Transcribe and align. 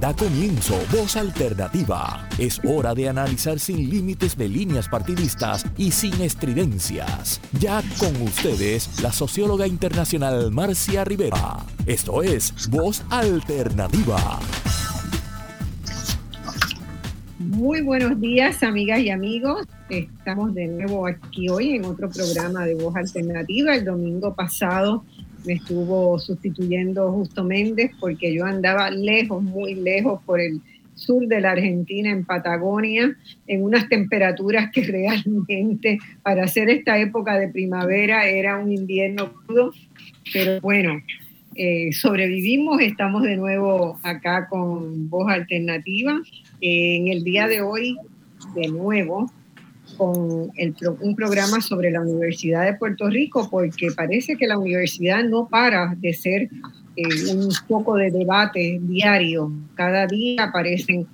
Da 0.00 0.14
comienzo 0.14 0.78
Voz 0.92 1.16
Alternativa. 1.16 2.28
Es 2.38 2.60
hora 2.64 2.94
de 2.94 3.08
analizar 3.08 3.58
sin 3.58 3.88
límites 3.88 4.36
de 4.36 4.46
líneas 4.46 4.88
partidistas 4.90 5.64
y 5.78 5.90
sin 5.90 6.20
estridencias. 6.20 7.40
Ya 7.58 7.82
con 7.98 8.20
ustedes, 8.20 9.00
la 9.00 9.10
socióloga 9.10 9.66
internacional 9.66 10.50
Marcia 10.50 11.02
Rivera. 11.04 11.64
Esto 11.86 12.22
es 12.22 12.68
Voz 12.68 13.02
Alternativa. 13.08 14.38
Muy 17.38 17.80
buenos 17.80 18.20
días, 18.20 18.62
amigas 18.62 19.00
y 19.00 19.08
amigos. 19.08 19.66
Estamos 19.88 20.52
de 20.54 20.66
nuevo 20.66 21.06
aquí 21.06 21.48
hoy 21.48 21.70
en 21.70 21.86
otro 21.86 22.10
programa 22.10 22.66
de 22.66 22.74
Voz 22.74 22.96
Alternativa. 22.96 23.74
El 23.74 23.86
domingo 23.86 24.34
pasado 24.34 25.04
me 25.46 25.54
estuvo 25.54 26.18
sustituyendo 26.18 27.12
Justo 27.12 27.44
Méndez 27.44 27.92
porque 28.00 28.34
yo 28.34 28.44
andaba 28.44 28.90
lejos, 28.90 29.42
muy 29.42 29.74
lejos 29.74 30.20
por 30.24 30.40
el 30.40 30.60
sur 30.94 31.26
de 31.26 31.40
la 31.40 31.52
Argentina, 31.52 32.10
en 32.10 32.24
Patagonia, 32.24 33.16
en 33.46 33.62
unas 33.62 33.88
temperaturas 33.88 34.70
que 34.72 34.82
realmente 34.84 35.98
para 36.22 36.44
hacer 36.44 36.68
esta 36.68 36.98
época 36.98 37.38
de 37.38 37.48
primavera 37.48 38.26
era 38.26 38.58
un 38.58 38.72
invierno 38.72 39.32
crudo, 39.32 39.72
pero 40.32 40.60
bueno, 40.60 41.00
eh, 41.54 41.92
sobrevivimos, 41.92 42.80
estamos 42.80 43.22
de 43.22 43.36
nuevo 43.36 43.98
acá 44.02 44.46
con 44.48 45.08
Voz 45.08 45.30
Alternativa. 45.30 46.20
Eh, 46.60 46.96
en 46.96 47.08
el 47.08 47.24
día 47.24 47.46
de 47.46 47.62
hoy, 47.62 47.96
de 48.54 48.68
nuevo, 48.68 49.30
con 49.96 50.50
un 51.00 51.16
programa 51.16 51.60
sobre 51.60 51.90
la 51.90 52.00
Universidad 52.00 52.64
de 52.64 52.74
Puerto 52.74 53.08
Rico, 53.08 53.48
porque 53.50 53.88
parece 53.96 54.36
que 54.36 54.46
la 54.46 54.58
universidad 54.58 55.24
no 55.24 55.48
para 55.48 55.94
de 55.96 56.12
ser 56.12 56.48
eh, 56.96 57.32
un 57.34 57.48
poco 57.68 57.96
de 57.96 58.10
debate 58.10 58.78
diario. 58.82 59.52
Cada 59.74 60.06
día 60.06 60.44
aparecen 60.44 61.06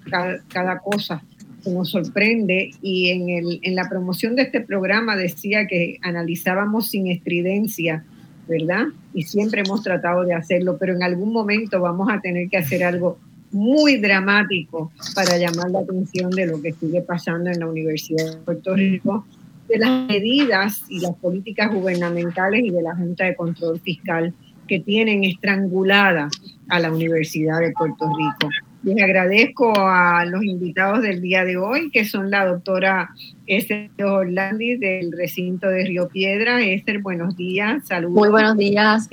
cada, 0.49 0.79
cosa 0.79 1.23
que 1.65 1.71
nos 1.71 1.91
sorprende 1.91 2.71
y 2.80 3.11
en, 3.11 3.29
el, 3.29 3.61
en 3.63 3.74
la 3.74 3.89
promoción 3.89 4.37
de 4.37 4.43
este 4.43 4.61
programa 4.61 5.17
decía 5.17 5.67
que 5.67 5.99
analizábamos 6.02 6.91
sin 6.91 7.09
estridencia, 7.09 8.05
¿verdad? 8.49 8.87
Y 9.15 9.23
siempre 9.23 9.63
hemos 9.65 9.83
tratado 9.83 10.24
de 10.24 10.35
hacerlo, 10.35 10.77
pero 10.79 10.95
en 10.95 11.02
algún 11.02 11.33
momento 11.33 11.80
vamos 11.80 12.09
a 12.11 12.21
tener 12.21 12.49
que 12.49 12.59
hacer 12.59 12.85
algo 12.85 13.19
muy 13.53 13.99
dramático 13.99 14.91
para 15.15 15.37
llamar 15.37 15.71
la 15.71 15.81
atención 15.81 16.31
de 16.31 16.47
lo 16.47 16.61
que 16.61 16.73
sigue 16.73 17.03
pasando 17.03 17.51
en 17.51 17.61
la 17.61 17.69
Universidad 17.69 18.33
de 18.33 18.37
Puerto 18.39 18.75
Rico, 18.75 19.27
de 19.69 19.79
las 19.79 20.09
medidas 20.09 20.83
y 20.89 21.01
las 21.01 21.15
políticas 21.17 21.73
gubernamentales 21.73 22.65
y 22.65 22.71
de 22.71 22.83
la 22.83 22.97
Junta 22.97 23.25
de 23.25 23.37
Control 23.37 23.80
Fiscal 23.80 24.35
que 24.67 24.80
tienen 24.80 25.25
estrangulada 25.25 26.29
a 26.69 26.80
la 26.80 26.93
Universidad 26.93 27.61
de 27.61 27.73
Puerto 27.73 28.07
Rico. 28.07 28.49
Les 28.85 29.01
agradezco 29.03 29.73
a 29.77 30.25
los 30.25 30.43
invitados 30.45 31.03
del 31.03 31.21
día 31.21 31.45
de 31.45 31.57
hoy, 31.57 31.91
que 31.91 32.05
son 32.05 32.30
la 32.30 32.47
doctora 32.47 33.11
Esther 33.47 33.91
Orlandi 34.03 34.77
del 34.77 35.13
recinto 35.13 35.69
de 35.69 35.85
Río 35.85 36.09
Piedra. 36.09 36.63
Esther, 36.63 37.01
buenos 37.01 37.37
días, 37.37 37.87
saludos. 37.87 38.17
Muy 38.17 38.29
buenos 38.30 38.57
días, 38.57 39.09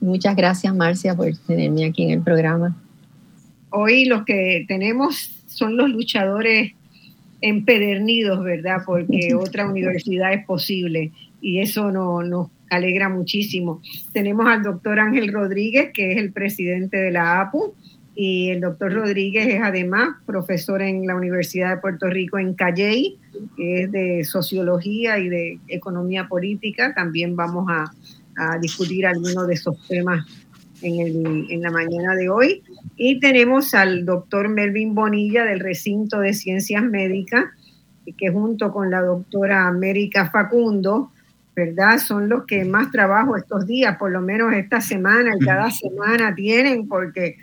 muchas 0.00 0.36
gracias 0.36 0.74
Marcia 0.74 1.14
por 1.14 1.34
tenerme 1.46 1.86
aquí 1.86 2.04
en 2.04 2.10
el 2.10 2.20
programa 2.20 2.76
hoy 3.74 4.04
los 4.06 4.24
que 4.24 4.64
tenemos 4.68 5.30
son 5.46 5.76
los 5.76 5.90
luchadores 5.90 6.72
empedernidos, 7.40 8.42
¿verdad? 8.42 8.78
Porque 8.86 9.34
otra 9.34 9.68
universidad 9.68 10.32
es 10.32 10.44
posible 10.46 11.12
y 11.40 11.60
eso 11.60 11.92
nos 11.92 12.48
alegra 12.70 13.08
muchísimo. 13.08 13.82
Tenemos 14.12 14.46
al 14.46 14.62
doctor 14.62 14.98
Ángel 14.98 15.32
Rodríguez, 15.32 15.90
que 15.92 16.12
es 16.12 16.18
el 16.18 16.32
presidente 16.32 16.96
de 16.96 17.10
la 17.10 17.40
APU, 17.40 17.74
y 18.16 18.50
el 18.50 18.60
doctor 18.60 18.92
Rodríguez 18.92 19.48
es 19.48 19.60
además 19.60 20.16
profesor 20.24 20.80
en 20.80 21.06
la 21.06 21.16
Universidad 21.16 21.74
de 21.74 21.80
Puerto 21.80 22.08
Rico 22.08 22.38
en 22.38 22.54
Calley, 22.54 23.18
que 23.56 23.82
es 23.82 23.92
de 23.92 24.24
sociología 24.24 25.18
y 25.18 25.28
de 25.28 25.58
economía 25.66 26.28
política. 26.28 26.94
También 26.94 27.34
vamos 27.34 27.66
a, 27.68 27.92
a 28.36 28.58
discutir 28.58 29.04
algunos 29.04 29.48
de 29.48 29.54
esos 29.54 29.76
temas 29.88 30.24
en, 30.84 31.00
el, 31.00 31.46
en 31.50 31.62
la 31.62 31.70
mañana 31.70 32.14
de 32.14 32.28
hoy. 32.28 32.62
Y 32.96 33.18
tenemos 33.18 33.74
al 33.74 34.04
doctor 34.04 34.48
Melvin 34.48 34.94
Bonilla 34.94 35.44
del 35.44 35.60
recinto 35.60 36.20
de 36.20 36.34
ciencias 36.34 36.82
médicas, 36.82 37.46
que 38.18 38.30
junto 38.30 38.70
con 38.72 38.90
la 38.90 39.00
doctora 39.00 39.66
América 39.66 40.30
Facundo, 40.30 41.10
¿verdad? 41.56 41.98
Son 41.98 42.28
los 42.28 42.44
que 42.44 42.64
más 42.64 42.90
trabajo 42.90 43.36
estos 43.36 43.66
días, 43.66 43.96
por 43.96 44.10
lo 44.10 44.20
menos 44.20 44.52
esta 44.52 44.80
semana 44.80 45.32
y 45.34 45.44
cada 45.44 45.70
semana 45.70 46.34
tienen, 46.34 46.86
porque 46.86 47.36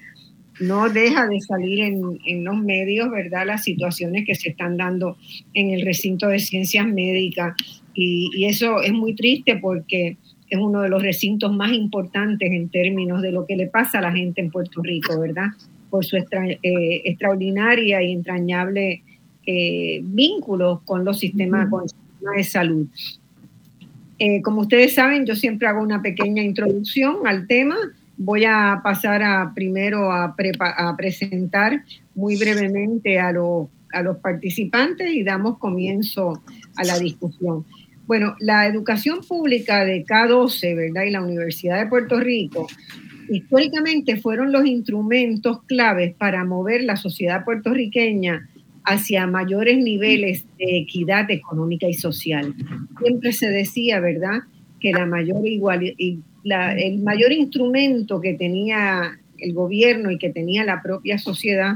no 0.60 0.90
deja 0.90 1.28
de 1.28 1.42
salir 1.42 1.80
en, 1.82 2.20
en, 2.26 2.44
los 2.44 2.58
medios, 2.58 3.10
¿verdad? 3.10 3.48
Las 3.48 3.64
situaciones 3.64 4.26
que 4.26 4.36
se 4.36 4.50
están 4.50 4.78
dando 4.78 5.18
en 5.54 5.72
el 5.72 5.84
recinto 5.84 6.28
de 6.28 6.40
ciencias 6.40 6.86
médicas. 6.86 7.56
Y, 7.96 8.30
y 8.36 8.46
eso 8.46 8.82
es 8.82 8.94
muy 8.94 9.16
triste 9.16 9.58
porque 9.58 10.18
es 10.52 10.60
uno 10.60 10.82
de 10.82 10.90
los 10.90 11.02
recintos 11.02 11.56
más 11.56 11.72
importantes 11.72 12.52
en 12.52 12.68
términos 12.68 13.22
de 13.22 13.32
lo 13.32 13.46
que 13.46 13.56
le 13.56 13.68
pasa 13.68 14.00
a 14.00 14.02
la 14.02 14.12
gente 14.12 14.42
en 14.42 14.52
Puerto 14.52 14.82
Rico, 14.84 15.18
¿verdad? 15.18 15.48
Por 15.90 16.04
su 16.04 16.18
eh, 16.18 17.02
extraordinaria 17.06 18.04
y 18.04 18.12
entrañable 18.12 19.02
eh, 19.48 20.02
vínculo 20.04 20.82
con 20.84 21.06
los 21.06 21.20
sistemas, 21.20 21.70
de 22.36 22.44
salud. 22.44 22.86
Eh, 24.20 24.42
como 24.42 24.62
ustedes 24.62 24.94
saben, 24.94 25.26
yo 25.26 25.38
siempre 25.38 25.70
hago 25.70 25.82
una 25.82 26.02
pequeña 26.02 26.44
introducción 26.44 27.26
al 27.26 27.48
tema. 27.48 27.78
Voy 28.18 28.44
a 28.44 28.82
pasar 28.84 29.24
a, 29.24 29.54
primero 29.56 30.12
a, 30.12 30.36
a 30.36 30.98
presentar 30.98 31.82
muy 32.14 32.36
brevemente 32.36 33.20
a, 33.20 33.30
a 33.30 34.02
los 34.04 34.18
participantes 34.18 35.14
y 35.14 35.24
damos 35.24 35.58
comienzo 35.60 36.42
a 36.76 36.84
la 36.84 37.00
discusión. 37.00 37.66
Bueno, 38.12 38.36
la 38.42 38.68
educación 38.68 39.22
pública 39.26 39.86
de 39.86 40.04
K12, 40.04 40.76
¿verdad? 40.76 41.04
Y 41.04 41.12
la 41.12 41.22
Universidad 41.22 41.82
de 41.82 41.88
Puerto 41.88 42.20
Rico, 42.20 42.68
históricamente 43.30 44.18
fueron 44.18 44.52
los 44.52 44.66
instrumentos 44.66 45.64
claves 45.64 46.14
para 46.16 46.44
mover 46.44 46.84
la 46.84 46.98
sociedad 46.98 47.46
puertorriqueña 47.46 48.50
hacia 48.84 49.28
mayores 49.28 49.78
niveles 49.78 50.46
de 50.58 50.80
equidad 50.80 51.32
económica 51.32 51.88
y 51.88 51.94
social. 51.94 52.54
Siempre 53.02 53.32
se 53.32 53.48
decía, 53.48 54.02
¿verdad?, 54.02 54.42
que 54.82 54.92
la 54.92 55.06
mayor 55.06 55.48
igual, 55.48 55.96
la, 56.44 56.78
el 56.78 57.00
mayor 57.00 57.32
instrumento 57.32 58.20
que 58.20 58.34
tenía 58.34 59.20
el 59.38 59.54
gobierno 59.54 60.12
y 60.12 60.18
que 60.18 60.32
tenía 60.32 60.66
la 60.66 60.82
propia 60.82 61.18
sociedad 61.18 61.76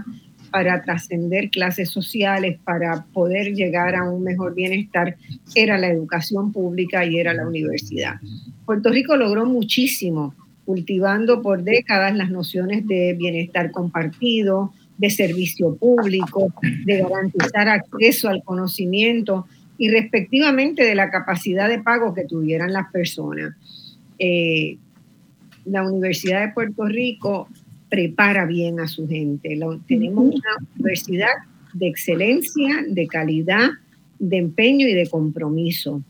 para 0.55 0.81
trascender 0.81 1.49
clases 1.49 1.89
sociales, 1.89 2.57
para 2.63 3.03
poder 3.11 3.53
llegar 3.53 3.93
a 3.93 4.09
un 4.09 4.23
mejor 4.23 4.55
bienestar, 4.55 5.17
era 5.53 5.77
la 5.77 5.89
educación 5.89 6.53
pública 6.53 7.03
y 7.03 7.19
era 7.19 7.33
la 7.33 7.45
universidad. 7.45 8.21
Puerto 8.65 8.89
Rico 8.89 9.17
logró 9.17 9.45
muchísimo, 9.45 10.33
cultivando 10.63 11.41
por 11.41 11.63
décadas 11.63 12.15
las 12.15 12.29
nociones 12.29 12.87
de 12.87 13.15
bienestar 13.19 13.69
compartido, 13.71 14.71
de 14.97 15.09
servicio 15.09 15.75
público, 15.75 16.53
de 16.85 17.01
garantizar 17.01 17.67
acceso 17.67 18.29
al 18.29 18.41
conocimiento 18.41 19.47
y 19.77 19.89
respectivamente 19.89 20.85
de 20.85 20.95
la 20.95 21.09
capacidad 21.09 21.67
de 21.67 21.83
pago 21.83 22.13
que 22.13 22.23
tuvieran 22.23 22.71
las 22.71 22.89
personas. 22.93 23.57
Eh, 24.19 24.77
la 25.65 25.83
Universidad 25.83 26.47
de 26.47 26.53
Puerto 26.53 26.85
Rico 26.85 27.49
prepara 27.89 28.45
bien 28.45 28.79
a 28.79 28.87
su 28.87 29.07
gente. 29.07 29.57
tenemos 29.87 30.25
una 30.25 30.69
universidad 30.75 31.33
de 31.73 31.87
excelencia, 31.87 32.83
de 32.87 33.07
calidad, 33.07 33.69
de 34.19 34.37
empeño 34.37 34.87
y 34.87 34.93
de 34.93 35.09
compromiso. 35.09 36.01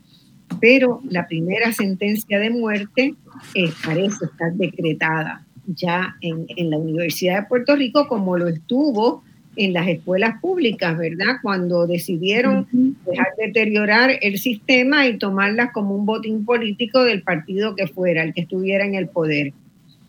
Pero 0.60 1.00
la 1.08 1.26
primera 1.26 1.72
sentencia 1.72 2.38
de 2.38 2.50
muerte 2.50 3.14
eh, 3.54 3.70
parece 3.84 4.26
estar 4.26 4.52
decretada 4.54 5.44
ya 5.66 6.16
en, 6.20 6.70
la 6.70 6.78
Universidad 6.78 7.40
de 7.40 7.48
Puerto 7.48 7.74
Rico 7.74 8.06
como 8.06 8.38
lo 8.38 8.46
estuvo 8.46 9.24
en 9.56 9.72
las 9.72 9.88
escuelas 9.88 10.40
públicas, 10.40 10.96
¿verdad? 10.96 11.36
Cuando 11.42 11.86
decidieron 11.86 12.66
dejar 13.06 13.28
de 13.38 13.46
deteriorar 13.46 14.18
el 14.20 14.38
sistema 14.38 15.06
y 15.06 15.18
tomarlas 15.18 15.72
como 15.72 15.96
un 15.96 16.04
botín 16.04 16.44
político 16.44 17.02
del 17.04 17.22
partido 17.22 17.74
que 17.74 17.86
fuera, 17.86 18.22
el 18.22 18.34
que 18.34 18.42
estuviera 18.42 18.84
en 18.84 18.94
el 18.94 19.08
poder. 19.08 19.54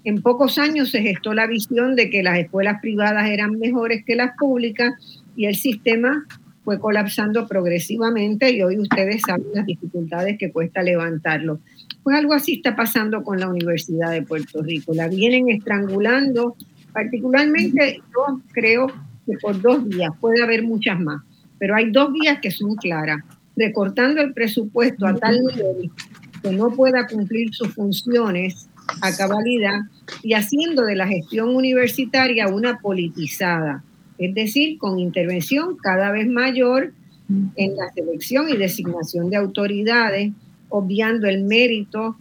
En 0.08 0.22
pocos 0.22 0.58
años 0.58 0.92
se 0.92 1.02
gestó 1.02 1.34
la 1.34 1.48
visión 1.48 1.98
de 1.98 2.10
que 2.10 2.24
las 2.24 2.40
escuelas 2.40 2.80
privadas 2.80 3.30
eran 3.30 3.60
mejores 3.60 4.06
que 4.06 4.16
las 4.16 4.38
públicas 4.38 4.94
y 5.36 5.48
el 5.48 5.56
sistema 5.56 6.26
fue 6.64 6.80
colapsando 6.80 7.46
progresivamente 7.46 8.50
y 8.52 8.64
hoy 8.64 8.80
ustedes 8.80 9.22
saben 9.28 9.48
las 9.54 9.66
dificultades 9.66 10.38
que 10.38 10.50
cuesta 10.50 10.82
levantarlo. 10.82 11.60
Pues 12.04 12.16
algo 12.16 12.34
así 12.34 12.54
está 12.54 12.74
pasando 12.74 13.22
con 13.22 13.42
la 13.42 13.50
Universidad 13.50 14.12
de 14.12 14.22
Puerto 14.22 14.64
Rico. 14.64 14.94
La 14.94 15.10
vienen 15.10 15.50
estrangulando, 15.50 16.56
particularmente 16.94 18.00
yo 18.14 18.40
creo 18.54 18.88
que 19.26 19.38
por 19.42 19.62
dos 19.62 19.86
vías, 19.90 20.12
puede 20.22 20.42
haber 20.42 20.64
muchas 20.64 21.02
más, 21.02 21.22
pero 21.60 21.76
hay 21.76 21.92
dos 21.92 22.14
vías 22.14 22.40
que 22.40 22.52
son 22.52 22.76
claras. 22.76 23.20
Recortando 23.58 24.22
el 24.22 24.34
presupuesto 24.34 25.06
a 25.06 25.16
tal 25.16 25.42
nivel 25.44 25.92
que 26.42 26.52
no 26.54 26.72
pueda 26.72 27.08
cumplir 27.08 27.54
sus 27.54 27.74
funciones 27.74 28.70
a 29.02 29.16
cabalidad 29.16 29.82
y 30.24 30.34
haciendo 30.34 30.84
de 30.84 30.96
la 30.96 31.08
gestión 31.08 31.56
universitaria 31.56 32.48
una 32.48 32.80
politizada, 32.80 33.84
es 34.18 34.34
decir, 34.34 34.78
con 34.78 35.00
intervención 35.00 35.78
cada 35.78 36.12
vez 36.12 36.28
mayor 36.28 36.94
en 37.56 37.76
la 37.76 37.92
selección 37.94 38.50
y 38.50 38.58
designación 38.58 39.30
de 39.30 39.36
autoridades, 39.36 40.32
obviando 40.70 41.28
el 41.28 41.44
mérito 41.44 42.16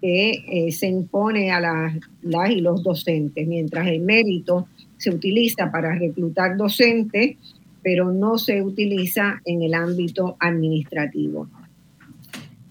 que 0.00 0.44
eh, 0.48 0.72
se 0.72 0.88
impone 0.88 1.50
a 1.50 1.60
las, 1.60 1.94
las 2.22 2.50
y 2.50 2.60
los 2.60 2.82
docentes, 2.82 3.46
mientras 3.46 3.86
el 3.88 4.00
mérito 4.00 4.68
se 4.98 5.10
utiliza 5.10 5.70
para 5.70 5.96
reclutar 5.96 6.56
docentes, 6.56 7.36
pero 7.82 8.12
no 8.12 8.38
se 8.38 8.62
utiliza 8.62 9.40
en 9.44 9.62
el 9.62 9.74
ámbito 9.74 10.36
administrativo. 10.38 11.48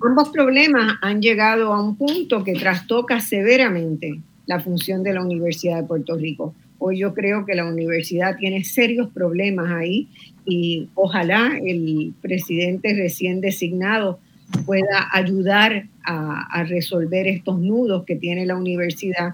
Ambos 0.04 0.30
problemas 0.30 0.96
han 1.02 1.22
llegado 1.22 1.74
a 1.74 1.82
un 1.82 1.96
punto 1.96 2.44
que 2.44 2.54
trastoca 2.54 3.20
severamente 3.20 4.20
la 4.48 4.60
función 4.60 5.04
de 5.04 5.14
la 5.14 5.24
Universidad 5.24 5.82
de 5.82 5.88
Puerto 5.88 6.16
Rico. 6.16 6.56
Hoy 6.80 7.00
yo 7.00 7.14
creo 7.14 7.46
que 7.46 7.54
la 7.54 7.66
universidad 7.66 8.36
tiene 8.38 8.64
serios 8.64 9.10
problemas 9.10 9.70
ahí 9.70 10.08
y 10.44 10.88
ojalá 10.96 11.52
el 11.64 12.14
presidente 12.20 12.96
recién 12.96 13.42
designado 13.42 14.20
pueda 14.66 15.08
ayudar 15.14 15.86
a, 16.04 16.64
resolver 16.64 17.28
estos 17.28 17.60
nudos 17.60 18.04
que 18.06 18.16
tiene 18.16 18.48
la 18.48 18.56
universidad, 18.56 19.34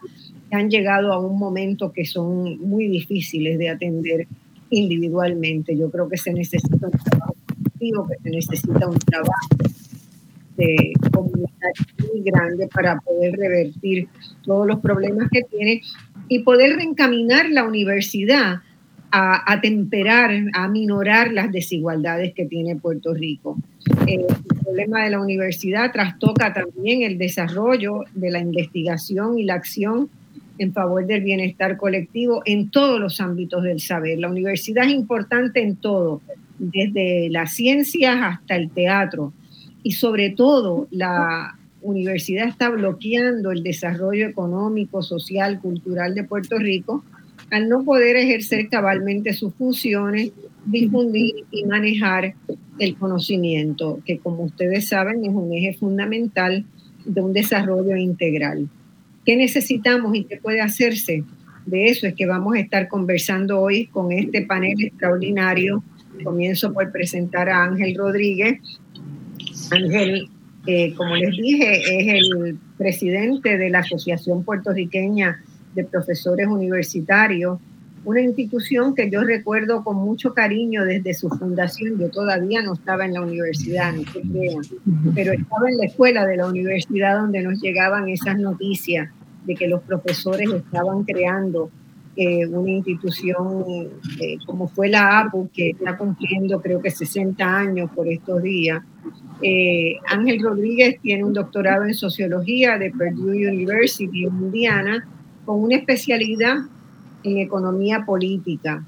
que 0.50 0.56
han 0.56 0.70
llegado 0.70 1.14
a 1.14 1.20
un 1.20 1.40
momento 1.40 1.94
que 1.94 2.06
son 2.06 2.60
muy 2.60 2.90
difíciles 2.90 3.58
de 3.58 3.70
atender 3.70 4.28
individualmente. 4.70 5.78
Yo 5.78 5.90
creo 5.90 6.10
que 6.10 6.18
se 6.18 6.34
necesita 6.34 6.88
un 6.88 6.92
trabajo 6.92 7.36
que 7.80 8.18
se 8.24 8.30
necesita 8.30 8.88
un 8.88 9.00
trabajo 9.00 9.48
de 10.58 10.94
comunidad 11.12 11.48
muy 12.10 12.24
grande 12.24 12.68
para 12.74 13.00
poder 13.00 13.36
revertir 13.38 14.08
todos 14.44 14.68
los 14.68 14.80
problemas 14.80 15.30
que 15.32 15.44
tiene 15.44 15.82
y 16.28 16.40
poder 16.40 16.76
reencaminar 16.76 17.50
la 17.50 17.64
universidad 17.64 18.62
a, 19.12 19.52
a 19.52 19.62
temperar, 19.62 20.32
a 20.54 20.68
minorar 20.68 21.32
las 21.32 21.52
desigualdades 21.52 22.34
que 22.34 22.46
tiene 22.46 22.76
Puerto 22.76 23.14
Rico. 23.14 23.58
Eh, 24.06 24.26
el 24.50 24.60
problema 24.64 25.04
de 25.04 25.12
la 25.12 25.22
universidad 25.22 25.92
trastoca 25.92 26.54
también 26.54 27.04
el 27.04 27.18
desarrollo 27.18 28.04
de 28.14 28.32
la 28.32 28.40
investigación 28.40 29.38
y 29.38 29.44
la 29.44 29.54
acción 29.54 30.10
en 30.60 30.74
favor 30.74 31.06
del 31.06 31.22
bienestar 31.22 31.78
colectivo 31.78 32.42
en 32.46 32.70
todos 32.70 33.00
los 33.00 33.22
ámbitos 33.22 33.64
del 33.64 33.80
saber. 33.80 34.20
La 34.20 34.30
universidad 34.30 34.86
es 34.86 34.92
importante 34.92 35.62
en 35.62 35.76
todo, 35.76 36.22
desde 36.58 37.30
las 37.30 37.54
ciencias 37.54 38.18
hasta 38.22 38.56
el 38.56 38.70
teatro. 38.72 39.34
Y 39.88 39.94
sobre 39.94 40.32
todo, 40.32 40.90
la 40.92 41.58
universidad 41.82 42.50
está 42.50 42.68
bloqueando 42.68 43.52
el 43.52 43.64
desarrollo 43.64 44.28
económico, 44.28 45.02
social, 45.02 45.62
cultural 45.62 46.14
de 46.14 46.26
Puerto 46.26 46.58
Rico 46.58 47.06
al 47.52 47.70
no 47.70 47.86
poder 47.86 48.18
ejercer 48.18 48.68
cabalmente 48.68 49.32
sus 49.32 49.54
funciones, 49.54 50.34
difundir 50.66 51.46
y 51.52 51.64
manejar 51.64 52.36
el 52.80 52.98
conocimiento, 52.98 54.02
que 54.06 54.18
como 54.18 54.44
ustedes 54.44 54.90
saben 54.90 55.24
es 55.24 55.30
un 55.30 55.54
eje 55.54 55.74
fundamental 55.74 56.66
de 57.06 57.22
un 57.22 57.32
desarrollo 57.32 57.96
integral. 57.96 58.68
¿Qué 59.26 59.38
necesitamos 59.38 60.14
y 60.18 60.26
qué 60.26 60.36
puede 60.36 60.60
hacerse? 60.60 61.24
De 61.66 61.86
eso 61.86 62.08
es 62.08 62.14
que 62.14 62.26
vamos 62.26 62.56
a 62.56 62.60
estar 62.60 62.90
conversando 62.90 63.62
hoy 63.62 63.86
con 63.86 64.12
este 64.12 64.42
panel 64.42 64.76
extraordinario. 64.82 65.82
Comienzo 66.26 66.74
por 66.74 66.92
presentar 66.92 67.48
a 67.48 67.64
Ángel 67.64 67.96
Rodríguez. 67.96 68.60
Ángel, 69.72 70.30
eh, 70.66 70.94
como 70.96 71.16
les 71.16 71.36
dije, 71.38 71.80
es 71.80 72.24
el 72.24 72.58
presidente 72.78 73.58
de 73.58 73.70
la 73.70 73.80
Asociación 73.80 74.44
Puertorriqueña 74.44 75.42
de 75.76 75.84
Profesores 75.84 76.48
Universitarios, 76.48 77.60
una 78.06 78.22
institución 78.22 78.96
que 78.96 79.10
yo 79.10 79.22
recuerdo 79.24 79.84
con 79.84 79.98
mucho 79.98 80.34
cariño 80.34 80.86
desde 80.86 81.14
su 81.14 81.30
fundación. 81.30 82.00
Yo 82.00 82.10
todavía 82.10 82.62
no 82.62 82.74
estaba 82.74 83.06
en 83.06 83.14
la 83.14 83.22
universidad, 83.22 83.94
no 83.94 84.04
se 84.12 84.22
crean, 84.22 84.62
pero 85.14 85.34
estaba 85.34 85.70
en 85.70 85.78
la 85.78 85.86
escuela 85.86 86.26
de 86.26 86.38
la 86.38 86.48
universidad 86.48 87.20
donde 87.20 87.42
nos 87.42 87.62
llegaban 87.62 88.08
esas 88.08 88.38
noticias 88.38 89.10
de 89.46 89.56
que 89.56 89.68
los 89.68 89.82
profesores 89.82 90.50
estaban 90.50 91.04
creando 91.04 91.70
eh, 92.20 92.48
una 92.48 92.72
institución 92.72 93.64
eh, 94.20 94.40
como 94.48 94.68
fue 94.68 94.90
la 94.90 95.20
APU, 95.20 95.52
que 95.54 95.70
está 95.70 95.96
cumpliendo 95.96 96.60
creo 96.60 96.82
que 96.82 96.90
60 96.90 97.46
años 97.46 97.92
por 97.94 98.08
estos 98.08 98.42
días. 98.42 98.82
Eh, 99.44 99.98
Ángel 100.08 100.42
Rodríguez 100.42 101.00
tiene 101.00 101.24
un 101.24 101.34
doctorado 101.34 101.84
en 101.86 101.94
sociología 101.94 102.80
de 102.80 102.90
Purdue 102.90 103.48
University 103.48 104.26
en 104.26 104.36
Indiana, 104.36 105.08
con 105.46 105.62
una 105.62 105.76
especialidad 105.76 106.58
en 107.24 107.38
economía 107.38 108.04
política. 108.04 108.84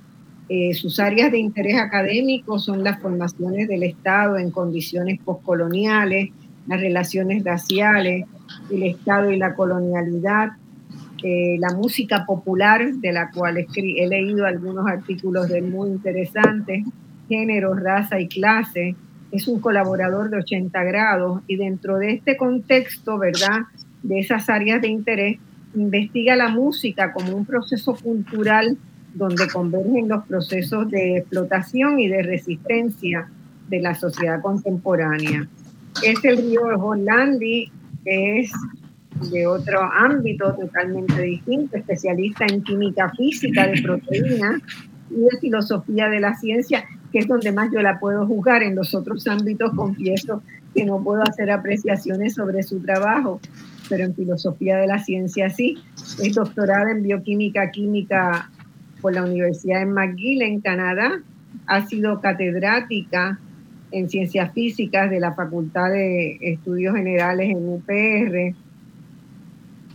sus 0.74 1.00
áreas 1.00 1.32
de 1.32 1.38
interés 1.38 1.78
académico 1.78 2.58
son 2.58 2.84
las 2.84 3.00
formaciones 3.00 3.68
del 3.68 3.84
Estado 3.84 4.40
en 4.40 4.50
condiciones 4.50 5.20
postcoloniales, 5.24 6.32
las 6.66 6.82
relaciones 6.82 7.44
raciales, 7.44 8.26
el 8.72 8.84
Estado 8.84 9.30
y 9.30 9.38
la 9.38 9.54
colonialidad, 9.54 10.54
eh, 11.24 11.58
la 11.60 11.74
música 11.76 12.26
popular, 12.26 12.94
de 12.94 13.12
la 13.12 13.30
cual 13.32 13.58
he 13.58 14.08
leído 14.08 14.46
algunos 14.46 14.88
artículos 14.88 15.50
de 15.50 15.62
muy 15.62 15.90
interesantes, 15.90 16.86
género, 17.28 17.74
raza 17.74 18.20
y 18.20 18.28
clase. 18.28 18.96
Es 19.32 19.48
un 19.48 19.60
colaborador 19.60 20.30
de 20.30 20.38
80 20.38 20.84
grados 20.84 21.42
y 21.48 21.56
dentro 21.56 21.98
de 21.98 22.14
este 22.14 22.38
contexto, 22.38 23.18
¿verdad? 23.18 23.62
De 24.02 24.20
esas 24.20 24.50
áreas 24.50 24.82
de 24.82 24.88
interés, 24.88 25.38
investiga 25.76 26.36
la 26.36 26.50
música 26.50 27.14
como 27.14 27.36
un 27.36 27.46
proceso 27.46 27.96
cultural 27.96 28.78
donde 29.14 29.48
convergen 29.48 30.08
los 30.08 30.26
procesos 30.26 30.90
de 30.90 31.18
explotación 31.18 32.00
y 32.00 32.08
de 32.08 32.24
resistencia 32.24 33.30
de 33.68 33.82
la 33.82 33.96
sociedad 33.96 34.42
contemporánea. 34.42 35.48
Es 36.04 36.24
el 36.24 36.38
río 36.38 36.62
Hollandi, 36.78 37.72
que 38.04 38.40
es 38.40 38.52
de 39.32 39.46
otro 39.46 39.82
ámbito 39.82 40.56
totalmente 40.56 41.22
distinto, 41.22 41.78
especialista 41.78 42.46
en 42.46 42.64
química 42.64 43.12
física 43.12 43.68
de 43.68 43.82
proteínas 43.82 44.62
y 45.10 45.22
de 45.22 45.38
filosofía 45.42 46.10
de 46.10 46.20
la 46.20 46.36
ciencia, 46.36 46.86
que 47.12 47.20
es 47.20 47.28
donde 47.28 47.52
más 47.52 47.70
yo 47.72 47.82
la 47.82 48.00
puedo 48.00 48.26
juzgar. 48.26 48.64
En 48.64 48.76
los 48.76 48.96
otros 48.96 49.28
ámbitos 49.28 49.74
confieso 49.76 50.42
que 50.74 50.86
no 50.86 51.04
puedo 51.04 51.22
hacer 51.24 51.52
apreciaciones 51.52 52.36
sobre 52.36 52.64
su 52.64 52.80
trabajo, 52.80 53.42
pero 53.90 54.06
en 54.06 54.16
filosofía 54.16 54.78
de 54.78 54.88
la 54.88 55.00
ciencia 55.00 55.50
sí. 55.50 55.78
Es 56.24 56.36
doctorada 56.36 56.92
en 56.92 57.04
bioquímica 57.04 57.72
química 57.72 58.50
por 59.02 59.14
la 59.14 59.24
Universidad 59.24 59.80
de 59.80 59.86
McGill 59.86 60.42
en 60.44 60.62
Canadá. 60.62 61.22
Ha 61.66 61.86
sido 61.88 62.22
catedrática 62.22 63.40
en 63.92 64.10
ciencias 64.10 64.54
físicas 64.54 65.10
de 65.10 65.20
la 65.20 65.34
Facultad 65.34 65.90
de 65.90 66.38
Estudios 66.42 66.96
Generales 66.96 67.50
en 67.50 67.68
UPR 67.68 68.56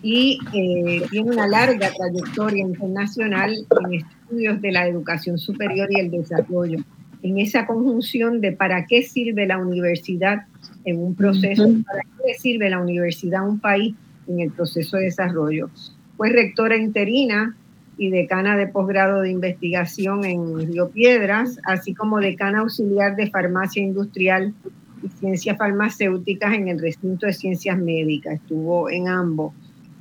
y 0.04 0.38
eh, 0.52 1.02
tiene 1.10 1.30
una 1.30 1.46
larga 1.46 1.90
trayectoria 1.90 2.62
internacional 2.62 3.54
en 3.86 3.94
estudios 3.94 4.60
de 4.60 4.70
la 4.70 4.86
educación 4.86 5.38
superior 5.38 5.88
y 5.90 5.98
el 5.98 6.10
desarrollo. 6.10 6.80
En 7.22 7.38
esa 7.38 7.66
conjunción 7.66 8.42
de 8.42 8.52
para 8.52 8.84
qué 8.84 9.02
sirve 9.02 9.46
la 9.46 9.56
universidad 9.56 10.42
en 10.84 10.98
un 10.98 11.14
proceso, 11.14 11.66
para 11.86 12.02
qué 12.22 12.34
sirve 12.34 12.68
la 12.68 12.80
universidad 12.80 13.40
a 13.40 13.48
un 13.48 13.58
país 13.58 13.94
en 14.28 14.40
el 14.40 14.50
proceso 14.50 14.98
de 14.98 15.04
desarrollo. 15.04 15.70
Fue 16.18 16.28
rectora 16.28 16.76
interina 16.76 17.56
y 17.96 18.10
decana 18.10 18.58
de 18.58 18.66
posgrado 18.66 19.22
de 19.22 19.30
investigación 19.30 20.26
en 20.26 20.70
Río 20.70 20.90
Piedras, 20.90 21.58
así 21.64 21.94
como 21.94 22.20
decana 22.20 22.58
auxiliar 22.58 23.16
de 23.16 23.30
farmacia 23.30 23.82
industrial 23.82 24.52
y 25.02 25.08
ciencias 25.08 25.56
farmacéuticas 25.56 26.52
en 26.52 26.68
el 26.68 26.78
recinto 26.78 27.24
de 27.24 27.32
ciencias 27.32 27.78
médicas. 27.78 28.34
Estuvo 28.34 28.90
en 28.90 29.08
ambos. 29.08 29.54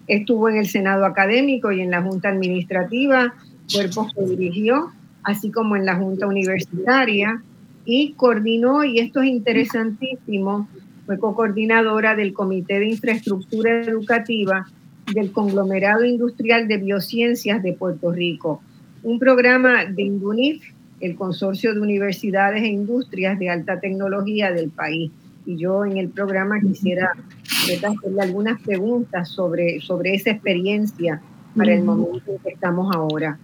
Estuvo 0.08 0.50
en 0.50 0.58
el 0.58 0.68
Senado 0.68 1.06
académico 1.06 1.72
y 1.72 1.82
en 1.82 1.92
la 1.92 2.02
Junta 2.02 2.30
Administrativa, 2.30 3.34
cuerpo 3.72 4.08
que 4.14 4.26
dirigió, 4.26 4.92
así 5.24 5.52
como 5.52 5.76
en 5.76 5.86
la 5.86 5.96
Junta 5.96 6.28
Universitaria, 6.28 7.42
y 7.86 8.14
coordinó, 8.14 8.84
y 8.84 9.00
esto 9.00 9.22
es 9.22 9.30
interesantísimo, 9.30 10.68
fue 11.06 11.20
co-coordinadora 11.20 12.16
del 12.16 12.34
Comité 12.34 12.80
de 12.80 12.90
Infraestructura 12.90 13.82
Educativa 13.82 14.66
del 15.14 15.32
Conglomerado 15.32 16.06
Industrial 16.06 16.68
de 16.68 16.78
Biociencias 16.78 17.62
de 17.62 17.74
Puerto 17.74 18.12
Rico, 18.12 18.62
un 19.04 19.20
programa 19.20 19.86
de 19.86 20.02
INDUNIF, 20.02 20.64
el 21.02 21.16
Consorcio 21.16 21.74
de 21.74 21.82
Universidades 21.82 22.64
e 22.64 22.68
Industrias 22.68 23.38
de 23.38 23.50
Alta 23.50 23.82
Tecnología 23.82 24.52
del 24.52 24.70
país. 24.70 25.12
Y 25.46 25.58
yo 25.58 25.86
en 25.86 25.98
el 25.98 26.10
programa 26.10 26.60
quisiera 26.60 27.12
hacerle 27.46 28.22
algunas 28.22 28.62
preguntas 28.62 29.30
sobre, 29.30 29.82
sobre 29.82 30.16
esa 30.16 30.32
experiencia 30.32 31.22
para 31.56 31.74
el 31.74 31.84
momento 31.84 32.32
en 32.32 32.40
que 32.40 32.50
estamos 32.50 32.96
ahora. 32.96 33.38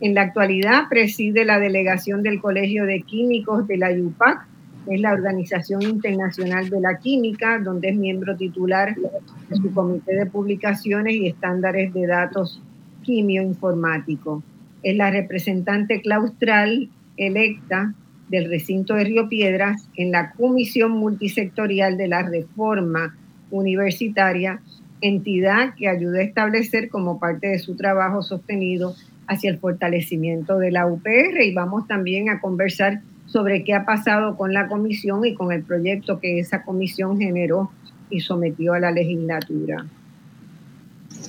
En 0.00 0.14
la 0.14 0.22
actualidad 0.22 0.84
preside 0.88 1.44
la 1.44 1.58
delegación 1.58 2.22
del 2.22 2.40
Colegio 2.40 2.84
de 2.84 3.02
Químicos 3.02 3.66
de 3.66 3.78
la 3.78 3.90
UPAC, 3.90 4.46
es 4.86 5.00
la 5.00 5.12
Organización 5.12 5.82
Internacional 5.82 6.70
de 6.70 6.80
la 6.80 6.98
Química, 6.98 7.58
donde 7.58 7.90
es 7.90 7.96
miembro 7.96 8.36
titular 8.36 8.94
de 8.94 9.56
su 9.56 9.72
Comité 9.74 10.14
de 10.14 10.26
Publicaciones 10.26 11.14
y 11.14 11.26
Estándares 11.26 11.92
de 11.92 12.06
Datos 12.06 12.62
Quimioinformáticos. 13.02 14.42
Es 14.82 14.96
la 14.96 15.10
representante 15.10 16.00
claustral 16.00 16.88
electa 17.16 17.92
del 18.28 18.48
recinto 18.48 18.94
de 18.94 19.04
Río 19.04 19.28
Piedras 19.28 19.88
en 19.96 20.12
la 20.12 20.32
Comisión 20.32 20.92
Multisectorial 20.92 21.96
de 21.96 22.08
la 22.08 22.22
Reforma 22.22 23.16
Universitaria, 23.50 24.60
entidad 25.00 25.74
que 25.74 25.88
ayuda 25.88 26.18
a 26.18 26.22
establecer 26.22 26.88
como 26.88 27.18
parte 27.18 27.48
de 27.48 27.58
su 27.58 27.76
trabajo 27.76 28.22
sostenido 28.22 28.94
hacia 29.26 29.50
el 29.50 29.58
fortalecimiento 29.58 30.58
de 30.58 30.70
la 30.70 30.86
UPR 30.86 31.42
y 31.42 31.54
vamos 31.54 31.86
también 31.86 32.30
a 32.30 32.40
conversar 32.40 33.00
sobre 33.26 33.62
qué 33.62 33.74
ha 33.74 33.84
pasado 33.84 34.36
con 34.36 34.52
la 34.54 34.68
comisión 34.68 35.24
y 35.24 35.34
con 35.34 35.52
el 35.52 35.62
proyecto 35.62 36.18
que 36.18 36.38
esa 36.38 36.62
comisión 36.62 37.18
generó 37.18 37.70
y 38.10 38.20
sometió 38.20 38.72
a 38.72 38.80
la 38.80 38.90
legislatura. 38.90 39.84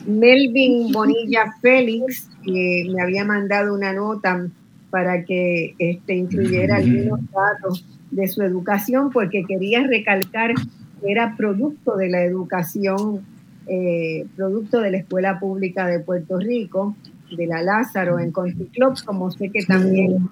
Melvin 0.08 0.92
Bonilla 0.92 1.54
Félix, 1.62 2.30
que 2.44 2.90
me 2.94 3.02
había 3.02 3.26
mandado 3.26 3.74
una 3.74 3.92
nota 3.92 4.48
para 4.90 5.24
que 5.24 5.76
este, 5.78 6.16
incluyera 6.16 6.78
algunos 6.78 7.20
datos 7.32 7.86
de 8.12 8.28
su 8.28 8.42
educación, 8.42 9.12
porque 9.12 9.44
quería 9.48 9.86
recalcar 9.86 10.54
que 10.56 11.12
era 11.12 11.36
producto 11.36 11.96
de 11.96 12.10
la 12.10 12.24
educación, 12.24 13.22
eh, 13.68 14.26
producto 14.36 14.82
de 14.82 14.92
la 14.92 14.98
Escuela 14.98 15.40
Pública 15.40 15.88
de 15.88 16.00
Puerto 16.00 16.38
Rico, 16.40 16.96
de 17.36 17.46
la 17.46 17.62
Lázaro 17.62 18.20
en 18.20 18.32
Country 18.32 18.66
Club, 18.74 18.96
como 19.06 19.30
sé 19.30 19.50
que 19.50 19.64
también 19.64 20.28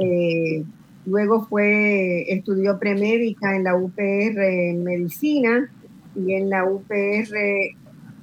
eh, 0.00 0.64
luego 1.06 1.46
fue, 1.46 2.32
estudió 2.32 2.78
premédica 2.78 3.54
en 3.54 3.64
la 3.64 3.76
UPR 3.76 4.40
en 4.40 4.84
medicina 4.84 5.70
y 6.16 6.34
en 6.34 6.50
la 6.50 6.64
UPR, 6.64 7.36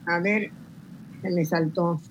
a 0.05 0.19
ver, 0.19 0.51
se 1.21 1.29
me 1.31 1.45
saltó. 1.45 2.01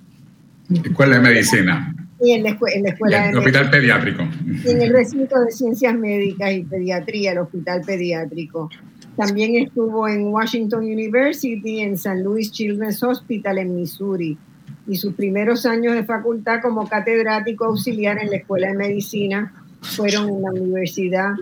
Escuela 0.71 1.17
de 1.17 1.23
Medicina. 1.23 1.94
Y 2.25 2.33
en 2.33 2.43
la, 2.43 2.51
escuela 2.51 3.29
el 3.29 3.37
Hospital 3.37 3.71
Pediátrico. 3.71 4.23
en 4.65 4.83
el 4.83 4.93
recinto 4.93 5.39
de 5.41 5.51
Ciencias 5.51 5.95
Médicas 5.95 6.53
y 6.55 6.65
Pediatría, 6.65 7.33
el 7.33 7.39
Hospital 7.39 7.83
Pediátrico. 7.85 8.71
También 9.17 9.57
estuvo 9.57 10.09
en 10.09 10.29
Washington 10.29 10.85
University, 10.85 11.81
en 11.81 11.99
San 11.99 12.23
Louis 12.25 12.51
Children's 12.51 13.03
Hospital 13.03 13.59
en 13.59 13.77
Missouri. 13.77 14.39
Y 14.87 14.97
sus 14.97 15.15
primeros 15.15 15.67
años 15.67 15.95
de 15.95 16.05
facultad 16.05 16.61
como 16.63 16.89
catedrático 16.89 17.67
auxiliar 17.67 18.19
en 18.19 18.31
la 18.31 18.37
Escuela 18.37 18.69
de 18.69 18.75
Medicina 18.75 19.53
fueron 19.83 20.29
en 20.31 20.43
la 20.43 20.51
Universidad 20.51 21.33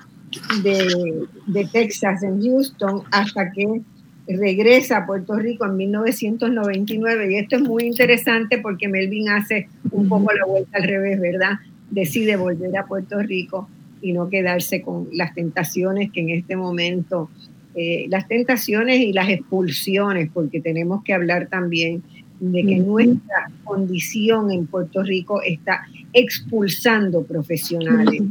de, 0.62 1.26
de 1.46 1.64
Texas 1.66 2.22
en 2.22 2.42
Houston 2.42 3.02
hasta 3.10 3.52
que 3.52 3.82
regresa 4.28 4.98
a 4.98 5.06
Puerto 5.06 5.34
Rico 5.36 5.66
en 5.66 5.76
1999 5.76 7.32
y 7.32 7.36
esto 7.36 7.56
es 7.56 7.62
muy 7.62 7.84
interesante 7.84 8.58
porque 8.58 8.88
Melvin 8.88 9.28
hace 9.30 9.68
un 9.90 10.08
poco 10.08 10.32
la 10.32 10.46
vuelta 10.46 10.78
al 10.78 10.84
revés, 10.84 11.20
¿verdad? 11.20 11.58
Decide 11.90 12.36
volver 12.36 12.76
a 12.76 12.86
Puerto 12.86 13.20
Rico 13.20 13.68
y 14.00 14.12
no 14.12 14.28
quedarse 14.28 14.82
con 14.82 15.08
las 15.12 15.34
tentaciones 15.34 16.10
que 16.12 16.20
en 16.20 16.30
este 16.30 16.56
momento, 16.56 17.30
eh, 17.74 18.06
las 18.08 18.28
tentaciones 18.28 19.00
y 19.00 19.12
las 19.12 19.28
expulsiones, 19.28 20.30
porque 20.32 20.60
tenemos 20.60 21.02
que 21.04 21.14
hablar 21.14 21.48
también 21.48 22.02
de 22.40 22.64
que 22.64 22.76
nuestra 22.78 23.50
condición 23.62 24.50
en 24.50 24.66
Puerto 24.66 25.02
Rico 25.02 25.40
está 25.42 25.86
expulsando 26.12 27.22
profesionales. 27.22 28.22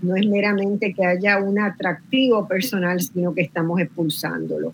No 0.00 0.16
es 0.16 0.26
meramente 0.26 0.94
que 0.94 1.04
haya 1.04 1.38
un 1.38 1.58
atractivo 1.58 2.48
personal, 2.48 3.00
sino 3.02 3.34
que 3.34 3.42
estamos 3.42 3.78
expulsándolo. 3.80 4.72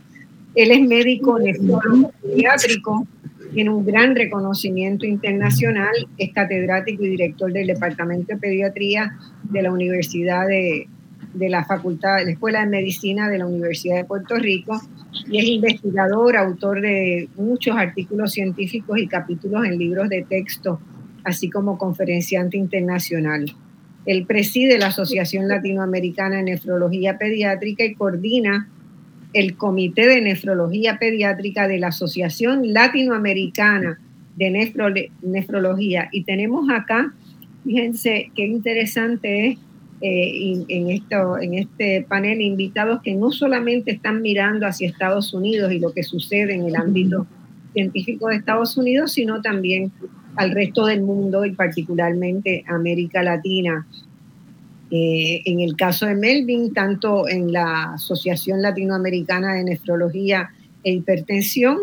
Él 0.57 0.71
es 0.73 0.81
médico 0.81 1.39
nefrólogo 1.39 2.13
pediátrico, 2.23 3.07
tiene 3.53 3.71
un 3.71 3.85
gran 3.85 4.17
reconocimiento 4.17 5.07
internacional, 5.07 5.95
es 6.17 6.33
catedrático 6.33 7.05
y 7.05 7.11
director 7.11 7.53
del 7.53 7.67
Departamento 7.67 8.35
de 8.35 8.41
Pediatría 8.41 9.17
de 9.45 9.63
la 9.63 9.71
Universidad 9.71 10.47
de, 10.47 10.89
de 11.35 11.49
la 11.51 11.65
Facultad, 11.65 12.17
de 12.17 12.25
la 12.25 12.31
Escuela 12.33 12.61
de 12.61 12.67
Medicina 12.67 13.29
de 13.29 13.39
la 13.39 13.47
Universidad 13.47 13.97
de 13.97 14.05
Puerto 14.05 14.37
Rico 14.37 14.81
y 15.31 15.39
es 15.39 15.45
investigador, 15.45 16.37
autor 16.37 16.81
de 16.81 17.29
muchos 17.37 17.77
artículos 17.77 18.33
científicos 18.33 18.99
y 18.99 19.07
capítulos 19.07 19.67
en 19.67 19.79
libros 19.79 20.09
de 20.09 20.23
texto, 20.23 20.81
así 21.25 21.51
como 21.51 21.77
conferenciante 21.77 22.57
internacional. 22.57 23.45
Él 24.07 24.25
preside 24.25 24.79
la 24.79 24.87
Asociación 24.87 25.49
Latinoamericana 25.49 26.37
de 26.37 26.45
Nefrología 26.45 27.19
Pediátrica 27.19 27.85
y 27.85 27.95
coordina 27.95 28.71
el 29.37 29.57
Comité 29.57 30.07
de 30.07 30.23
Nefrología 30.23 30.99
Pediátrica 30.99 31.69
de 31.69 31.79
la 31.79 31.89
Asociación 31.89 32.73
Latinoamericana 32.73 34.01
de 34.37 34.71
Nefrología. 35.23 36.09
Y 36.11 36.25
tenemos 36.25 36.71
acá, 36.71 37.13
fíjense 37.63 38.31
qué 38.35 38.47
interesante 38.47 39.49
es 39.49 39.59
eh, 40.01 40.65
en, 40.69 40.91
esto, 40.91 41.39
en 41.39 41.55
este 41.55 42.07
panel 42.09 42.41
invitados 42.41 43.01
que 43.03 43.15
no 43.15 43.31
solamente 43.31 43.93
están 43.93 44.23
mirando 44.23 44.67
hacia 44.67 44.89
Estados 44.89 45.33
Unidos 45.35 45.73
y 45.73 45.81
lo 45.81 45.93
que 45.93 46.03
sucede 46.03 46.55
en 46.55 46.65
el 46.65 46.77
ámbito 46.77 47.27
científico 47.73 48.29
de 48.29 48.37
Estados 48.37 48.77
Unidos, 48.77 49.13
sino 49.13 49.43
también 49.43 49.93
al 50.37 50.51
resto 50.51 50.87
del 50.87 51.03
mundo 51.03 51.45
y 51.45 51.53
particularmente 51.53 52.65
América 52.69 53.23
Latina. 53.23 53.87
Eh, 54.91 55.43
en 55.45 55.61
el 55.61 55.75
caso 55.75 56.07
de 56.07 56.15
Melvin, 56.15 56.73
tanto 56.73 57.29
en 57.29 57.53
la 57.53 57.95
Asociación 57.95 58.63
Latinoamericana 58.63 59.55
de 59.55 59.65
Nefrología 59.65 60.51
e 60.85 60.93
Hipertensión 60.93 61.79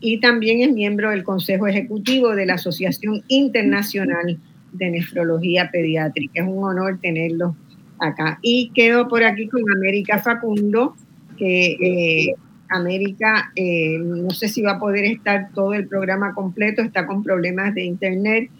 y 0.00 0.20
también 0.20 0.60
es 0.60 0.72
miembro 0.72 1.10
del 1.10 1.22
Consejo 1.22 1.66
Ejecutivo 1.66 2.34
de 2.34 2.44
la 2.44 2.54
Asociación 2.54 3.22
Internacional 3.28 4.38
de 4.72 4.90
Nefrología 4.90 5.70
Pediátrica. 5.70 6.42
Es 6.42 6.48
un 6.48 6.62
honor 6.62 6.98
tenerlo 7.00 7.56
acá. 7.98 8.38
Y 8.42 8.70
quedo 8.74 9.08
por 9.08 9.24
aquí 9.24 9.48
con 9.48 9.62
América 9.74 10.18
Facundo, 10.18 10.94
que 11.38 11.76
eh, 11.80 12.34
América, 12.68 13.50
eh, 13.56 13.96
no 13.98 14.30
sé 14.30 14.48
si 14.48 14.60
va 14.60 14.72
a 14.72 14.78
poder 14.78 15.04
estar 15.04 15.50
todo 15.54 15.72
el 15.72 15.86
programa 15.86 16.34
completo, 16.34 16.82
está 16.82 17.06
con 17.06 17.22
problemas 17.22 17.74
de 17.74 17.84
internet 17.84 18.50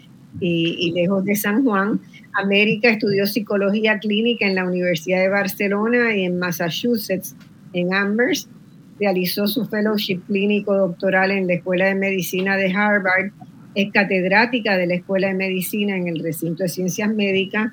y, 0.40 0.76
y 0.78 0.92
lejos 0.92 1.24
de 1.24 1.34
San 1.34 1.64
Juan 1.64 2.00
América 2.34 2.88
estudió 2.88 3.26
psicología 3.26 3.98
clínica 3.98 4.46
en 4.46 4.54
la 4.54 4.64
Universidad 4.64 5.20
de 5.20 5.28
Barcelona 5.28 6.16
y 6.16 6.24
en 6.24 6.38
Massachusetts, 6.38 7.36
en 7.72 7.92
Amherst. 7.92 8.48
Realizó 8.98 9.46
su 9.46 9.66
fellowship 9.66 10.20
clínico 10.26 10.74
doctoral 10.74 11.30
en 11.30 11.46
la 11.46 11.54
Escuela 11.54 11.86
de 11.86 11.94
Medicina 11.94 12.56
de 12.56 12.72
Harvard. 12.72 13.32
Es 13.74 13.90
catedrática 13.92 14.76
de 14.76 14.86
la 14.86 14.94
Escuela 14.94 15.28
de 15.28 15.34
Medicina 15.34 15.96
en 15.96 16.08
el 16.08 16.22
recinto 16.22 16.62
de 16.62 16.68
Ciencias 16.68 17.12
Médicas, 17.12 17.72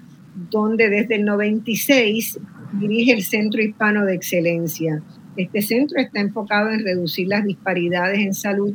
donde 0.50 0.89
desde 0.89 1.16
el 1.16 1.25
96 1.25 2.39
dirige 2.74 3.13
el 3.13 3.24
Centro 3.24 3.62
Hispano 3.62 4.06
de 4.06 4.16
Excelencia. 4.16 5.01
Este 5.38 5.62
centro 5.62 6.00
está 6.00 6.20
enfocado 6.20 6.72
en 6.72 6.84
reducir 6.84 7.28
las 7.28 7.46
disparidades 7.46 8.20
en 8.20 8.34
salud 8.34 8.74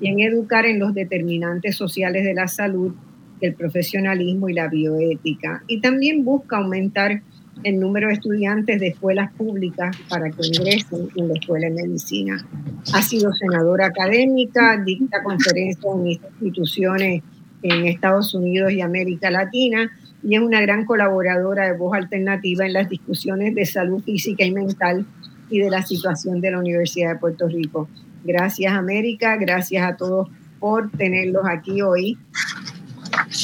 y 0.00 0.08
en 0.08 0.20
educar 0.20 0.66
en 0.66 0.78
los 0.78 0.94
determinantes 0.94 1.76
sociales 1.76 2.24
de 2.24 2.34
la 2.34 2.46
salud 2.46 2.94
el 3.44 3.54
profesionalismo 3.54 4.48
y 4.48 4.54
la 4.54 4.68
bioética. 4.68 5.62
Y 5.66 5.80
también 5.80 6.24
busca 6.24 6.56
aumentar 6.56 7.22
el 7.62 7.78
número 7.78 8.08
de 8.08 8.14
estudiantes 8.14 8.80
de 8.80 8.88
escuelas 8.88 9.32
públicas 9.32 9.96
para 10.08 10.30
que 10.30 10.46
ingresen 10.46 11.08
en 11.16 11.28
la 11.28 11.34
escuela 11.34 11.68
de 11.68 11.74
medicina. 11.74 12.44
Ha 12.92 13.02
sido 13.02 13.32
senadora 13.32 13.86
académica, 13.86 14.82
dicta 14.84 15.22
conferencias 15.22 15.84
en 15.94 16.06
instituciones 16.40 17.22
en 17.62 17.86
Estados 17.86 18.34
Unidos 18.34 18.72
y 18.72 18.80
América 18.80 19.30
Latina 19.30 19.90
y 20.22 20.36
es 20.36 20.42
una 20.42 20.60
gran 20.60 20.84
colaboradora 20.84 21.66
de 21.66 21.76
voz 21.76 21.96
alternativa 21.96 22.66
en 22.66 22.72
las 22.72 22.88
discusiones 22.88 23.54
de 23.54 23.64
salud 23.66 24.02
física 24.02 24.44
y 24.44 24.52
mental 24.52 25.06
y 25.48 25.60
de 25.60 25.70
la 25.70 25.82
situación 25.82 26.40
de 26.40 26.50
la 26.50 26.58
Universidad 26.58 27.14
de 27.14 27.18
Puerto 27.18 27.48
Rico. 27.48 27.88
Gracias 28.24 28.72
América, 28.72 29.36
gracias 29.36 29.86
a 29.86 29.96
todos 29.96 30.28
por 30.60 30.90
tenerlos 30.90 31.44
aquí 31.46 31.82
hoy. 31.82 32.18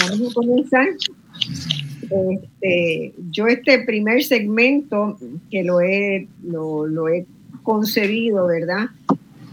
Vamos 0.09 0.31
a 0.31 0.35
comenzar. 0.35 0.89
Este, 2.03 3.15
yo 3.31 3.47
este 3.47 3.85
primer 3.85 4.23
segmento 4.25 5.17
que 5.51 5.63
lo 5.63 5.81
he, 5.81 6.29
lo, 6.43 7.09
he 7.09 7.27
concebido, 7.63 8.47
¿verdad? 8.47 8.87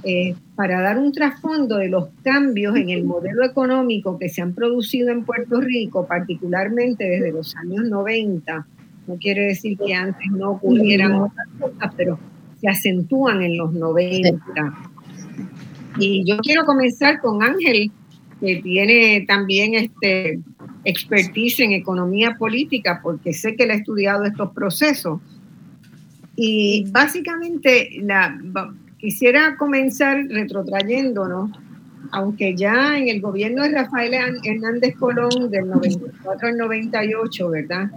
Eh, 0.03 0.35
para 0.55 0.81
dar 0.81 0.97
un 0.97 1.11
trasfondo 1.11 1.77
de 1.77 1.89
los 1.89 2.07
cambios 2.23 2.75
en 2.75 2.89
el 2.89 3.03
modelo 3.03 3.43
económico 3.43 4.17
que 4.17 4.29
se 4.29 4.41
han 4.41 4.53
producido 4.53 5.09
en 5.09 5.23
Puerto 5.23 5.61
Rico, 5.61 6.07
particularmente 6.07 7.03
desde 7.03 7.31
los 7.31 7.55
años 7.57 7.85
90. 7.85 8.65
No 9.07 9.15
quiere 9.17 9.45
decir 9.45 9.77
que 9.77 9.93
antes 9.93 10.29
no 10.31 10.51
ocurrieran 10.51 11.13
otras 11.13 11.47
cosas, 11.59 11.93
pero 11.95 12.19
se 12.59 12.67
acentúan 12.67 13.41
en 13.43 13.57
los 13.57 13.73
90. 13.73 14.33
Y 15.99 16.23
yo 16.25 16.37
quiero 16.39 16.65
comenzar 16.65 17.19
con 17.21 17.43
Ángel 17.43 17.91
que 18.39 18.57
tiene 18.57 19.25
también 19.27 19.73
este 19.73 20.39
expertise 20.83 21.59
en 21.61 21.71
economía 21.73 22.35
política, 22.37 22.99
porque 23.03 23.33
sé 23.33 23.55
que 23.55 23.63
él 23.63 23.71
ha 23.71 23.75
estudiado 23.75 24.25
estos 24.25 24.51
procesos. 24.51 25.19
Y 26.35 26.85
básicamente 26.91 27.89
la, 28.01 28.39
quisiera 28.97 29.55
comenzar 29.57 30.25
retrotrayéndonos, 30.29 31.51
aunque 32.11 32.55
ya 32.55 32.97
en 32.97 33.09
el 33.09 33.21
gobierno 33.21 33.63
de 33.63 33.71
Rafael 33.71 34.13
Hernández 34.43 34.95
Colón 34.95 35.49
del 35.49 35.67
94 35.67 36.49
al 36.49 36.57
98, 36.57 37.49
¿verdad? 37.49 37.91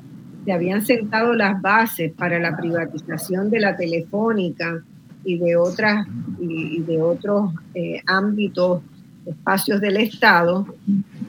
Se 0.44 0.52
habían 0.52 0.84
sentado 0.84 1.34
las 1.34 1.60
bases 1.60 2.12
para 2.12 2.38
la 2.38 2.56
privatización 2.56 3.50
de 3.50 3.60
la 3.60 3.76
telefónica 3.76 4.82
y 5.24 5.38
de 5.38 5.56
otras 5.56 6.06
y, 6.40 6.80
de 6.80 7.00
otros 7.00 7.52
eh, 7.74 8.00
ámbitos, 8.06 8.82
espacios 9.26 9.80
del 9.80 9.96
Estado. 9.96 10.66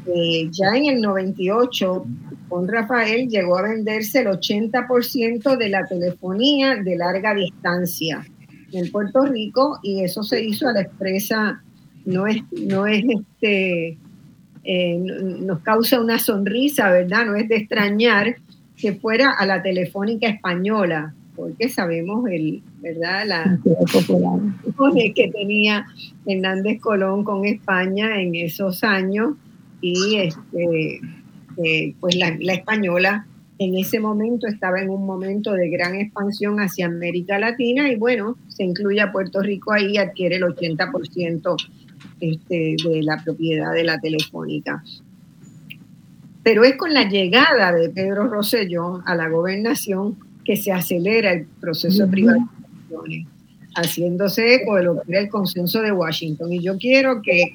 Eh, 0.08 0.50
ya 0.52 0.76
en 0.76 0.86
el 0.86 1.02
98, 1.02 2.06
con 2.50 2.68
Rafael 2.68 3.28
llegó 3.30 3.58
a 3.58 3.64
venderse 3.64 4.20
el 4.20 4.28
80% 4.28 5.58
de 5.58 5.70
la 5.70 5.86
telefonía 5.86 6.76
de 6.76 6.98
larga 6.98 7.34
distancia 7.34 8.26
en 8.74 8.92
Puerto 8.92 9.26
Rico 9.26 9.80
y 9.84 10.04
eso 10.04 10.24
se 10.24 10.44
hizo 10.44 10.68
a 10.68 10.74
la 10.74 10.82
expresa, 10.82 11.62
no 12.06 12.28
es, 12.28 12.42
no 12.52 12.88
es 12.88 13.04
este, 13.08 13.98
eh, 14.64 14.98
nos 14.98 15.60
causa 15.62 16.00
una 16.00 16.20
sonrisa, 16.20 16.90
¿verdad? 16.90 17.26
No 17.26 17.36
es 17.36 17.48
de 17.50 17.58
extrañar 17.58 18.36
que 18.78 18.94
fuera 18.94 19.32
a 19.32 19.46
la 19.46 19.62
telefónica 19.62 20.28
española, 20.28 21.14
porque 21.42 21.70
sabemos 21.70 22.30
el, 22.30 22.62
¿verdad? 22.82 23.26
La 23.26 23.60
que 25.16 25.28
tenía 25.30 25.88
Hernández 26.28 26.80
Colón 26.80 27.24
con 27.24 27.46
España 27.46 28.22
en 28.22 28.36
esos 28.36 28.84
años 28.84 29.34
y 29.82 30.18
este, 30.18 31.02
eh, 31.58 31.96
pues 32.00 32.16
la, 32.16 32.38
la 32.40 32.54
española 32.54 33.26
en 33.58 33.76
ese 33.76 34.00
momento 34.00 34.46
estaba 34.46 34.82
en 34.82 34.92
un 34.92 35.04
momento 35.04 35.54
de 35.54 35.68
gran 35.70 35.96
expansión 35.96 36.60
hacia 36.60 36.86
América 36.86 37.40
Latina 37.40 37.92
y 37.92 37.96
bueno, 37.96 38.38
se 38.48 38.64
incluye 38.64 39.02
a 39.02 39.12
Puerto 39.12 39.42
Rico 39.42 39.74
ahí, 39.74 39.98
adquiere 39.98 40.36
el 40.36 40.44
80% 40.44 41.56
este, 42.20 42.76
de 42.88 43.02
la 43.02 43.20
propiedad 43.24 43.74
de 43.74 43.84
la 43.84 44.00
telefónica. 44.00 44.84
Pero 46.44 46.64
es 46.64 46.76
con 46.76 46.94
la 46.94 47.10
llegada 47.10 47.72
de 47.72 47.90
Pedro 47.90 48.28
Rosselló 48.28 49.02
a 49.08 49.16
la 49.16 49.28
gobernación 49.28 50.18
que 50.52 50.58
se 50.58 50.74
acelera 50.74 51.32
el 51.32 51.46
proceso 51.62 52.06
de 52.06 52.12
privatizaciones, 52.12 53.26
haciéndose 53.74 54.56
eco 54.56 54.76
de 54.76 54.84
lo 54.84 54.96
que 54.96 55.04
era 55.08 55.22
el 55.22 55.30
consenso 55.30 55.82
de 55.82 55.94
Washington. 55.94 56.52
Y 56.52 56.60
yo 56.60 56.78
quiero 56.78 57.22
que 57.22 57.54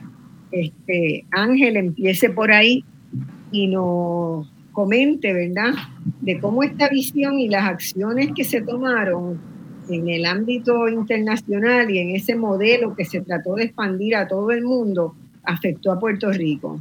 este, 0.50 1.26
Ángel 1.31 1.76
empiece 1.76 2.31
por 2.31 2.50
ahí 2.50 2.83
y 3.53 3.67
nos 3.67 4.50
comente, 4.73 5.35
¿verdad?, 5.35 5.75
de 6.23 6.41
cómo 6.41 6.62
esta 6.62 6.88
visión 6.88 7.38
y 7.38 7.50
las 7.50 7.69
acciones 7.69 8.31
que 8.35 8.45
se 8.45 8.62
tomaron 8.62 9.38
en 9.91 10.09
el 10.09 10.25
ámbito 10.25 10.88
internacional 10.88 11.91
y 11.91 11.99
en 11.99 12.17
ese 12.17 12.35
modelo 12.35 12.97
que 12.97 13.05
se 13.05 13.21
trató 13.21 13.57
de 13.57 13.65
expandir 13.65 14.17
a 14.17 14.26
todo 14.26 14.53
el 14.53 14.65
mundo 14.65 15.15
afectó 15.43 15.93
a 15.93 16.00
Puerto 16.00 16.33
Rico. 16.33 16.81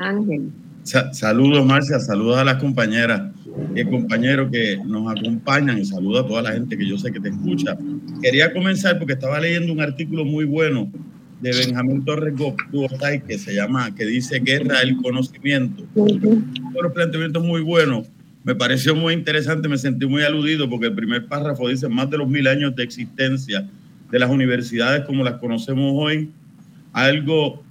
Ángel. 0.00 0.50
Saludos, 0.84 1.64
Marcia, 1.64 1.98
saludos 2.00 2.38
a 2.38 2.44
las 2.44 2.56
compañeras 2.56 3.32
y 3.74 3.84
compañeros 3.84 4.50
que 4.50 4.78
nos 4.84 5.10
acompañan 5.10 5.78
y 5.78 5.84
saludos 5.84 6.24
a 6.24 6.28
toda 6.28 6.42
la 6.42 6.52
gente 6.52 6.76
que 6.76 6.86
yo 6.86 6.98
sé 6.98 7.12
que 7.12 7.20
te 7.20 7.28
escucha. 7.28 7.76
Quería 8.22 8.52
comenzar 8.52 8.98
porque 8.98 9.14
estaba 9.14 9.40
leyendo 9.40 9.72
un 9.72 9.80
artículo 9.80 10.24
muy 10.24 10.44
bueno 10.44 10.90
de 11.40 11.50
Benjamín 11.50 12.04
Torres 12.04 12.34
Gotay 12.70 13.22
que 13.22 13.36
se 13.38 13.54
llama, 13.54 13.94
que 13.94 14.06
dice 14.06 14.38
Guerra 14.38 14.78
del 14.80 14.96
Conocimiento. 14.96 15.84
Un 15.94 16.92
planteamiento 16.94 17.40
muy 17.40 17.60
bueno. 17.62 18.04
Me 18.44 18.54
pareció 18.54 18.94
muy 18.94 19.14
interesante, 19.14 19.68
me 19.68 19.78
sentí 19.78 20.06
muy 20.06 20.22
aludido 20.22 20.68
porque 20.68 20.86
el 20.86 20.94
primer 20.94 21.26
párrafo 21.26 21.68
dice 21.68 21.88
más 21.88 22.10
de 22.10 22.18
los 22.18 22.28
mil 22.28 22.46
años 22.46 22.74
de 22.74 22.82
existencia 22.82 23.68
de 24.10 24.18
las 24.18 24.30
universidades 24.30 25.04
como 25.04 25.24
las 25.24 25.34
conocemos 25.34 25.92
hoy. 25.94 26.30
Algo 26.92 27.62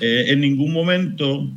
eh, 0.00 0.26
en 0.28 0.40
ningún 0.40 0.72
momento 0.72 1.48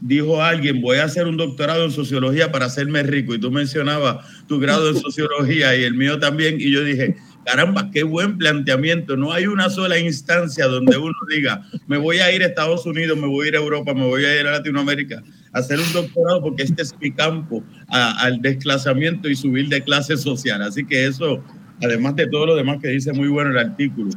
dijo 0.00 0.42
alguien, 0.42 0.80
voy 0.80 0.98
a 0.98 1.04
hacer 1.04 1.26
un 1.26 1.36
doctorado 1.36 1.84
en 1.84 1.90
sociología 1.90 2.50
para 2.52 2.66
hacerme 2.66 3.02
rico. 3.02 3.34
Y 3.34 3.38
tú 3.38 3.50
mencionabas 3.50 4.26
tu 4.46 4.58
grado 4.58 4.90
en 4.90 4.96
sociología 4.96 5.76
y 5.76 5.84
el 5.84 5.94
mío 5.94 6.18
también. 6.18 6.60
Y 6.60 6.70
yo 6.70 6.84
dije, 6.84 7.16
caramba, 7.44 7.90
qué 7.90 8.02
buen 8.02 8.36
planteamiento. 8.38 9.16
No 9.16 9.32
hay 9.32 9.46
una 9.46 9.70
sola 9.70 9.98
instancia 9.98 10.66
donde 10.66 10.96
uno 10.96 11.16
diga, 11.28 11.62
me 11.86 11.96
voy 11.96 12.18
a 12.18 12.32
ir 12.32 12.42
a 12.42 12.46
Estados 12.46 12.84
Unidos, 12.86 13.16
me 13.18 13.26
voy 13.26 13.46
a 13.46 13.48
ir 13.48 13.56
a 13.56 13.60
Europa, 13.60 13.94
me 13.94 14.04
voy 14.04 14.24
a 14.24 14.40
ir 14.40 14.46
a 14.46 14.52
Latinoamérica 14.52 15.22
a 15.52 15.58
hacer 15.60 15.78
un 15.78 15.92
doctorado 15.92 16.42
porque 16.42 16.64
este 16.64 16.82
es 16.82 16.94
mi 17.00 17.10
campo 17.10 17.64
al 17.88 18.40
desclasamiento 18.42 19.28
y 19.28 19.36
subir 19.36 19.68
de 19.68 19.82
clase 19.82 20.16
social. 20.16 20.60
Así 20.62 20.84
que 20.84 21.06
eso, 21.06 21.42
además 21.82 22.16
de 22.16 22.26
todo 22.26 22.46
lo 22.46 22.56
demás 22.56 22.78
que 22.82 22.88
dice 22.88 23.12
muy 23.12 23.28
bueno 23.28 23.50
el 23.50 23.58
artículo. 23.58 24.10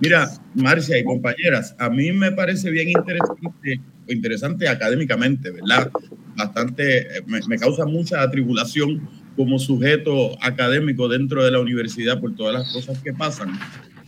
Mira, 0.00 0.30
Marcia 0.54 0.98
y 0.98 1.04
compañeras, 1.04 1.74
a 1.78 1.90
mí 1.90 2.10
me 2.12 2.32
parece 2.32 2.70
bien 2.70 2.88
interesante, 2.88 3.80
interesante 4.08 4.68
académicamente, 4.68 5.50
¿verdad? 5.50 5.90
Bastante, 6.36 7.22
me, 7.26 7.40
me 7.46 7.58
causa 7.58 7.84
mucha 7.84 8.22
atribulación 8.22 9.08
como 9.36 9.58
sujeto 9.58 10.42
académico 10.42 11.08
dentro 11.08 11.44
de 11.44 11.50
la 11.50 11.60
universidad 11.60 12.20
por 12.20 12.34
todas 12.34 12.54
las 12.54 12.72
cosas 12.72 12.98
que 13.02 13.12
pasan, 13.12 13.58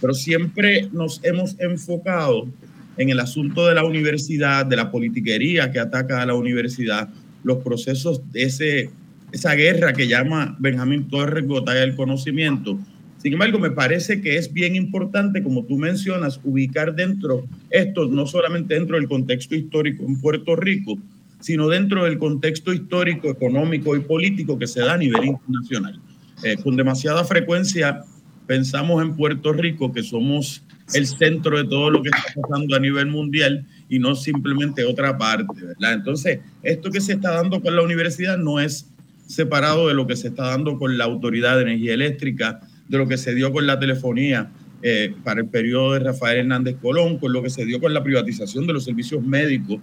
pero 0.00 0.14
siempre 0.14 0.88
nos 0.92 1.20
hemos 1.24 1.58
enfocado 1.60 2.48
en 2.96 3.10
el 3.10 3.20
asunto 3.20 3.66
de 3.66 3.74
la 3.74 3.84
universidad, 3.84 4.66
de 4.66 4.76
la 4.76 4.90
politiquería 4.90 5.70
que 5.70 5.78
ataca 5.78 6.22
a 6.22 6.26
la 6.26 6.34
universidad, 6.34 7.08
los 7.44 7.58
procesos 7.58 8.20
de 8.32 8.42
ese, 8.44 8.90
esa 9.32 9.54
guerra 9.54 9.92
que 9.92 10.08
llama 10.08 10.56
Benjamín 10.58 11.08
Torres 11.08 11.46
Gotay 11.46 11.80
del 11.80 11.96
conocimiento. 11.96 12.78
Sin 13.22 13.34
embargo, 13.34 13.60
me 13.60 13.70
parece 13.70 14.20
que 14.20 14.36
es 14.36 14.52
bien 14.52 14.74
importante, 14.74 15.44
como 15.44 15.64
tú 15.64 15.78
mencionas, 15.78 16.40
ubicar 16.42 16.92
dentro 16.96 17.46
esto, 17.70 18.06
no 18.06 18.26
solamente 18.26 18.74
dentro 18.74 18.96
del 18.96 19.06
contexto 19.06 19.54
histórico 19.54 20.04
en 20.04 20.20
Puerto 20.20 20.56
Rico, 20.56 20.98
sino 21.38 21.68
dentro 21.68 22.04
del 22.04 22.18
contexto 22.18 22.72
histórico, 22.72 23.30
económico 23.30 23.94
y 23.94 24.00
político 24.00 24.58
que 24.58 24.66
se 24.66 24.80
da 24.80 24.94
a 24.94 24.98
nivel 24.98 25.24
internacional. 25.24 26.00
Eh, 26.42 26.56
con 26.64 26.74
demasiada 26.74 27.22
frecuencia 27.22 28.02
pensamos 28.48 29.00
en 29.00 29.14
Puerto 29.14 29.52
Rico 29.52 29.92
que 29.92 30.02
somos 30.02 30.64
el 30.92 31.06
centro 31.06 31.56
de 31.56 31.64
todo 31.64 31.90
lo 31.90 32.02
que 32.02 32.08
está 32.08 32.40
pasando 32.40 32.74
a 32.74 32.80
nivel 32.80 33.06
mundial 33.06 33.64
y 33.88 34.00
no 34.00 34.16
simplemente 34.16 34.84
otra 34.84 35.16
parte, 35.16 35.64
¿verdad? 35.64 35.92
Entonces, 35.92 36.40
esto 36.64 36.90
que 36.90 37.00
se 37.00 37.12
está 37.12 37.30
dando 37.30 37.62
con 37.62 37.76
la 37.76 37.82
universidad 37.82 38.36
no 38.36 38.58
es 38.58 38.90
separado 39.28 39.86
de 39.86 39.94
lo 39.94 40.08
que 40.08 40.16
se 40.16 40.28
está 40.28 40.48
dando 40.48 40.76
con 40.76 40.98
la 40.98 41.04
Autoridad 41.04 41.54
de 41.54 41.62
Energía 41.62 41.94
Eléctrica, 41.94 42.60
de 42.92 42.98
lo 42.98 43.08
que 43.08 43.16
se 43.16 43.34
dio 43.34 43.50
con 43.50 43.66
la 43.66 43.80
telefonía 43.80 44.52
eh, 44.82 45.14
para 45.24 45.40
el 45.40 45.48
periodo 45.48 45.94
de 45.94 46.00
Rafael 46.00 46.40
Hernández 46.40 46.76
Colón, 46.80 47.16
con 47.18 47.32
lo 47.32 47.42
que 47.42 47.48
se 47.48 47.64
dio 47.64 47.80
con 47.80 47.94
la 47.94 48.04
privatización 48.04 48.66
de 48.66 48.74
los 48.74 48.84
servicios 48.84 49.22
médicos 49.24 49.80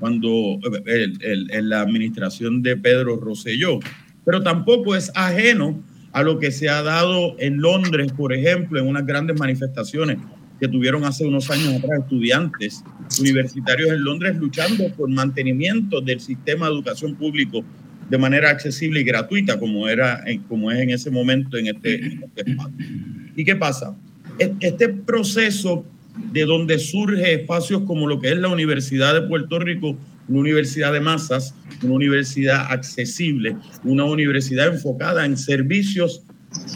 cuando 0.00 0.58
en 0.86 1.68
la 1.68 1.82
administración 1.82 2.62
de 2.62 2.76
Pedro 2.76 3.16
Rosselló, 3.16 3.78
pero 4.24 4.42
tampoco 4.42 4.94
es 4.94 5.10
ajeno 5.14 5.82
a 6.12 6.22
lo 6.22 6.38
que 6.38 6.50
se 6.50 6.68
ha 6.68 6.82
dado 6.82 7.34
en 7.38 7.60
Londres, 7.60 8.12
por 8.12 8.32
ejemplo, 8.32 8.78
en 8.78 8.86
unas 8.86 9.06
grandes 9.06 9.38
manifestaciones 9.38 10.18
que 10.58 10.68
tuvieron 10.68 11.04
hace 11.04 11.26
unos 11.26 11.50
años 11.50 11.74
atrás 11.74 12.00
estudiantes 12.00 12.82
universitarios 13.20 13.90
en 13.90 14.02
Londres 14.02 14.36
luchando 14.36 14.90
por 14.94 15.10
mantenimiento 15.10 16.00
del 16.00 16.20
sistema 16.20 16.66
de 16.66 16.72
educación 16.72 17.14
público 17.16 17.62
de 18.08 18.18
manera 18.18 18.50
accesible 18.50 19.00
y 19.00 19.04
gratuita, 19.04 19.58
como, 19.58 19.88
era, 19.88 20.24
como 20.48 20.70
es 20.70 20.80
en 20.80 20.90
ese 20.90 21.10
momento 21.10 21.56
en 21.56 21.68
este, 21.68 21.96
en 21.96 22.22
este 22.24 22.50
espacio. 22.50 22.74
¿Y 23.34 23.44
qué 23.44 23.56
pasa? 23.56 23.96
Este 24.38 24.88
proceso 24.88 25.84
de 26.32 26.44
donde 26.44 26.78
surge 26.78 27.34
espacios 27.34 27.82
como 27.82 28.06
lo 28.06 28.20
que 28.20 28.30
es 28.30 28.38
la 28.38 28.48
Universidad 28.48 29.14
de 29.14 29.22
Puerto 29.22 29.58
Rico, 29.58 29.96
una 30.28 30.40
universidad 30.40 30.92
de 30.92 31.00
masas, 31.00 31.54
una 31.82 31.94
universidad 31.94 32.70
accesible, 32.70 33.56
una 33.84 34.04
universidad 34.04 34.68
enfocada 34.68 35.24
en 35.24 35.36
servicios 35.36 36.22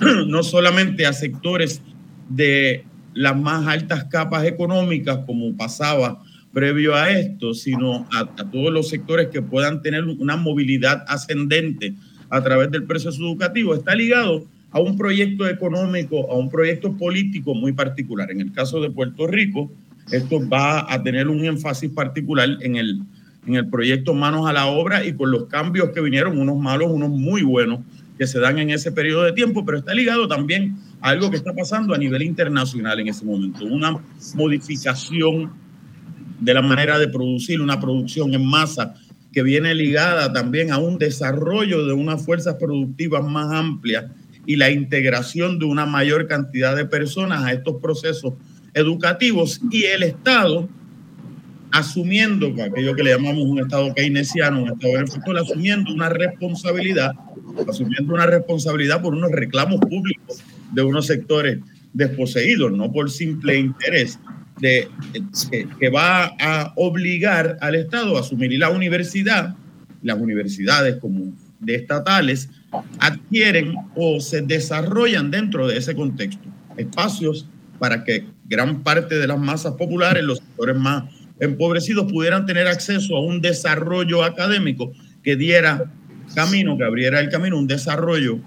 no 0.27 0.43
solamente 0.43 1.07
a 1.07 1.13
sectores 1.13 1.83
de 2.29 2.85
las 3.15 3.37
más 3.37 3.67
altas 3.67 4.05
capas 4.05 4.45
económicas 4.45 5.21
como 5.27 5.57
pasaba 5.57 6.23
previo 6.53 6.95
a 6.95 7.11
esto, 7.11 7.55
sino 7.55 8.07
a, 8.13 8.21
a, 8.21 8.51
todos 8.51 8.73
los 8.73 8.89
sectores 8.89 9.29
que 9.29 9.43
puedan 9.43 9.83
tener 9.83 10.05
una 10.05 10.37
movilidad 10.37 11.05
ascendente 11.07 11.95
a 12.29 12.43
través 12.43 12.71
del 12.71 12.85
proceso 12.85 13.21
educativo. 13.23 13.75
Está 13.75 13.95
ligado 13.95 14.47
a 14.73 14.81
un 14.81 14.97
proyecto 14.97 15.49
económico, 15.49 16.31
a 16.31 16.37
un 16.37 16.49
proyecto 16.49 16.97
político 16.97 17.55
muy 17.55 17.73
particular. 17.73 18.31
En 18.31 18.41
el 18.41 18.53
caso 18.53 18.81
de 18.81 18.91
Puerto 18.91 19.27
Rico, 19.27 19.71
esto 20.11 20.41
va 20.49 20.93
a 20.93 21.03
tener 21.03 21.29
un 21.29 21.45
énfasis 21.45 21.91
particular 21.91 22.49
en 22.61 22.77
el, 22.77 23.01
en 23.47 23.55
el 23.55 23.69
proyecto 23.69 24.15
Manos 24.15 24.49
a 24.49 24.53
la 24.53 24.67
Obra 24.67 25.05
y 25.05 25.13
con 25.13 25.31
los 25.31 25.47
cambios 25.47 25.91
que 25.91 26.01
vinieron, 26.01 26.39
unos 26.39 26.59
malos, 26.59 26.91
unos 26.91 27.11
muy 27.11 27.43
buenos, 27.43 27.81
que 28.19 28.27
se 28.27 28.39
dan 28.39 28.59
en 28.59 28.71
ese 28.71 28.93
periodo 28.93 29.23
de 29.23 29.33
tiempo, 29.33 29.65
pero 29.65 29.79
está 29.79 29.95
ligado 29.95 30.29
también 30.29 30.77
a 31.01 31.09
algo 31.09 31.31
que 31.31 31.37
está 31.37 31.55
pasando 31.55 31.95
a 31.95 31.99
nivel 31.99 32.23
internacional 32.23 33.01
en 33.01 33.09
ese 33.09 33.25
momento, 33.25 33.65
una 33.65 33.97
modificación 34.35 35.51
de 36.41 36.55
la 36.55 36.63
manera 36.63 36.99
de 36.99 37.09
producir, 37.09 37.61
una 37.61 37.81
producción 37.81 38.35
en 38.35 38.45
masa 38.45 38.95
que 39.33 39.43
viene 39.43 39.75
ligada 39.75 40.33
también 40.33 40.73
a 40.73 40.79
un 40.79 40.99
desarrollo 40.99 41.87
de 41.87 41.93
unas 41.93 42.25
fuerzas 42.25 42.57
productivas 42.59 43.25
más 43.25 43.53
amplias 43.53 44.07
y 44.47 44.57
la 44.57 44.71
integración 44.71 45.59
de 45.59 45.67
una 45.67 45.87
mayor 45.87 46.27
cantidad 46.27 46.75
de 46.75 46.87
personas 46.87 47.45
a 47.45 47.53
estos 47.53 47.77
procesos 47.81 48.35
educativos 48.75 49.61
y 49.71 49.85
el 49.85 50.03
Estado 50.03 50.69
asumiendo 51.73 52.53
aquello 52.61 52.95
que 52.95 53.05
le 53.05 53.11
llamamos 53.11 53.45
un 53.45 53.61
Estado 53.61 53.95
keynesiano, 53.95 54.63
un 54.63 54.71
Estado 54.71 54.95
benefactor, 54.95 55.39
asumiendo 55.39 55.93
una 55.93 56.09
responsabilidad, 56.09 57.13
asumiendo 57.69 58.15
una 58.15 58.27
responsabilidad 58.27 59.01
por 59.03 59.15
unos 59.15 59.31
reclamos 59.31 59.79
públicos 59.81 60.43
de 60.73 60.83
unos 60.83 61.07
sectores 61.07 61.59
desposeídos, 61.93 62.73
no 62.73 62.91
por 62.91 63.11
simple 63.11 63.59
interés 63.59 64.19
que, 64.61 65.89
va 65.89 66.27
a 66.39 66.73
obligar 66.77 67.57
al 67.61 67.75
Estado 67.75 68.17
a 68.17 68.21
asumir. 68.21 68.53
Y 68.53 68.59
la 68.59 68.71
universidad, 68.71 69.55
las 70.03 70.19
universidades 70.19 70.97
como 70.97 71.33
de 71.61 71.75
estatales, 71.75 72.49
adquieren 72.99 73.75
o 73.97 74.21
se 74.21 74.43
desarrollan 74.43 75.31
dentro 75.31 75.67
de 75.67 75.77
ese 75.77 75.95
contexto 75.95 76.49
espacios 76.77 77.47
para 77.79 78.05
que 78.05 78.25
gran 78.47 78.83
parte 78.83 79.17
de 79.17 79.27
las 79.27 79.39
masas 79.39 79.75
populares, 79.75 80.23
los 80.23 80.39
sectores 80.39 80.77
más 80.77 81.05
empobrecidos, 81.39 82.11
pudieran 82.11 82.47
tener 82.47 82.67
acceso 82.67 83.17
a 83.17 83.21
un 83.21 83.41
desarrollo 83.41 84.25
académico 84.25 84.93
que 85.23 85.37
diera 85.37 85.91
camino, 86.35 86.77
que 86.77 86.85
abriera 86.85 87.21
el 87.21 87.29
camino, 87.29 87.59
un 87.59 87.67
desarrollo 87.67 88.41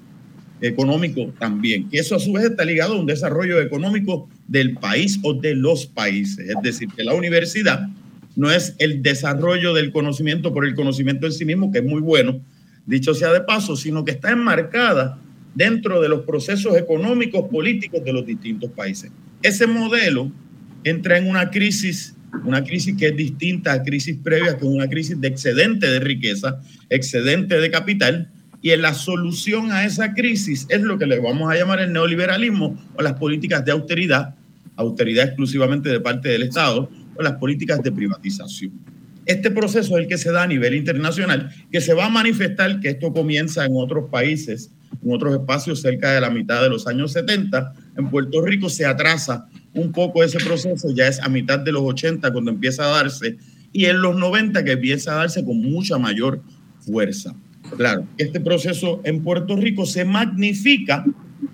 económico 0.64 1.34
también, 1.40 1.90
que 1.90 2.00
eso 2.00 2.16
a 2.16 2.20
su 2.20 2.34
vez 2.34 2.46
está 2.46 2.64
ligado 2.64 2.96
a 2.96 3.00
un 3.00 3.06
desarrollo 3.06 3.62
económico 3.62 4.30
del 4.48 4.76
país 4.76 5.20
o 5.22 5.34
de 5.34 5.56
los 5.56 5.86
países. 5.86 6.50
Es 6.50 6.56
decir, 6.64 6.88
que 6.96 7.04
la 7.04 7.14
universidad 7.14 7.88
no 8.36 8.50
es 8.50 8.76
el 8.80 9.04
desarrollo 9.04 9.74
del 9.74 9.92
conocimiento 9.92 10.54
por 10.54 10.66
el 10.66 10.74
conocimiento 10.74 11.26
en 11.26 11.34
sí 11.34 11.46
mismo, 11.46 11.72
que 11.72 11.80
es 11.80 11.86
muy 11.86 12.02
bueno, 12.02 12.42
dicho 12.86 13.14
sea 13.14 13.32
de 13.34 13.42
paso, 13.42 13.76
sino 13.76 14.06
que 14.06 14.12
está 14.12 14.32
enmarcada 14.32 15.20
dentro 15.54 16.02
de 16.02 16.10
los 16.10 16.22
procesos 16.22 16.78
económicos, 16.78 17.50
políticos 17.50 18.04
de 18.04 18.14
los 18.14 18.26
distintos 18.26 18.72
países. 18.72 19.12
Ese 19.42 19.68
modelo 19.68 20.32
entra 20.86 21.18
en 21.18 21.30
una 21.30 21.52
crisis, 21.52 22.16
una 22.46 22.64
crisis 22.64 22.96
que 22.98 23.08
es 23.08 23.16
distinta 23.18 23.74
a 23.74 23.84
crisis 23.84 24.18
previas, 24.24 24.56
que 24.56 24.66
es 24.66 24.72
una 24.72 24.88
crisis 24.88 25.20
de 25.20 25.28
excedente 25.28 25.88
de 25.88 26.00
riqueza, 26.00 26.62
excedente 26.90 27.60
de 27.60 27.70
capital, 27.70 28.32
y 28.64 28.72
en 28.72 28.82
la 28.82 28.94
solución 28.94 29.74
a 29.74 29.84
esa 29.84 30.14
crisis 30.14 30.66
es 30.70 30.82
lo 30.82 30.98
que 30.98 31.06
le 31.06 31.20
vamos 31.20 31.52
a 31.52 31.56
llamar 31.56 31.82
el 31.82 31.92
neoliberalismo 31.92 32.78
o 32.96 33.02
las 33.02 33.14
políticas 33.14 33.64
de 33.66 33.74
austeridad, 33.74 34.36
austeridad 34.78 35.26
exclusivamente 35.26 35.90
de 35.90 36.00
parte 36.00 36.30
del 36.30 36.44
Estado, 36.44 36.90
o 37.16 37.22
las 37.22 37.34
políticas 37.34 37.84
de 37.84 37.92
privatización. 37.92 38.72
Este 39.26 39.52
proceso 39.52 39.98
es 39.98 40.04
el 40.04 40.08
que 40.08 40.18
se 40.18 40.32
da 40.32 40.44
a 40.44 40.48
nivel 40.48 40.76
internacional, 40.76 41.52
que 41.74 41.82
se 41.82 41.94
va 41.94 42.06
a 42.06 42.10
manifestar 42.10 42.80
que 42.80 42.90
esto 42.90 43.12
comienza 43.12 43.66
en 43.66 43.74
otros 43.76 44.10
países, 44.10 44.72
en 45.04 45.14
otros 45.14 45.34
espacios 45.34 45.82
cerca 45.82 46.14
de 46.14 46.22
la 46.22 46.30
mitad 46.30 46.62
de 46.62 46.70
los 46.70 46.88
años 46.88 47.12
70. 47.12 47.74
En 47.98 48.10
Puerto 48.10 48.42
Rico 48.42 48.70
se 48.70 48.86
atrasa 48.86 49.46
un 49.74 49.92
poco 49.92 50.24
ese 50.24 50.40
proceso, 50.40 50.90
ya 50.96 51.08
es 51.08 51.20
a 51.20 51.28
mitad 51.28 51.60
de 51.60 51.74
los 51.74 51.84
80 51.84 52.32
cuando 52.32 52.52
empieza 52.52 52.86
a 52.86 52.96
darse, 52.96 53.36
y 53.74 53.86
en 53.86 54.02
los 54.02 54.16
90 54.16 54.64
que 54.64 54.72
empieza 54.72 55.12
a 55.12 55.16
darse 55.18 55.44
con 55.44 55.58
mucha 55.58 55.98
mayor 55.98 56.42
fuerza. 56.80 57.36
Claro, 57.78 58.06
este 58.18 58.40
proceso 58.40 59.02
en 59.04 59.24
Puerto 59.24 59.56
Rico 59.56 59.86
se 59.86 60.06
magnifica 60.06 61.06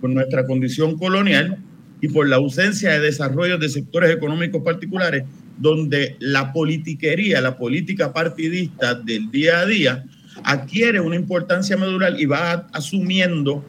por 0.02 0.10
nuestra 0.10 0.46
condición 0.46 0.98
colonial 0.98 1.60
y 2.02 2.08
por 2.10 2.28
la 2.28 2.38
ausencia 2.38 2.92
de 2.92 3.00
desarrollo 3.00 3.58
de 3.58 3.70
sectores 3.70 4.12
económicos 4.12 4.62
particulares, 4.64 5.24
donde 5.58 6.16
la 6.20 6.54
politiquería, 6.54 7.42
la 7.42 7.58
política 7.58 8.14
partidista 8.14 8.96
del 8.96 9.30
día 9.32 9.60
a 9.60 9.66
día 9.66 10.06
adquiere 10.44 11.02
una 11.02 11.16
importancia 11.16 11.76
medular 11.78 12.20
y 12.20 12.26
va 12.26 12.68
asumiendo 12.72 13.66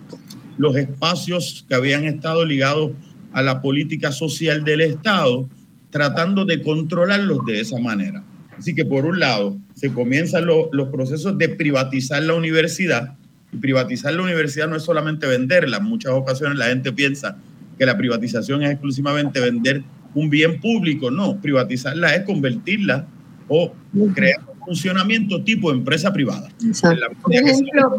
los 0.59 0.77
espacios 0.77 1.65
que 1.69 1.75
habían 1.75 2.05
estado 2.05 2.45
ligados 2.45 2.93
a 3.33 3.43
la 3.43 3.63
política 3.63 4.13
social 4.13 4.65
del 4.65 4.83
Estado, 4.83 5.49
tratando 5.91 6.45
de 6.45 6.63
controlarlos 6.63 7.45
de 7.47 7.61
esa 7.61 7.79
manera. 7.79 8.23
Así 8.61 8.75
que 8.75 8.85
por 8.85 9.07
un 9.07 9.19
lado, 9.19 9.57
se 9.75 9.91
comienzan 9.91 10.45
los 10.45 10.89
procesos 10.93 11.39
de 11.39 11.49
privatizar 11.49 12.23
la 12.23 12.35
universidad. 12.35 13.15
Y 13.53 13.57
privatizar 13.57 14.13
la 14.13 14.23
universidad 14.23 14.69
no 14.69 14.77
es 14.77 14.83
solamente 14.83 15.27
venderla. 15.27 15.79
En 15.79 15.85
muchas 15.85 16.13
ocasiones 16.13 16.59
la 16.59 16.67
gente 16.67 16.93
piensa 16.93 17.39
que 17.79 17.87
la 17.87 17.97
privatización 17.97 18.63
es 18.63 18.73
exclusivamente 18.73 19.41
vender 19.41 19.83
un 20.15 20.29
bien 20.29 20.61
público. 20.61 21.11
No, 21.11 21.41
privatizarla 21.41 22.15
es 22.15 22.27
convertirla 22.27 23.07
o 23.49 23.73
crear 24.15 24.41
un 24.47 24.67
funcionamiento 24.67 25.43
tipo 25.43 25.73
empresa 25.73 26.13
privada. 26.13 26.51
Por 27.23 27.35
ejemplo, 27.35 27.97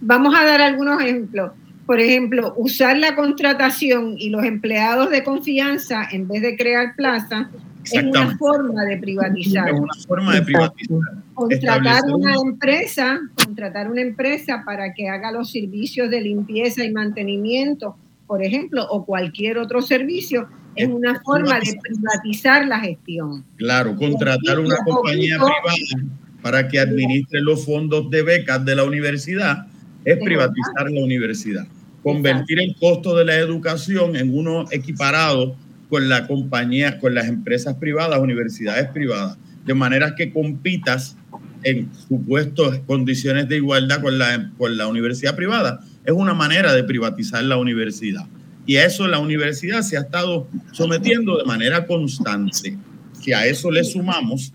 vamos 0.00 0.34
a 0.34 0.42
dar 0.46 0.62
algunos 0.62 1.02
ejemplos. 1.02 1.52
Por 1.84 2.00
ejemplo, 2.00 2.54
usar 2.56 2.96
la 2.96 3.14
contratación 3.14 4.14
y 4.16 4.30
los 4.30 4.42
empleados 4.44 5.10
de 5.10 5.22
confianza 5.22 6.08
en 6.10 6.28
vez 6.28 6.40
de 6.40 6.56
crear 6.56 6.96
plazas 6.96 7.48
es 7.84 8.02
una 8.02 8.36
forma 8.36 8.84
de 8.84 8.98
privatizar. 8.98 9.68
Es 9.68 9.80
una 9.80 9.94
forma 10.06 10.34
de 10.34 10.42
privatizar. 10.42 10.98
Contratar 11.34 12.02
una 12.12 12.34
empresa, 12.34 13.20
contratar 13.34 13.90
una 13.90 14.02
empresa 14.02 14.62
para 14.64 14.92
que 14.92 15.08
haga 15.08 15.32
los 15.32 15.50
servicios 15.50 16.10
de 16.10 16.20
limpieza 16.20 16.84
y 16.84 16.92
mantenimiento, 16.92 17.96
por 18.26 18.42
ejemplo, 18.42 18.86
o 18.90 19.04
cualquier 19.04 19.58
otro 19.58 19.82
servicio, 19.82 20.48
es 20.74 20.88
una 20.88 21.20
forma 21.20 21.58
de 21.60 21.78
privatizar 21.82 22.66
la 22.66 22.80
gestión. 22.80 23.44
Claro, 23.56 23.96
contratar 23.96 24.58
una 24.58 24.76
compañía 24.84 25.36
privada 25.36 26.06
para 26.42 26.68
que 26.68 26.78
administre 26.80 27.40
los 27.40 27.64
fondos 27.64 28.10
de 28.10 28.22
becas 28.22 28.64
de 28.64 28.76
la 28.76 28.84
universidad 28.84 29.66
es 30.04 30.18
privatizar 30.18 30.90
la 30.90 31.02
universidad. 31.02 31.66
Convertir 32.02 32.60
el 32.60 32.74
costo 32.76 33.16
de 33.16 33.24
la 33.24 33.36
educación 33.36 34.16
en 34.16 34.36
uno 34.36 34.64
equiparado 34.72 35.54
con 35.92 36.08
la 36.08 36.26
compañía, 36.26 36.98
con 36.98 37.14
las 37.14 37.28
empresas 37.28 37.74
privadas, 37.74 38.18
universidades 38.18 38.88
privadas, 38.88 39.36
de 39.66 39.74
manera 39.74 40.14
que 40.14 40.32
compitas 40.32 41.18
en 41.64 41.90
supuestas 42.08 42.80
condiciones 42.86 43.46
de 43.46 43.56
igualdad 43.56 44.00
con 44.00 44.18
la, 44.18 44.50
con 44.56 44.78
la 44.78 44.86
universidad 44.86 45.36
privada. 45.36 45.84
Es 46.06 46.14
una 46.14 46.32
manera 46.32 46.72
de 46.72 46.82
privatizar 46.82 47.44
la 47.44 47.58
universidad. 47.58 48.24
Y 48.64 48.76
a 48.76 48.86
eso 48.86 49.06
la 49.06 49.18
universidad 49.18 49.82
se 49.82 49.98
ha 49.98 50.00
estado 50.00 50.48
sometiendo 50.72 51.36
de 51.36 51.44
manera 51.44 51.86
constante. 51.86 52.78
Si 53.20 53.34
a 53.34 53.44
eso 53.44 53.70
le 53.70 53.84
sumamos 53.84 54.54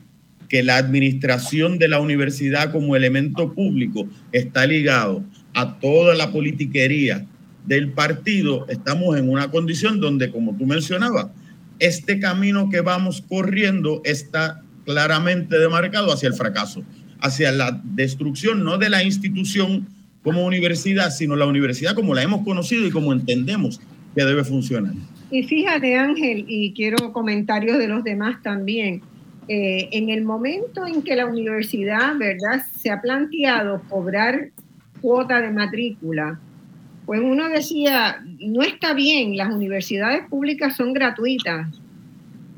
que 0.49 0.63
la 0.63 0.77
administración 0.77 1.77
de 1.77 1.87
la 1.87 1.99
universidad 1.99 2.71
como 2.71 2.95
elemento 2.95 3.53
público 3.53 4.07
está 4.31 4.65
ligado 4.65 5.23
a 5.53 5.77
toda 5.77 6.15
la 6.15 6.31
politiquería 6.31 7.27
del 7.67 7.91
partido, 7.91 8.65
estamos 8.69 9.17
en 9.17 9.29
una 9.29 9.51
condición 9.51 9.99
donde, 9.99 10.31
como 10.31 10.55
tú 10.55 10.65
mencionabas, 10.65 11.27
este 11.79 12.19
camino 12.19 12.69
que 12.69 12.81
vamos 12.81 13.21
corriendo 13.27 14.01
está 14.05 14.63
claramente 14.85 15.59
demarcado 15.59 16.11
hacia 16.13 16.29
el 16.29 16.33
fracaso, 16.33 16.81
hacia 17.19 17.51
la 17.51 17.79
destrucción 17.83 18.63
no 18.63 18.77
de 18.77 18.89
la 18.89 19.03
institución 19.03 19.85
como 20.23 20.45
universidad, 20.45 21.11
sino 21.11 21.35
la 21.35 21.45
universidad 21.45 21.93
como 21.93 22.15
la 22.15 22.23
hemos 22.23 22.43
conocido 22.43 22.87
y 22.87 22.89
como 22.89 23.11
entendemos 23.11 23.81
que 24.15 24.23
debe 24.23 24.45
funcionar. 24.45 24.93
Y 25.29 25.43
fíjate 25.43 25.97
Ángel, 25.97 26.45
y 26.47 26.73
quiero 26.73 27.11
comentarios 27.11 27.77
de 27.77 27.89
los 27.89 28.03
demás 28.03 28.41
también, 28.41 29.01
eh, 29.49 29.89
en 29.91 30.09
el 30.09 30.23
momento 30.23 30.87
en 30.87 31.01
que 31.01 31.17
la 31.17 31.25
universidad, 31.25 32.17
¿verdad?, 32.17 32.65
se 32.77 32.89
ha 32.89 33.01
planteado 33.01 33.81
cobrar 33.89 34.51
cuota 35.01 35.41
de 35.41 35.51
matrícula 35.51 36.39
pues 37.07 37.21
uno 37.23 37.47
decía, 37.47 38.21
no 38.41 38.63
está 38.63 38.93
bien, 38.93 39.37
las 39.37 39.49
universidades 39.53 40.27
públicas 40.27 40.75
son 40.75 40.91
gratuitas 40.91 41.69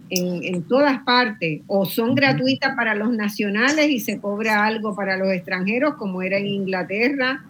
en, 0.09 0.63
todas 0.63 1.03
partes, 1.03 1.61
o 1.67 1.85
son 1.85 2.15
gratuitas 2.15 2.75
para 2.75 2.95
los 2.95 3.11
nacionales 3.11 3.91
y 3.91 3.99
se 3.99 4.19
cobra 4.19 4.65
algo 4.65 4.95
para 4.95 5.17
los 5.17 5.31
extranjeros, 5.31 5.93
como 5.97 6.23
era 6.23 6.39
en 6.39 6.47
Inglaterra, 6.47 7.43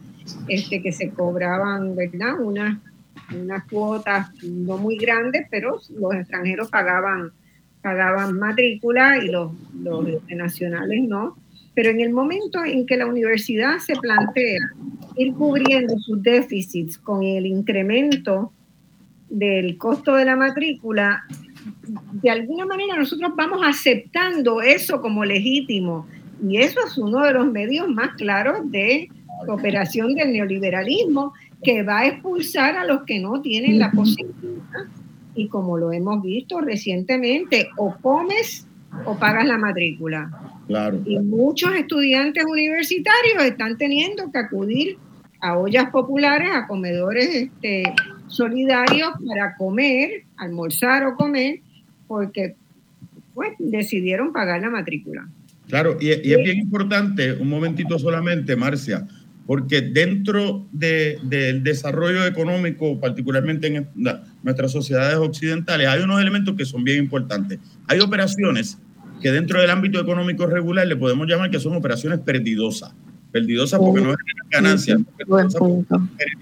este, 0.50 0.82
que 0.82 0.92
se 0.92 1.12
cobraban, 1.12 1.96
¿verdad? 1.96 2.38
Unas, 2.38 2.78
unas 3.34 3.64
cuotas 3.70 4.32
no 4.44 4.78
muy 4.78 4.98
grandes, 4.98 5.48
pero 5.50 5.80
los 5.98 6.14
extranjeros 6.14 6.70
pagaban, 6.70 7.32
pagaban 7.82 8.38
matrícula 8.38 9.24
y 9.24 9.30
los, 9.30 9.54
los 9.82 10.06
nacionales 10.28 11.02
no. 11.08 11.38
Pero 11.74 11.90
en 11.90 12.02
el 12.02 12.12
momento 12.12 12.64
en 12.64 12.86
que 12.86 12.98
la 12.98 13.06
universidad 13.06 13.80
se 13.80 13.96
plantea 13.96 14.60
ir 15.16 15.34
cubriendo 15.34 15.98
sus 16.00 16.22
déficits 16.22 16.98
con 16.98 17.24
el 17.24 17.46
incremento 17.46 18.52
del 19.30 19.78
costo 19.78 20.16
de 20.16 20.26
la 20.26 20.36
matrícula, 20.36 21.24
de 22.14 22.30
alguna 22.30 22.66
manera 22.66 22.98
nosotros 22.98 23.32
vamos 23.36 23.62
aceptando 23.64 24.62
eso 24.62 25.02
como 25.02 25.24
legítimo. 25.26 26.08
Y 26.48 26.58
eso 26.58 26.80
es 26.86 26.98
uno 26.98 27.24
de 27.24 27.34
los 27.34 27.52
medios 27.52 27.88
más 27.90 28.16
claros 28.16 28.60
de 28.72 29.10
cooperación 29.46 30.16
del 30.16 30.34
neoliberalismo 30.34 31.34
que 31.64 31.84
va 31.84 32.00
a 32.00 32.08
expulsar 32.08 32.78
a 32.78 32.86
los 32.86 33.04
que 33.04 33.20
no 33.20 33.42
tienen 33.42 33.80
la 33.80 33.92
posibilidad. 33.92 34.86
Y 35.36 35.48
como 35.48 35.78
lo 35.78 35.92
hemos 35.92 36.22
visto 36.24 36.62
recientemente, 36.62 37.70
o 37.78 37.96
comes 38.02 38.68
o 39.06 39.18
pagas 39.18 39.46
la 39.46 39.58
matrícula. 39.58 40.59
Y 41.06 41.20
muchos 41.20 41.74
estudiantes 41.76 42.46
universitarios 42.46 43.44
están 43.44 43.78
teniendo 43.78 44.32
que 44.32 44.38
acudir 44.38 44.98
a 45.42 45.58
ollas 45.58 45.90
populares, 45.90 46.50
a 46.54 46.68
comedores 46.68 47.28
este, 47.28 47.84
solidarios 48.28 49.10
para 49.28 49.56
comer, 49.56 50.26
almorzar 50.38 51.06
o 51.06 51.16
comer, 51.16 51.62
porque 52.08 52.56
pues 53.34 53.54
decidieron 53.58 54.32
pagar 54.32 54.62
la 54.62 54.70
matrícula. 54.70 55.28
Claro, 55.68 55.98
y, 56.00 56.08
y 56.08 56.34
es 56.34 56.44
bien 56.44 56.58
importante, 56.58 57.34
un 57.34 57.50
momentito 57.50 57.98
solamente, 57.98 58.56
Marcia, 58.56 59.08
porque 59.48 59.82
dentro 59.82 60.68
del 60.72 61.64
desarrollo 61.64 62.28
económico, 62.28 63.00
particularmente 63.00 63.66
en 63.66 63.88
nuestras 64.44 64.72
sociedades 64.72 65.18
occidentales, 65.18 65.88
hay 65.88 66.04
unos 66.04 66.22
elementos 66.22 66.56
que 66.56 66.66
son 66.66 66.84
bien 66.84 67.00
importantes. 67.00 67.58
Hay 67.88 68.00
operaciones 68.00 68.78
que 69.22 69.32
dentro 69.32 69.62
del 69.62 69.70
ámbito 69.70 70.00
económico 70.00 70.46
regular 70.46 70.88
le 70.88 70.96
podemos 70.96 71.28
llamar 71.28 71.50
que 71.50 71.60
son 71.60 71.76
operaciones 71.76 72.20
perdidosas. 72.20 72.94
Perdidosas 73.32 73.80
porque 73.80 74.02
no 74.02 74.16
generan 74.16 74.48
ganancias, 74.50 75.00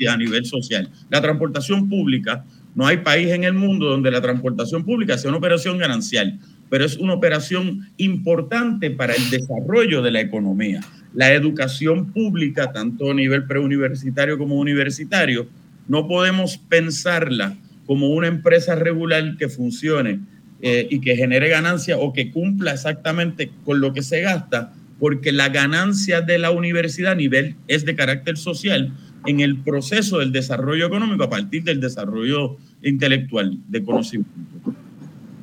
a 0.10 0.18
nivel 0.18 0.46
social. 0.46 0.90
La 1.10 1.22
transportación 1.22 1.90
pública, 1.90 2.46
no 2.76 2.88
hay 2.88 2.98
país 2.98 3.30
en 3.30 3.44
el 3.44 3.54
mundo 3.54 3.88
donde 3.88 4.10
la 4.10 4.22
transportación 4.22 4.86
pública 4.86 5.18
sea 5.18 5.30
una 5.30 5.40
operación 5.40 5.78
ganancial, 5.78 6.40
pero 6.70 6.86
es 6.86 6.96
una 6.98 7.14
operación 7.14 7.90
importante 7.98 8.90
para 8.92 9.14
el 9.14 9.30
desarrollo 9.30 10.02
de 10.02 10.12
la 10.12 10.22
economía 10.22 10.82
la 11.18 11.34
educación 11.34 12.12
pública, 12.12 12.72
tanto 12.72 13.10
a 13.10 13.14
nivel 13.14 13.46
preuniversitario 13.46 14.38
como 14.38 14.56
universitario, 14.56 15.48
no 15.88 16.08
podemos 16.08 16.58
pensarla 16.58 17.58
como 17.88 18.10
una 18.10 18.28
empresa 18.28 18.76
regular 18.76 19.36
que 19.36 19.50
funcione 19.50 20.20
eh, 20.62 20.88
y 20.90 21.02
que 21.02 21.16
genere 21.16 21.50
ganancia 21.50 21.98
o 21.98 22.14
que 22.14 22.32
cumpla 22.32 22.74
exactamente 22.74 23.52
con 23.64 23.80
lo 23.80 23.94
que 23.94 24.02
se 24.02 24.22
gasta, 24.22 24.74
porque 25.00 25.32
la 25.32 25.50
ganancia 25.50 26.22
de 26.22 26.40
la 26.40 26.52
universidad 26.52 27.12
a 27.12 27.16
nivel 27.16 27.56
es 27.68 27.86
de 27.86 27.96
carácter 27.96 28.38
social 28.38 28.92
en 29.28 29.40
el 29.40 29.58
proceso 29.58 30.20
del 30.20 30.32
desarrollo 30.32 30.88
económico 30.88 31.24
a 31.24 31.30
partir 31.30 31.64
del 31.64 31.80
desarrollo 31.80 32.58
intelectual 32.82 33.60
de 33.68 33.84
conocimiento. 33.84 34.32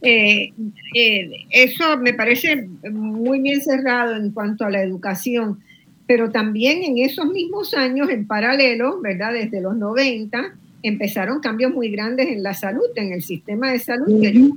Eh, 0.02 0.52
eh, 0.94 1.30
eso 1.50 1.96
me 1.98 2.12
parece 2.12 2.68
muy 2.90 3.40
bien 3.40 3.60
cerrado 3.60 4.16
en 4.16 4.32
cuanto 4.32 4.64
a 4.64 4.70
la 4.70 4.82
educación, 4.82 5.60
pero 6.06 6.30
también 6.30 6.82
en 6.82 6.98
esos 6.98 7.26
mismos 7.26 7.72
años, 7.74 8.10
en 8.10 8.26
paralelo, 8.26 9.00
¿verdad? 9.00 9.32
Desde 9.32 9.62
los 9.62 9.76
90, 9.76 10.56
empezaron 10.82 11.40
cambios 11.40 11.72
muy 11.72 11.88
grandes 11.88 12.28
en 12.28 12.42
la 12.42 12.52
salud, 12.52 12.84
en 12.96 13.12
el 13.12 13.22
sistema 13.22 13.72
de 13.72 13.78
salud, 13.78 14.20
que, 14.20 14.50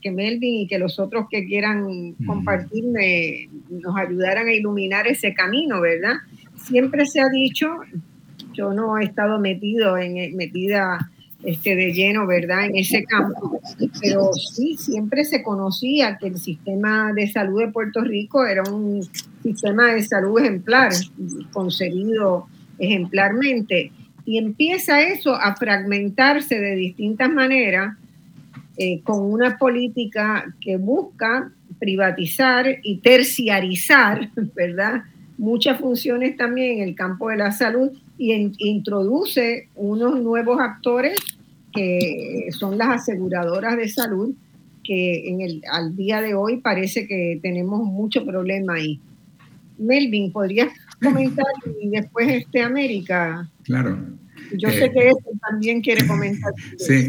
que, 0.00 0.10
Melvin 0.10 0.54
y 0.60 0.66
que 0.66 0.78
los 0.78 0.98
otros 0.98 1.26
que 1.30 1.44
quieran 1.46 2.14
compartirme 2.26 3.48
nos 3.70 3.96
ayudaran 3.96 4.48
a 4.48 4.52
iluminar 4.52 5.06
ese 5.06 5.34
camino, 5.34 5.80
¿verdad? 5.80 6.14
Siempre 6.56 7.06
se 7.06 7.20
ha 7.20 7.28
dicho, 7.28 7.68
yo 8.52 8.72
no 8.72 8.98
he 8.98 9.04
estado 9.04 9.38
metido 9.38 9.96
en, 9.96 10.36
metida 10.36 11.10
este, 11.44 11.76
de 11.76 11.92
lleno, 11.92 12.26
¿verdad?, 12.26 12.66
en 12.66 12.76
ese 12.76 13.04
campo. 13.04 13.60
Pero 14.00 14.32
sí, 14.32 14.76
siempre 14.76 15.24
se 15.24 15.42
conocía 15.42 16.18
que 16.18 16.28
el 16.28 16.38
sistema 16.38 17.12
de 17.12 17.28
salud 17.28 17.60
de 17.60 17.68
Puerto 17.68 18.00
Rico 18.00 18.44
era 18.44 18.62
un 18.64 19.02
sistema 19.42 19.92
de 19.92 20.02
salud 20.02 20.40
ejemplar, 20.40 20.92
concebido 21.52 22.46
ejemplarmente. 22.78 23.92
Y 24.24 24.38
empieza 24.38 25.02
eso 25.02 25.34
a 25.34 25.56
fragmentarse 25.56 26.60
de 26.60 26.76
distintas 26.76 27.30
maneras 27.30 27.96
eh, 28.76 29.02
con 29.02 29.20
una 29.20 29.58
política 29.58 30.54
que 30.60 30.76
busca 30.76 31.52
privatizar 31.78 32.66
y 32.82 32.98
terciarizar, 32.98 34.30
¿verdad? 34.54 35.02
Muchas 35.38 35.80
funciones 35.80 36.36
también 36.36 36.78
en 36.78 36.88
el 36.88 36.94
campo 36.94 37.28
de 37.28 37.36
la 37.36 37.52
salud 37.52 37.90
y 38.18 38.32
introduce 38.58 39.68
unos 39.74 40.20
nuevos 40.20 40.60
actores 40.60 41.18
que 41.74 42.48
son 42.50 42.78
las 42.78 42.88
aseguradoras 42.88 43.76
de 43.76 43.88
salud, 43.88 44.34
que 44.84 45.28
en 45.28 45.40
el, 45.40 45.62
al 45.70 45.96
día 45.96 46.20
de 46.20 46.34
hoy 46.34 46.58
parece 46.58 47.06
que 47.06 47.38
tenemos 47.42 47.82
mucho 47.84 48.24
problema 48.24 48.74
ahí. 48.74 49.00
Melvin, 49.78 50.32
¿podrías 50.32 50.68
comentar 51.02 51.46
y 51.80 51.88
después 51.88 52.28
este 52.28 52.62
América? 52.62 53.50
Claro. 53.64 53.98
Yo 54.58 54.70
sé 54.70 54.90
que 54.90 55.08
él 55.08 55.14
también 55.48 55.80
quiere 55.80 56.06
comentar. 56.06 56.52
Sí, 56.78 57.08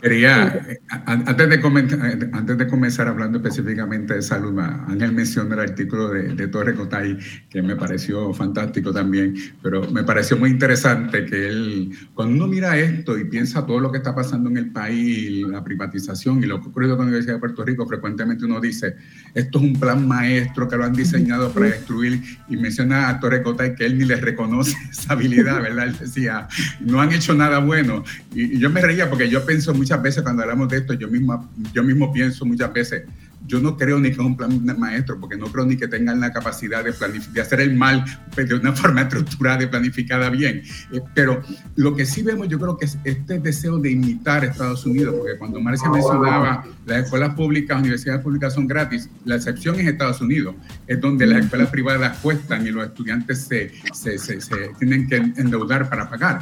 quería, 0.00 0.64
eh, 0.68 0.78
antes 1.06 1.48
de, 1.48 1.60
comentar, 1.60 1.98
eh, 2.06 2.30
antes 2.32 2.58
de 2.58 2.66
comenzar 2.66 3.08
hablando 3.08 3.38
específicamente 3.38 4.14
de 4.14 4.22
salud, 4.22 4.58
Ángel 4.58 5.12
mencionó 5.12 5.54
el 5.54 5.60
artículo 5.60 6.10
de, 6.10 6.34
de 6.34 6.48
Torre 6.48 6.74
Cotay, 6.74 7.18
que 7.50 7.62
me 7.62 7.76
pareció 7.76 8.32
fantástico 8.32 8.92
también, 8.92 9.34
pero 9.62 9.90
me 9.90 10.04
pareció 10.04 10.36
muy 10.36 10.50
interesante 10.50 11.24
que 11.24 11.48
él, 11.48 11.90
cuando 12.14 12.34
uno 12.34 12.46
mira 12.46 12.76
esto 12.78 13.18
y 13.18 13.24
piensa 13.24 13.66
todo 13.66 13.80
lo 13.80 13.90
que 13.90 13.98
está 13.98 14.14
pasando 14.14 14.50
en 14.50 14.56
el 14.56 14.70
país, 14.70 15.46
la 15.48 15.62
privatización 15.62 16.42
y 16.42 16.46
lo 16.46 16.60
que 16.60 16.66
ha 16.66 16.70
ocurrido 16.70 16.96
con 16.96 17.06
la 17.06 17.10
Universidad 17.10 17.34
de 17.34 17.40
Puerto 17.40 17.64
Rico, 17.64 17.86
frecuentemente 17.86 18.44
uno 18.44 18.60
dice, 18.60 18.96
esto 19.34 19.58
es 19.58 19.64
un 19.64 19.78
plan 19.78 20.06
maestro 20.06 20.68
que 20.68 20.76
lo 20.76 20.84
han 20.84 20.92
diseñado 20.92 21.52
para 21.52 21.66
destruir, 21.66 22.20
y 22.48 22.56
menciona 22.56 23.08
a 23.08 23.20
Torre 23.20 23.42
Cotay 23.42 23.74
que 23.74 23.86
él 23.86 23.98
ni 23.98 24.04
le 24.04 24.16
reconoce 24.16 24.76
esa 24.90 25.14
habilidad, 25.14 25.62
¿verdad? 25.62 25.86
Él 25.86 25.96
decía, 25.98 26.48
no 26.84 27.00
han 27.00 27.12
hecho 27.12 27.34
nada 27.34 27.58
bueno. 27.58 28.04
Y, 28.34 28.58
yo 28.58 28.70
me 28.70 28.80
reía 28.80 29.08
porque 29.08 29.28
yo 29.28 29.44
pienso 29.44 29.74
muchas 29.74 30.02
veces 30.02 30.22
cuando 30.22 30.42
hablamos 30.42 30.68
de 30.68 30.78
esto, 30.78 30.94
yo 30.94 31.08
mismo, 31.08 31.50
yo 31.72 31.82
mismo 31.82 32.12
pienso 32.12 32.44
muchas 32.44 32.72
veces, 32.72 33.04
yo 33.46 33.60
no 33.60 33.76
creo 33.76 33.98
ni 33.98 34.08
que 34.08 34.14
es 34.14 34.18
un 34.18 34.36
plan 34.36 34.62
maestro, 34.78 35.18
porque 35.18 35.36
no 35.36 35.46
creo 35.46 35.66
ni 35.66 35.76
que 35.76 35.88
tengan 35.88 36.20
la 36.20 36.32
capacidad 36.32 36.84
de, 36.84 36.92
de 37.32 37.40
hacer 37.40 37.60
el 37.60 37.74
mal 37.74 38.04
pues, 38.34 38.48
de 38.48 38.54
una 38.54 38.72
forma 38.76 39.02
estructurada 39.02 39.62
y 39.62 39.66
planificada 39.66 40.30
bien. 40.30 40.62
Eh, 40.92 41.00
pero 41.14 41.42
lo 41.76 41.94
que 41.94 42.06
sí 42.06 42.22
vemos, 42.22 42.48
yo 42.48 42.58
creo 42.58 42.76
que 42.76 42.86
es 42.86 42.98
este 43.04 43.38
deseo 43.38 43.78
de 43.78 43.90
imitar 43.90 44.42
a 44.42 44.46
Estados 44.46 44.86
Unidos, 44.86 45.14
porque 45.18 45.38
cuando 45.38 45.60
Marcia 45.60 45.90
mencionaba 45.90 46.64
las 46.86 47.04
escuelas 47.04 47.34
públicas, 47.34 47.78
universidades 47.78 48.22
públicas 48.22 48.54
son 48.54 48.66
gratis, 48.66 49.08
la 49.24 49.36
excepción 49.36 49.78
es 49.80 49.86
Estados 49.86 50.20
Unidos, 50.20 50.54
es 50.86 51.00
donde 51.00 51.26
las 51.26 51.44
escuelas 51.44 51.68
privadas 51.70 52.18
cuestan 52.18 52.66
y 52.66 52.70
los 52.70 52.86
estudiantes 52.86 53.44
se, 53.44 53.72
se, 53.92 54.18
se 54.18 54.56
tienen 54.78 55.08
que 55.08 55.16
endeudar 55.16 55.88
para 55.88 56.08
pagar. 56.08 56.40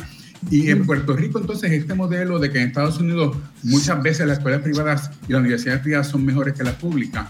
Y 0.48 0.70
en 0.70 0.86
Puerto 0.86 1.14
Rico, 1.14 1.38
entonces, 1.38 1.70
este 1.72 1.94
modelo 1.94 2.38
de 2.38 2.50
que 2.50 2.60
en 2.60 2.68
Estados 2.68 2.98
Unidos 2.98 3.36
muchas 3.62 4.02
veces 4.02 4.26
las 4.26 4.38
escuelas 4.38 4.62
privadas 4.62 5.10
y 5.28 5.32
las 5.32 5.40
universidades 5.40 5.82
privadas 5.82 6.08
son 6.08 6.24
mejores 6.24 6.54
que 6.54 6.64
las 6.64 6.74
públicas, 6.74 7.26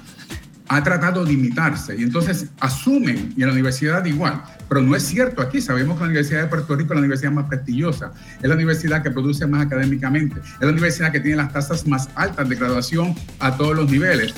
ha 0.69 0.85
tratado 0.85 1.25
de 1.25 1.33
imitarse. 1.33 1.97
Y 1.99 2.05
entonces 2.05 2.47
asumen, 2.61 3.35
y 3.37 3.43
en 3.43 3.49
la 3.49 3.53
universidad 3.53 4.05
igual, 4.05 4.41
pero 4.69 4.81
no 4.81 4.95
es 4.95 5.03
cierto 5.03 5.43
aquí. 5.43 5.61
Sabemos 5.61 5.97
que 5.97 6.03
la 6.05 6.11
Universidad 6.11 6.43
de 6.43 6.47
Puerto 6.47 6.77
Rico 6.77 6.93
es 6.93 6.95
la 6.95 7.01
universidad 7.01 7.33
más 7.33 7.47
prestigiosa, 7.47 8.13
es 8.41 8.49
la 8.49 8.55
universidad 8.55 9.03
que 9.03 9.11
produce 9.11 9.45
más 9.49 9.67
académicamente, 9.67 10.39
es 10.41 10.61
la 10.61 10.69
universidad 10.69 11.11
que 11.11 11.19
tiene 11.19 11.39
las 11.39 11.53
tasas 11.53 11.89
más 11.89 12.09
altas 12.15 12.49
de 12.49 12.55
graduación 12.55 13.17
a 13.41 13.57
todos 13.57 13.75
los 13.75 13.91
niveles. 13.91 14.33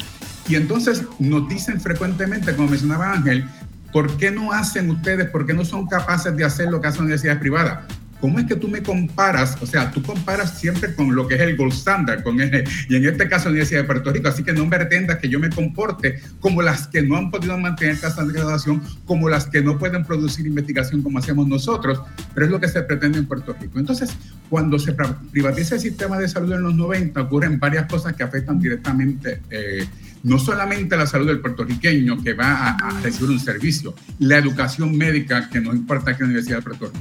Y 0.49 0.55
entonces 0.55 1.05
nos 1.19 1.47
dicen 1.51 1.79
frecuentemente, 1.79 2.57
como 2.57 2.69
mencionaba 2.69 3.13
Ángel, 3.13 3.45
¿por 3.93 4.17
qué 4.17 4.31
no 4.31 4.53
hacen 4.53 4.91
ustedes, 4.91 5.29
por 5.29 5.45
qué 5.45 5.53
no 5.53 5.67
son 5.67 5.87
capaces 5.87 6.35
de 6.35 6.45
hacer 6.47 6.71
lo 6.71 6.81
que 6.81 6.89
hacen 6.89 7.03
universidades 7.03 7.41
privadas? 7.41 7.81
¿Cómo 8.23 8.39
es 8.39 8.47
que 8.47 8.55
tú 8.55 8.69
me 8.69 8.81
comparas? 8.85 9.59
O 9.61 9.67
sea, 9.67 9.91
tú 9.91 10.01
comparas 10.01 10.57
siempre 10.57 10.95
con 10.95 11.13
lo 11.13 11.27
que 11.27 11.35
es 11.35 11.41
el 11.41 11.57
gold 11.57 11.73
standard, 11.73 12.23
con 12.23 12.41
el, 12.41 12.63
y 12.89 12.95
en 12.95 13.05
este 13.05 13.29
caso 13.29 13.47
la 13.47 13.51
Universidad 13.51 13.81
de 13.81 13.87
Puerto 13.89 14.13
Rico, 14.13 14.29
así 14.29 14.45
que 14.45 14.53
no 14.53 14.65
me 14.65 14.77
pretendas 14.77 15.19
que 15.19 15.29
yo 15.29 15.41
me 15.41 15.51
comporte 15.51 16.21
como 16.39 16.63
las 16.63 16.87
que 16.87 17.03
no 17.03 17.17
han 17.17 17.33
podido 17.33 17.59
mantener 17.59 17.99
tasas 17.99 18.29
de 18.29 18.35
graduación, 18.35 18.81
como 19.07 19.29
las 19.29 19.47
que 19.47 19.61
no 19.61 19.77
pueden 19.77 20.05
producir 20.05 20.47
investigación 20.47 21.03
como 21.03 21.19
hacemos 21.19 21.49
nosotros, 21.49 22.01
pero 22.33 22.47
es 22.47 22.53
lo 22.53 22.61
que 22.61 22.69
se 22.69 22.81
pretende 22.83 23.19
en 23.19 23.27
Puerto 23.27 23.57
Rico. 23.61 23.81
Entonces, 23.81 24.11
cuando 24.49 24.79
se 24.79 24.95
privatiza 25.33 25.75
el 25.75 25.81
sistema 25.81 26.17
de 26.17 26.29
salud 26.29 26.53
en 26.53 26.63
los 26.63 26.77
90, 26.77 27.23
ocurren 27.23 27.59
varias 27.59 27.87
cosas 27.87 28.15
que 28.15 28.23
afectan 28.23 28.61
directamente. 28.61 29.41
Eh, 29.51 29.85
no 30.23 30.39
solamente 30.39 30.97
la 30.97 31.09
salud 31.09 31.27
del 31.27 31.41
puertorriqueño 31.41 32.23
que 32.23 32.35
va 32.35 32.53
a, 32.53 32.77
a 32.77 33.01
recibir 33.01 33.31
un 33.31 33.41
servicio, 33.41 33.97
la 34.21 34.39
educación 34.39 34.97
médica 34.97 35.51
que 35.51 35.61
nos 35.61 35.75
importa 35.75 36.13
la 36.13 36.25
Universidad 36.25 36.59
de 36.59 36.63
Puerto 36.63 36.87
Rico 36.87 37.01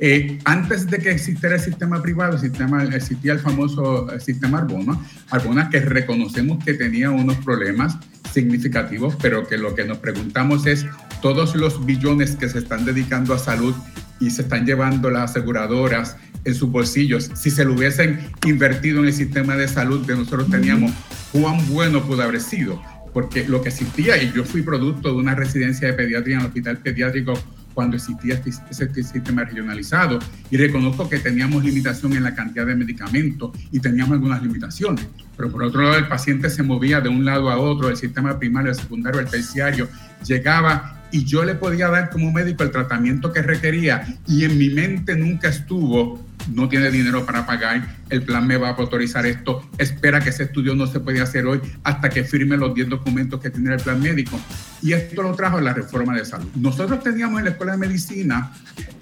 eh, 0.00 0.38
antes 0.44 0.86
de 0.86 0.98
que 0.98 1.10
existiera 1.10 1.56
el 1.56 1.60
sistema 1.60 2.00
privado, 2.00 2.34
el 2.34 2.40
sistema, 2.40 2.84
existía 2.84 3.32
el 3.32 3.40
famoso 3.40 4.08
sistema 4.20 4.58
Arbona, 4.58 4.98
Arbona 5.30 5.68
que 5.70 5.80
reconocemos 5.80 6.62
que 6.64 6.74
tenía 6.74 7.10
unos 7.10 7.36
problemas 7.38 7.96
significativos, 8.32 9.16
pero 9.20 9.46
que 9.46 9.58
lo 9.58 9.74
que 9.74 9.84
nos 9.84 9.98
preguntamos 9.98 10.66
es 10.66 10.86
todos 11.20 11.56
los 11.56 11.84
billones 11.84 12.36
que 12.36 12.48
se 12.48 12.58
están 12.58 12.84
dedicando 12.84 13.34
a 13.34 13.38
salud 13.38 13.74
y 14.20 14.30
se 14.30 14.42
están 14.42 14.66
llevando 14.66 15.10
las 15.10 15.30
aseguradoras 15.30 16.16
en 16.44 16.54
sus 16.54 16.70
bolsillos, 16.70 17.30
si 17.34 17.50
se 17.50 17.64
lo 17.64 17.74
hubiesen 17.74 18.20
invertido 18.46 19.00
en 19.00 19.06
el 19.06 19.12
sistema 19.12 19.56
de 19.56 19.68
salud 19.68 20.06
que 20.06 20.14
nosotros 20.14 20.48
teníamos, 20.48 20.92
cuán 21.32 21.58
bueno 21.68 22.04
pudo 22.04 22.22
haber 22.22 22.40
sido. 22.40 22.80
Porque 23.12 23.48
lo 23.48 23.62
que 23.62 23.70
existía, 23.70 24.22
y 24.22 24.32
yo 24.32 24.44
fui 24.44 24.62
producto 24.62 25.08
de 25.08 25.16
una 25.16 25.34
residencia 25.34 25.88
de 25.88 25.94
pediatría 25.94 26.36
en 26.36 26.40
el 26.42 26.46
hospital 26.46 26.78
pediátrico 26.78 27.34
cuando 27.78 27.94
existía 27.94 28.34
este, 28.34 28.50
ese 28.50 29.04
sistema 29.04 29.44
regionalizado. 29.44 30.18
Y 30.50 30.56
reconozco 30.56 31.08
que 31.08 31.20
teníamos 31.20 31.62
limitación 31.62 32.12
en 32.14 32.24
la 32.24 32.34
cantidad 32.34 32.66
de 32.66 32.74
medicamentos 32.74 33.52
y 33.70 33.78
teníamos 33.78 34.14
algunas 34.14 34.42
limitaciones, 34.42 35.06
pero 35.36 35.48
por 35.48 35.62
otro 35.62 35.82
lado 35.82 35.96
el 35.96 36.08
paciente 36.08 36.50
se 36.50 36.64
movía 36.64 37.00
de 37.00 37.08
un 37.08 37.24
lado 37.24 37.48
a 37.48 37.56
otro, 37.56 37.86
del 37.86 37.96
sistema 37.96 38.36
primario, 38.36 38.72
el 38.72 38.76
secundario, 38.76 39.20
el 39.20 39.28
terciario, 39.28 39.88
llegaba 40.26 40.97
y 41.12 41.24
yo 41.24 41.44
le 41.44 41.54
podía 41.54 41.88
dar 41.88 42.10
como 42.10 42.32
médico 42.32 42.62
el 42.62 42.70
tratamiento 42.70 43.32
que 43.32 43.42
requería 43.42 44.18
y 44.26 44.44
en 44.44 44.58
mi 44.58 44.70
mente 44.70 45.16
nunca 45.16 45.48
estuvo 45.48 46.28
no 46.54 46.68
tiene 46.68 46.90
dinero 46.90 47.26
para 47.26 47.46
pagar, 47.46 47.96
el 48.08 48.22
plan 48.22 48.46
me 48.46 48.56
va 48.56 48.68
a 48.68 48.76
autorizar 48.76 49.26
esto, 49.26 49.68
espera 49.76 50.20
que 50.20 50.30
ese 50.30 50.44
estudio 50.44 50.74
no 50.74 50.86
se 50.86 51.00
puede 51.00 51.20
hacer 51.20 51.46
hoy 51.46 51.60
hasta 51.84 52.08
que 52.08 52.24
firme 52.24 52.56
los 52.56 52.74
10 52.74 52.88
documentos 52.88 53.40
que 53.40 53.50
tiene 53.50 53.74
el 53.74 53.80
plan 53.80 54.00
médico. 54.00 54.38
Y 54.82 54.92
esto 54.92 55.22
lo 55.22 55.34
trajo 55.34 55.60
la 55.60 55.74
reforma 55.74 56.14
de 56.16 56.24
salud. 56.24 56.48
Nosotros 56.54 57.02
teníamos 57.02 57.38
en 57.38 57.46
la 57.46 57.50
Escuela 57.50 57.72
de 57.72 57.78
Medicina 57.78 58.52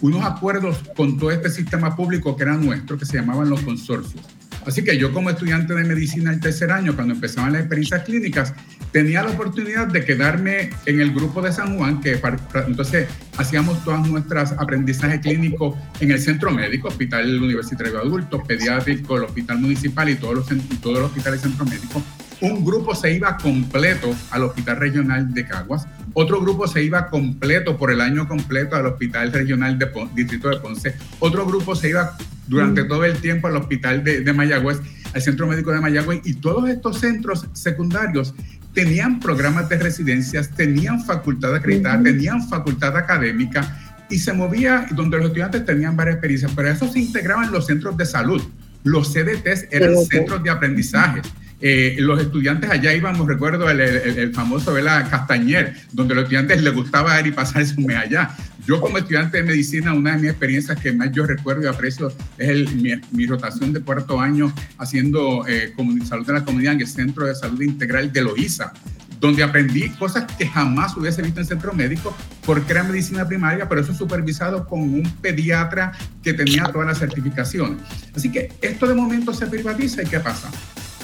unos 0.00 0.24
acuerdos 0.24 0.78
con 0.96 1.18
todo 1.18 1.30
este 1.30 1.50
sistema 1.50 1.94
público 1.94 2.36
que 2.36 2.42
era 2.42 2.54
nuestro, 2.54 2.98
que 2.98 3.04
se 3.04 3.18
llamaban 3.18 3.48
los 3.50 3.60
consorcios. 3.60 4.24
Así 4.66 4.82
que 4.82 4.98
yo 4.98 5.12
como 5.12 5.30
estudiante 5.30 5.74
de 5.74 5.84
medicina 5.84 6.32
el 6.32 6.40
tercer 6.40 6.72
año, 6.72 6.94
cuando 6.94 7.14
empezaban 7.14 7.52
las 7.52 7.62
experiencias 7.62 8.02
clínicas, 8.02 8.52
tenía 8.90 9.22
la 9.22 9.30
oportunidad 9.30 9.86
de 9.86 10.04
quedarme 10.04 10.70
en 10.86 11.00
el 11.00 11.14
grupo 11.14 11.40
de 11.40 11.52
San 11.52 11.76
Juan, 11.76 12.00
que 12.00 12.20
entonces 12.66 13.08
hacíamos 13.36 13.84
todas 13.84 14.06
nuestras 14.08 14.52
aprendizajes 14.52 15.20
clínicos 15.20 15.76
en 16.00 16.10
el 16.10 16.18
centro 16.18 16.50
médico, 16.50 16.88
Hospital 16.88 17.42
Universitario 17.42 17.92
de 17.92 17.98
Adultos, 18.00 18.42
Pediátrico, 18.46 19.16
el 19.16 19.24
Hospital 19.24 19.58
Municipal 19.58 20.08
y 20.10 20.16
todos 20.16 20.34
los, 20.34 20.46
todos 20.80 20.98
los 20.98 21.06
hospitales 21.10 21.42
centro 21.42 21.64
médico. 21.64 22.02
Un 22.40 22.64
grupo 22.64 22.94
se 22.94 23.12
iba 23.12 23.36
completo 23.36 24.14
al 24.30 24.44
Hospital 24.44 24.76
Regional 24.76 25.32
de 25.32 25.46
Caguas, 25.46 25.86
otro 26.12 26.40
grupo 26.40 26.66
se 26.66 26.82
iba 26.82 27.08
completo 27.08 27.76
por 27.76 27.90
el 27.90 28.00
año 28.00 28.28
completo 28.28 28.76
al 28.76 28.86
Hospital 28.86 29.32
Regional 29.32 29.78
de 29.78 29.90
Distrito 30.14 30.50
de 30.50 30.58
Ponce, 30.58 30.94
otro 31.18 31.46
grupo 31.46 31.74
se 31.74 31.90
iba 31.90 32.16
durante 32.46 32.84
mm. 32.84 32.88
todo 32.88 33.04
el 33.04 33.16
tiempo 33.18 33.48
al 33.48 33.56
hospital 33.56 34.04
de, 34.04 34.20
de, 34.20 34.32
Mayagüez, 34.32 34.80
al 35.14 35.22
Centro 35.22 35.46
Médico 35.46 35.72
de 35.72 35.80
Mayagüez, 35.80 36.20
y 36.24 36.34
todos 36.34 36.68
estos 36.68 37.00
centros 37.00 37.46
secundarios 37.52 38.34
tenían 38.74 39.18
programas 39.20 39.68
de 39.68 39.78
residencias, 39.78 40.50
tenían 40.50 41.04
facultad 41.04 41.54
acreditada, 41.54 42.02
tenían 42.02 42.46
facultad 42.46 42.96
académica, 42.96 43.76
y 44.08 44.18
se 44.18 44.32
movía 44.32 44.86
donde 44.92 45.16
los 45.16 45.26
estudiantes 45.26 45.64
tenían 45.64 45.96
varias 45.96 46.16
experiencias, 46.16 46.52
pero 46.54 46.68
eso 46.68 46.90
se 46.90 47.00
integraban 47.00 47.50
los 47.50 47.66
centros 47.66 47.96
de 47.96 48.06
salud. 48.06 48.42
Los 48.84 49.12
CDTs 49.12 49.66
eran 49.70 49.96
centros 50.04 50.42
de 50.42 50.50
aprendizaje. 50.50 51.22
Eh, 51.60 51.96
los 51.98 52.20
estudiantes 52.20 52.68
allá 52.68 52.92
íbamos, 52.92 53.26
recuerdo 53.26 53.70
el, 53.70 53.80
el, 53.80 54.34
famoso 54.34 54.74
Vela 54.74 55.08
Castañer, 55.08 55.74
donde 55.92 56.14
los 56.14 56.24
estudiantes 56.24 56.62
les 56.62 56.74
gustaba 56.74 57.18
ir 57.20 57.28
y 57.28 57.32
pasarse 57.32 57.74
un 57.78 57.86
mes 57.86 57.96
allá. 57.96 58.30
Yo 58.66 58.80
como 58.80 58.98
estudiante 58.98 59.38
de 59.38 59.42
medicina, 59.44 59.94
una 59.94 60.12
de 60.12 60.18
mis 60.18 60.30
experiencias 60.30 60.78
que 60.80 60.92
más 60.92 61.12
yo 61.12 61.24
recuerdo 61.24 61.62
y 61.62 61.66
aprecio 61.66 62.12
es 62.36 62.72
mi, 62.74 63.26
rotación 63.26 63.72
de 63.72 63.80
cuarto 63.80 64.20
año 64.20 64.52
haciendo 64.78 65.46
eh, 65.46 65.72
salud 66.04 66.26
de 66.26 66.32
la 66.32 66.44
comunidad 66.44 66.74
en 66.74 66.80
el 66.80 66.88
Centro 66.88 67.26
de 67.26 67.34
Salud 67.34 67.62
Integral 67.62 68.12
de 68.12 68.22
Loíza, 68.22 68.72
donde 69.20 69.44
aprendí 69.44 69.88
cosas 69.90 70.24
que 70.36 70.48
jamás 70.48 70.96
hubiese 70.96 71.22
visto 71.22 71.40
en 71.40 71.46
centro 71.46 71.72
médico 71.72 72.14
porque 72.44 72.72
era 72.72 72.82
medicina 72.82 73.26
primaria, 73.26 73.68
pero 73.68 73.80
eso 73.80 73.94
supervisado 73.94 74.66
con 74.66 74.80
un 74.80 75.04
pediatra 75.22 75.92
que 76.22 76.34
tenía 76.34 76.64
todas 76.64 76.88
las 76.88 76.98
certificaciones. 76.98 77.78
Así 78.16 78.32
que 78.32 78.52
esto 78.60 78.88
de 78.88 78.94
momento 78.94 79.32
se 79.32 79.46
privatiza 79.46 80.02
y 80.02 80.06
¿qué 80.06 80.18
pasa? 80.18 80.50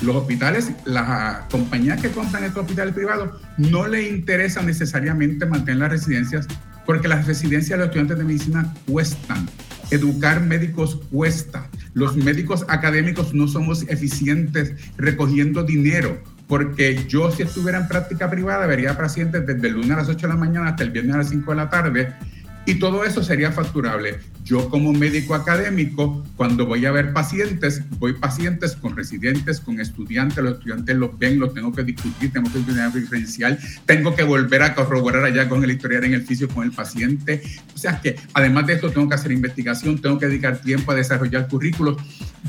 Los 0.03 0.17
hospitales, 0.17 0.73
las 0.85 1.45
compañías 1.51 2.01
que 2.01 2.11
compran 2.11 2.45
estos 2.45 2.63
hospitales 2.63 2.95
privados, 2.95 3.41
no 3.57 3.87
le 3.87 4.09
interesa 4.09 4.63
necesariamente 4.63 5.47
mantener 5.47 5.79
las 5.79 5.91
residencias 5.91 6.49
porque 6.85 7.09
las 7.09 7.27
residencias 7.27 7.71
de 7.71 7.77
los 7.79 7.87
estudiantes 7.87 8.19
de 8.19 8.25
medicina 8.25 8.75
cuestan. 8.87 9.49
Educar 9.91 10.41
médicos 10.41 11.01
cuesta. 11.11 11.69
Los 11.95 12.17
médicos 12.17 12.65
académicos 12.69 13.35
no 13.35 13.47
somos 13.47 13.85
eficientes 13.89 14.73
recogiendo 14.97 15.63
dinero, 15.63 16.21
porque 16.49 17.07
yo 17.09 17.31
si 17.31 17.43
estuviera 17.43 17.79
en 17.79 17.89
práctica 17.89 18.31
privada 18.31 18.67
vería 18.67 18.97
pacientes 18.97 19.47
desde 19.47 19.69
el 19.69 19.75
lunes 19.75 19.91
a 19.93 19.97
las 19.97 20.09
8 20.09 20.27
de 20.27 20.33
la 20.33 20.39
mañana 20.39 20.69
hasta 20.71 20.83
el 20.83 20.91
viernes 20.91 21.15
a 21.15 21.19
las 21.19 21.29
5 21.29 21.51
de 21.51 21.57
la 21.57 21.71
tarde 21.71 22.15
y 22.65 22.77
todo 22.77 23.05
eso 23.05 23.23
sería 23.23 23.51
facturable. 23.51 24.21
Yo 24.45 24.69
como 24.69 24.93
médico 24.93 25.35
académico, 25.35 26.25
cuando 26.37 26.67
voy 26.67 26.87
a 26.87 26.93
ver 26.93 27.13
pacientes, 27.13 27.83
voy 27.99 28.15
pacientes 28.15 28.77
con 28.77 28.97
residentes, 28.97 29.61
con 29.61 29.81
estudiantes, 29.81 30.43
los 30.43 30.55
estudiantes 30.55 30.97
los 30.97 31.19
ven, 31.19 31.39
los 31.39 31.55
tengo 31.55 31.73
que 31.73 31.85
discutir, 31.85 32.33
tengo 32.33 32.53
que 32.53 32.61
tener 32.61 32.93
diferencial, 32.93 33.59
tengo 33.87 34.15
que 34.15 34.23
volver 34.25 34.63
a 34.63 34.75
corroborar 34.75 35.25
allá 35.25 35.49
con 35.49 35.63
el 35.65 35.71
historial 35.71 36.05
en 36.05 36.15
el 36.15 36.23
fisio 36.23 36.49
con 36.49 36.65
el 36.65 36.73
paciente. 36.73 37.43
O 37.75 37.79
sea 37.79 38.01
que 38.01 38.17
además 38.35 38.67
de 38.67 38.75
esto 38.75 38.91
tengo 38.91 39.09
que 39.09 39.15
hacer 39.15 39.33
investigación, 39.33 40.01
tengo 40.01 40.19
que 40.19 40.27
dedicar 40.27 40.59
tiempo 40.59 40.93
a 40.93 40.95
desarrollar 40.95 41.49
currículos. 41.49 41.97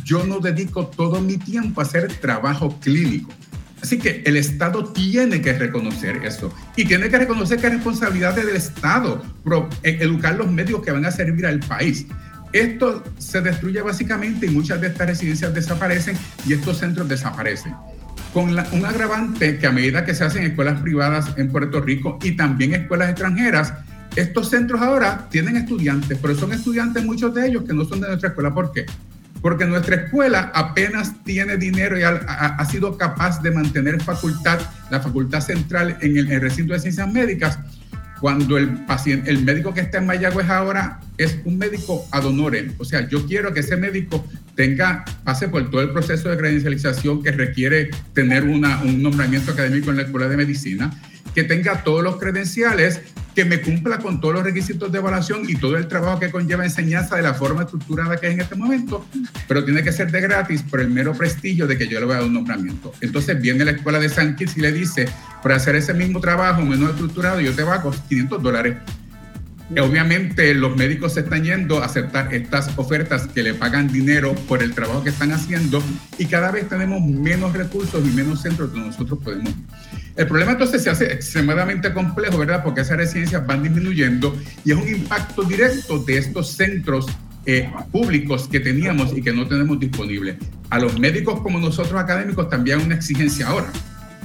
Yo 0.04 0.26
no 0.26 0.40
dedico 0.40 0.88
todo 0.88 1.22
mi 1.22 1.38
tiempo 1.38 1.82
a 1.82 1.84
hacer 1.84 2.12
trabajo 2.14 2.80
clínico. 2.80 3.32
Así 3.84 4.00
que 4.00 4.24
el 4.26 4.38
Estado 4.38 4.86
tiene 4.94 5.42
que 5.42 5.52
reconocer 5.52 6.22
eso 6.24 6.54
y 6.78 6.86
tiene 6.86 7.10
que 7.10 7.18
reconocer 7.18 7.60
que 7.60 7.68
es 7.68 7.74
responsabilidad 7.74 8.34
del 8.34 8.56
Estado 8.56 9.22
e, 9.84 9.98
educar 10.00 10.36
los 10.36 10.50
medios 10.50 10.82
que 10.82 10.92
van 10.92 11.06
a 11.06 11.12
servir 11.12 11.46
al 11.46 11.60
país. 11.60 12.06
Esto 12.54 13.04
se 13.18 13.42
destruye 13.42 13.82
básicamente 13.82 14.46
y 14.46 14.52
muchas 14.52 14.80
de 14.80 14.88
estas 14.88 15.08
residencias 15.08 15.54
desaparecen 15.54 16.16
y 16.48 16.54
estos 16.54 16.78
centros 16.78 17.10
desaparecen. 17.10 17.76
Con 18.32 18.52
un 18.52 18.86
agravante 18.86 19.58
que 19.58 19.68
a 19.68 19.72
medida 19.74 20.06
que 20.06 20.16
se 20.16 20.24
hacen 20.24 20.44
escuelas 20.44 20.80
privadas 20.80 21.34
en 21.36 21.52
Puerto 21.52 21.82
Rico 21.82 22.20
y 22.24 22.38
también 22.38 22.74
escuelas 22.74 23.10
extranjeras, 23.10 23.74
estos 24.16 24.50
centros 24.50 24.82
ahora 24.82 25.28
tienen 25.30 25.58
estudiantes, 25.58 26.18
pero 26.22 26.36
son 26.36 26.54
estudiantes 26.54 27.04
muchos 27.04 27.34
de 27.34 27.48
ellos 27.48 27.66
que 27.66 27.74
no 27.74 27.84
son 27.84 28.00
de 28.00 28.08
nuestra 28.08 28.30
escuela. 28.30 28.54
¿Por 28.54 28.72
qué? 28.72 28.86
Porque 29.44 29.66
nuestra 29.66 29.98
escuela 29.98 30.52
apenas 30.56 31.22
tiene 31.26 31.58
dinero 31.58 32.00
y 32.00 32.04
ha, 32.04 32.66
sido 32.72 32.98
capaz 32.98 33.42
de 33.44 33.52
mantener 33.52 34.02
facultad, 34.02 34.58
la 34.90 35.02
facultad 35.02 35.42
central 35.42 35.98
en 36.00 36.16
el, 36.16 36.40
recinto 36.40 36.72
de 36.72 36.80
ciencias 36.80 37.12
médicas, 37.12 37.60
cuando 38.22 38.58
el 38.58 38.70
paciente, 38.86 39.30
el 39.30 39.44
médico 39.44 39.74
que 39.74 39.82
está 39.82 39.98
en 39.98 40.06
Mayagüez 40.06 40.50
ahora 40.50 41.02
es 41.18 41.40
un 41.44 41.58
médico 41.58 42.08
ad 42.12 42.26
honorem. 42.26 42.74
O 42.78 42.86
sea, 42.86 43.06
yo 43.10 43.28
quiero 43.28 43.54
que 43.54 43.60
ese 43.60 43.76
médico 43.76 44.26
tenga, 44.56 45.04
pase 45.26 45.50
por 45.50 45.70
todo 45.70 45.82
el 45.82 45.90
proceso 45.90 46.30
de 46.30 46.38
credencialización 46.38 47.22
que 47.22 47.32
requiere 47.32 47.90
tener 48.14 48.46
una, 48.46 48.82
un 48.82 49.04
nombramiento 49.04 49.52
académico 49.52 49.90
en 49.92 49.98
la 49.98 50.04
Escuela 50.04 50.30
de 50.30 50.38
Medicina, 50.38 50.90
que 51.34 51.44
tenga 51.44 51.84
todos 51.84 52.04
los 52.04 52.18
credenciales 52.18 53.02
que 53.34 53.46
me 53.46 53.62
cumpla 53.62 53.98
con 53.98 54.22
todos 54.22 54.36
los 54.36 54.44
requisitos 54.44 54.92
de 54.92 55.00
evaluación 55.00 55.50
y 55.50 55.56
todo 55.56 55.78
el 55.78 55.88
trabajo 55.88 56.20
que 56.20 56.30
conlleva 56.30 56.64
enseñanza 56.64 57.16
de 57.16 57.24
la 57.24 57.34
forma 57.34 57.64
estructurada 57.64 58.18
que 58.18 58.28
es 58.28 58.34
en 58.34 58.42
este 58.42 58.56
momento, 58.56 59.06
pero 59.48 59.66
tiene 59.66 59.84
que 59.84 59.92
ser 59.92 60.12
de 60.12 60.22
gratis 60.22 60.62
por 60.62 60.80
el 60.80 60.90
mero 60.90 61.14
prestigio 61.14 61.66
de 61.66 61.78
que 61.78 61.88
yo 61.88 62.00
le 62.00 62.06
voy 62.06 62.16
a 62.16 62.18
dar 62.20 62.28
un 62.28 62.34
nombramiento. 62.34 62.94
Entonces 63.02 63.42
viene 63.42 63.66
la 63.66 63.72
escuela 63.72 64.00
de 64.00 64.10
San 64.10 64.36
Kitts 64.36 64.58
y 64.58 64.62
le 64.62 64.72
dice, 64.72 65.10
para 65.42 65.56
hacer 65.56 65.76
ese 65.76 65.94
mismo 65.94 66.20
trabajo 66.20 66.62
menos 66.62 66.92
estructurado, 66.92 67.42
yo 67.42 67.54
te 67.54 67.64
pago 67.64 67.92
500 68.10 68.44
dólares. 68.44 68.78
Obviamente 69.72 70.54
los 70.54 70.76
médicos 70.76 71.14
se 71.14 71.22
están 71.22 71.44
yendo 71.44 71.82
a 71.82 71.86
aceptar 71.86 72.34
estas 72.34 72.78
ofertas 72.78 73.28
que 73.28 73.44
le 73.44 73.54
pagan 73.54 73.92
dinero 73.92 74.36
por 74.48 74.62
el 74.62 74.74
trabajo 74.74 75.04
que 75.04 75.10
están 75.10 75.32
haciendo 75.32 75.82
y 76.18 76.26
cada 76.26 76.52
vez 76.52 76.68
tenemos 76.70 77.02
menos 77.02 77.54
recursos 77.54 78.06
y 78.06 78.12
menos 78.12 78.42
centros 78.42 78.72
donde 78.72 78.88
nosotros 78.90 79.20
podemos 79.24 79.54
el 80.16 80.28
problema 80.28 80.52
entonces 80.52 80.84
se 80.84 80.92
hace 80.92 81.12
extremadamente 81.12 81.92
complejo, 81.92 82.38
¿verdad? 82.38 82.64
Porque 82.64 82.82
esas 82.82 82.98
residencias 82.98 83.46
van 83.48 83.64
disminuyendo 83.64 84.38
y 84.64 84.72
es 84.72 84.78
un 84.78 84.88
impacto 84.88 85.44
directo 85.44 85.98
de 86.00 86.18
estos 86.18 86.52
centros 86.52 87.08
eh, 87.46 87.70
públicos 87.92 88.48
que 88.48 88.60
teníamos 88.60 89.18
y 89.18 89.22
que 89.22 89.34
no 89.34 89.48
tenemos 89.48 89.80
disponibles. 89.80 90.38
A 90.70 90.80
los 90.80 91.00
médicos 91.00 91.42
como 91.42 91.60
nosotros 91.60 92.00
académicos 92.00 92.48
también 92.48 92.82
una 92.82 92.96
exigencia 92.96 93.48
ahora, 93.48 93.72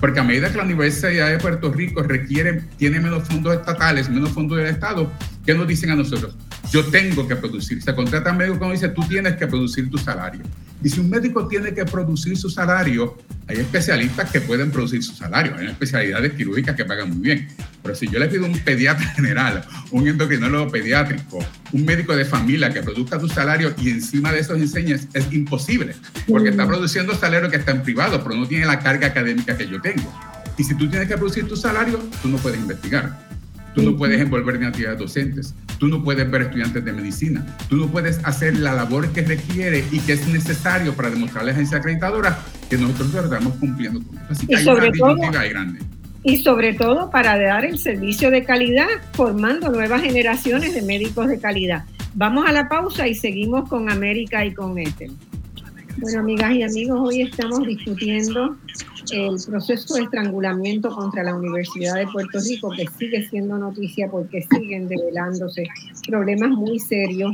porque 0.00 0.20
a 0.20 0.24
medida 0.24 0.50
que 0.50 0.56
la 0.56 0.64
Universidad 0.64 1.28
de 1.28 1.38
Puerto 1.38 1.72
Rico 1.72 2.02
requiere, 2.02 2.62
tiene 2.76 3.00
menos 3.00 3.26
fondos 3.26 3.54
estatales, 3.54 4.08
menos 4.08 4.30
fondos 4.30 4.58
del 4.58 4.66
Estado, 4.66 5.10
¿qué 5.48 5.54
nos 5.54 5.66
dicen 5.66 5.90
a 5.90 5.96
nosotros? 5.96 6.36
Yo 6.70 6.84
tengo 6.84 7.26
que 7.26 7.34
producir. 7.34 7.82
Se 7.82 7.94
contrata 7.94 8.28
a 8.28 8.32
médico 8.34 8.58
cuando 8.58 8.74
dice, 8.74 8.90
tú 8.90 9.00
tienes 9.08 9.36
que 9.36 9.46
producir 9.46 9.88
tu 9.88 9.96
salario. 9.96 10.42
Y 10.84 10.90
si 10.90 11.00
un 11.00 11.08
médico 11.08 11.48
tiene 11.48 11.72
que 11.72 11.86
producir 11.86 12.36
su 12.36 12.50
salario, 12.50 13.16
hay 13.46 13.56
especialistas 13.56 14.30
que 14.30 14.42
pueden 14.42 14.70
producir 14.70 15.02
su 15.02 15.14
salario, 15.14 15.56
hay 15.56 15.68
especialidades 15.68 16.34
quirúrgicas 16.34 16.76
que 16.76 16.84
pagan 16.84 17.08
muy 17.08 17.20
bien. 17.20 17.48
Pero 17.82 17.94
si 17.94 18.08
yo 18.08 18.18
le 18.18 18.28
pido 18.28 18.44
a 18.44 18.48
un 18.50 18.58
pediatra 18.58 19.06
general, 19.16 19.64
un 19.90 20.06
endocrinólogo 20.06 20.70
pediátrico, 20.70 21.38
un 21.72 21.82
médico 21.86 22.14
de 22.14 22.26
familia 22.26 22.68
que 22.68 22.82
produzca 22.82 23.18
su 23.18 23.28
salario 23.28 23.74
y 23.80 23.88
encima 23.88 24.30
de 24.30 24.40
eso 24.40 24.54
enseñes, 24.54 25.08
es 25.14 25.32
imposible, 25.32 25.94
porque 26.26 26.50
está 26.50 26.66
produciendo 26.66 27.14
salario 27.14 27.48
que 27.48 27.56
está 27.56 27.70
en 27.70 27.82
privado, 27.82 28.22
pero 28.22 28.36
no 28.36 28.46
tiene 28.46 28.66
la 28.66 28.80
carga 28.80 29.06
académica 29.06 29.56
que 29.56 29.66
yo 29.66 29.80
tengo. 29.80 30.12
Y 30.58 30.64
si 30.64 30.74
tú 30.74 30.90
tienes 30.90 31.08
que 31.08 31.16
producir 31.16 31.48
tu 31.48 31.56
salario, 31.56 31.98
tú 32.20 32.28
no 32.28 32.36
puedes 32.36 32.60
investigar. 32.60 33.27
Tú 33.74 33.82
no 33.82 33.96
puedes 33.96 34.20
envolverte 34.20 34.62
en 34.62 34.68
actividades 34.68 34.98
docentes, 34.98 35.54
tú 35.78 35.88
no 35.88 36.02
puedes 36.02 36.28
ver 36.30 36.42
estudiantes 36.42 36.84
de 36.84 36.92
medicina, 36.92 37.46
tú 37.68 37.76
no 37.76 37.86
puedes 37.86 38.18
hacer 38.24 38.58
la 38.58 38.74
labor 38.74 39.08
que 39.12 39.22
requiere 39.22 39.84
y 39.92 40.00
que 40.00 40.14
es 40.14 40.26
necesario 40.28 40.94
para 40.94 41.10
demostrar 41.10 41.42
a 41.42 41.46
la 41.46 41.52
agencia 41.52 41.78
acreditadora 41.78 42.38
que 42.68 42.76
nosotros 42.76 43.14
estamos 43.24 43.54
cumpliendo 43.54 44.02
con 44.02 44.16
eso. 44.16 44.26
Así 44.30 44.46
que 44.46 44.56
hay 44.56 44.66
una 44.66 44.84
disyuntiva 44.84 45.44
grande. 45.44 45.80
Y 46.24 46.38
sobre 46.38 46.74
todo 46.74 47.10
para 47.10 47.38
dar 47.38 47.64
el 47.64 47.78
servicio 47.78 48.30
de 48.30 48.44
calidad, 48.44 48.88
formando 49.12 49.70
nuevas 49.70 50.02
generaciones 50.02 50.74
de 50.74 50.82
médicos 50.82 51.28
de 51.28 51.38
calidad. 51.38 51.84
Vamos 52.14 52.48
a 52.48 52.52
la 52.52 52.68
pausa 52.68 53.06
y 53.06 53.14
seguimos 53.14 53.68
con 53.68 53.90
América 53.90 54.44
y 54.44 54.52
con 54.52 54.78
Ethel. 54.78 55.12
Bueno, 56.00 56.20
amigas 56.20 56.52
y 56.52 56.62
amigos, 56.62 57.00
hoy 57.02 57.22
estamos 57.22 57.66
discutiendo 57.66 58.56
el 59.10 59.36
proceso 59.44 59.94
de 59.94 60.02
estrangulamiento 60.02 60.90
contra 60.90 61.24
la 61.24 61.34
Universidad 61.34 61.96
de 61.96 62.06
Puerto 62.06 62.38
Rico, 62.38 62.70
que 62.70 62.86
sigue 62.98 63.28
siendo 63.28 63.58
noticia 63.58 64.08
porque 64.08 64.42
siguen 64.42 64.86
develándose 64.86 65.64
problemas 66.06 66.50
muy 66.50 66.78
serios 66.78 67.32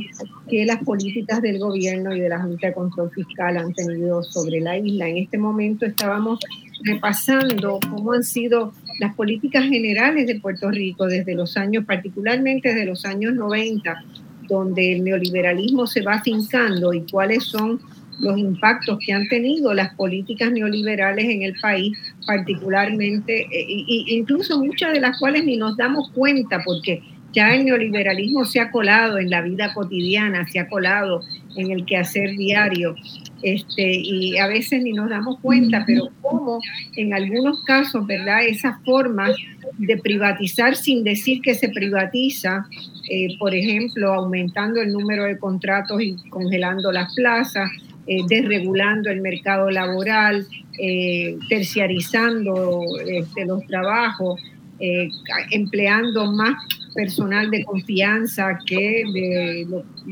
que 0.49 0.65
las 0.65 0.83
políticas 0.83 1.43
del 1.43 1.59
gobierno 1.59 2.15
y 2.15 2.21
de 2.21 2.29
la 2.29 2.41
Junta 2.41 2.67
de 2.67 2.73
Control 2.73 3.11
Fiscal 3.11 3.57
han 3.57 3.71
tenido 3.73 4.23
sobre 4.23 4.59
la 4.61 4.79
isla. 4.79 5.09
En 5.09 5.17
este 5.17 5.37
momento 5.37 5.85
estábamos 5.85 6.39
repasando 6.83 7.79
cómo 7.87 8.13
han 8.13 8.23
sido 8.23 8.73
las 8.99 9.13
políticas 9.13 9.65
generales 9.65 10.25
de 10.25 10.39
Puerto 10.39 10.71
Rico 10.71 11.05
desde 11.05 11.35
los 11.35 11.55
años, 11.55 11.85
particularmente 11.85 12.69
desde 12.69 12.87
los 12.87 13.05
años 13.05 13.35
90, 13.35 14.03
donde 14.47 14.93
el 14.93 15.03
neoliberalismo 15.03 15.85
se 15.85 16.01
va 16.01 16.15
afincando 16.15 16.93
y 16.93 17.01
cuáles 17.01 17.43
son 17.43 17.79
los 18.19 18.37
impactos 18.37 18.97
que 19.05 19.13
han 19.13 19.27
tenido 19.27 19.73
las 19.73 19.93
políticas 19.95 20.51
neoliberales 20.51 21.25
en 21.25 21.43
el 21.43 21.53
país, 21.59 21.97
particularmente, 22.25 23.47
e 23.51 23.75
incluso 24.07 24.63
muchas 24.63 24.93
de 24.93 25.01
las 25.01 25.19
cuales 25.19 25.45
ni 25.45 25.57
nos 25.57 25.77
damos 25.77 26.11
cuenta 26.11 26.61
porque 26.63 27.01
ya 27.35 27.53
el 27.53 27.65
neoliberalismo 27.65 28.45
se 28.45 28.61
ha 28.61 28.71
colado 28.71 29.17
en 29.17 29.29
la 29.29 29.41
vida 29.41 29.73
cotidiana, 29.73 30.47
se 30.47 30.59
ha 30.59 30.69
colado 30.69 31.21
en 31.57 31.69
el 31.69 31.85
quehacer 31.85 32.35
diario, 32.37 32.95
este, 33.43 33.93
y 33.93 34.37
a 34.37 34.47
veces 34.47 34.81
ni 34.81 34.93
nos 34.93 35.09
damos 35.09 35.39
cuenta, 35.41 35.83
pero 35.85 36.09
como 36.21 36.59
en 36.95 37.13
algunos 37.13 37.61
casos, 37.63 38.07
¿verdad? 38.07 38.45
Esas 38.45 38.81
formas 38.85 39.35
de 39.77 39.97
privatizar 39.97 40.75
sin 40.75 41.03
decir 41.03 41.41
que 41.41 41.53
se 41.55 41.69
privatiza, 41.69 42.65
eh, 43.09 43.37
por 43.37 43.53
ejemplo, 43.53 44.13
aumentando 44.13 44.81
el 44.81 44.93
número 44.93 45.25
de 45.25 45.37
contratos 45.37 46.01
y 46.01 46.15
congelando 46.29 46.91
las 46.91 47.13
plazas, 47.13 47.69
eh, 48.07 48.21
desregulando 48.27 49.09
el 49.09 49.19
mercado 49.19 49.71
laboral, 49.71 50.45
eh, 50.79 51.37
terciarizando 51.49 52.81
este, 53.03 53.45
los 53.45 53.65
trabajos, 53.65 54.39
eh, 54.79 55.09
empleando 55.49 56.31
más 56.31 56.55
personal 56.93 57.49
de 57.49 57.63
confianza 57.63 58.59
que 58.67 59.03
de, 59.11 59.67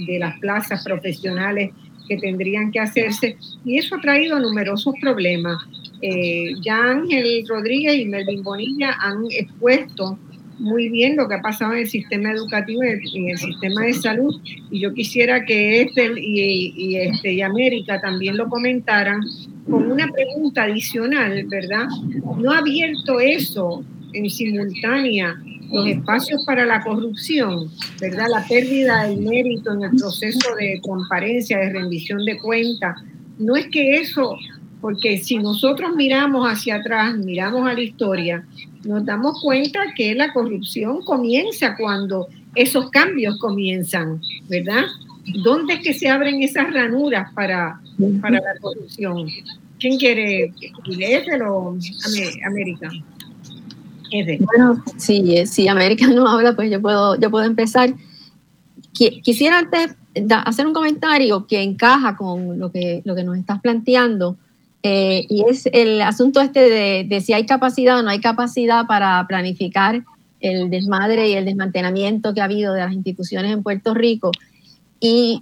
de, 0.08 0.20
las 0.20 0.40
plazas 0.40 0.84
profesionales 0.84 1.70
que 2.08 2.18
tendrían 2.18 2.72
que 2.72 2.80
hacerse. 2.80 3.38
Y 3.64 3.78
eso 3.78 3.96
ha 3.96 4.02
traído 4.02 4.40
numerosos 4.40 4.96
problemas. 5.00 5.58
ya 6.62 6.92
Ángel 6.92 7.46
Rodríguez 7.48 7.96
y 7.96 8.06
Melvin 8.06 8.42
Bonilla 8.42 8.98
han 9.00 9.26
expuesto 9.30 10.18
muy 10.60 10.90
bien 10.90 11.16
lo 11.16 11.28
que 11.28 11.36
ha 11.36 11.42
pasado 11.42 11.74
en 11.74 11.80
el 11.80 11.90
sistema 11.90 12.32
educativo 12.32 12.84
y 12.84 13.18
en 13.18 13.30
el 13.30 13.38
sistema 13.38 13.84
de 13.84 13.94
salud. 13.94 14.42
Y 14.72 14.80
yo 14.80 14.94
quisiera 14.94 15.46
que 15.46 15.82
este 15.82 16.12
y, 16.18 16.96
este, 16.98 17.34
y 17.34 17.42
América 17.42 18.00
también 18.02 18.38
lo 18.38 18.48
comentaran 18.50 19.22
con 19.70 19.92
una 19.92 20.08
pregunta 20.08 20.64
adicional, 20.64 21.46
¿verdad? 21.46 21.88
¿No 22.38 22.52
ha 22.52 22.60
abierto 22.60 23.20
eso 23.20 23.84
en 24.14 24.30
simultánea 24.30 25.36
los 25.72 25.88
espacios 25.88 26.46
para 26.46 26.66
la 26.66 26.84
corrupción, 26.84 27.70
¿verdad? 28.00 28.28
La 28.30 28.46
pérdida 28.48 29.08
del 29.08 29.22
mérito 29.22 29.74
en 29.74 29.84
el 29.84 29.92
proceso 29.92 30.56
de 30.60 30.80
transparencia, 30.84 31.58
de 31.58 31.70
rendición 31.72 32.24
de 32.26 32.38
cuentas. 32.38 32.96
No 33.40 33.56
es 33.56 33.68
que 33.68 33.96
eso, 33.96 34.38
porque 34.84 35.18
si 35.18 35.38
nosotros 35.38 35.96
miramos 35.96 36.46
hacia 36.46 36.76
atrás, 36.76 37.16
miramos 37.16 37.66
a 37.66 37.74
la 37.74 37.80
historia, 37.80 38.46
nos 38.84 39.06
damos 39.06 39.42
cuenta 39.42 39.80
que 39.96 40.14
la 40.14 40.34
corrupción 40.34 41.06
comienza 41.06 41.78
cuando 41.78 42.28
esos 42.54 42.92
cambios 42.92 43.40
comienzan, 43.40 44.20
¿verdad? 44.50 44.84
¿Dónde 45.42 45.76
es 45.76 45.80
que 45.80 45.94
se 45.94 46.10
abren 46.10 46.44
esas 46.44 46.74
ranuras 46.74 47.32
para, 47.34 47.80
para 48.22 48.42
la 48.42 48.60
corrupción? 48.60 49.26
¿Quién 49.80 49.98
quiere? 49.98 50.52
o 51.48 51.78
América? 52.46 52.92
Bueno, 54.42 54.84
si, 54.98 55.46
si 55.46 55.70
América 55.70 56.08
no 56.14 56.28
habla, 56.28 56.58
pues 56.58 56.70
yo 56.70 56.82
puedo, 56.82 57.18
yo 57.18 57.32
puedo 57.32 57.46
empezar. 57.46 57.94
Quisiera 58.92 59.60
antes 59.60 59.96
hacer 60.44 60.68
un 60.68 60.74
comentario 60.74 61.48
que 61.48 61.64
encaja 61.64 62.18
con 62.18 62.60
lo 62.60 62.70
que, 62.70 63.02
lo 63.06 63.16
que 63.16 63.24
nos 63.24 63.38
estás 63.38 63.62
planteando 63.62 64.38
eh, 64.86 65.26
y 65.30 65.46
es 65.50 65.66
el 65.72 66.02
asunto 66.02 66.42
este 66.42 67.06
de, 67.06 67.22
si 67.22 67.32
hay 67.32 67.46
capacidad 67.46 68.00
o 68.00 68.04
no 68.04 68.10
hay 68.10 68.20
capacidad 68.20 68.86
para 68.86 69.26
planificar 69.28 70.04
el 70.42 70.70
desmadre 70.70 71.30
y 71.30 71.34
el 71.34 71.46
desmantelamiento 71.46 72.34
que 72.34 72.42
ha 72.42 72.46
habido 72.46 72.74
de 72.74 72.82
las 72.82 72.92
instituciones 72.92 73.54
en 73.54 73.64
Puerto 73.64 73.94
Rico. 73.94 74.32
Y, 75.00 75.40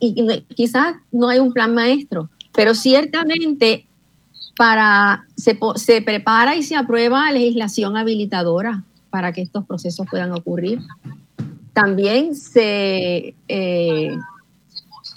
quizás 0.56 0.96
no 1.12 1.30
hay 1.30 1.40
un 1.40 1.54
plan 1.54 1.74
maestro, 1.74 2.30
pero 2.54 2.76
ciertamente 2.76 3.88
para, 4.58 5.26
se, 5.36 5.58
se, 5.76 6.02
prepara 6.04 6.56
y 6.56 6.62
se 6.62 6.76
aprueba 6.76 7.32
legislación 7.32 7.98
habilitadora 7.98 8.84
para 9.10 9.34
que 9.34 9.42
estos 9.42 9.66
procesos 9.66 10.06
puedan 10.10 10.32
ocurrir. 10.34 10.80
También 11.74 12.36
se, 12.36 13.34
eh, 13.48 14.18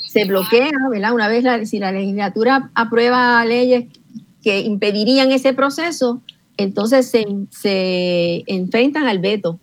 se 0.06 0.24
bloquea, 0.24 0.70
¿verdad? 0.90 1.12
Una 1.12 1.28
vez 1.28 1.68
si 1.68 1.78
la 1.78 1.92
legislatura 1.92 2.70
aprueba 2.74 3.44
leyes 3.44 3.86
que 4.44 4.60
impedirían 4.60 5.32
ese 5.32 5.54
proceso, 5.54 6.20
entonces 6.58 7.10
se, 7.10 8.44
enfrentan 8.46 9.08
al 9.08 9.18
veto 9.18 9.58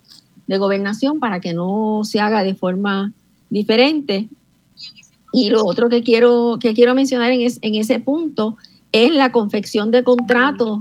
de 0.47 0.57
gobernación 0.57 1.19
para 1.19 1.39
que 1.39 1.53
no 1.53 2.01
se 2.03 2.19
haga 2.19 2.43
de 2.43 2.55
forma 2.55 3.13
diferente. 3.51 4.27
Y 5.31 5.51
lo 5.51 5.65
otro 5.65 5.87
que 5.87 6.01
quiero, 6.01 6.57
que 6.59 6.73
quiero 6.73 6.95
mencionar 6.95 7.31
en, 7.31 7.75
ese 7.75 7.99
punto 7.99 8.57
es 8.91 9.13
la 9.13 9.31
confección 9.31 9.91
de 9.91 10.03
contratos 10.03 10.79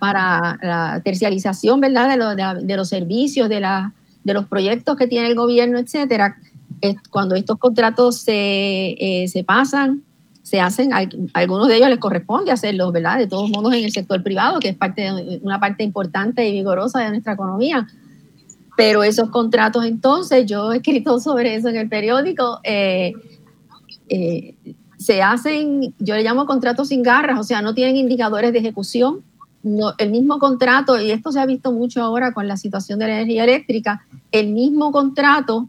para 0.00 0.58
la 0.62 1.02
terciarización 1.04 1.80
¿verdad? 1.80 2.08
De, 2.62 2.76
los 2.76 2.88
servicios, 2.88 3.50
de, 3.50 3.60
los 4.24 4.46
proyectos 4.46 4.96
que 4.96 5.06
tiene 5.06 5.28
el 5.28 5.34
gobierno, 5.34 5.78
etcétera. 5.78 6.38
Cuando 7.10 7.34
estos 7.34 7.58
contratos 7.58 8.16
se, 8.22 8.96
eh, 8.98 9.28
se 9.28 9.44
pasan 9.44 10.02
se 10.48 10.62
hacen, 10.62 10.92
algunos 11.34 11.68
de 11.68 11.76
ellos 11.76 11.90
les 11.90 11.98
corresponde 11.98 12.50
hacerlo, 12.50 12.90
¿verdad? 12.90 13.18
De 13.18 13.26
todos 13.26 13.50
modos 13.50 13.74
en 13.74 13.84
el 13.84 13.92
sector 13.92 14.22
privado, 14.22 14.60
que 14.60 14.70
es 14.70 14.76
parte 14.76 15.38
una 15.42 15.60
parte 15.60 15.84
importante 15.84 16.48
y 16.48 16.52
vigorosa 16.52 17.00
de 17.00 17.10
nuestra 17.10 17.34
economía. 17.34 17.86
Pero 18.74 19.02
esos 19.02 19.28
contratos 19.28 19.84
entonces, 19.84 20.46
yo 20.46 20.72
he 20.72 20.78
escrito 20.78 21.20
sobre 21.20 21.54
eso 21.54 21.68
en 21.68 21.76
el 21.76 21.90
periódico, 21.90 22.60
eh, 22.64 23.12
eh, 24.08 24.54
se 24.96 25.20
hacen, 25.20 25.94
yo 25.98 26.14
le 26.14 26.22
llamo 26.22 26.46
contratos 26.46 26.88
sin 26.88 27.02
garras, 27.02 27.38
o 27.38 27.42
sea, 27.42 27.60
no 27.60 27.74
tienen 27.74 27.96
indicadores 27.96 28.50
de 28.54 28.60
ejecución. 28.60 29.20
El 29.98 30.10
mismo 30.10 30.38
contrato, 30.38 30.98
y 30.98 31.10
esto 31.10 31.30
se 31.30 31.40
ha 31.40 31.44
visto 31.44 31.72
mucho 31.72 32.02
ahora 32.02 32.32
con 32.32 32.48
la 32.48 32.56
situación 32.56 32.98
de 33.00 33.08
la 33.08 33.16
energía 33.16 33.44
eléctrica, 33.44 34.06
el 34.32 34.48
mismo 34.54 34.92
contrato 34.92 35.68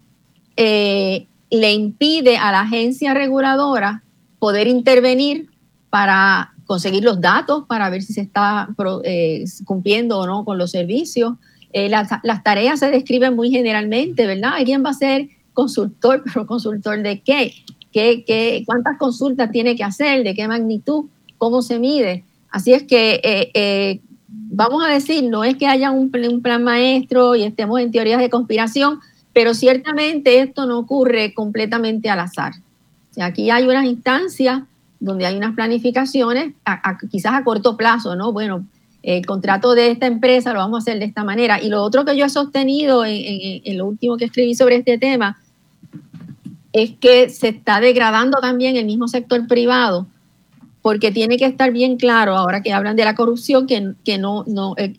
eh, 0.56 1.28
le 1.50 1.74
impide 1.74 2.38
a 2.38 2.54
la 2.54 2.62
agencia 2.62 3.14
reguladora 3.14 4.04
poder 4.40 4.68
intervenir 4.68 5.50
para 5.90 6.54
conseguir 6.66 7.04
los 7.04 7.20
datos, 7.20 7.66
para 7.68 7.90
ver 7.90 8.02
si 8.04 8.14
se 8.14 8.22
está 8.22 8.70
eh, 9.04 9.44
cumpliendo 9.66 10.20
o 10.20 10.28
no 10.28 10.46
con 10.46 10.58
los 10.58 10.72
servicios. 10.72 11.34
Eh, 11.74 11.90
las, 11.90 12.10
tareas 12.44 12.80
se 12.80 12.90
describen 12.90 13.36
muy 13.36 13.52
generalmente, 13.52 14.26
¿verdad? 14.26 14.54
¿Quién 14.66 14.84
va 14.84 14.92
a 14.92 14.94
ser 14.94 15.28
consultor, 15.54 16.24
pero 16.26 16.48
consultor 16.48 17.02
de 17.02 17.22
qué? 17.22 17.54
¿Qué, 17.92 18.24
qué 18.26 18.64
cuántas 18.66 18.98
consultas 18.98 19.52
tiene 19.52 19.76
que 19.76 19.84
hacer? 19.84 20.24
¿De 20.24 20.36
qué 20.36 20.48
magnitud? 20.48 21.06
¿Cómo 21.38 21.62
se 21.62 21.80
mide? 21.80 22.24
Así 22.52 22.74
es 22.74 22.84
que, 22.84 23.20
eh, 23.24 24.02
vamos 24.28 24.84
a 24.84 24.90
decir, 24.90 25.24
no 25.24 25.44
es 25.44 25.56
que 25.58 25.68
haya 25.68 25.92
un 25.92 26.12
plan 26.12 26.64
maestro 26.64 27.36
y 27.36 27.44
estemos 27.44 27.80
en 27.80 27.92
teorías 27.92 28.20
de 28.20 28.30
conspiración, 28.30 29.00
pero 29.34 29.54
ciertamente 29.54 30.40
esto 30.40 30.66
no 30.66 30.80
ocurre 30.80 31.34
completamente 31.34 32.10
al 32.10 32.20
azar 32.20 32.54
aquí 33.18 33.50
hay 33.50 33.66
unas 33.66 33.86
instancias 33.86 34.64
donde 35.00 35.26
hay 35.26 35.38
unas 35.38 35.56
planificaciones, 35.56 36.54
quizás 37.10 37.34
a 37.34 37.44
corto 37.44 37.78
plazo, 37.78 38.16
¿no? 38.16 38.34
Bueno, 38.34 38.66
el 39.02 39.26
contrato 39.26 39.76
de 39.76 39.92
esta 39.92 40.08
empresa 40.08 40.52
lo 40.52 40.60
vamos 40.60 40.80
a 40.80 40.82
hacer 40.84 41.00
de 41.00 41.06
esta 41.06 41.24
manera. 41.24 41.62
Y 41.62 41.70
lo 41.70 41.82
otro 41.84 42.04
que 42.04 42.18
yo 42.18 42.26
he 42.26 42.30
sostenido 42.30 43.06
en, 43.06 43.78
lo 43.78 43.86
último 43.86 44.18
que 44.18 44.26
escribí 44.26 44.56
sobre 44.56 44.76
este 44.76 44.98
tema 44.98 45.40
es 46.74 46.92
que 47.00 47.30
se 47.30 47.48
está 47.50 47.80
degradando 47.80 48.40
también 48.40 48.76
el 48.76 48.86
mismo 48.86 49.08
sector 49.08 49.48
privado, 49.48 50.06
porque 50.82 51.12
tiene 51.12 51.38
que 51.38 51.46
estar 51.46 51.72
bien 51.72 51.98
claro, 51.98 52.36
ahora 52.36 52.62
que 52.62 52.74
hablan 52.74 52.96
de 52.96 53.06
la 53.06 53.16
corrupción, 53.16 53.68
que, 53.68 53.94
que 54.04 54.18
no, 54.18 54.44
no, 54.48 54.76
eh, 54.78 54.96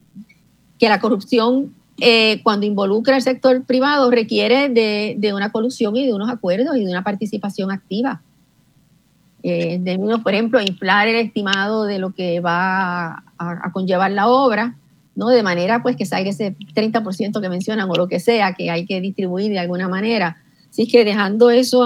que 0.78 0.88
la 0.88 0.98
corrupción 0.98 1.74
eh, 2.00 2.40
cuando 2.42 2.66
involucra 2.66 3.16
el 3.16 3.22
sector 3.22 3.62
privado 3.64 4.10
requiere 4.10 4.68
de, 4.68 5.32
una 5.34 5.52
colusión 5.52 5.94
y 5.96 6.06
de 6.06 6.14
unos 6.14 6.30
acuerdos 6.30 6.76
y 6.76 6.84
de 6.84 6.90
una 6.90 7.04
participación 7.04 7.70
activa. 7.70 8.22
Eh, 9.42 9.78
de 9.80 9.98
por 10.22 10.34
ejemplo, 10.34 10.60
inflar 10.60 11.08
el 11.08 11.16
estimado 11.16 11.84
de 11.84 11.98
lo 11.98 12.10
que 12.12 12.40
va 12.40 13.22
a, 13.38 13.72
conllevar 13.72 14.10
la 14.10 14.28
obra, 14.28 14.76
¿no? 15.14 15.28
De 15.28 15.42
manera 15.42 15.82
pues 15.82 15.96
que 15.96 16.06
salga 16.06 16.30
ese 16.30 16.56
30% 16.74 17.40
que 17.40 17.48
mencionan 17.48 17.88
o 17.90 17.94
lo 17.94 18.08
que 18.08 18.20
sea 18.20 18.54
que 18.54 18.70
hay 18.70 18.86
que 18.86 19.00
distribuir 19.00 19.50
de 19.50 19.58
alguna 19.58 19.88
manera. 19.88 20.38
Así 20.70 20.86
que 20.86 21.04
dejando 21.04 21.50
eso 21.50 21.82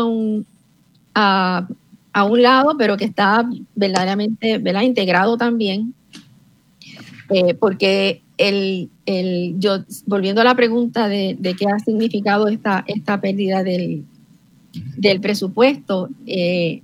a, 1.15 1.67
a 2.13 2.25
un 2.25 2.43
lado, 2.43 2.77
pero 2.79 2.97
que 2.97 3.05
está 3.05 3.49
verdaderamente 3.75 4.59
¿verdad? 4.59 4.83
integrado 4.83 5.37
también, 5.37 5.93
eh, 7.35 7.55
porque 7.55 8.23
el, 8.39 8.91
el, 9.07 9.57
yo, 9.59 9.79
volviendo 10.07 10.41
a 10.41 10.45
la 10.45 10.55
pregunta 10.55 11.09
de, 11.09 11.37
qué 11.59 11.67
ha 11.67 11.81
significado 11.81 12.47
esta, 12.47 12.85
esta 12.87 13.21
pérdida 13.21 13.65
del, 13.65 14.05
del 14.97 15.21
presupuesto, 15.21 16.11
eh, 16.27 16.81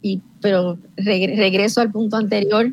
y, 0.00 0.22
pero 0.40 0.78
regreso 0.96 1.82
al 1.82 1.92
punto 1.92 2.16
anterior, 2.16 2.72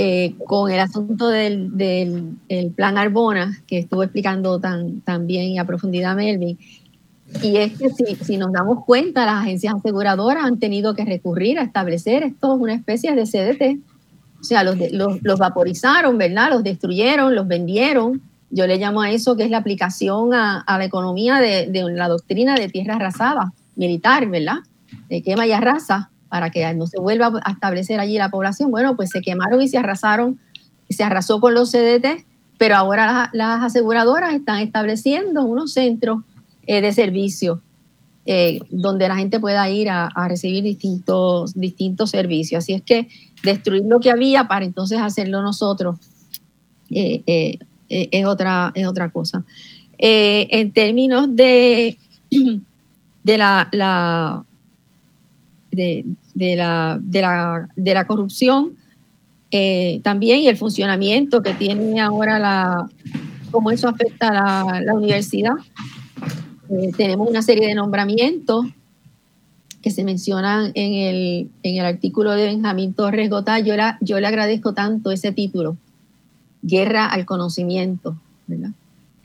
Eh, 0.00 0.36
con 0.46 0.70
el 0.70 0.78
asunto 0.78 1.26
del, 1.26 1.72
plan 2.76 2.96
Arbona, 2.96 3.60
que 3.66 3.78
estuvo 3.78 4.04
explicando 4.04 4.60
tan, 4.60 5.00
tan 5.00 5.26
bien 5.26 5.46
y 5.46 5.58
a 5.58 5.64
profundidad 5.64 6.14
Melvin, 6.14 6.56
y 7.42 7.56
es 7.58 7.78
que 7.78 7.90
si, 7.90 8.16
si, 8.24 8.36
nos 8.36 8.52
damos 8.52 8.84
cuenta, 8.84 9.26
las 9.26 9.42
agencias 9.42 9.74
aseguradoras 9.74 10.44
han 10.44 10.58
tenido 10.58 10.94
que 10.94 11.04
recurrir 11.04 11.58
a 11.58 11.62
establecer 11.62 12.22
esto 12.22 12.54
una 12.54 12.74
especie 12.74 13.14
de 13.14 13.24
CDT. 13.24 13.80
O 14.40 14.44
sea, 14.44 14.62
los, 14.62 14.76
los, 14.92 15.38
vaporizaron, 15.38 16.16
¿verdad? 16.16 16.50
Los 16.50 16.62
destruyeron, 16.62 17.34
los 17.34 17.46
vendieron. 17.46 18.22
Yo 18.50 18.66
le 18.66 18.78
llamo 18.78 19.02
a 19.02 19.10
eso 19.10 19.36
que 19.36 19.44
es 19.44 19.50
la 19.50 19.58
aplicación 19.58 20.32
a, 20.32 20.64
la 20.66 20.84
economía 20.84 21.36
de, 21.36 21.68
la 21.92 22.08
doctrina 22.08 22.54
de 22.54 22.68
tierra 22.68 22.96
arrasada, 22.96 23.52
militar, 23.76 24.26
¿verdad? 24.28 24.58
De 25.08 25.22
quema 25.22 25.46
y 25.46 25.52
arrasa 25.52 26.10
para 26.28 26.50
que 26.50 26.72
no 26.74 26.86
se 26.86 27.00
vuelva 27.00 27.32
a 27.44 27.52
establecer 27.52 28.00
allí 28.00 28.16
la 28.16 28.30
población. 28.30 28.70
Bueno, 28.70 28.96
pues 28.96 29.10
se 29.10 29.20
quemaron 29.20 29.60
y 29.60 29.68
se 29.68 29.78
arrasaron, 29.78 30.38
se 30.88 31.02
arrasó 31.02 31.40
con 31.40 31.54
los 31.54 31.72
CDT, 31.72 32.24
pero 32.58 32.76
ahora 32.76 33.30
las, 33.32 33.62
aseguradoras 33.62 34.34
están 34.34 34.60
estableciendo 34.60 35.44
unos 35.44 35.72
centros 35.72 36.22
eh, 36.68 36.80
de 36.80 36.92
servicio 36.92 37.62
eh, 38.26 38.60
donde 38.68 39.08
la 39.08 39.16
gente 39.16 39.40
pueda 39.40 39.70
ir 39.70 39.88
a, 39.88 40.10
recibir 40.28 40.62
distintos, 40.62 41.54
distintos 41.54 42.10
servicios. 42.10 42.62
Así 42.62 42.74
es 42.74 42.82
que 42.82 43.08
destruir 43.42 43.84
lo 43.86 44.00
que 44.00 44.10
había 44.10 44.46
para 44.46 44.66
entonces 44.66 44.98
hacerlo 45.00 45.40
nosotros 45.40 45.96
eh, 46.90 47.58
es, 47.88 48.26
otra, 48.26 48.70
es 48.74 48.86
otra 48.86 49.10
cosa. 49.10 49.44
en 49.96 50.72
términos 50.72 51.26
de, 51.34 51.96
de 52.30 53.38
la 53.38 54.44
de, 55.70 56.04
la, 56.56 56.98
de, 57.00 57.22
la, 57.22 57.68
de 57.76 57.94
la, 57.94 58.06
corrupción 58.06 58.76
también 60.02 60.40
y 60.40 60.48
el 60.48 60.58
funcionamiento 60.58 61.42
que 61.42 61.54
tiene 61.54 61.98
ahora 62.00 62.38
la, 62.38 62.88
cómo 63.50 63.70
eso 63.70 63.88
afecta 63.88 64.28
a 64.28 64.80
la, 64.82 64.94
universidad. 64.94 65.54
Eh, 66.70 66.92
tenemos 66.96 67.28
una 67.28 67.42
serie 67.42 67.66
de 67.66 67.74
nombramientos 67.74 68.66
que 69.82 69.90
se 69.90 70.04
mencionan 70.04 70.72
en 70.74 70.94
el, 70.94 71.50
en 71.62 71.76
el 71.76 71.84
artículo 71.84 72.32
de 72.32 72.46
Benjamín 72.46 72.94
Torres 72.94 73.30
Gotá. 73.30 73.60
Yo, 73.60 73.74
yo 74.00 74.20
le 74.20 74.26
agradezco 74.26 74.74
tanto 74.74 75.10
ese 75.10 75.32
título, 75.32 75.76
Guerra 76.62 77.06
al 77.06 77.26
Conocimiento, 77.26 78.16
¿verdad? 78.46 78.70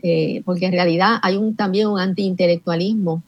Eh, 0.04 0.42
porque 0.46 0.66
en 0.66 0.74
realidad 0.74 1.18
hay 1.22 1.38
un, 1.38 1.56
también 1.56 1.88
un 1.88 2.00
antiintelectualismo 2.00 3.24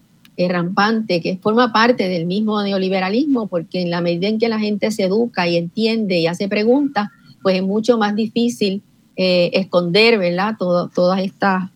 rampante 0.50 1.22
que 1.22 1.38
forma 1.38 1.72
parte 1.72 2.10
del 2.10 2.26
mismo 2.26 2.62
neoliberalismo, 2.62 3.48
porque 3.48 3.82
en 3.82 3.90
la 3.90 4.02
medida 4.02 4.28
en 4.28 4.38
que 4.38 4.50
la 4.50 4.60
gente 4.60 4.92
se 4.92 5.04
educa 5.04 5.48
y 5.48 5.56
entiende 5.56 6.20
y 6.20 6.28
hace 6.28 6.50
preguntas, 6.50 7.08
pues 7.42 7.56
es 7.56 7.64
mucho 7.64 7.98
más 7.98 8.16
difícil 8.16 8.82
eh, 9.16 9.52
esconder, 9.54 10.20
todas 10.58 11.20
estas, 11.20 11.70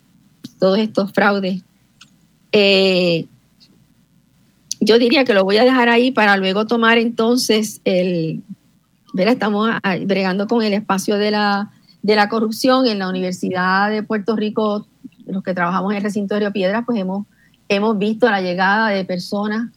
todos 0.59 0.77
estos 0.77 1.13
fraudes. 1.13 1.61
Eh, 2.51 3.25
yo 4.79 4.97
diría 4.97 5.25
que 5.25 5.33
lo 5.33 5.43
voy 5.43 5.57
a 5.57 5.63
dejar 5.63 5.89
ahí 5.89 6.11
para 6.11 6.37
luego 6.37 6.65
tomar 6.65 6.97
entonces 6.97 7.81
el, 7.83 8.43
¿verdad? 9.13 9.33
Estamos 9.33 9.69
bregando 10.05 10.47
con 10.47 10.63
el 10.63 10.73
espacio 10.73 11.17
de 11.17 11.31
la, 11.31 11.71
de 12.01 12.15
la 12.15 12.29
corrupción 12.29 12.87
en 12.87 12.99
la 12.99 13.09
Universidad 13.09 13.89
de 13.89 14.03
Puerto 14.03 14.35
Rico, 14.35 14.87
los 15.25 15.43
que 15.43 15.53
trabajamos 15.53 15.91
en 15.91 15.97
el 15.97 16.03
recinto 16.03 16.33
de 16.33 16.41
Río 16.41 16.53
Piedras, 16.53 16.83
pues 16.85 16.97
hemos 16.97 17.25
hemos 17.69 17.97
visto 17.97 18.29
la 18.29 18.41
llegada 18.41 18.89
de 18.89 19.05
personas 19.05 19.69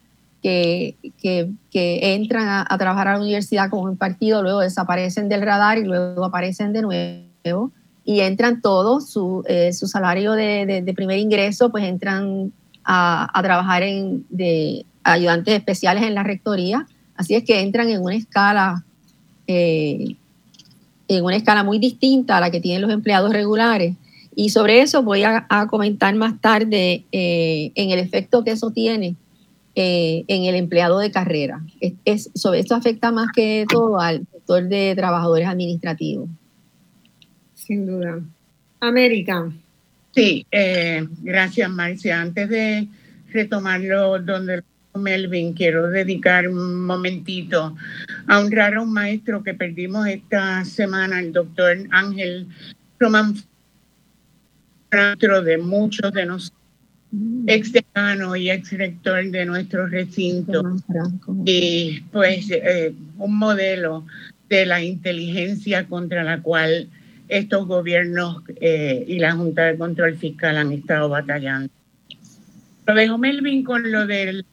que, 0.42 0.96
que, 1.20 2.14
entran 2.14 2.66
a, 2.68 2.78
trabajar 2.78 3.06
a 3.06 3.12
la 3.12 3.20
universidad 3.20 3.70
con 3.70 3.88
un 3.88 3.96
partido, 3.96 4.42
luego 4.42 4.60
desaparecen 4.60 5.28
del 5.28 5.42
radar 5.42 5.78
y 5.78 5.84
luego 5.84 6.24
aparecen 6.24 6.72
de 6.72 6.82
nuevo 6.82 7.70
y 8.04 8.20
entran 8.20 8.60
todos, 8.60 9.08
su, 9.08 9.44
eh, 9.46 9.72
su 9.72 9.86
salario 9.86 10.32
de, 10.32 10.82
de, 10.84 10.94
primer 10.94 11.18
ingreso, 11.18 11.70
pues 11.70 11.84
entran 11.84 12.52
a, 12.84 13.40
trabajar 13.42 13.82
en, 13.82 14.24
de 14.30 14.84
ayudantes 15.04 15.54
especiales 15.54 16.02
en 16.04 16.14
la 16.14 16.22
rectoría, 16.22 16.86
así 17.16 17.34
es 17.34 17.44
que 17.44 17.60
entran 17.60 17.88
en 17.88 18.02
una 18.02 18.14
escala 18.14 18.84
eh, 19.46 20.16
en 21.08 21.24
una 21.24 21.36
escala 21.36 21.62
muy 21.62 21.78
distinta 21.78 22.36
a 22.36 22.40
la 22.40 22.50
que 22.50 22.60
tienen 22.60 22.82
los 22.82 22.90
empleados 22.90 23.32
regulares 23.32 23.96
y 24.34 24.48
sobre 24.48 24.80
eso 24.80 25.02
voy 25.02 25.24
a, 25.24 25.46
comentar 25.68 26.14
más 26.14 26.40
tarde 26.40 27.04
eh, 27.12 27.70
en 27.74 27.90
el 27.90 27.98
efecto 27.98 28.44
que 28.44 28.52
eso 28.52 28.70
tiene 28.70 29.16
eh, 29.74 30.24
en 30.26 30.44
el 30.44 30.54
empleado 30.54 30.98
de 30.98 31.10
carrera. 31.10 31.62
Es, 32.04 32.30
sobre 32.34 32.60
esto 32.60 32.74
afecta 32.74 33.12
más 33.12 33.28
que 33.34 33.66
todo 33.68 34.00
al 34.00 34.26
sector 34.32 34.64
de 34.68 34.94
trabajadores 34.96 35.48
administrativos. 35.48 36.28
Sin 37.54 37.86
duda. 37.86 38.20
América. 38.80 39.52
Sí, 40.14 40.46
eh, 40.50 41.06
gracias 41.22 41.70
Marcia. 41.70 42.20
Antes 42.20 42.48
de 42.48 42.88
retomarlo 43.32 44.18
donde 44.18 44.62
Melvin, 44.94 45.54
quiero 45.54 45.88
dedicar 45.88 46.46
un 46.48 46.84
momentito 46.84 47.74
a 48.26 48.38
honrar 48.38 48.74
a 48.74 48.82
un 48.82 48.92
maestro 48.92 49.42
que 49.42 49.54
perdimos 49.54 50.06
esta 50.06 50.64
semana, 50.64 51.18
el 51.18 51.32
doctor 51.32 51.78
Ángel 51.90 52.46
Roman 52.98 53.34
de 55.44 55.58
muchos 55.58 56.12
de 56.12 56.26
nosotros, 56.26 56.60
ex 57.46 57.72
decano 57.72 58.36
y 58.36 58.50
ex 58.50 58.72
rector 58.72 59.24
de 59.30 59.46
nuestro 59.46 59.86
recinto, 59.86 60.76
y 61.46 62.00
pues 62.12 62.50
eh, 62.50 62.94
un 63.16 63.38
modelo 63.38 64.04
de 64.50 64.66
la 64.66 64.82
inteligencia 64.82 65.86
contra 65.86 66.22
la 66.22 66.42
cual 66.42 66.90
estos 67.32 67.66
gobiernos 67.66 68.42
eh, 68.60 69.04
y 69.08 69.18
la 69.18 69.32
Junta 69.32 69.64
de 69.64 69.78
Control 69.78 70.16
Fiscal 70.16 70.58
han 70.58 70.70
estado 70.70 71.08
batallando. 71.08 71.70
Lo 72.86 72.94
dejo 72.94 73.16
Melvin 73.16 73.64
con 73.64 73.90
lo 73.90 74.06
de 74.06 74.44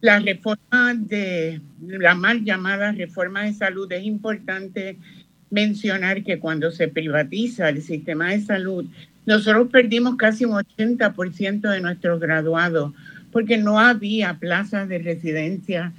la 0.00 0.18
reforma 0.18 0.94
de 0.94 1.60
la 1.82 2.16
mal 2.16 2.42
llamada 2.42 2.90
reforma 2.90 3.44
de 3.44 3.52
salud. 3.52 3.90
Es 3.92 4.04
importante 4.04 4.96
mencionar 5.50 6.24
que 6.24 6.40
cuando 6.40 6.72
se 6.72 6.88
privatiza 6.88 7.68
el 7.68 7.80
sistema 7.80 8.30
de 8.30 8.40
salud, 8.40 8.86
nosotros 9.24 9.68
perdimos 9.70 10.16
casi 10.16 10.44
un 10.44 10.54
80% 10.54 11.70
de 11.70 11.80
nuestros 11.80 12.18
graduados 12.18 12.92
porque 13.30 13.56
no 13.56 13.78
había 13.78 14.36
plazas 14.40 14.88
de 14.88 14.98
residencia 14.98 15.92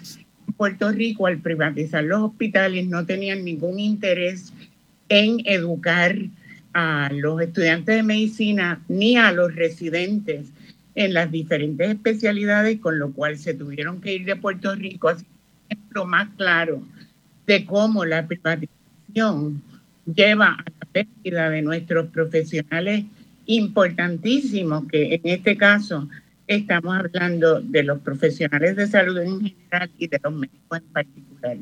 en 0.45 0.53
Puerto 0.55 0.91
Rico 0.91 1.27
al 1.27 1.38
privatizar 1.38 2.03
los 2.03 2.21
hospitales, 2.21 2.88
no 2.88 3.05
tenían 3.05 3.45
ningún 3.45 3.79
interés 3.79 4.51
en 5.12 5.41
educar 5.43 6.16
a 6.72 7.09
los 7.12 7.41
estudiantes 7.41 7.97
de 7.97 8.01
medicina 8.01 8.82
ni 8.88 9.18
a 9.18 9.34
los 9.34 9.53
residentes 9.53 10.47
en 10.95 11.14
las 11.14 11.30
diferentes 11.30 11.89
especialidades, 11.89 12.80
con 12.80 12.97
lo 12.97 13.12
cual 13.12 13.38
se 13.38 13.53
tuvieron 13.53 13.99
que 13.99 14.16
ir 14.16 14.26
de 14.26 14.38
Puerto 14.38 14.74
Rico. 14.74 15.09
Así 15.09 15.26
es 15.68 15.78
lo 15.89 16.05
más 16.05 16.30
claro 16.38 16.82
de 17.45 17.66
cómo 17.66 18.05
la 18.05 18.26
privatización 18.26 19.62
lleva 20.05 20.53
a 20.53 20.64
la 20.80 20.86
pérdida 20.93 21.49
de 21.49 21.62
nuestros 21.62 22.07
profesionales 22.07 23.03
importantísimos, 23.47 24.88
que 24.88 25.16
en 25.16 25.22
este 25.26 25.57
caso 25.57 26.07
estamos 26.47 26.95
hablando 26.95 27.59
de 27.59 27.84
los 27.84 27.99
profesionales 27.99 28.78
de 28.78 28.88
salud 28.88 29.18
en 29.18 29.41
general 29.41 29.91
y 29.97 30.07
de 30.07 30.22
los 30.24 30.34
médicos 30.34 30.78
en 30.78 30.93
particular. 30.93 31.57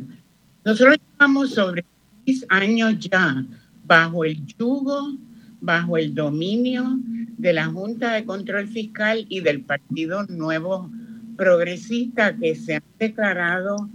Nosotros 0.63 0.97
llevamos 0.97 1.51
sobre 1.55 1.83
seis 2.29 2.45
años 2.49 2.99
ya 2.99 3.43
bajo 3.85 4.23
el 4.23 4.45
yugo, 4.45 5.17
bajo 5.61 5.97
el 5.97 6.13
dominio 6.13 6.99
de 7.37 7.53
la 7.53 7.65
Junta 7.65 8.13
de 8.13 8.23
Control 8.23 8.67
Fiscal 8.67 9.25
y 9.29 9.39
del 9.39 9.61
Partido 9.61 10.25
Nuevo 10.27 10.91
Progresista 11.37 12.35
que 12.37 12.53
se 12.53 12.75
han 12.75 12.83
declarado 12.99 13.89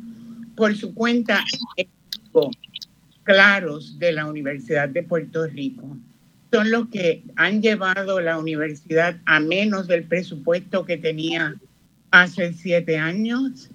por 0.56 0.74
su 0.74 0.94
cuenta 0.94 1.44
claros 3.22 3.98
de 4.00 4.12
la 4.12 4.26
Universidad 4.26 4.88
de 4.88 5.04
Puerto 5.04 5.46
Rico. 5.46 5.96
Son 6.52 6.72
los 6.72 6.88
que 6.88 7.22
han 7.36 7.62
llevado 7.62 8.20
la 8.20 8.38
universidad 8.38 9.20
a 9.26 9.38
menos 9.38 9.86
del 9.86 10.04
presupuesto 10.04 10.84
que 10.84 10.96
tenía 10.96 11.54
hace 12.10 12.52
siete 12.52 12.98
años. 12.98 13.70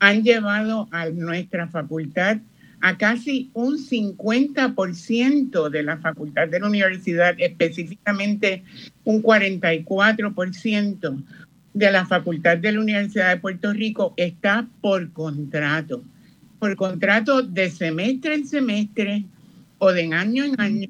Han 0.00 0.22
llevado 0.22 0.86
a 0.90 1.08
nuestra 1.08 1.68
facultad 1.68 2.38
a 2.86 2.96
casi 2.96 3.50
un 3.52 3.78
50% 3.78 5.70
de 5.70 5.82
la 5.82 5.98
facultad 5.98 6.46
de 6.46 6.60
la 6.60 6.68
universidad, 6.68 7.34
específicamente 7.38 8.62
un 9.02 9.24
44%, 9.24 11.24
de 11.74 11.90
la 11.90 12.06
Facultad 12.06 12.56
de 12.56 12.72
la 12.72 12.80
Universidad 12.80 13.30
de 13.30 13.40
Puerto 13.40 13.72
Rico 13.72 14.14
está 14.16 14.66
por 14.80 15.12
contrato, 15.12 16.02
por 16.58 16.74
contrato 16.74 17.42
de 17.42 17.68
semestre 17.68 18.36
en 18.36 18.46
semestre 18.46 19.24
o 19.78 19.92
de 19.92 20.14
año 20.14 20.44
en 20.44 20.58
año, 20.58 20.88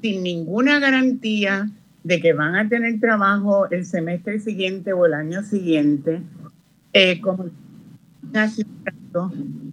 sin 0.00 0.22
ninguna 0.22 0.78
garantía 0.78 1.68
de 2.02 2.20
que 2.20 2.32
van 2.32 2.54
a 2.54 2.66
tener 2.66 2.98
trabajo 2.98 3.68
el 3.70 3.84
semestre 3.84 4.40
siguiente 4.40 4.94
o 4.94 5.04
el 5.04 5.12
año 5.12 5.42
siguiente, 5.42 6.22
eh, 6.94 7.20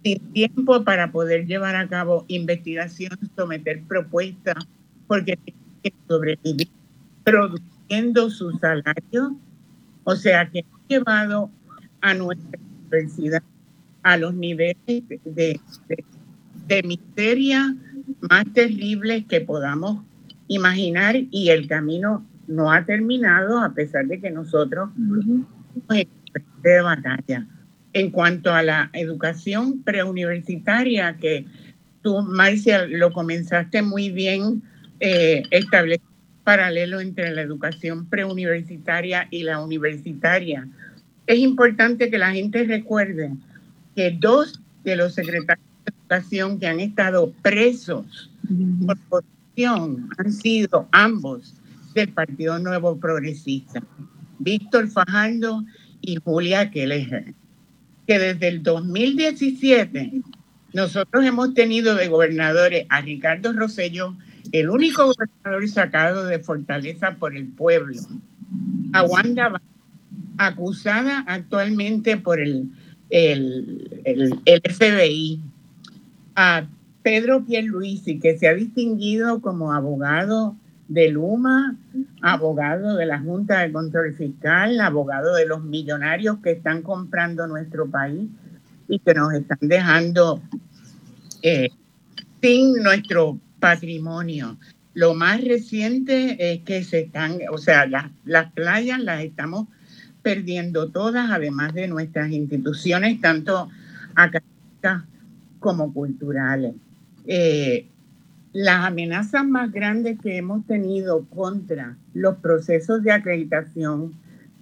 sin 0.02 0.20
tiempo 0.32 0.84
para 0.84 1.12
poder 1.12 1.46
llevar 1.46 1.76
a 1.76 1.88
cabo 1.88 2.24
investigación, 2.28 3.18
someter 3.36 3.82
propuestas, 3.84 4.66
porque 5.06 5.36
tienen 5.36 5.62
que 5.82 5.94
sobrevivir 6.08 6.68
produciendo 7.24 8.30
su 8.30 8.52
salario. 8.58 9.36
O 10.04 10.16
sea 10.16 10.48
que 10.50 10.60
hemos 10.60 10.80
llevado 10.88 11.50
a 12.00 12.14
nuestra 12.14 12.58
universidad 12.82 13.42
a 14.02 14.16
los 14.16 14.34
niveles 14.34 14.76
de, 14.86 15.60
de 16.66 16.82
miseria 16.82 17.76
más 18.20 18.44
terribles 18.54 19.26
que 19.26 19.42
podamos 19.42 20.02
imaginar 20.48 21.16
y 21.30 21.50
el 21.50 21.68
camino 21.68 22.24
no 22.46 22.72
ha 22.72 22.84
terminado 22.84 23.60
a 23.60 23.72
pesar 23.72 24.06
de 24.06 24.20
que 24.20 24.30
nosotros 24.30 24.90
en 24.96 25.46
de 26.62 26.82
batalla. 26.82 27.46
En 27.92 28.10
cuanto 28.10 28.52
a 28.52 28.62
la 28.62 28.90
educación 28.92 29.82
preuniversitaria, 29.82 31.16
que 31.16 31.44
tú, 32.02 32.22
Marcia, 32.22 32.86
lo 32.86 33.12
comenzaste 33.12 33.82
muy 33.82 34.10
bien, 34.10 34.62
eh, 35.00 35.42
establecer 35.50 36.10
paralelo 36.44 37.00
entre 37.00 37.30
la 37.32 37.42
educación 37.42 38.06
preuniversitaria 38.06 39.28
y 39.30 39.42
la 39.42 39.60
universitaria. 39.60 40.66
Es 41.26 41.38
importante 41.38 42.10
que 42.10 42.18
la 42.18 42.32
gente 42.32 42.64
recuerde 42.64 43.30
que 43.94 44.16
dos 44.18 44.60
de 44.84 44.96
los 44.96 45.14
secretarios 45.14 45.66
de 45.84 45.92
educación 45.92 46.58
que 46.58 46.66
han 46.66 46.80
estado 46.80 47.32
presos 47.42 48.30
por 48.86 48.98
corrupción 49.08 50.08
han 50.18 50.32
sido 50.32 50.88
ambos 50.92 51.54
del 51.94 52.08
Partido 52.08 52.58
Nuevo 52.58 52.96
Progresista, 52.96 53.82
Víctor 54.38 54.88
Fajardo 54.88 55.64
y 56.00 56.16
Julia 56.16 56.70
Kelleher, 56.70 57.34
que 58.10 58.18
desde 58.18 58.48
el 58.48 58.64
2017 58.64 60.22
nosotros 60.72 61.24
hemos 61.24 61.54
tenido 61.54 61.94
de 61.94 62.08
gobernadores 62.08 62.84
a 62.88 63.00
Ricardo 63.02 63.52
Rosello, 63.52 64.16
el 64.50 64.68
único 64.68 65.06
gobernador 65.06 65.68
sacado 65.68 66.24
de 66.24 66.40
Fortaleza 66.40 67.14
por 67.20 67.36
el 67.36 67.46
pueblo, 67.46 68.00
a 68.92 69.04
Wanda 69.04 69.62
acusada 70.38 71.22
actualmente 71.28 72.16
por 72.16 72.40
el, 72.40 72.72
el, 73.10 73.88
el, 74.04 74.60
FBI, 74.60 75.40
a 76.34 76.66
Pedro 77.04 77.44
Pierluisi, 77.44 78.18
que 78.18 78.36
se 78.36 78.48
ha 78.48 78.54
distinguido 78.54 79.40
como 79.40 79.72
abogado 79.72 80.56
de 80.90 81.08
Luma, 81.08 81.76
abogado 82.20 82.96
de 82.96 83.06
la 83.06 83.20
Junta 83.20 83.60
de 83.60 83.70
Control 83.70 84.12
Fiscal, 84.12 84.80
abogado 84.80 85.36
de 85.36 85.46
los 85.46 85.62
millonarios 85.62 86.38
que 86.42 86.50
están 86.50 86.82
comprando 86.82 87.46
nuestro 87.46 87.88
país 87.88 88.28
y 88.88 88.98
que 88.98 89.14
nos 89.14 89.32
están 89.32 89.58
dejando 89.62 90.42
eh, 91.42 91.68
sin 92.42 92.82
nuestro 92.82 93.38
patrimonio. 93.60 94.58
Lo 94.94 95.14
más 95.14 95.44
reciente 95.44 96.54
es 96.54 96.62
que 96.62 96.82
se 96.82 97.02
están, 97.02 97.38
o 97.52 97.58
sea, 97.58 97.86
las, 97.86 98.52
playas 98.52 98.98
las 98.98 99.22
estamos 99.22 99.68
perdiendo 100.22 100.90
todas, 100.90 101.30
además 101.30 101.72
de 101.72 101.86
nuestras 101.86 102.32
instituciones, 102.32 103.20
tanto 103.20 103.68
académicas 104.16 105.04
como 105.60 105.94
culturales. 105.94 106.74
Eh, 107.26 107.86
las 108.52 108.84
amenazas 108.84 109.46
más 109.46 109.70
grandes 109.70 110.18
que 110.20 110.36
hemos 110.36 110.66
tenido 110.66 111.24
contra 111.26 111.96
los 112.14 112.36
procesos 112.38 113.02
de 113.02 113.12
acreditación, 113.12 114.14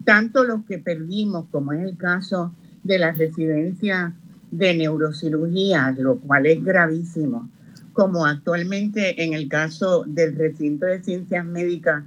tanto 0.05 0.45
los 0.45 0.65
que 0.67 0.79
perdimos, 0.79 1.47
como 1.51 1.73
es 1.73 1.83
el 1.83 1.97
caso 1.97 2.55
de 2.83 2.99
la 2.99 3.13
residencia 3.13 4.15
de 4.51 4.75
neurocirugía, 4.75 5.95
lo 5.99 6.19
cual 6.19 6.47
es 6.47 6.63
gravísimo, 6.63 7.51
como 7.93 8.27
actualmente 8.27 9.23
en 9.23 9.33
el 9.33 9.49
caso 9.49 10.05
del 10.07 10.37
recinto 10.37 10.87
de 10.87 11.03
ciencias 11.03 11.45
médicas, 11.45 12.05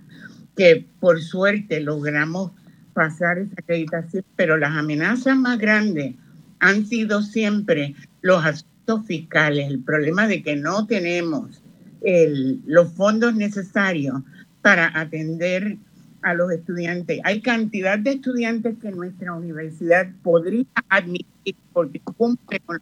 que 0.55 0.86
por 0.99 1.21
suerte 1.21 1.79
logramos 1.82 2.51
pasar 2.93 3.39
esa 3.39 3.55
acreditación, 3.57 4.23
pero 4.36 4.57
las 4.57 4.71
amenazas 4.71 5.36
más 5.36 5.57
grandes 5.57 6.15
han 6.59 6.86
sido 6.86 7.23
siempre 7.23 7.95
los 8.21 8.45
asuntos 8.45 9.05
fiscales, 9.05 9.67
el 9.67 9.79
problema 9.79 10.27
de 10.27 10.43
que 10.43 10.55
no 10.55 10.86
tenemos 10.86 11.61
los 12.01 12.93
fondos 12.93 13.35
necesarios 13.35 14.21
para 14.61 14.99
atender 14.99 15.77
a 16.21 16.33
los 16.33 16.51
estudiantes. 16.51 17.19
Hay 17.23 17.41
cantidad 17.41 17.97
de 17.97 18.11
estudiantes 18.11 18.77
que 18.79 18.91
nuestra 18.91 19.33
universidad 19.33 20.07
podría 20.23 20.65
admitir 20.89 21.55
porque 21.73 21.99
cumple 21.99 22.59
con 22.59 22.79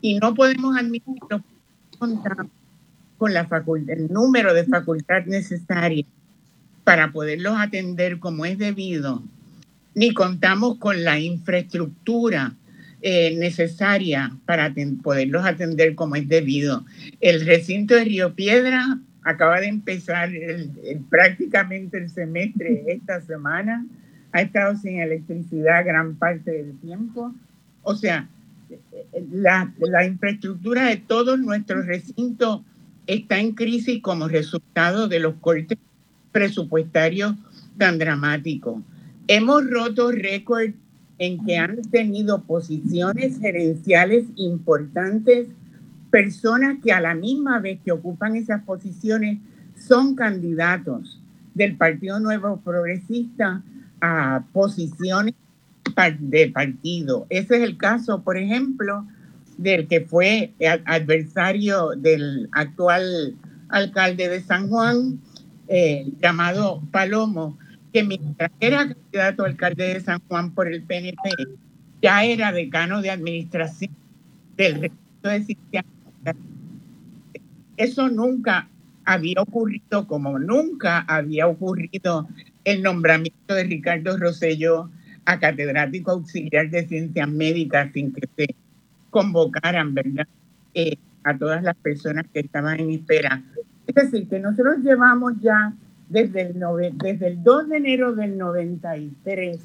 y 0.00 0.18
no 0.18 0.34
podemos 0.34 0.76
admitirlo 0.76 1.42
con 3.16 3.32
la 3.32 3.46
facultad, 3.46 3.96
el 3.96 4.12
número 4.12 4.52
de 4.52 4.64
facultad 4.64 5.24
necesaria 5.24 6.04
para 6.84 7.10
poderlos 7.10 7.54
atender 7.58 8.18
como 8.18 8.44
es 8.44 8.58
debido, 8.58 9.22
ni 9.94 10.12
contamos 10.12 10.76
con 10.76 11.04
la 11.04 11.18
infraestructura 11.18 12.52
eh, 13.06 13.36
necesaria 13.36 14.34
para 14.46 14.72
poderlos 15.02 15.44
atender 15.44 15.94
como 15.94 16.16
es 16.16 16.26
debido. 16.26 16.86
El 17.20 17.44
recinto 17.44 17.94
de 17.94 18.04
Río 18.04 18.34
Piedra 18.34 18.98
acaba 19.24 19.60
de 19.60 19.66
empezar 19.66 20.30
prácticamente 21.10 21.98
el 21.98 22.08
semestre 22.08 22.82
esta 22.86 23.20
semana, 23.20 23.84
ha 24.32 24.40
estado 24.40 24.78
sin 24.78 25.00
electricidad 25.00 25.84
gran 25.84 26.14
parte 26.14 26.50
del 26.50 26.78
tiempo. 26.78 27.34
O 27.82 27.94
sea, 27.94 28.26
la, 29.30 29.70
la 29.80 30.06
infraestructura 30.06 30.86
de 30.86 30.96
todos 30.96 31.38
nuestros 31.38 31.84
recintos 31.84 32.62
está 33.06 33.38
en 33.38 33.52
crisis 33.52 34.00
como 34.00 34.28
resultado 34.28 35.08
de 35.08 35.20
los 35.20 35.34
cortes 35.42 35.76
presupuestarios 36.32 37.34
tan 37.76 37.98
dramáticos. 37.98 38.82
Hemos 39.28 39.68
roto 39.68 40.10
récord 40.10 40.70
en 41.18 41.44
que 41.44 41.56
han 41.56 41.80
tenido 41.90 42.42
posiciones 42.42 43.38
gerenciales 43.38 44.24
importantes, 44.36 45.48
personas 46.10 46.78
que 46.82 46.92
a 46.92 47.00
la 47.00 47.14
misma 47.14 47.60
vez 47.60 47.78
que 47.84 47.92
ocupan 47.92 48.36
esas 48.36 48.62
posiciones 48.64 49.38
son 49.76 50.14
candidatos 50.14 51.20
del 51.54 51.76
Partido 51.76 52.20
Nuevo 52.20 52.60
Progresista 52.60 53.62
a 54.00 54.44
posiciones 54.52 55.34
de 56.18 56.50
partido. 56.50 57.26
Ese 57.28 57.56
es 57.56 57.62
el 57.62 57.76
caso, 57.76 58.22
por 58.22 58.36
ejemplo, 58.36 59.06
del 59.58 59.86
que 59.86 60.00
fue 60.00 60.52
adversario 60.86 61.90
del 61.90 62.48
actual 62.52 63.36
alcalde 63.68 64.28
de 64.28 64.42
San 64.42 64.68
Juan, 64.68 65.20
eh, 65.68 66.06
llamado 66.20 66.82
Palomo, 66.90 67.56
que 67.94 68.02
mientras 68.02 68.50
era 68.58 68.88
candidato 68.88 69.44
a 69.44 69.46
alcalde 69.46 69.94
de 69.94 70.00
San 70.00 70.20
Juan 70.26 70.50
por 70.50 70.66
el 70.66 70.82
PNP, 70.82 71.30
ya 72.02 72.24
era 72.24 72.50
decano 72.50 73.00
de 73.00 73.10
administración 73.10 73.92
del 74.56 74.80
resto 74.80 75.28
de 75.28 75.44
Ciencias. 75.44 75.84
Eso 77.76 78.08
nunca 78.08 78.68
había 79.04 79.40
ocurrido, 79.40 80.08
como 80.08 80.40
nunca 80.40 81.04
había 81.06 81.46
ocurrido 81.46 82.26
el 82.64 82.82
nombramiento 82.82 83.54
de 83.54 83.62
Ricardo 83.62 84.18
Rosselló 84.18 84.90
a 85.24 85.38
catedrático 85.38 86.10
auxiliar 86.10 86.70
de 86.70 86.88
ciencias 86.88 87.28
médicas 87.28 87.92
sin 87.94 88.12
que 88.12 88.28
se 88.36 88.54
convocaran, 89.10 89.94
¿verdad? 89.94 90.26
Eh, 90.74 90.96
a 91.22 91.38
todas 91.38 91.62
las 91.62 91.76
personas 91.76 92.26
que 92.32 92.40
estaban 92.40 92.80
en 92.80 92.90
espera. 92.90 93.40
Es 93.86 93.94
decir, 93.94 94.28
que 94.28 94.40
nosotros 94.40 94.78
llevamos 94.82 95.34
ya 95.40 95.72
desde 96.14 96.42
el, 96.42 96.54
desde 96.96 97.26
el 97.26 97.42
2 97.42 97.68
de 97.70 97.76
enero 97.76 98.14
del 98.14 98.38
93, 98.38 99.58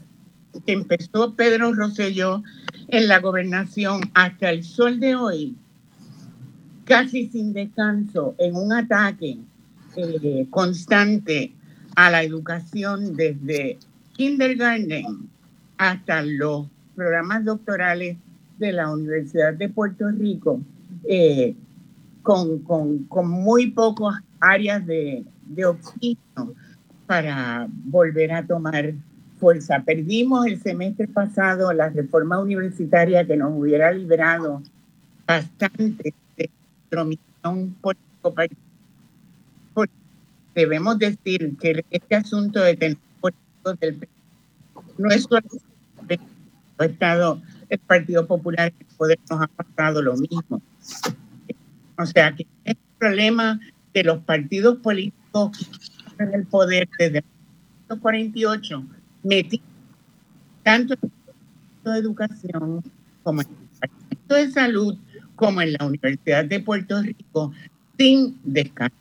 que 0.66 0.72
empezó 0.72 1.36
Pedro 1.36 1.72
Rosselló 1.76 2.41
en 2.88 3.08
la 3.08 3.20
gobernación 3.20 4.02
hasta 4.16 4.50
el 4.50 4.64
sol 4.64 5.00
de 5.00 5.16
hoy, 5.16 5.56
casi 6.86 7.28
sin 7.28 7.54
descanso, 7.54 8.34
en 8.39 8.56
un 8.56 8.74
ataque 8.74 9.38
eh, 9.95 10.47
constante 10.50 11.54
a 11.95 12.10
la 12.10 12.24
educación 12.24 13.16
desde 13.16 13.78
kindergarten 14.14 15.30
hasta 15.78 16.24
los 16.24 16.66
programas 16.95 17.45
doctorales 17.45 18.18
de 18.58 18.74
la 18.74 18.91
Universidad 18.91 19.54
de 19.54 19.70
Puerto 19.70 20.10
Rico, 20.10 20.62
eh, 21.08 21.54
con, 22.24 22.60
con, 22.64 23.04
con 23.04 23.30
muy 23.30 23.70
pocas 23.70 24.16
áreas 24.39 24.84
de, 24.88 25.24
de 25.50 25.66
oxígeno 25.66 26.54
para 27.06 27.68
volver 27.86 28.32
a 28.32 28.45
tomar 28.45 28.93
fuerza. 29.39 29.84
Perdimos 29.84 30.45
el 30.45 30.62
semestre 30.62 31.08
pasado 31.08 31.74
la 31.74 31.89
reforma 31.89 32.39
universitaria 32.39 33.26
que 33.26 33.36
nos 33.36 33.52
hubiera 33.58 33.91
librado 33.91 34.62
bastante 35.26 36.14
de 36.38 36.50
nuestra 36.91 37.04
misión 37.04 37.76
político 37.82 38.10
Debemos 40.56 41.00
decir 41.00 41.56
que 41.58 41.86
este 41.89 42.16
asunto 42.16 42.60
de 42.60 42.76
tener 42.76 42.97
políticos 43.22 43.80
del 43.80 44.08
no 44.97 45.10
es 45.10 45.24
solo 45.24 45.41
el 46.10 46.20
Estado, 46.80 47.41
el 47.70 47.80
Partido 47.80 48.28
Popular 48.28 48.74
el 48.78 48.86
poder 48.97 49.20
nos 49.30 49.41
ha 49.41 49.47
pasado 49.47 50.02
lo 50.02 50.16
mismo. 50.18 50.62
O 51.97 52.06
sea 52.06 52.36
que 52.36 52.43
es 52.66 52.76
el 52.76 52.78
problema 52.97 53.60
de 53.93 54.04
los 54.04 54.20
partidos 54.20 54.78
políticos 54.78 55.18
en 56.20 56.34
el 56.34 56.46
poder 56.46 56.88
desde 56.98 57.24
1948 57.90 58.84
metí 59.24 59.62
tanto 60.64 60.96
en 61.02 61.12
el 61.86 61.94
de 61.94 62.00
educación 62.00 62.84
como 63.24 63.42
en 63.42 63.48
el 63.48 63.56
Departamento 63.74 64.36
de 64.36 64.52
Salud 64.52 64.98
como 65.36 65.62
en 65.62 65.74
la 65.74 65.86
Universidad 65.86 66.46
de 66.46 66.60
Puerto 66.60 67.02
Rico 67.02 67.54
sin 67.98 68.38
descanso. 68.44 68.96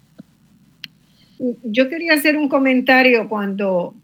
Yo 1.64 1.88
quería 1.88 2.14
hacer 2.14 2.36
un 2.36 2.48
comentario 2.48 3.28
cuando, 3.28 3.94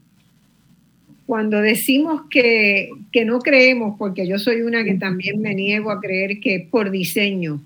cuando 1.27 1.61
decimos 1.61 2.23
que, 2.31 2.91
que 3.13 3.25
no 3.25 3.41
creemos, 3.41 3.97
porque 3.99 4.27
yo 4.27 4.39
soy 4.39 4.63
una 4.63 4.85
que 4.85 4.95
también 4.95 5.41
me 5.41 5.55
niego 5.55 5.91
a 5.91 6.01
creer 6.01 6.41
que 6.41 6.57
es 6.57 6.69
por 6.69 6.91
diseño 6.91 7.61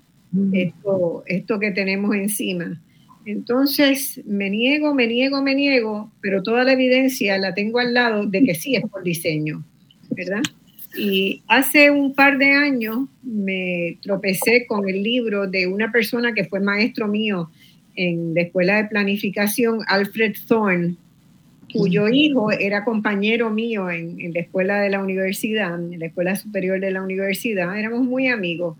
esto, 0.53 1.23
esto 1.25 1.59
que 1.59 1.71
tenemos 1.71 2.15
encima. 2.15 2.79
Entonces, 3.25 4.21
me 4.25 4.49
niego, 4.49 4.93
me 4.93 5.07
niego, 5.07 5.41
me 5.41 5.55
niego, 5.55 6.11
pero 6.21 6.41
toda 6.41 6.63
la 6.63 6.73
evidencia 6.73 7.37
la 7.37 7.53
tengo 7.53 7.79
al 7.79 7.93
lado 7.93 8.25
de 8.25 8.43
que 8.43 8.55
sí 8.55 8.75
es 8.75 8.83
por 8.83 9.03
diseño, 9.03 9.63
¿verdad? 10.11 10.41
Y 10.97 11.43
hace 11.47 11.91
un 11.91 12.13
par 12.15 12.37
de 12.37 12.51
años 12.51 13.07
me 13.21 13.97
tropecé 14.01 14.65
con 14.67 14.89
el 14.89 15.03
libro 15.03 15.47
de 15.47 15.67
una 15.67 15.91
persona 15.91 16.33
que 16.33 16.45
fue 16.45 16.59
maestro 16.59 17.07
mío 17.07 17.51
en 17.95 18.33
la 18.33 18.41
escuela 18.41 18.77
de 18.77 18.89
planificación, 18.89 19.81
Alfred 19.87 20.33
Thorne, 20.47 20.95
cuyo 21.71 22.07
hijo 22.07 22.51
era 22.51 22.83
compañero 22.83 23.51
mío 23.51 23.91
en, 23.91 24.19
en, 24.19 24.33
la 24.33 24.39
escuela 24.39 24.79
de 24.81 24.89
la 24.89 25.03
universidad, 25.03 25.75
en 25.75 25.99
la 25.99 26.07
escuela 26.07 26.35
superior 26.35 26.79
de 26.79 26.89
la 26.89 27.03
universidad, 27.03 27.77
éramos 27.77 28.03
muy 28.05 28.27
amigos. 28.27 28.77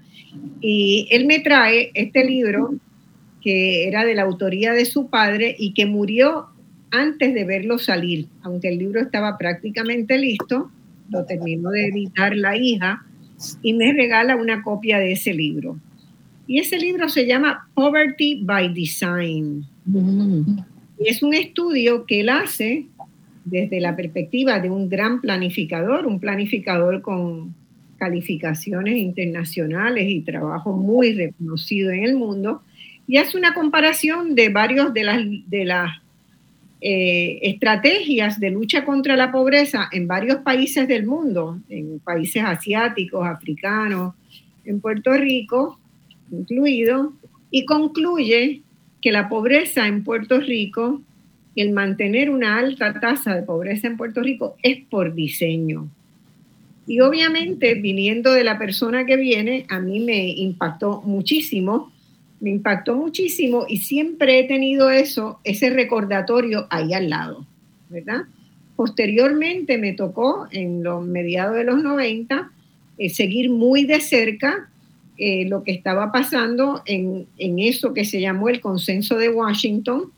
Y 0.61 1.07
él 1.11 1.27
me 1.27 1.39
trae 1.39 1.91
este 1.93 2.23
libro 2.23 2.73
que 3.41 3.87
era 3.87 4.05
de 4.05 4.15
la 4.15 4.23
autoría 4.23 4.73
de 4.73 4.85
su 4.85 5.09
padre 5.09 5.55
y 5.57 5.73
que 5.73 5.85
murió 5.85 6.47
antes 6.91 7.33
de 7.33 7.45
verlo 7.45 7.77
salir, 7.77 8.27
aunque 8.41 8.69
el 8.69 8.79
libro 8.79 9.01
estaba 9.01 9.37
prácticamente 9.37 10.17
listo, 10.17 10.71
lo 11.09 11.25
terminó 11.25 11.69
de 11.69 11.87
editar 11.87 12.35
la 12.35 12.57
hija 12.57 13.05
y 13.61 13.73
me 13.73 13.93
regala 13.93 14.35
una 14.35 14.63
copia 14.63 14.99
de 14.99 15.13
ese 15.13 15.33
libro. 15.33 15.77
Y 16.47 16.59
ese 16.59 16.77
libro 16.77 17.09
se 17.09 17.27
llama 17.27 17.69
Poverty 17.75 18.41
by 18.43 18.73
Design. 18.73 19.65
Y 20.99 21.07
es 21.07 21.21
un 21.21 21.33
estudio 21.33 22.05
que 22.05 22.21
él 22.21 22.29
hace 22.29 22.87
desde 23.45 23.79
la 23.79 23.95
perspectiva 23.95 24.59
de 24.59 24.69
un 24.69 24.89
gran 24.89 25.21
planificador, 25.21 26.05
un 26.05 26.19
planificador 26.19 27.01
con 27.01 27.53
calificaciones 27.97 28.97
internacionales 28.97 30.09
y 30.09 30.21
trabajo 30.21 30.75
muy 30.75 31.13
reconocido 31.13 31.91
en 31.91 32.03
el 32.03 32.15
mundo, 32.15 32.63
y 33.09 33.17
hace 33.17 33.39
una 33.39 33.55
comparación 33.55 34.35
de 34.35 34.49
varios 34.49 34.93
de 34.93 35.03
las, 35.03 35.19
de 35.47 35.65
las 35.65 35.97
eh, 36.79 37.39
estrategias 37.41 38.39
de 38.39 38.51
lucha 38.51 38.85
contra 38.85 39.15
la 39.15 39.31
pobreza 39.31 39.89
en 39.91 40.05
varios 40.05 40.41
países 40.41 40.87
del 40.87 41.07
mundo, 41.07 41.59
en 41.69 41.97
países 42.01 42.43
asiáticos, 42.43 43.27
africanos, 43.27 44.13
en 44.63 44.79
Puerto 44.79 45.11
Rico 45.13 45.79
incluido, 46.31 47.13
y 47.49 47.65
concluye 47.65 48.61
que 49.01 49.11
la 49.11 49.27
pobreza 49.27 49.87
en 49.87 50.03
Puerto 50.03 50.39
Rico, 50.39 51.01
el 51.55 51.71
mantener 51.71 52.29
una 52.29 52.59
alta 52.59 52.99
tasa 52.99 53.33
de 53.33 53.41
pobreza 53.41 53.87
en 53.87 53.97
Puerto 53.97 54.21
Rico 54.21 54.55
es 54.61 54.85
por 54.87 55.15
diseño. 55.15 55.89
Y 56.85 56.99
obviamente, 56.99 57.73
viniendo 57.73 58.31
de 58.33 58.43
la 58.43 58.59
persona 58.59 59.07
que 59.07 59.15
viene, 59.15 59.65
a 59.67 59.79
mí 59.79 59.99
me 59.99 60.27
impactó 60.27 61.01
muchísimo 61.01 61.91
me 62.39 62.51
impactó 62.51 62.95
muchísimo 62.95 63.65
y 63.67 63.77
siempre 63.77 64.39
he 64.39 64.43
tenido 64.45 64.89
eso, 64.89 65.39
ese 65.43 65.69
recordatorio 65.69 66.67
ahí 66.69 66.93
al 66.93 67.09
lado, 67.09 67.45
¿verdad? 67.89 68.21
Posteriormente 68.75 69.77
me 69.77 69.93
tocó 69.93 70.47
en 70.51 70.83
los 70.83 71.05
mediados 71.05 71.55
de 71.55 71.65
los 71.65 71.83
90 71.83 72.51
eh, 72.97 73.09
seguir 73.09 73.49
muy 73.49 73.85
de 73.85 73.99
cerca 73.99 74.69
eh, 75.17 75.45
lo 75.49 75.63
que 75.63 75.71
estaba 75.71 76.13
pasando 76.13 76.81
en, 76.85 77.27
en 77.37 77.59
eso 77.59 77.93
que 77.93 78.05
se 78.05 78.21
llamó 78.21 78.47
el 78.47 78.61
consenso 78.61 79.17
de 79.17 79.29
Washington, 79.29 80.11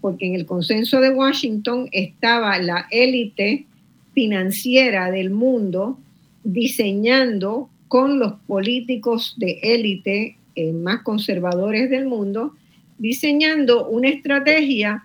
porque 0.00 0.26
en 0.26 0.34
el 0.34 0.46
consenso 0.46 1.00
de 1.00 1.10
Washington 1.10 1.88
estaba 1.92 2.58
la 2.58 2.86
élite 2.90 3.66
financiera 4.14 5.12
del 5.12 5.30
mundo 5.30 5.96
diseñando 6.42 7.68
con 7.86 8.18
los 8.18 8.32
políticos 8.46 9.34
de 9.38 9.60
élite 9.62 10.36
eh, 10.58 10.72
más 10.72 11.02
conservadores 11.02 11.88
del 11.88 12.06
mundo, 12.06 12.52
diseñando 12.98 13.86
una 13.86 14.08
estrategia 14.08 15.04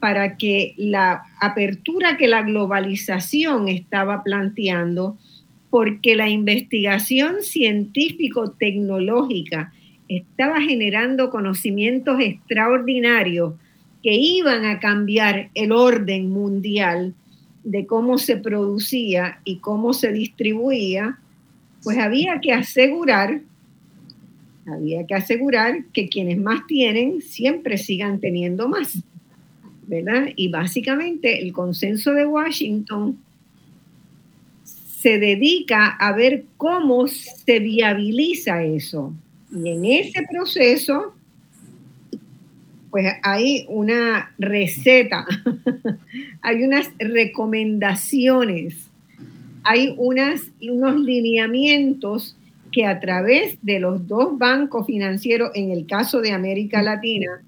para 0.00 0.36
que 0.36 0.74
la 0.76 1.22
apertura 1.40 2.16
que 2.16 2.26
la 2.26 2.42
globalización 2.42 3.68
estaba 3.68 4.24
planteando, 4.24 5.16
porque 5.70 6.16
la 6.16 6.28
investigación 6.28 7.42
científico-tecnológica 7.42 9.72
estaba 10.08 10.60
generando 10.62 11.30
conocimientos 11.30 12.18
extraordinarios 12.18 13.54
que 14.02 14.14
iban 14.14 14.64
a 14.64 14.80
cambiar 14.80 15.50
el 15.54 15.70
orden 15.70 16.30
mundial 16.30 17.14
de 17.62 17.86
cómo 17.86 18.18
se 18.18 18.36
producía 18.36 19.38
y 19.44 19.58
cómo 19.58 19.92
se 19.92 20.10
distribuía, 20.10 21.20
pues 21.84 21.98
había 21.98 22.40
que 22.40 22.52
asegurar 22.52 23.42
había 24.70 25.06
que 25.06 25.14
asegurar 25.14 25.84
que 25.92 26.08
quienes 26.08 26.38
más 26.38 26.66
tienen 26.66 27.20
siempre 27.22 27.78
sigan 27.78 28.20
teniendo 28.20 28.68
más, 28.68 29.02
¿verdad? 29.86 30.28
Y 30.36 30.48
básicamente 30.48 31.42
el 31.42 31.52
consenso 31.52 32.12
de 32.12 32.26
Washington 32.26 33.18
se 34.64 35.18
dedica 35.18 35.86
a 35.88 36.12
ver 36.12 36.44
cómo 36.56 37.06
se 37.06 37.60
viabiliza 37.60 38.64
eso. 38.64 39.14
Y 39.52 39.70
en 39.70 39.84
ese 39.84 40.24
proceso, 40.30 41.14
pues 42.90 43.06
hay 43.22 43.64
una 43.68 44.34
receta, 44.38 45.24
hay 46.42 46.62
unas 46.64 46.90
recomendaciones, 46.98 48.88
hay 49.62 49.94
unas, 49.96 50.42
unos 50.60 51.00
lineamientos 51.00 52.37
que 52.70 52.86
a 52.86 53.00
través 53.00 53.58
de 53.62 53.80
los 53.80 54.06
dos 54.06 54.38
bancos 54.38 54.86
financieros, 54.86 55.50
en 55.54 55.70
el 55.70 55.86
caso 55.86 56.20
de 56.20 56.32
América 56.32 56.82
Latina, 56.82 57.42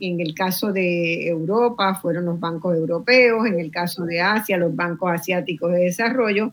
en 0.00 0.20
el 0.20 0.34
caso 0.34 0.72
de 0.72 1.28
Europa 1.28 1.94
fueron 2.00 2.24
los 2.24 2.40
bancos 2.40 2.76
europeos, 2.76 3.46
en 3.46 3.60
el 3.60 3.70
caso 3.70 4.04
de 4.04 4.20
Asia 4.20 4.56
los 4.56 4.74
bancos 4.74 5.10
asiáticos 5.12 5.72
de 5.72 5.78
desarrollo, 5.78 6.52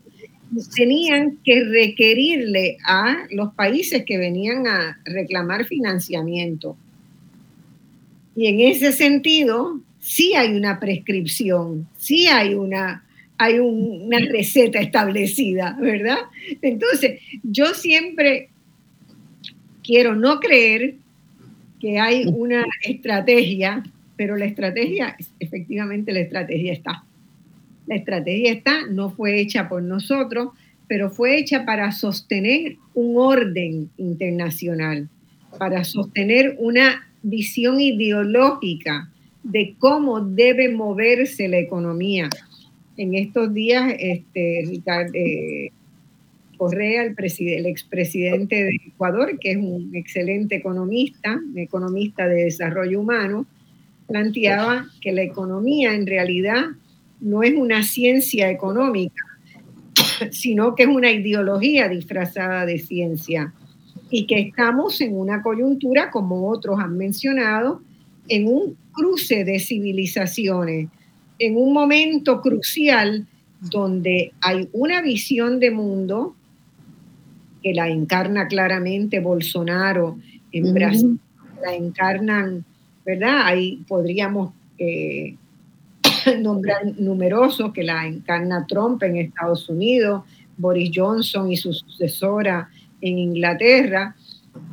tenían 0.75 1.37
que 1.43 1.63
requerirle 1.63 2.77
a 2.85 3.25
los 3.31 3.53
países 3.53 4.03
que 4.05 4.17
venían 4.17 4.67
a 4.67 4.99
reclamar 5.05 5.65
financiamiento. 5.65 6.77
Y 8.35 8.47
en 8.47 8.59
ese 8.59 8.91
sentido, 8.91 9.79
sí 9.99 10.35
hay 10.35 10.55
una 10.55 10.79
prescripción, 10.79 11.87
sí 11.97 12.27
hay 12.27 12.53
una 12.53 13.03
hay 13.37 13.59
una 13.59 14.19
receta 14.19 14.79
establecida, 14.79 15.77
¿verdad? 15.79 16.17
Entonces, 16.61 17.21
yo 17.43 17.67
siempre 17.73 18.49
quiero 19.83 20.15
no 20.15 20.39
creer 20.39 20.95
que 21.79 21.99
hay 21.99 22.25
una 22.25 22.65
estrategia, 22.83 23.83
pero 24.15 24.35
la 24.35 24.45
estrategia, 24.45 25.15
efectivamente 25.39 26.11
la 26.11 26.21
estrategia 26.21 26.73
está. 26.73 27.03
La 27.85 27.95
estrategia 27.95 28.51
está, 28.51 28.87
no 28.87 29.11
fue 29.11 29.39
hecha 29.39 29.69
por 29.69 29.83
nosotros, 29.83 30.49
pero 30.87 31.09
fue 31.09 31.37
hecha 31.37 31.65
para 31.65 31.91
sostener 31.91 32.77
un 32.93 33.17
orden 33.17 33.89
internacional, 33.97 35.09
para 35.57 35.83
sostener 35.83 36.55
una 36.59 37.07
visión 37.21 37.79
ideológica 37.79 39.09
de 39.43 39.75
cómo 39.79 40.21
debe 40.21 40.69
moverse 40.69 41.47
la 41.47 41.59
economía, 41.59 42.29
en 42.97 43.13
estos 43.15 43.53
días, 43.53 43.93
este, 43.99 44.63
Ricardo 44.67 45.11
eh, 45.13 45.71
Correa, 46.57 47.03
el, 47.03 47.15
el 47.17 47.65
expresidente 47.67 48.63
de 48.63 48.79
Ecuador, 48.87 49.37
que 49.39 49.51
es 49.51 49.57
un 49.57 49.95
excelente 49.95 50.55
economista, 50.55 51.39
economista 51.55 52.27
de 52.27 52.45
desarrollo 52.45 52.99
humano, 52.99 53.45
planteaba 54.07 54.87
que 54.99 55.11
la 55.11 55.21
economía 55.21 55.93
en 55.93 56.07
realidad 56.07 56.65
no 57.19 57.43
es 57.43 57.53
una 57.55 57.83
ciencia 57.83 58.49
económica, 58.49 59.23
sino 60.31 60.73
que 60.73 60.83
es 60.83 60.89
una 60.89 61.11
ideología 61.11 61.87
disfrazada 61.87 62.65
de 62.65 62.79
ciencia 62.79 63.53
y 64.09 64.25
que 64.25 64.39
estamos 64.39 65.01
en 65.01 65.15
una 65.15 65.41
coyuntura, 65.41 66.09
como 66.09 66.49
otros 66.49 66.79
han 66.79 66.97
mencionado, 66.97 67.81
en 68.29 68.47
un 68.47 68.77
cruce 68.93 69.43
de 69.43 69.59
civilizaciones, 69.59 70.89
en 71.39 71.57
un 71.57 71.73
momento 71.73 72.41
crucial 72.41 73.27
donde 73.59 74.33
hay 74.41 74.69
una 74.71 75.01
visión 75.01 75.59
de 75.59 75.71
mundo 75.71 76.35
que 77.63 77.73
la 77.73 77.89
encarna 77.89 78.47
claramente 78.47 79.19
Bolsonaro 79.19 80.17
en 80.51 80.73
Brasil, 80.73 81.19
la 81.61 81.75
encarnan, 81.75 82.63
¿verdad? 83.05 83.41
Ahí 83.45 83.83
podríamos 83.87 84.53
eh, 84.77 85.35
nombrar 86.39 86.99
numerosos 86.99 87.73
que 87.73 87.83
la 87.83 88.05
encarna 88.05 88.65
Trump 88.67 89.01
en 89.03 89.17
Estados 89.17 89.67
Unidos, 89.69 90.23
Boris 90.57 90.91
Johnson 90.93 91.51
y 91.51 91.57
su 91.57 91.73
sucesora 91.73 92.69
en 93.01 93.17
Inglaterra, 93.17 94.15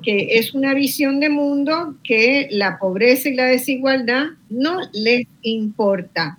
que 0.03 0.39
es 0.39 0.55
una 0.55 0.73
visión 0.75 1.21
de 1.21 1.29
mundo 1.29 1.97
que 2.03 2.49
la 2.51 2.79
pobreza 2.79 3.29
y 3.29 3.35
la 3.35 3.47
desigualdad 3.47 4.29
no 4.49 4.79
les 4.93 5.27
importa 5.43 6.39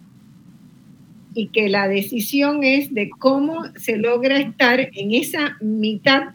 y 1.36 1.50
que 1.50 1.68
la 1.68 1.88
decisión 1.90 2.64
es 2.64 2.94
de 2.94 3.10
cómo 3.10 3.66
se 3.76 3.98
logra 3.98 4.40
estar 4.40 4.80
en 4.80 5.14
esa 5.14 5.58
mitad 5.60 6.30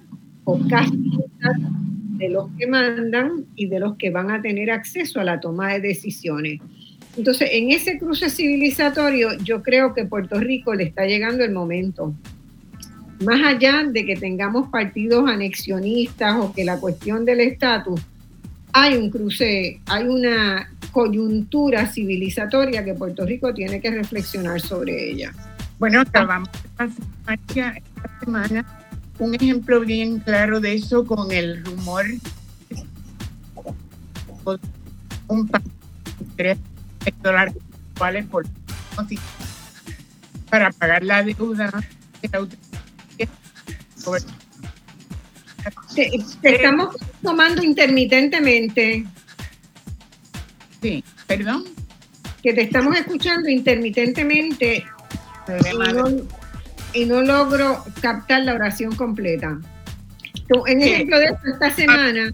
o 0.45 0.61
casi 0.69 0.97
mitad 0.97 1.53
de 2.19 2.29
los 2.29 2.51
que 2.59 2.67
mandan 2.67 3.47
y 3.57 3.67
de 3.67 3.81
los 3.81 3.97
que 3.97 4.11
van 4.11 4.31
a 4.31 4.43
tener 4.43 4.71
acceso 4.71 5.19
a 5.19 5.25
la 5.25 5.41
toma 5.41 5.73
de 5.73 5.81
decisiones. 5.81 6.61
Entonces, 7.17 7.49
en 7.53 7.71
ese 7.71 7.99
cruce 7.99 8.29
civilizatorio, 8.29 9.31
yo 9.43 9.63
creo 9.63 9.95
que 9.95 10.05
Puerto 10.05 10.39
Rico 10.39 10.75
le 10.75 10.85
está 10.85 11.07
llegando 11.07 11.45
el 11.45 11.53
momento. 11.53 12.15
Más 13.25 13.43
allá 13.43 13.85
de 13.85 14.05
que 14.05 14.17
tengamos 14.17 14.69
partidos 14.69 15.29
anexionistas 15.29 16.37
o 16.39 16.53
que 16.53 16.65
la 16.65 16.79
cuestión 16.79 17.25
del 17.25 17.41
estatus, 17.41 18.01
hay 18.73 18.97
un 18.97 19.11
cruce, 19.11 19.81
hay 19.87 20.05
una 20.05 20.71
coyuntura 20.93 21.87
civilizatoria 21.87 22.85
que 22.85 22.95
Puerto 22.95 23.25
Rico 23.25 23.55
tiene 23.55 23.81
que 23.81 23.91
reflexionar 23.91 24.61
sobre 24.61 25.11
ella. 25.11 25.33
Bueno, 25.79 26.01
acabamos 26.01 26.49
esta 26.79 26.89
semana 28.21 28.67
un 29.19 29.35
ejemplo 29.35 29.81
bien 29.81 30.19
claro 30.21 30.61
de 30.61 30.75
eso 30.75 31.07
con 31.07 31.31
el 31.31 31.65
rumor 31.65 32.05
un 35.29 35.51
tres 36.37 36.59
dólares 37.23 37.55
por 38.31 38.47
para 40.51 40.73
pagar 40.73 41.05
la 41.05 41.23
deuda 41.23 41.71
te, 45.95 46.11
estamos 46.43 46.97
tomando 47.23 47.63
intermitentemente. 47.63 49.05
Sí, 50.83 51.05
perdón. 51.27 51.65
Que 52.43 52.53
te 52.55 52.63
estamos 52.63 52.97
escuchando 52.97 53.49
intermitentemente 53.49 54.85
y 56.93 57.05
no, 57.05 57.23
logro 57.23 57.85
captar 58.01 58.43
la 58.43 58.55
oración 58.55 58.95
completa. 58.95 59.59
En 60.67 60.83
ejemplo 60.83 61.19
de 61.19 61.37
esta 61.53 61.71
semana. 61.71 62.33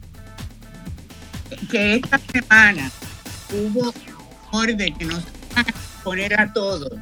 Que 1.70 1.96
esta 1.96 2.18
semana 2.18 2.90
hubo 3.52 3.92
orden 4.52 4.94
que 4.96 5.04
nos 5.04 5.24
van 5.54 5.66
a 5.68 6.02
poner 6.02 6.40
a 6.40 6.52
todos 6.52 6.92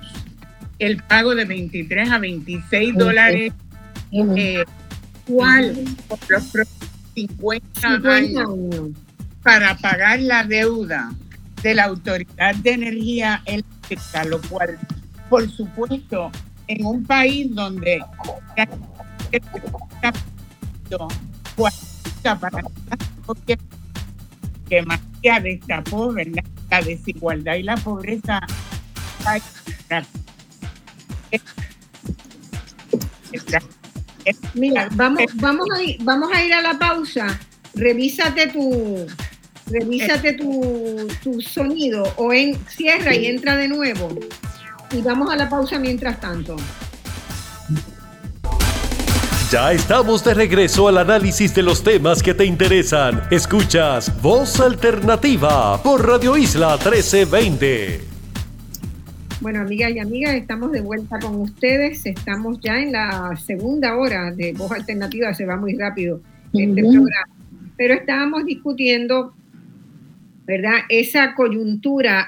el 0.79 1.03
pago 1.05 1.35
de 1.35 1.45
23 1.45 2.11
a 2.11 2.18
26 2.18 2.95
dólares 2.97 3.53
eh, 4.12 4.64
¿cuál? 5.27 5.75
por 6.09 6.18
los 6.29 6.45
próximos 6.45 6.91
50, 7.14 7.89
años 8.11 8.49
para 9.43 9.77
pagar 9.77 10.20
la 10.20 10.43
deuda 10.45 11.12
de 11.62 11.75
la 11.75 11.85
Autoridad 11.85 12.55
de 12.57 12.72
Energía 12.72 13.43
Eléctrica, 13.45 14.25
lo 14.25 14.41
cual, 14.43 14.79
por 15.29 15.49
supuesto, 15.51 16.31
en 16.66 16.85
un 16.85 17.05
país 17.05 17.55
donde 17.55 18.03
que 24.68 24.83
María 24.83 25.41
destapó, 25.41 26.12
¿verdad? 26.12 26.45
La 26.70 26.81
desigualdad 26.81 27.55
y 27.55 27.62
la 27.62 27.77
pobreza. 27.77 28.41
Mira, 34.55 34.89
vamos, 34.93 35.22
vamos, 35.35 35.66
a 35.77 35.83
ir, 35.83 35.99
vamos 36.03 36.31
a 36.33 36.43
ir 36.43 36.53
a 36.53 36.62
la 36.62 36.79
pausa. 36.79 37.39
Revísate 37.75 38.49
tu, 38.49 39.07
revísate 39.66 40.35
tu, 40.35 41.09
tu 41.22 41.41
sonido 41.41 42.05
o 42.16 42.33
en, 42.33 42.57
cierra 42.68 43.14
y 43.14 43.27
entra 43.27 43.57
de 43.57 43.68
nuevo. 43.68 44.09
Y 44.93 45.03
vamos 45.03 45.31
a 45.31 45.37
la 45.37 45.49
pausa 45.49 45.79
mientras 45.79 46.20
tanto. 46.20 46.57
Ya 49.51 49.72
estamos 49.72 50.25
de 50.25 50.35
regreso 50.35 50.89
al 50.89 50.99
análisis 50.99 51.55
de 51.55 51.62
los 51.62 51.85
temas 51.85 52.22
que 52.22 52.35
te 52.35 52.45
interesan. 52.45 53.22
Escuchas 53.31 54.20
Voz 54.20 54.59
Alternativa 54.59 55.81
por 55.83 56.07
Radio 56.07 56.37
Isla 56.37 56.77
1320. 56.77 58.13
Bueno, 59.45 59.61
amigas 59.61 59.95
y 59.95 59.99
amigas, 59.99 60.34
estamos 60.36 60.72
de 60.72 60.80
vuelta 60.80 61.18
con 61.18 61.38
ustedes. 61.38 62.07
Estamos 62.07 62.59
ya 62.62 62.80
en 62.80 62.92
la 62.92 63.36
segunda 63.36 63.95
hora 63.95 64.32
de 64.32 64.55
Voz 64.55 64.72
Alternativa, 64.72 65.34
se 65.34 65.45
va 65.45 65.59
muy 65.59 65.74
rápido 65.74 66.22
este 66.55 66.80
programa. 66.80 67.28
Pero 67.76 67.92
estábamos 67.92 68.47
discutiendo, 68.47 69.34
¿verdad? 70.47 70.76
Esa 70.88 71.34
coyuntura 71.34 72.26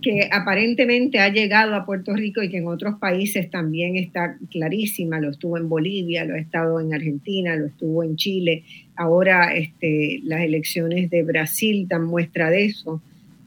que 0.00 0.30
aparentemente 0.32 1.18
ha 1.18 1.28
llegado 1.28 1.74
a 1.74 1.84
Puerto 1.84 2.14
Rico 2.14 2.42
y 2.42 2.48
que 2.48 2.56
en 2.56 2.68
otros 2.68 2.98
países 2.98 3.50
también 3.50 3.96
está 3.96 4.38
clarísima, 4.50 5.20
lo 5.20 5.32
estuvo 5.32 5.58
en 5.58 5.68
Bolivia, 5.68 6.24
lo 6.24 6.36
ha 6.36 6.38
estado 6.38 6.80
en 6.80 6.94
Argentina, 6.94 7.54
lo 7.54 7.66
estuvo 7.66 8.02
en 8.02 8.16
Chile, 8.16 8.64
ahora 8.94 9.52
este, 9.52 10.20
las 10.24 10.40
elecciones 10.40 11.10
de 11.10 11.22
Brasil 11.22 11.86
dan 11.86 12.06
muestra 12.06 12.48
de 12.48 12.64
eso 12.64 13.02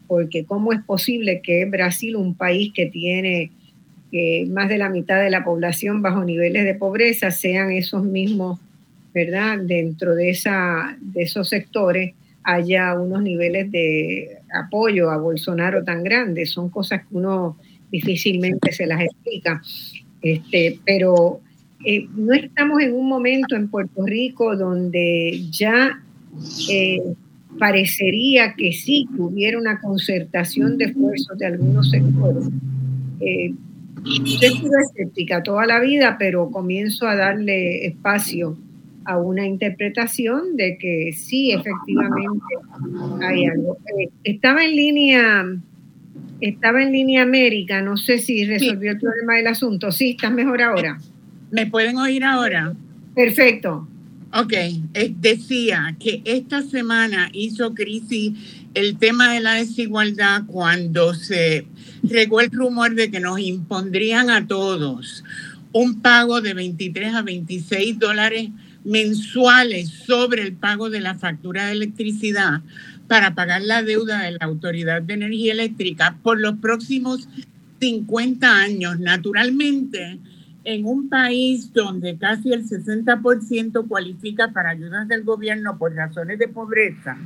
porque 0.09 0.43
cómo 0.43 0.73
es 0.73 0.83
posible 0.83 1.39
que 1.41 1.63
Brasil, 1.65 2.15
un 2.15 2.33
país 2.33 2.73
que 2.73 2.87
tiene 2.87 3.51
más 4.47 4.67
de 4.69 4.79
la 4.79 4.89
mitad 4.89 5.21
de 5.21 5.29
la 5.29 5.43
población 5.45 6.01
bajo 6.01 6.23
niveles 6.23 6.65
de 6.65 6.73
pobreza, 6.73 7.29
sean 7.29 7.71
esos 7.71 8.03
mismos, 8.03 8.59
¿verdad? 9.13 9.59
Dentro 9.59 10.15
de, 10.15 10.31
esa, 10.31 10.97
de 10.99 11.21
esos 11.21 11.47
sectores 11.47 12.15
haya 12.43 12.99
unos 12.99 13.21
niveles 13.21 13.71
de 13.71 14.39
apoyo 14.51 15.11
a 15.11 15.17
Bolsonaro 15.17 15.83
tan 15.83 16.03
grandes. 16.03 16.49
Son 16.49 16.69
cosas 16.69 17.01
que 17.01 17.15
uno 17.15 17.57
difícilmente 17.91 18.71
se 18.71 18.87
las 18.87 19.01
explica. 19.01 19.61
Este, 20.23 20.79
pero 20.83 21.39
eh, 21.85 22.07
no 22.15 22.33
estamos 22.33 22.81
en 22.81 22.95
un 22.95 23.07
momento 23.07 23.55
en 23.55 23.69
Puerto 23.69 24.03
Rico 24.05 24.55
donde 24.57 25.45
ya 25.51 26.01
eh, 26.67 26.99
parecería 27.57 28.53
que 28.53 28.71
sí, 28.71 29.07
que 29.13 29.21
hubiera 29.21 29.57
una 29.57 29.79
concertación 29.79 30.77
de 30.77 30.85
esfuerzos 30.85 31.37
de 31.37 31.45
algunos 31.47 31.89
sectores. 31.89 32.45
Eh, 33.21 33.53
yo 34.03 34.47
he 34.47 34.51
sido 34.51 34.71
escéptica 34.79 35.43
toda 35.43 35.65
la 35.65 35.79
vida, 35.79 36.17
pero 36.17 36.51
comienzo 36.51 37.07
a 37.07 37.15
darle 37.15 37.85
espacio 37.85 38.57
a 39.05 39.17
una 39.17 39.45
interpretación 39.45 40.55
de 40.55 40.77
que 40.77 41.11
sí, 41.13 41.51
efectivamente 41.51 42.45
hay 43.21 43.45
algo. 43.45 43.77
Eh, 43.99 44.09
estaba 44.23 44.63
en 44.63 44.75
línea, 44.75 45.45
estaba 46.41 46.83
en 46.83 46.91
línea 46.91 47.23
América, 47.23 47.81
no 47.81 47.97
sé 47.97 48.19
si 48.19 48.45
resolvió 48.45 48.91
el 48.91 48.99
problema 48.99 49.35
del 49.35 49.47
asunto. 49.47 49.91
Sí, 49.91 50.11
estás 50.11 50.31
mejor 50.31 50.61
ahora. 50.61 50.99
¿Me 51.51 51.65
pueden 51.65 51.97
oír 51.97 52.23
ahora? 52.23 52.73
Perfecto. 53.15 53.87
Ok, 54.31 54.53
decía 55.15 55.95
que 55.99 56.21
esta 56.23 56.61
semana 56.61 57.29
hizo 57.33 57.73
crisis 57.73 58.33
el 58.75 58.97
tema 58.97 59.33
de 59.33 59.39
la 59.39 59.53
desigualdad 59.55 60.43
cuando 60.45 61.15
se 61.15 61.65
regó 62.03 62.39
el 62.39 62.51
rumor 62.51 62.93
de 62.93 63.09
que 63.09 63.19
nos 63.19 63.39
impondrían 63.39 64.29
a 64.29 64.45
todos 64.45 65.23
un 65.73 66.01
pago 66.01 66.41
de 66.41 66.53
23 66.53 67.15
a 67.15 67.21
26 67.23 67.97
dólares 67.97 68.49
mensuales 68.83 69.89
sobre 69.89 70.43
el 70.43 70.53
pago 70.53 70.91
de 70.91 71.01
la 71.01 71.15
factura 71.15 71.65
de 71.65 71.71
electricidad 71.73 72.61
para 73.07 73.33
pagar 73.33 73.63
la 73.63 73.81
deuda 73.81 74.21
de 74.21 74.33
la 74.33 74.45
Autoridad 74.45 75.01
de 75.01 75.15
Energía 75.15 75.53
Eléctrica 75.53 76.17
por 76.21 76.39
los 76.39 76.59
próximos 76.59 77.27
50 77.79 78.47
años. 78.47 78.99
Naturalmente, 78.99 80.19
en 80.69 80.85
un 80.85 81.09
país 81.09 81.73
donde 81.73 82.15
casi 82.15 82.53
el 82.53 82.63
60% 82.63 83.87
cualifica 83.87 84.51
para 84.51 84.69
ayudas 84.69 85.07
del 85.07 85.23
gobierno 85.23 85.79
por 85.79 85.95
razones 85.95 86.37
de 86.37 86.47
pobreza, 86.47 87.17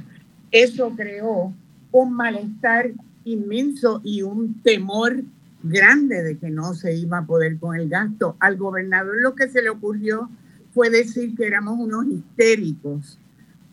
eso 0.50 0.94
creó 0.96 1.54
un 1.92 2.14
malestar 2.14 2.92
inmenso 3.26 4.00
y 4.02 4.22
un 4.22 4.62
temor 4.62 5.24
grande 5.62 6.24
de 6.24 6.38
que 6.38 6.50
no 6.50 6.74
se 6.74 6.96
iba 6.96 7.18
a 7.18 7.26
poder 7.26 7.58
con 7.60 7.76
el 7.76 7.90
gasto. 7.90 8.38
Al 8.40 8.56
gobernador 8.56 9.22
lo 9.22 9.36
que 9.36 9.50
se 9.50 9.62
le 9.62 9.72
ocurrió 9.72 10.30
fue 10.74 10.90
decir 10.90 11.36
que 11.36 11.46
éramos 11.46 11.78
unos 11.78 12.06
histéricos 12.06 13.20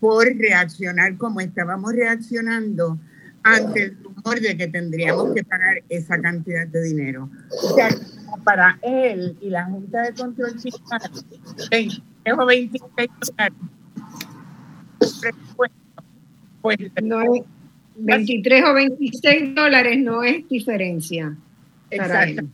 por 0.01 0.25
reaccionar 0.25 1.15
como 1.15 1.39
estábamos 1.39 1.93
reaccionando 1.93 2.99
ante 3.43 3.83
el 3.83 3.97
rumor 4.03 4.39
de 4.39 4.57
que 4.57 4.67
tendríamos 4.67 5.33
que 5.33 5.43
pagar 5.43 5.81
esa 5.89 6.19
cantidad 6.21 6.67
de 6.67 6.83
dinero. 6.83 7.29
O 7.63 7.75
sea, 7.75 7.89
para 8.43 8.77
él 8.81 9.37
y 9.41 9.49
la 9.49 9.65
Junta 9.65 10.03
de 10.03 10.13
Control 10.13 10.59
Fiscal, 10.59 11.01
20 11.69 12.01
o 12.33 12.45
26 12.45 13.09
dólares, 13.37 13.57
pues 16.61 16.77
no 17.01 17.21
es 17.21 17.43
23 17.95 18.63
o 18.65 18.73
26 18.73 19.55
dólares 19.55 19.97
no 19.99 20.23
es 20.23 20.47
diferencia. 20.47 21.35
Exacto. 21.89 22.47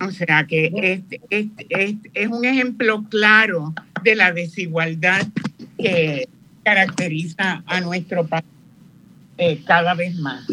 O 0.00 0.10
sea 0.10 0.46
que 0.46 0.70
este, 0.74 1.20
este, 1.30 1.66
este, 1.70 2.10
es 2.14 2.28
un 2.28 2.44
ejemplo 2.44 3.04
claro 3.08 3.74
de 4.04 4.14
la 4.14 4.32
desigualdad 4.32 5.26
que 5.76 6.28
caracteriza 6.68 7.62
a 7.64 7.80
nuestro 7.80 8.26
país 8.26 8.44
eh, 9.38 9.62
cada 9.64 9.94
vez 9.94 10.14
más. 10.16 10.46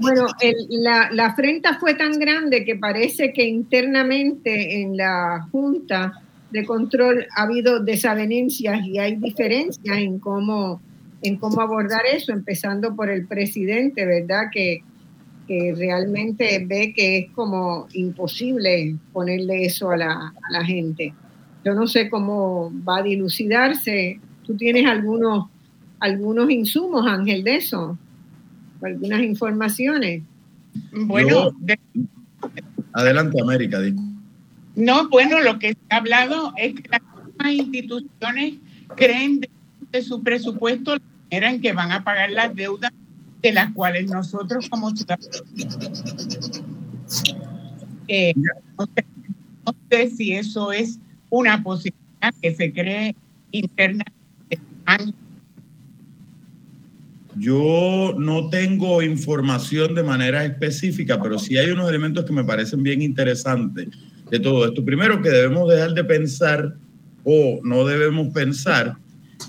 Bueno, 0.00 0.26
la, 0.70 1.10
la 1.12 1.26
afrenta 1.26 1.78
fue 1.78 1.92
tan 1.92 2.18
grande 2.18 2.64
que 2.64 2.76
parece 2.76 3.34
que 3.34 3.44
internamente 3.46 4.80
en 4.80 4.96
la 4.96 5.46
Junta 5.52 6.22
de 6.50 6.64
Control 6.64 7.26
ha 7.36 7.42
habido 7.42 7.80
desavenencias 7.80 8.86
y 8.86 8.98
hay 8.98 9.16
diferencias 9.16 9.98
en 9.98 10.18
cómo, 10.18 10.80
en 11.20 11.36
cómo 11.36 11.60
abordar 11.60 12.06
eso, 12.10 12.32
empezando 12.32 12.96
por 12.96 13.10
el 13.10 13.26
presidente, 13.26 14.06
¿verdad? 14.06 14.44
Que, 14.50 14.82
que 15.46 15.74
realmente 15.76 16.64
ve 16.66 16.94
que 16.96 17.18
es 17.18 17.30
como 17.32 17.88
imposible 17.92 18.96
ponerle 19.12 19.66
eso 19.66 19.90
a 19.90 19.98
la, 19.98 20.12
a 20.12 20.50
la 20.50 20.64
gente. 20.64 21.12
Yo 21.64 21.74
no 21.74 21.86
sé 21.86 22.08
cómo 22.08 22.72
va 22.86 22.98
a 22.98 23.02
dilucidarse. 23.02 24.20
¿Tú 24.44 24.56
tienes 24.56 24.86
algunos, 24.86 25.48
algunos 26.00 26.50
insumos, 26.50 27.06
Ángel, 27.06 27.44
de 27.44 27.56
eso? 27.56 27.98
¿Algunas 28.82 29.22
informaciones? 29.22 30.22
Bueno, 30.92 31.52
adelante 32.92 33.40
América. 33.40 33.80
No, 34.76 35.08
bueno, 35.08 35.40
lo 35.40 35.58
que 35.58 35.70
se 35.70 35.78
ha 35.90 35.96
hablado 35.96 36.52
es 36.56 36.74
que 36.74 36.88
las 36.88 37.52
instituciones 37.52 38.54
creen 38.94 39.40
de, 39.90 40.02
su 40.02 40.22
presupuesto 40.22 40.94
la 40.94 41.02
manera 41.30 41.50
en 41.50 41.60
que 41.60 41.72
van 41.72 41.92
a 41.92 42.04
pagar 42.04 42.30
las 42.30 42.54
deudas 42.54 42.92
de 43.42 43.52
las 43.52 43.72
cuales 43.72 44.10
nosotros 44.10 44.68
como 44.68 44.94
ciudadanos 44.94 45.44
eh, 48.08 48.34
no 48.76 49.74
sé 49.90 50.10
si 50.10 50.32
eso 50.32 50.72
es 50.72 50.98
una 51.30 51.62
posibilidad 51.62 52.34
que 52.40 52.54
se 52.54 52.72
cree 52.72 53.14
interna. 53.50 54.04
Yo 57.36 58.14
no 58.18 58.48
tengo 58.48 59.02
información 59.02 59.94
de 59.94 60.02
manera 60.02 60.44
específica, 60.44 61.22
pero 61.22 61.38
sí 61.38 61.56
hay 61.56 61.70
unos 61.70 61.88
elementos 61.88 62.24
que 62.24 62.32
me 62.32 62.42
parecen 62.42 62.82
bien 62.82 63.00
interesantes 63.00 63.88
de 64.30 64.40
todo 64.40 64.66
esto. 64.66 64.84
Primero, 64.84 65.22
que 65.22 65.30
debemos 65.30 65.70
dejar 65.70 65.94
de 65.94 66.04
pensar 66.04 66.74
o 67.22 67.60
no 67.62 67.86
debemos 67.86 68.32
pensar 68.32 68.96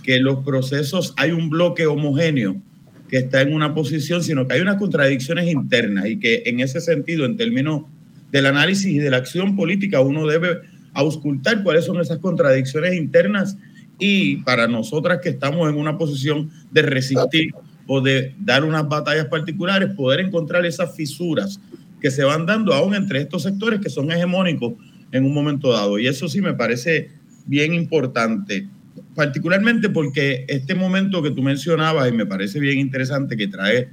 que 0.03 0.19
los 0.19 0.43
procesos 0.43 1.13
hay 1.17 1.32
un 1.32 1.49
bloque 1.49 1.88
homogéneo 1.88 2.61
que 3.09 3.17
está 3.17 3.41
en 3.41 3.53
una 3.53 3.73
posición, 3.73 4.23
sino 4.23 4.47
que 4.47 4.55
hay 4.55 4.61
unas 4.61 4.77
contradicciones 4.77 5.51
internas 5.51 6.05
y 6.05 6.19
que 6.19 6.43
en 6.45 6.59
ese 6.59 6.80
sentido, 6.80 7.25
en 7.25 7.38
términos 7.38 7.84
del 8.32 8.45
análisis 8.45 8.86
y 8.86 8.99
de 8.99 9.09
la 9.09 9.17
acción 9.17 9.55
política, 9.55 9.99
uno 10.01 10.27
debe 10.27 10.59
auscultar 10.93 11.63
cuáles 11.63 11.85
son 11.85 11.99
esas 11.99 12.19
contradicciones 12.19 12.95
internas 12.95 13.57
y 13.99 14.37
para 14.37 14.67
nosotras 14.67 15.19
que 15.21 15.29
estamos 15.29 15.69
en 15.69 15.77
una 15.77 15.97
posición 15.97 16.49
de 16.71 16.81
resistir 16.81 17.53
o 17.85 18.01
de 18.01 18.33
dar 18.39 18.63
unas 18.63 18.87
batallas 18.87 19.25
particulares, 19.25 19.93
poder 19.95 20.21
encontrar 20.21 20.65
esas 20.65 20.95
fisuras 20.95 21.59
que 21.99 22.11
se 22.11 22.23
van 22.23 22.45
dando 22.45 22.73
aún 22.73 22.95
entre 22.95 23.19
estos 23.19 23.43
sectores 23.43 23.81
que 23.81 23.89
son 23.89 24.11
hegemónicos 24.11 24.73
en 25.11 25.25
un 25.25 25.33
momento 25.33 25.71
dado. 25.71 25.99
Y 25.99 26.07
eso 26.07 26.27
sí 26.27 26.41
me 26.41 26.53
parece 26.53 27.11
bien 27.45 27.73
importante, 27.73 28.67
particularmente 29.15 29.89
porque 29.89 30.45
este 30.47 30.75
momento 30.75 31.21
que 31.21 31.31
tú 31.31 31.41
mencionabas 31.41 32.09
y 32.09 32.13
me 32.13 32.25
parece 32.25 32.59
bien 32.59 32.79
interesante 32.79 33.35
que 33.35 33.47
trae 33.47 33.89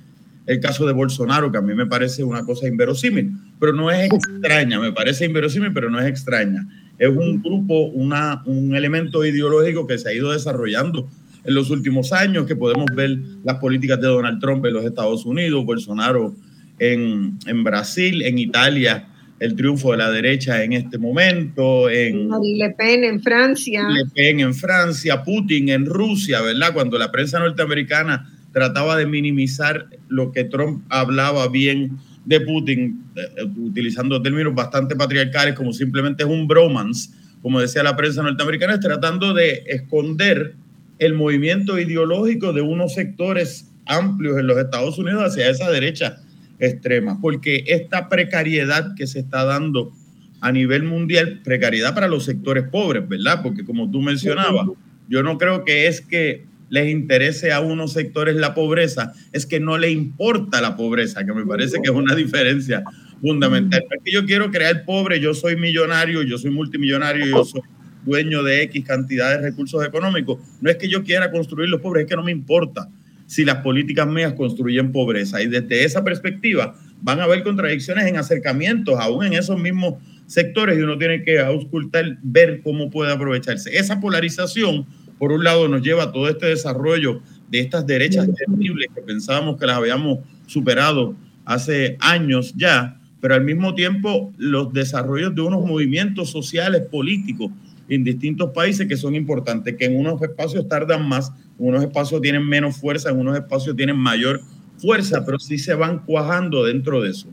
el 0.47 0.61
caso 0.61 0.87
de 0.87 0.93
Bolsonaro, 0.93 1.51
que 1.51 1.59
a 1.59 1.63
mí 1.63 1.75
me 1.75 1.87
parece 1.87 2.23
una 2.23 2.45
cosa 2.45 2.69
inverosímil, 2.69 3.33
pero 3.59 3.73
no 3.73 3.91
es 3.91 4.13
extraña, 4.13 4.79
me 4.79 4.93
parece 4.93 5.25
inverosímil, 5.25 5.73
pero 5.73 5.91
no 5.91 5.99
es 5.99 6.07
extraña. 6.07 6.67
Es 6.99 7.09
un 7.09 7.43
grupo, 7.43 7.87
una, 7.87 8.43
un 8.47 8.75
elemento 8.75 9.25
ideológico 9.25 9.87
que 9.87 9.99
se 9.99 10.09
ha 10.09 10.15
ido 10.15 10.33
desarrollando 10.33 11.09
en 11.45 11.55
los 11.55 11.71
últimos 11.71 12.13
años, 12.13 12.47
que 12.47 12.57
podemos 12.57 12.87
ver 12.95 13.19
las 13.45 13.57
políticas 13.57 14.01
de 14.01 14.09
Donald 14.09 14.41
Trump 14.41 14.65
en 14.67 14.75
los 14.75 14.85
Estados 14.85 15.25
Unidos, 15.25 15.65
Bolsonaro 15.65 16.35
en, 16.79 17.39
en 17.47 17.65
Brasil, 17.65 18.23
en 18.23 18.39
Italia, 18.39 19.09
el 19.39 19.55
triunfo 19.55 19.93
de 19.93 19.99
la 19.99 20.11
derecha 20.11 20.63
en 20.65 20.73
este 20.73 20.99
momento, 20.99 21.91
en 21.91 22.31
Le 22.31 22.71
Pen 22.71 23.05
en 23.05 23.23
Francia. 23.23 23.87
Le 23.89 24.07
Pen 24.15 24.41
en 24.41 24.55
Francia, 24.55 25.23
Putin 25.23 25.69
en 25.69 25.87
Rusia, 25.87 26.41
¿verdad? 26.41 26.73
Cuando 26.73 26.99
la 26.99 27.13
prensa 27.13 27.39
norteamericana 27.39 28.31
trataba 28.53 28.97
de 28.97 29.07
minimizar 29.07 29.87
lo 30.09 30.33
que 30.33 30.45
Trump 30.45 30.85
hablaba 30.89 31.49
bien 31.49 31.99
de 32.27 32.41
Putin, 32.41 33.05
eh, 33.15 33.45
utilizando 33.57 34.21
términos 34.21 34.55
bastante 34.55 34.95
patriarcales 34.95 35.55
como 35.55 35.73
simplemente 35.73 36.25
es 36.25 36.29
un 36.29 36.47
bromance, 36.47 37.11
como 37.41 37.61
decía 37.61 37.83
la 37.83 37.97
prensa 37.97 38.23
norteamericana, 38.23 38.79
tratando 38.79 39.33
de 39.33 39.63
esconder 39.69 40.55
el 40.99 41.15
movimiento 41.15 41.79
ideológico 41.79 42.53
de 42.53 42.63
unos 42.63 42.95
sectores 42.95 43.71
amplios 43.87 44.39
en 44.39 44.49
los 44.49 44.59
Estados 44.59 44.99
Unidos 44.99 45.23
hacia 45.23 45.49
esa 45.49 45.71
derecha 45.71 46.19
extrema, 46.59 47.21
porque 47.21 47.65
esta 47.69 48.09
precariedad 48.09 48.95
que 48.97 49.07
se 49.07 49.21
está 49.21 49.45
dando 49.45 49.93
a 50.41 50.51
nivel 50.51 50.83
mundial, 50.83 51.41
precariedad 51.45 51.95
para 51.95 52.09
los 52.09 52.25
sectores 52.25 52.65
pobres, 52.69 53.09
¿verdad? 53.09 53.41
Porque 53.43 53.65
como 53.65 53.91
tú 53.91 54.01
mencionabas, 54.01 54.67
yo 55.09 55.23
no 55.23 55.39
creo 55.39 55.65
que 55.65 55.87
es 55.87 56.01
que 56.01 56.45
les 56.69 56.91
interese 56.91 57.53
a 57.53 57.61
unos 57.61 57.93
sectores 57.93 58.37
la 58.37 58.55
pobreza, 58.55 59.13
es 59.33 59.47
que 59.47 59.61
no 59.61 59.79
le 59.79 59.91
importa 59.91 60.61
la 60.61 60.77
pobreza, 60.77 61.25
que 61.25 61.33
me 61.33 61.47
parece 61.47 61.79
que 61.83 61.91
es 61.91 61.97
una 61.97 62.15
diferencia 62.15 62.83
fundamental. 63.21 63.83
es 63.91 64.03
que 64.05 64.13
yo 64.13 64.25
quiero 64.25 64.51
crear 64.51 64.85
pobre, 64.85 65.21
yo 65.21 65.35
soy 65.35 65.57
millonario, 65.57 66.23
yo 66.23 66.39
soy 66.39 66.51
multimillonario, 66.51 67.27
yo 67.27 67.45
soy 67.45 67.63
dueño 68.05 68.43
de 68.43 68.63
X 68.63 68.85
cantidad 68.85 69.31
de 69.31 69.51
recursos 69.51 69.85
económicos. 69.85 70.39
No 70.61 70.71
es 70.71 70.77
que 70.77 70.89
yo 70.89 71.03
quiera 71.03 71.31
construir 71.31 71.69
los 71.69 71.81
pobres, 71.81 72.05
es 72.05 72.11
que 72.11 72.17
no 72.17 72.23
me 72.23 72.33
importa 72.33 72.89
si 73.27 73.45
las 73.45 73.57
políticas 73.57 74.07
mías 74.07 74.35
construyen 74.35 74.93
pobreza. 74.93 75.43
Y 75.43 75.49
desde 75.49 75.85
esa 75.85 76.05
perspectiva 76.05 76.77
van 77.03 77.21
a 77.21 77.25
haber 77.25 77.43
contradicciones 77.43 78.07
en 78.07 78.17
acercamientos, 78.17 78.99
aún 78.99 79.25
en 79.25 79.33
esos 79.35 79.61
mismos 79.61 79.95
sectores, 80.27 80.79
y 80.79 80.83
uno 80.83 80.97
tiene 80.99 81.23
que 81.23 81.41
auscultar, 81.41 82.19
ver 82.23 82.61
cómo 82.63 82.91
puede 82.91 83.13
aprovecharse. 83.13 83.77
Esa 83.77 84.01
polarización, 84.01 84.87
por 85.19 85.33
un 85.33 85.45
lado, 85.45 85.69
nos 85.69 85.83
lleva 85.83 86.13
todo 86.13 86.29
este 86.29 86.47
desarrollo 86.47 87.21
de 87.51 87.61
estas 87.61 87.87
derechas 87.87 88.29
terribles 88.35 88.89
que 88.95 89.03
pensábamos 89.03 89.59
que 89.59 89.67
las 89.67 89.77
habíamos 89.77 90.19
superado 90.47 91.15
hace 91.45 91.97
años 92.01 92.53
ya, 92.57 93.01
pero 93.21 93.35
al 93.35 93.45
mismo 93.45 93.75
tiempo 93.75 94.33
los 94.37 94.73
desarrollos 94.73 95.35
de 95.35 95.43
unos 95.43 95.65
movimientos 95.65 96.31
sociales, 96.31 96.83
políticos, 96.91 97.51
en 97.89 98.05
distintos 98.05 98.51
países 98.51 98.87
que 98.89 98.97
son 98.97 99.15
importantes, 99.15 99.77
que 99.77 99.85
en 99.85 99.97
unos 99.97 100.21
espacios 100.21 100.69
tardan 100.69 101.09
más, 101.09 101.33
en 101.59 101.69
unos 101.69 101.85
espacios 101.85 102.21
tienen 102.21 102.47
menos 102.47 102.77
fuerza, 102.77 103.11
en 103.11 103.19
unos 103.19 103.37
espacios 103.37 103.77
tienen 103.77 103.97
mayor 103.97 104.41
fuerza, 104.79 105.25
pero 105.25 105.39
sí 105.39 105.57
se 105.59 105.75
van 105.75 106.01
cuajando 106.01 106.65
dentro 106.65 107.03
de 107.03 107.11
eso. 107.11 107.29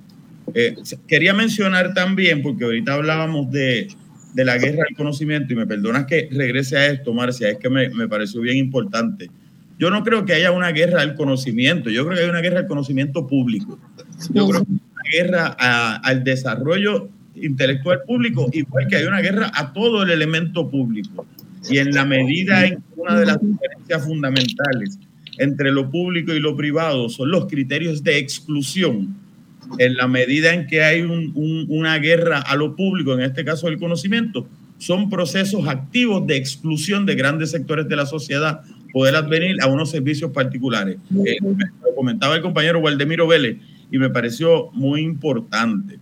Eh, 0.53 0.75
quería 1.07 1.33
mencionar 1.33 1.93
también, 1.93 2.41
porque 2.41 2.65
ahorita 2.65 2.93
hablábamos 2.93 3.51
de, 3.51 3.87
de, 4.33 4.45
la 4.45 4.57
guerra 4.57 4.83
del 4.87 4.95
conocimiento, 4.95 5.53
y 5.53 5.55
me 5.55 5.67
perdonas 5.67 6.05
que 6.05 6.29
regrese 6.31 6.77
a 6.77 6.87
esto, 6.87 7.13
Marcia, 7.13 7.49
es 7.49 7.57
que 7.57 7.69
me, 7.69 7.89
me 7.89 8.07
pareció 8.07 8.41
bien 8.41 8.57
importante. 8.57 9.29
Yo 9.79 9.89
no 9.89 10.03
creo 10.03 10.25
que 10.25 10.33
haya 10.33 10.51
una 10.51 10.71
guerra 10.71 11.01
del 11.01 11.15
conocimiento, 11.15 11.89
yo 11.89 12.05
creo 12.05 12.17
que 12.17 12.23
hay 12.23 12.29
una 12.29 12.41
guerra 12.41 12.59
del 12.59 12.67
conocimiento 12.67 13.27
público. 13.27 13.79
Yo 14.31 14.47
creo 14.47 14.63
que 14.63 14.71
hay 14.71 14.79
una 14.93 15.03
guerra 15.11 15.57
a, 15.59 15.95
al 15.97 16.23
desarrollo 16.23 17.09
intelectual 17.35 18.01
público, 18.05 18.49
igual 18.53 18.87
que 18.87 18.97
hay 18.97 19.05
una 19.05 19.21
guerra 19.21 19.51
a 19.53 19.73
todo 19.73 20.03
el 20.03 20.11
elemento 20.11 20.69
público. 20.69 21.25
Y 21.69 21.77
en 21.77 21.91
la 21.93 22.05
medida 22.05 22.65
en 22.65 22.75
que 22.75 22.83
una 22.97 23.19
de 23.19 23.25
las 23.25 23.41
diferencias 23.41 24.03
fundamentales 24.03 24.99
entre 25.37 25.71
lo 25.71 25.89
público 25.89 26.33
y 26.33 26.39
lo 26.39 26.55
privado 26.55 27.09
son 27.09 27.31
los 27.31 27.47
criterios 27.47 28.03
de 28.03 28.17
exclusión, 28.17 29.15
en 29.77 29.95
la 29.95 30.07
medida 30.07 30.53
en 30.53 30.67
que 30.67 30.83
hay 30.83 31.01
una 31.01 31.97
guerra 31.97 32.39
a 32.39 32.55
lo 32.55 32.75
público, 32.75 33.13
en 33.13 33.21
este 33.21 33.43
caso 33.43 33.67
el 33.67 33.79
conocimiento, 33.79 34.47
son 34.77 35.09
procesos 35.09 35.67
activos 35.67 36.27
de 36.27 36.35
exclusión 36.35 37.05
de 37.05 37.15
grandes 37.15 37.51
sectores 37.51 37.87
de 37.87 37.95
la 37.95 38.05
sociedad 38.05 38.61
poder 38.91 39.15
advenir 39.15 39.61
a 39.61 39.67
unos 39.67 39.89
servicios 39.89 40.31
particulares. 40.31 40.97
Eh, 41.25 41.37
lo 41.41 41.95
comentaba 41.95 42.35
el 42.35 42.41
compañero 42.41 42.79
Waldemiro 42.79 43.27
Vélez 43.27 43.57
y 43.91 43.97
me 43.97 44.09
pareció 44.09 44.71
muy 44.73 45.01
importante. 45.01 45.99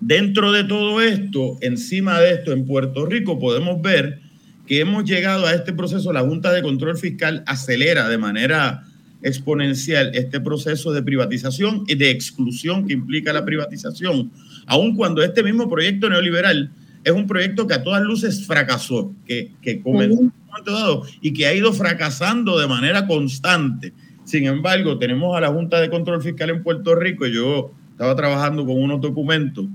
Dentro 0.00 0.52
de 0.52 0.64
todo 0.64 1.00
esto, 1.00 1.56
encima 1.62 2.20
de 2.20 2.32
esto, 2.32 2.52
en 2.52 2.66
Puerto 2.66 3.06
Rico 3.06 3.38
podemos 3.38 3.80
ver 3.80 4.20
que 4.66 4.80
hemos 4.80 5.04
llegado 5.04 5.46
a 5.46 5.54
este 5.54 5.72
proceso, 5.72 6.12
la 6.12 6.20
Junta 6.20 6.52
de 6.52 6.62
Control 6.62 6.98
Fiscal 6.98 7.42
acelera 7.46 8.08
de 8.08 8.18
manera 8.18 8.85
exponencial 9.26 10.12
este 10.14 10.40
proceso 10.40 10.92
de 10.92 11.02
privatización 11.02 11.84
y 11.86 11.96
de 11.96 12.10
exclusión 12.10 12.86
que 12.86 12.92
implica 12.92 13.32
la 13.32 13.44
privatización, 13.44 14.30
aun 14.66 14.94
cuando 14.94 15.22
este 15.22 15.42
mismo 15.42 15.68
proyecto 15.68 16.08
neoliberal 16.08 16.70
es 17.02 17.12
un 17.12 17.26
proyecto 17.26 17.66
que 17.66 17.74
a 17.74 17.82
todas 17.82 18.02
luces 18.02 18.46
fracasó, 18.46 19.14
que, 19.26 19.52
que 19.62 19.80
comenzó 19.80 20.18
en 20.18 20.26
un 20.26 20.32
momento 20.46 20.72
dado 20.72 21.02
y 21.20 21.32
que 21.32 21.46
ha 21.46 21.54
ido 21.54 21.72
fracasando 21.72 22.58
de 22.58 22.66
manera 22.66 23.06
constante. 23.06 23.92
Sin 24.24 24.46
embargo, 24.46 24.98
tenemos 24.98 25.36
a 25.36 25.40
la 25.40 25.48
Junta 25.48 25.80
de 25.80 25.90
Control 25.90 26.22
Fiscal 26.22 26.50
en 26.50 26.62
Puerto 26.62 26.94
Rico 26.94 27.26
yo 27.26 27.72
estaba 27.90 28.14
trabajando 28.14 28.66
con 28.66 28.76
unos 28.76 29.00
documentos 29.00 29.66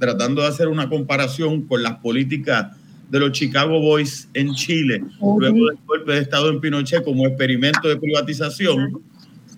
tratando 0.00 0.40
de 0.40 0.48
hacer 0.48 0.68
una 0.68 0.88
comparación 0.88 1.62
con 1.62 1.82
las 1.82 1.96
políticas 1.96 2.74
de 3.10 3.20
los 3.20 3.32
Chicago 3.32 3.80
Boys 3.80 4.28
en 4.34 4.52
Chile, 4.54 5.02
luego 5.20 5.66
del 5.66 5.78
golpe 5.86 6.12
de 6.12 6.18
Estado 6.20 6.50
en 6.50 6.60
Pinochet 6.60 7.04
como 7.04 7.26
experimento 7.26 7.88
de 7.88 7.96
privatización 7.96 9.00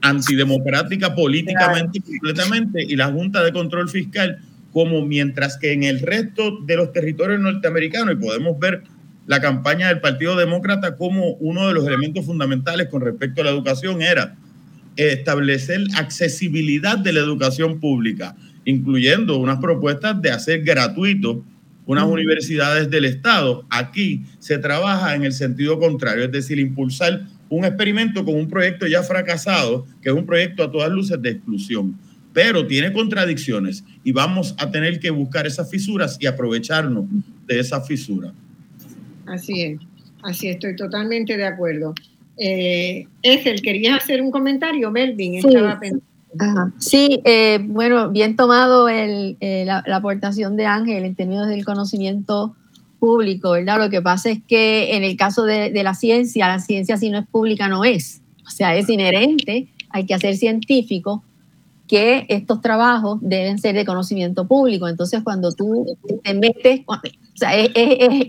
antidemocrática 0.02 1.14
políticamente 1.14 1.98
y 1.98 2.00
completamente, 2.00 2.84
y 2.84 2.96
la 2.96 3.10
Junta 3.10 3.42
de 3.42 3.52
Control 3.52 3.88
Fiscal 3.88 4.38
como 4.72 5.04
mientras 5.04 5.56
que 5.56 5.72
en 5.72 5.82
el 5.82 6.00
resto 6.00 6.58
de 6.64 6.76
los 6.76 6.92
territorios 6.92 7.40
norteamericanos, 7.40 8.14
y 8.14 8.16
podemos 8.16 8.58
ver 8.58 8.82
la 9.26 9.40
campaña 9.40 9.88
del 9.88 10.00
Partido 10.00 10.36
Demócrata 10.36 10.96
como 10.96 11.32
uno 11.34 11.68
de 11.68 11.74
los 11.74 11.86
elementos 11.86 12.24
fundamentales 12.24 12.88
con 12.88 13.00
respecto 13.02 13.40
a 13.40 13.44
la 13.44 13.50
educación 13.50 14.02
era 14.02 14.36
establecer 14.96 15.80
accesibilidad 15.96 16.98
de 16.98 17.12
la 17.12 17.20
educación 17.20 17.78
pública, 17.78 18.36
incluyendo 18.64 19.38
unas 19.38 19.58
propuestas 19.58 20.20
de 20.20 20.30
hacer 20.30 20.62
gratuito 20.62 21.44
unas 21.88 22.04
universidades 22.04 22.90
del 22.90 23.06
Estado. 23.06 23.64
Aquí 23.70 24.22
se 24.38 24.58
trabaja 24.58 25.14
en 25.14 25.24
el 25.24 25.32
sentido 25.32 25.80
contrario, 25.80 26.24
es 26.24 26.30
decir, 26.30 26.58
impulsar 26.58 27.22
un 27.48 27.64
experimento 27.64 28.26
con 28.26 28.34
un 28.34 28.46
proyecto 28.46 28.86
ya 28.86 29.02
fracasado, 29.02 29.86
que 30.02 30.10
es 30.10 30.14
un 30.14 30.26
proyecto 30.26 30.62
a 30.62 30.70
todas 30.70 30.90
luces 30.90 31.20
de 31.22 31.30
exclusión, 31.30 31.98
pero 32.34 32.66
tiene 32.66 32.92
contradicciones 32.92 33.84
y 34.04 34.12
vamos 34.12 34.54
a 34.58 34.70
tener 34.70 35.00
que 35.00 35.08
buscar 35.08 35.46
esas 35.46 35.70
fisuras 35.70 36.18
y 36.20 36.26
aprovecharnos 36.26 37.06
de 37.46 37.58
esas 37.58 37.88
fisuras. 37.88 38.32
Así 39.24 39.62
es, 39.62 39.80
así 40.22 40.48
estoy 40.48 40.76
totalmente 40.76 41.38
de 41.38 41.46
acuerdo. 41.46 41.94
Eh, 42.36 43.06
el 43.22 43.62
¿querías 43.62 44.02
hacer 44.02 44.20
un 44.20 44.30
comentario, 44.30 44.90
Melvin? 44.90 45.40
Sí. 45.40 45.48
Estaba 45.48 45.80
Sí, 46.78 47.20
eh, 47.24 47.58
bueno, 47.62 48.10
bien 48.10 48.36
tomado 48.36 48.88
el, 48.88 49.36
eh, 49.40 49.64
la, 49.64 49.82
aportación 49.94 50.56
de 50.56 50.66
Ángel 50.66 51.04
en 51.04 51.14
términos 51.14 51.48
del 51.48 51.64
conocimiento 51.64 52.54
público, 52.98 53.52
¿verdad? 53.52 53.78
Lo 53.78 53.90
que 53.90 54.02
pasa 54.02 54.30
es 54.30 54.40
que 54.46 54.96
en 54.96 55.04
el 55.04 55.16
caso 55.16 55.44
de, 55.44 55.70
de, 55.70 55.82
la 55.82 55.94
ciencia, 55.94 56.48
la 56.48 56.60
ciencia 56.60 56.96
si 56.96 57.10
no 57.10 57.18
es 57.18 57.26
pública 57.26 57.68
no 57.68 57.84
es, 57.84 58.22
o 58.46 58.50
sea, 58.50 58.74
es 58.76 58.88
inherente, 58.88 59.68
hay 59.90 60.06
que 60.06 60.14
hacer 60.14 60.36
científico 60.36 61.22
que 61.88 62.26
estos 62.28 62.60
trabajos 62.60 63.18
deben 63.22 63.58
ser 63.58 63.74
de 63.74 63.84
conocimiento 63.84 64.46
público. 64.46 64.86
Entonces, 64.86 65.22
cuando 65.24 65.52
tú 65.52 65.96
te 66.22 66.34
metes, 66.34 66.82
o 66.86 67.00
sea, 67.34 67.50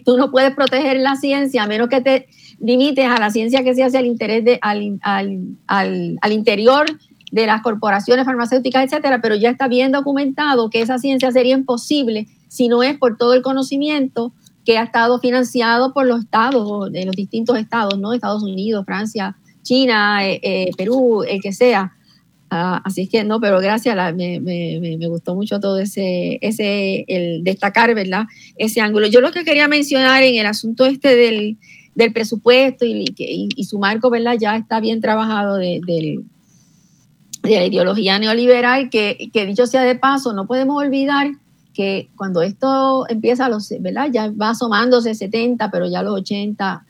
tú 0.06 0.18
no 0.18 0.32
puedes 0.32 0.56
proteger 0.56 0.98
la 0.98 1.16
ciencia 1.18 1.64
a 1.64 1.68
menos 1.68 1.90
que 1.90 2.02
te 2.02 2.28
limites 2.60 3.06
a 3.06 3.20
la 3.20 3.30
ciencia 3.30 3.64
que 3.64 3.76
se 3.76 3.84
hace 3.84 3.98
al 3.98 4.06
interés 4.06 4.46
de, 4.46 4.60
al, 4.62 4.98
al, 5.02 5.40
al, 5.68 6.18
al 6.22 6.32
interior 6.32 6.86
de 7.32 7.46
las 7.46 7.62
corporaciones 7.62 8.26
farmacéuticas, 8.26 8.86
etcétera, 8.86 9.22
pero 9.22 9.36
ya 9.36 9.50
está 9.50 9.68
bien 9.68 9.92
documentado 9.92 10.70
que 10.70 10.82
esa 10.82 10.98
ciencia 10.98 11.32
sería 11.32 11.56
imposible 11.56 12.28
si 12.48 12.68
no 12.68 12.84
es 12.84 12.98
por 12.98 13.18
todo 13.18 13.34
el 13.34 13.42
conocimiento 13.42 14.34
que 14.66 14.78
ha 14.78 14.84
estado 14.84 15.20
financiado 15.20 15.94
por 15.94 16.06
los 16.06 16.22
estados, 16.22 16.92
de 16.92 17.06
los 17.06 17.16
distintos 17.16 17.58
estados, 17.58 17.98
¿no? 17.98 18.14
Estados 18.14 18.44
Unidos, 18.44 18.86
Francia, 18.86 19.36
China, 19.64 20.28
eh, 20.28 20.40
eh, 20.44 20.72
Perú, 20.78 21.24
el 21.28 21.42
que 21.42 21.54
sea. 21.54 21.94
Ah, 22.52 22.82
así 22.84 23.04
es 23.04 23.10
que 23.10 23.24
no, 23.24 23.40
pero 23.40 23.60
gracias, 23.60 23.96
me, 24.16 24.40
me, 24.40 24.80
me, 24.80 25.08
gustó 25.08 25.36
mucho 25.36 25.60
todo 25.60 25.78
ese, 25.78 26.40
ese, 26.42 27.06
el 27.08 27.44
destacar, 27.44 27.94
¿verdad? 27.94 28.26
Ese 28.58 28.82
ángulo. 28.82 29.06
Yo 29.08 29.22
lo 29.22 29.32
que 29.32 29.44
quería 29.44 29.68
mencionar 29.68 30.24
en 30.24 30.36
el 30.36 30.48
asunto 30.48 30.88
este 30.88 31.16
del, 31.16 31.58
del 31.94 32.12
presupuesto 32.12 32.86
y, 32.86 33.06
y, 33.16 33.50
y, 33.56 33.64
su 33.66 33.78
marco, 33.78 34.10
¿verdad? 34.10 34.36
Ya 34.40 34.56
está 34.56 34.80
bien 34.80 35.00
trabajado 35.00 35.58
de, 35.58 35.80
del 35.86 36.26
de 37.44 37.56
la 37.56 37.66
ideología 37.66 38.20
neoliberal, 38.20 38.90
que, 38.90 39.30
que, 39.32 39.46
dicho 39.46 39.66
sea 39.68 39.84
de 39.84 39.96
paso, 39.96 40.34
no 40.34 40.48
podemos 40.48 40.82
olvidar 40.84 41.32
que 41.74 42.10
cuando 42.18 42.42
esto 42.42 43.06
empieza, 43.10 43.48
los, 43.50 43.74
¿verdad? 43.80 44.10
ya 44.12 44.32
va 44.32 44.50
asomándose 44.50 45.16
70, 45.16 45.72
pero 45.72 45.88
ya 45.88 46.04
los 46.04 46.14
80 46.16 46.86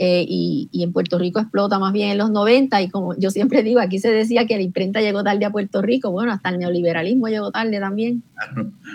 eh, 0.00 0.24
y, 0.28 0.68
y, 0.70 0.84
en 0.84 0.92
Puerto 0.92 1.18
Rico 1.18 1.40
explota 1.40 1.80
más 1.80 1.92
bien 1.92 2.10
en 2.10 2.18
los 2.18 2.30
90 2.30 2.80
y 2.82 2.88
como 2.88 3.16
yo 3.18 3.30
siempre 3.30 3.64
digo, 3.64 3.80
aquí 3.80 3.98
se 3.98 4.12
decía 4.12 4.46
que 4.46 4.56
la 4.56 4.62
imprenta 4.62 5.00
llegó 5.00 5.24
tarde 5.24 5.44
a 5.44 5.50
Puerto 5.50 5.82
Rico, 5.82 6.12
bueno, 6.12 6.30
hasta 6.30 6.50
el 6.50 6.60
neoliberalismo 6.60 7.26
llegó 7.26 7.50
tarde 7.50 7.80
también. 7.80 8.22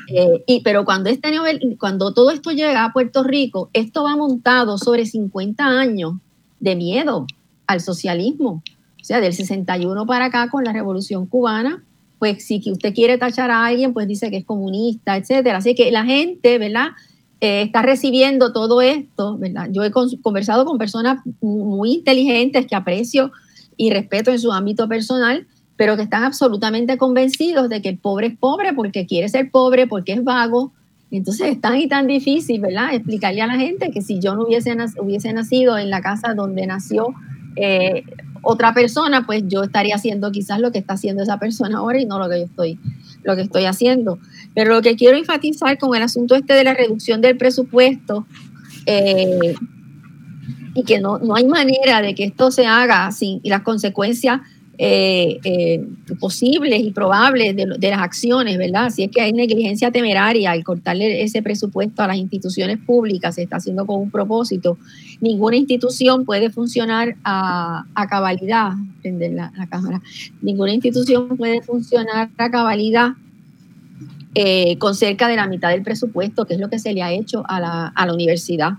Eh, 0.08 0.44
y, 0.48 0.62
pero 0.62 0.86
cuando, 0.86 1.10
este, 1.10 1.32
cuando 1.78 2.14
todo 2.14 2.32
esto 2.32 2.52
llega 2.52 2.86
a 2.86 2.94
Puerto 2.94 3.24
Rico, 3.24 3.70
esto 3.74 4.04
va 4.04 4.16
montado 4.16 4.78
sobre 4.78 5.06
50 5.06 5.66
años 5.66 6.14
de 6.60 6.76
miedo 6.76 7.26
al 7.68 7.82
socialismo 7.82 8.64
o 9.04 9.06
sea, 9.06 9.20
del 9.20 9.34
61 9.34 10.06
para 10.06 10.26
acá 10.26 10.48
con 10.50 10.64
la 10.64 10.72
Revolución 10.72 11.26
Cubana, 11.26 11.84
pues 12.20 12.46
si 12.46 12.64
usted 12.72 12.94
quiere 12.94 13.18
tachar 13.18 13.52
a 13.52 13.66
alguien, 13.66 13.92
pues 13.92 14.08
dice 14.08 14.32
que 14.32 14.38
es 14.38 14.46
comunista, 14.46 15.18
etcétera. 15.18 15.58
Así 15.58 15.76
que 15.76 15.92
la 15.92 16.06
gente, 16.06 16.58
¿verdad? 16.58 16.92
Eh, 17.42 17.64
está 17.64 17.82
recibiendo 17.82 18.54
todo 18.54 18.82
esto, 18.82 19.38
¿verdad? 19.38 19.68
Yo 19.74 19.84
he 19.84 19.92
conversado 19.92 20.64
con 20.64 20.78
personas 20.78 21.20
muy 21.42 21.96
inteligentes 21.96 22.66
que 22.66 22.78
aprecio 22.78 23.34
y 23.76 23.92
respeto 23.92 24.32
en 24.32 24.40
su 24.40 24.54
ámbito 24.54 24.88
personal, 24.88 25.48
pero 25.76 25.98
que 25.98 26.04
están 26.04 26.24
absolutamente 26.24 26.98
convencidos 26.98 27.68
de 27.68 27.82
que 27.82 27.90
el 27.90 27.98
pobre 27.98 28.28
es 28.28 28.38
pobre 28.38 28.72
porque 28.72 29.06
quiere 29.06 29.28
ser 29.28 29.52
pobre, 29.52 29.86
porque 29.86 30.14
es 30.14 30.24
vago. 30.24 30.72
Entonces 31.12 31.48
es 31.48 31.60
tan 31.60 31.78
y 31.78 31.90
tan 31.90 32.08
difícil, 32.08 32.62
¿verdad? 32.62 32.94
Explicarle 32.94 33.42
a 33.42 33.48
la 33.48 33.58
gente 33.58 33.92
que 33.92 34.02
si 34.02 34.22
yo 34.22 34.34
no 34.34 34.46
hubiese, 34.46 34.74
hubiese 34.98 35.34
nacido 35.34 35.78
en 35.78 35.90
la 35.90 36.00
casa 36.00 36.34
donde 36.34 36.66
nació 36.68 37.14
eh, 37.58 38.04
otra 38.44 38.74
persona, 38.74 39.26
pues 39.26 39.44
yo 39.48 39.64
estaría 39.64 39.96
haciendo 39.96 40.32
quizás 40.32 40.60
lo 40.60 40.72
que 40.72 40.78
está 40.78 40.94
haciendo 40.94 41.24
esa 41.24 41.40
persona 41.40 41.78
ahora 41.78 42.00
y 42.00 42.06
no 42.06 42.20
lo 42.20 42.30
que 42.30 42.40
yo 42.40 42.46
estoy, 42.46 42.80
lo 43.24 43.36
que 43.36 43.42
estoy 43.42 43.66
haciendo. 43.66 44.20
Pero 44.54 44.74
lo 44.76 44.82
que 44.82 44.96
quiero 44.96 45.18
enfatizar 45.18 45.78
con 45.78 45.96
el 45.96 46.04
asunto 46.04 46.36
este 46.36 46.54
de 46.54 46.64
la 46.64 46.74
reducción 46.74 47.22
del 47.22 47.38
presupuesto 47.38 48.28
eh, 48.86 49.56
y 50.76 50.84
que 50.84 51.00
no, 51.00 51.20
no 51.20 51.36
hay 51.36 51.46
manera 51.46 52.02
de 52.02 52.14
que 52.14 52.26
esto 52.26 52.52
se 52.52 52.66
haga 52.66 53.12
sin 53.12 53.40
y 53.44 53.50
las 53.50 53.62
consecuencias 53.62 54.42
eh, 54.80 55.40
eh, 55.44 55.86
posibles 56.20 56.82
y 56.82 56.90
probables 56.90 57.56
de, 57.56 57.90
las 57.90 58.02
acciones, 58.02 58.58
¿verdad? 58.58 58.90
Si 58.90 59.04
es 59.04 59.12
que 59.12 59.22
hay 59.22 59.32
negligencia 59.32 59.92
temeraria 59.92 60.50
al 60.50 60.64
cortarle 60.64 61.22
ese 61.22 61.44
presupuesto 61.44 62.02
a 62.02 62.08
las 62.08 62.18
instituciones 62.18 62.80
públicas, 62.80 63.36
se 63.36 63.44
está 63.44 63.58
haciendo 63.58 63.86
con 63.86 64.02
un 64.02 64.10
propósito. 64.10 64.80
Ninguna 65.22 65.58
institución 65.58 66.26
puede 66.26 66.50
funcionar 66.50 67.16
a, 67.24 67.86
cabalidad, 68.10 68.72
la, 69.04 69.52
la, 69.56 69.68
cámara, 69.68 70.02
ninguna 70.42 70.74
institución 70.74 71.38
puede 71.38 71.62
funcionar 71.62 72.32
a 72.36 72.50
cabalidad 72.50 73.12
eh, 74.34 74.80
con 74.80 74.96
cerca 74.96 75.28
de 75.28 75.36
la 75.36 75.46
mitad 75.46 75.70
del 75.70 75.84
presupuesto, 75.84 76.46
que 76.46 76.56
es 76.56 76.60
lo 76.60 76.70
que 76.70 76.80
se 76.80 76.94
le 76.94 77.04
ha 77.04 77.14
hecho 77.14 77.44
a 77.48 77.60
la, 77.60 77.88
a 77.90 78.08
la 78.08 78.14
universidad. 78.14 78.72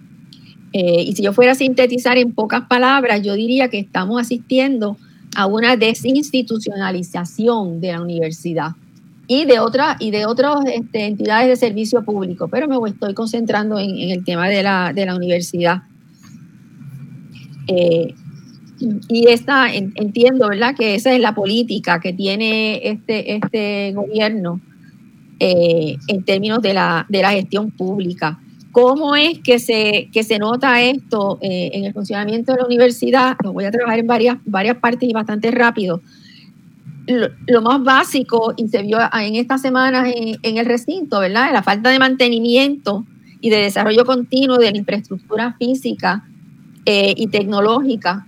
Y 0.73 1.12
si 1.12 1.23
yo 1.23 1.33
fuera 1.33 1.53
a 1.53 1.55
sintetizar 1.55 2.19
en 2.19 2.33
pocas 2.33 2.62
palabras, 2.62 3.23
yo 3.23 3.35
diría 3.35 3.69
que 3.69 3.79
estamos 3.79 4.21
asistiendo 4.21 4.97
a 4.97 5.14
una 5.47 5.77
desinstitucionalización 5.77 7.81
de 7.81 7.93
la 7.93 8.01
universidad 8.01 8.73
y 9.27 9.47
de 9.47 9.59
otras 9.59 9.97
y 10.01 10.11
de 10.11 10.27
otras 10.27 10.59
este, 10.66 11.06
entidades 11.06 11.48
de 11.48 11.56
servicio 11.56 12.05
público, 12.05 12.48
pero 12.48 12.69
me 12.69 12.77
estoy 12.89 13.15
concentrando 13.15 13.78
en, 13.78 14.11
el 14.11 14.23
tema 14.24 14.48
de 14.48 14.62
la, 14.62 14.93
de 14.93 15.06
la 15.06 15.16
universidad. 15.16 15.82
Eh, 17.66 18.15
y 19.09 19.28
esta, 19.28 19.73
entiendo, 19.73 20.48
¿verdad?, 20.48 20.74
que 20.77 20.97
esa 20.97 21.15
es 21.15 21.20
la 21.20 21.35
política 21.35 22.01
que 22.01 22.12
tiene 22.12 22.89
este, 22.89 23.36
este 23.36 23.93
gobierno 23.93 24.61
eh, 25.40 25.97
en 26.09 26.24
términos 26.24 26.61
de 26.61 26.74
la, 26.74 27.06
de 27.09 27.23
la 27.23 27.31
gestión 27.31 27.70
pública. 27.70 28.39
¿Cómo 28.75 29.15
es 29.15 29.39
que 29.39 29.61
se, 29.61 30.09
que 30.13 30.25
se 30.25 30.41
nota 30.41 30.83
esto 30.83 31.39
eh, 31.41 31.71
en 31.75 31.85
el 31.85 31.93
funcionamiento 31.93 32.51
de 32.51 32.59
la 32.59 32.67
universidad? 32.67 33.37
Lo 33.45 33.53
voy 33.53 33.67
a 33.67 33.71
trabajar 33.71 34.01
en 34.01 34.09
varias, 34.09 34.39
varias 34.45 34.79
partes 34.79 35.09
y 35.09 35.13
bastante 35.13 35.53
rápido. 35.53 36.01
Lo, 37.07 37.63
más 37.63 37.85
básico, 37.85 38.53
y 38.57 38.67
se 38.67 38.83
vio 38.83 38.99
en 39.13 39.37
estas 39.37 39.63
semanas 39.63 40.13
en, 40.13 40.57
el 40.57 40.67
recinto, 40.67 41.21
¿verdad? 41.21 41.53
La 41.53 41.63
falta 41.63 41.91
de 41.91 42.01
mantenimiento 42.01 43.05
y 43.41 43.51
de 43.51 43.59
desarrollo 43.59 44.05
continuo 44.05 44.57
de 44.57 44.73
la 44.73 44.79
infraestructura 44.79 45.55
física 45.57 46.25
eh, 46.85 47.15
y 47.17 47.29
tecnológica 47.29 48.27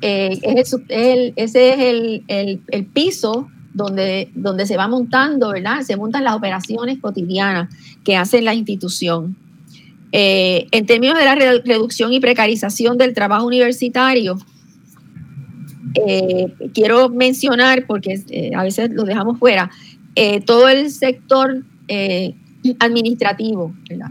eh, 0.00 0.38
ese 1.34 1.34
es 1.36 2.20
el, 2.28 2.86
piso 2.92 3.48
donde, 3.74 4.30
donde 4.36 4.64
se 4.64 4.76
va 4.76 4.86
montando, 4.86 5.50
¿verdad? 5.50 5.80
Se 5.80 5.96
montan 5.96 6.22
las 6.22 6.36
operaciones 6.36 6.98
cotidianas 7.00 7.74
que 8.04 8.16
hace 8.16 8.42
la 8.42 8.54
institución. 8.54 9.36
Eh, 10.12 10.66
en 10.70 10.86
términos 10.86 11.18
de 11.18 11.24
la 11.24 11.34
reducción 11.34 12.12
y 12.12 12.20
precarización 12.20 12.96
del 12.96 13.12
trabajo 13.14 13.46
universitario, 13.46 14.38
eh, 15.94 16.52
quiero 16.74 17.08
mencionar, 17.08 17.86
porque 17.86 18.52
a 18.54 18.62
veces 18.62 18.90
lo 18.90 19.04
dejamos 19.04 19.38
fuera, 19.38 19.70
todo 20.44 20.68
el 20.68 20.90
sector 20.90 21.62
administrativo, 22.78 23.74
¿verdad? 23.88 24.10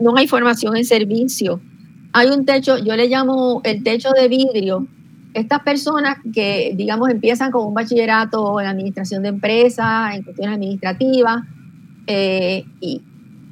no 0.00 0.16
hay 0.16 0.26
formación 0.26 0.76
en 0.76 0.84
servicio, 0.84 1.60
hay 2.12 2.28
un 2.28 2.44
techo, 2.44 2.78
yo 2.78 2.94
le 2.94 3.08
llamo 3.08 3.62
el 3.64 3.82
techo 3.82 4.10
de 4.10 4.28
vidrio. 4.28 4.86
Estas 5.32 5.60
personas 5.60 6.18
que, 6.34 6.74
digamos, 6.76 7.08
empiezan 7.08 7.50
con 7.50 7.66
un 7.66 7.74
bachillerato 7.74 8.60
en 8.60 8.66
administración 8.66 9.22
de 9.22 9.30
empresas, 9.30 10.14
en 10.14 10.22
cuestiones 10.22 10.54
administrativas, 10.54 11.42
eh, 12.06 12.64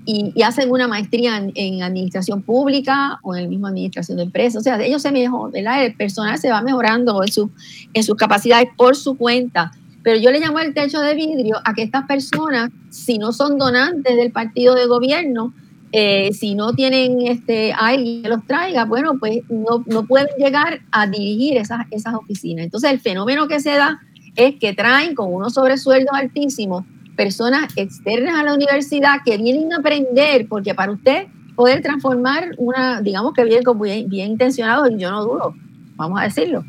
y, 0.04 0.42
hacen 0.42 0.70
una 0.70 0.88
maestría 0.88 1.42
en, 1.54 1.82
administración 1.82 2.42
pública 2.42 3.18
o 3.22 3.34
en 3.34 3.42
el 3.42 3.48
mismo 3.48 3.66
administración 3.66 4.16
de 4.16 4.24
empresas. 4.24 4.60
O 4.60 4.62
sea, 4.62 4.80
ellos 4.82 5.02
se 5.02 5.12
mejoran, 5.12 5.54
El 5.82 5.94
personal 5.94 6.38
se 6.38 6.50
va 6.50 6.62
mejorando 6.62 7.22
en, 7.22 7.32
su, 7.32 7.50
en 7.92 8.02
sus 8.02 8.16
capacidades 8.16 8.68
por 8.76 8.96
su 8.96 9.16
cuenta. 9.16 9.72
Pero 10.02 10.18
yo 10.18 10.30
le 10.30 10.40
llamo 10.40 10.58
el 10.60 10.72
techo 10.72 11.00
de 11.00 11.14
vidrio 11.14 11.58
a 11.64 11.74
que 11.74 11.82
estas 11.82 12.06
personas, 12.06 12.70
si 12.88 13.18
no 13.18 13.32
son 13.32 13.58
donantes 13.58 14.16
del 14.16 14.32
partido 14.32 14.74
de 14.74 14.86
gobierno, 14.86 15.52
eh, 15.92 16.32
si 16.32 16.54
no 16.54 16.72
tienen 16.72 17.20
este, 17.22 17.72
alguien 17.72 18.22
que 18.22 18.28
los 18.28 18.46
traiga, 18.46 18.84
bueno, 18.84 19.18
pues 19.18 19.42
no, 19.50 19.84
no 19.86 20.06
pueden 20.06 20.28
llegar 20.38 20.80
a 20.92 21.06
dirigir 21.06 21.56
esas, 21.56 21.86
esas 21.90 22.14
oficinas. 22.14 22.64
Entonces, 22.64 22.90
el 22.92 23.00
fenómeno 23.00 23.48
que 23.48 23.60
se 23.60 23.70
da 23.70 24.00
es 24.36 24.54
que 24.54 24.72
traen 24.72 25.14
con 25.14 25.34
unos 25.34 25.54
sobresueldos 25.54 26.14
altísimos 26.14 26.84
personas 27.20 27.70
externas 27.76 28.34
a 28.34 28.42
la 28.42 28.54
universidad 28.54 29.16
que 29.22 29.36
vienen 29.36 29.74
a 29.74 29.76
aprender, 29.76 30.48
porque 30.48 30.74
para 30.74 30.90
usted 30.90 31.26
poder 31.54 31.82
transformar 31.82 32.54
una, 32.56 33.02
digamos 33.02 33.34
que 33.34 33.44
bien, 33.44 33.60
bien, 33.78 34.08
bien 34.08 34.30
intencionado, 34.30 34.88
yo 34.88 35.10
no 35.10 35.22
dudo, 35.22 35.54
vamos 35.96 36.18
a 36.18 36.24
decirlo, 36.24 36.64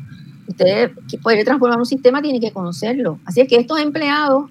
usted 0.46 0.90
poder 1.22 1.46
transformar 1.46 1.78
un 1.78 1.86
sistema 1.86 2.20
tiene 2.20 2.38
que 2.38 2.50
conocerlo. 2.50 3.18
Así 3.24 3.40
es 3.40 3.48
que 3.48 3.56
estos 3.56 3.80
empleados 3.80 4.50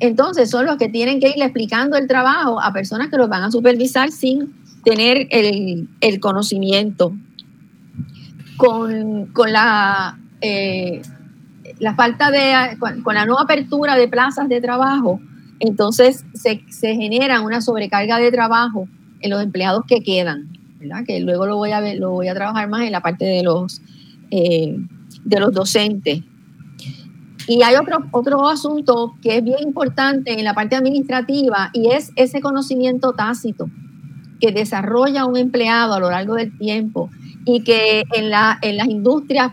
entonces 0.00 0.48
son 0.48 0.64
los 0.64 0.78
que 0.78 0.88
tienen 0.88 1.20
que 1.20 1.28
ir 1.28 1.42
explicando 1.42 1.98
el 1.98 2.08
trabajo 2.08 2.58
a 2.58 2.72
personas 2.72 3.10
que 3.10 3.18
los 3.18 3.28
van 3.28 3.42
a 3.42 3.50
supervisar 3.50 4.10
sin 4.10 4.54
tener 4.82 5.28
el, 5.30 6.20
conocimiento. 6.20 7.12
Con, 8.56 9.28
la, 9.48 10.16
eh, 10.40 11.02
la 11.80 11.94
falta 11.94 12.30
de, 12.30 12.78
con, 12.78 13.14
la 13.14 13.26
no 13.26 13.38
apertura 13.38 13.94
de 13.94 14.08
plazas 14.08 14.48
de 14.48 14.62
trabajo, 14.62 15.20
entonces 15.66 16.24
se, 16.34 16.60
genera 16.70 17.40
una 17.40 17.60
sobrecarga 17.60 18.18
de 18.18 18.30
trabajo 18.30 18.88
en 19.20 19.30
los 19.30 19.42
empleados 19.42 19.84
que 19.86 20.02
quedan, 20.02 20.48
¿verdad? 20.78 21.04
que 21.06 21.20
luego 21.20 21.46
lo 21.46 21.56
voy 21.56 21.72
a 21.72 21.80
ver, 21.80 21.98
lo 21.98 22.10
voy 22.10 22.28
a 22.28 22.34
trabajar 22.34 22.68
más 22.68 22.82
en 22.82 22.92
la 22.92 23.00
parte 23.00 23.24
de 23.24 23.42
los, 23.42 23.80
eh, 24.30 24.76
de 25.24 25.40
los 25.40 25.52
docentes. 25.52 26.22
Y 27.46 27.62
hay 27.62 27.74
otro, 27.76 27.98
otro 28.10 28.48
asunto 28.48 29.14
que 29.22 29.38
es 29.38 29.44
bien 29.44 29.58
importante 29.62 30.38
en 30.38 30.44
la 30.44 30.54
parte 30.54 30.76
administrativa 30.76 31.70
y 31.72 31.90
es 31.90 32.10
ese 32.16 32.40
conocimiento 32.40 33.12
tácito 33.12 33.68
que 34.40 34.52
desarrolla 34.52 35.26
un 35.26 35.36
empleado 35.36 35.94
a 35.94 36.00
lo 36.00 36.10
largo 36.10 36.34
del 36.34 36.56
tiempo 36.58 37.10
y 37.44 37.62
que 37.62 38.04
en, 38.14 38.30
la, 38.30 38.58
en 38.62 38.76
las 38.76 38.88
industrias, 38.88 39.52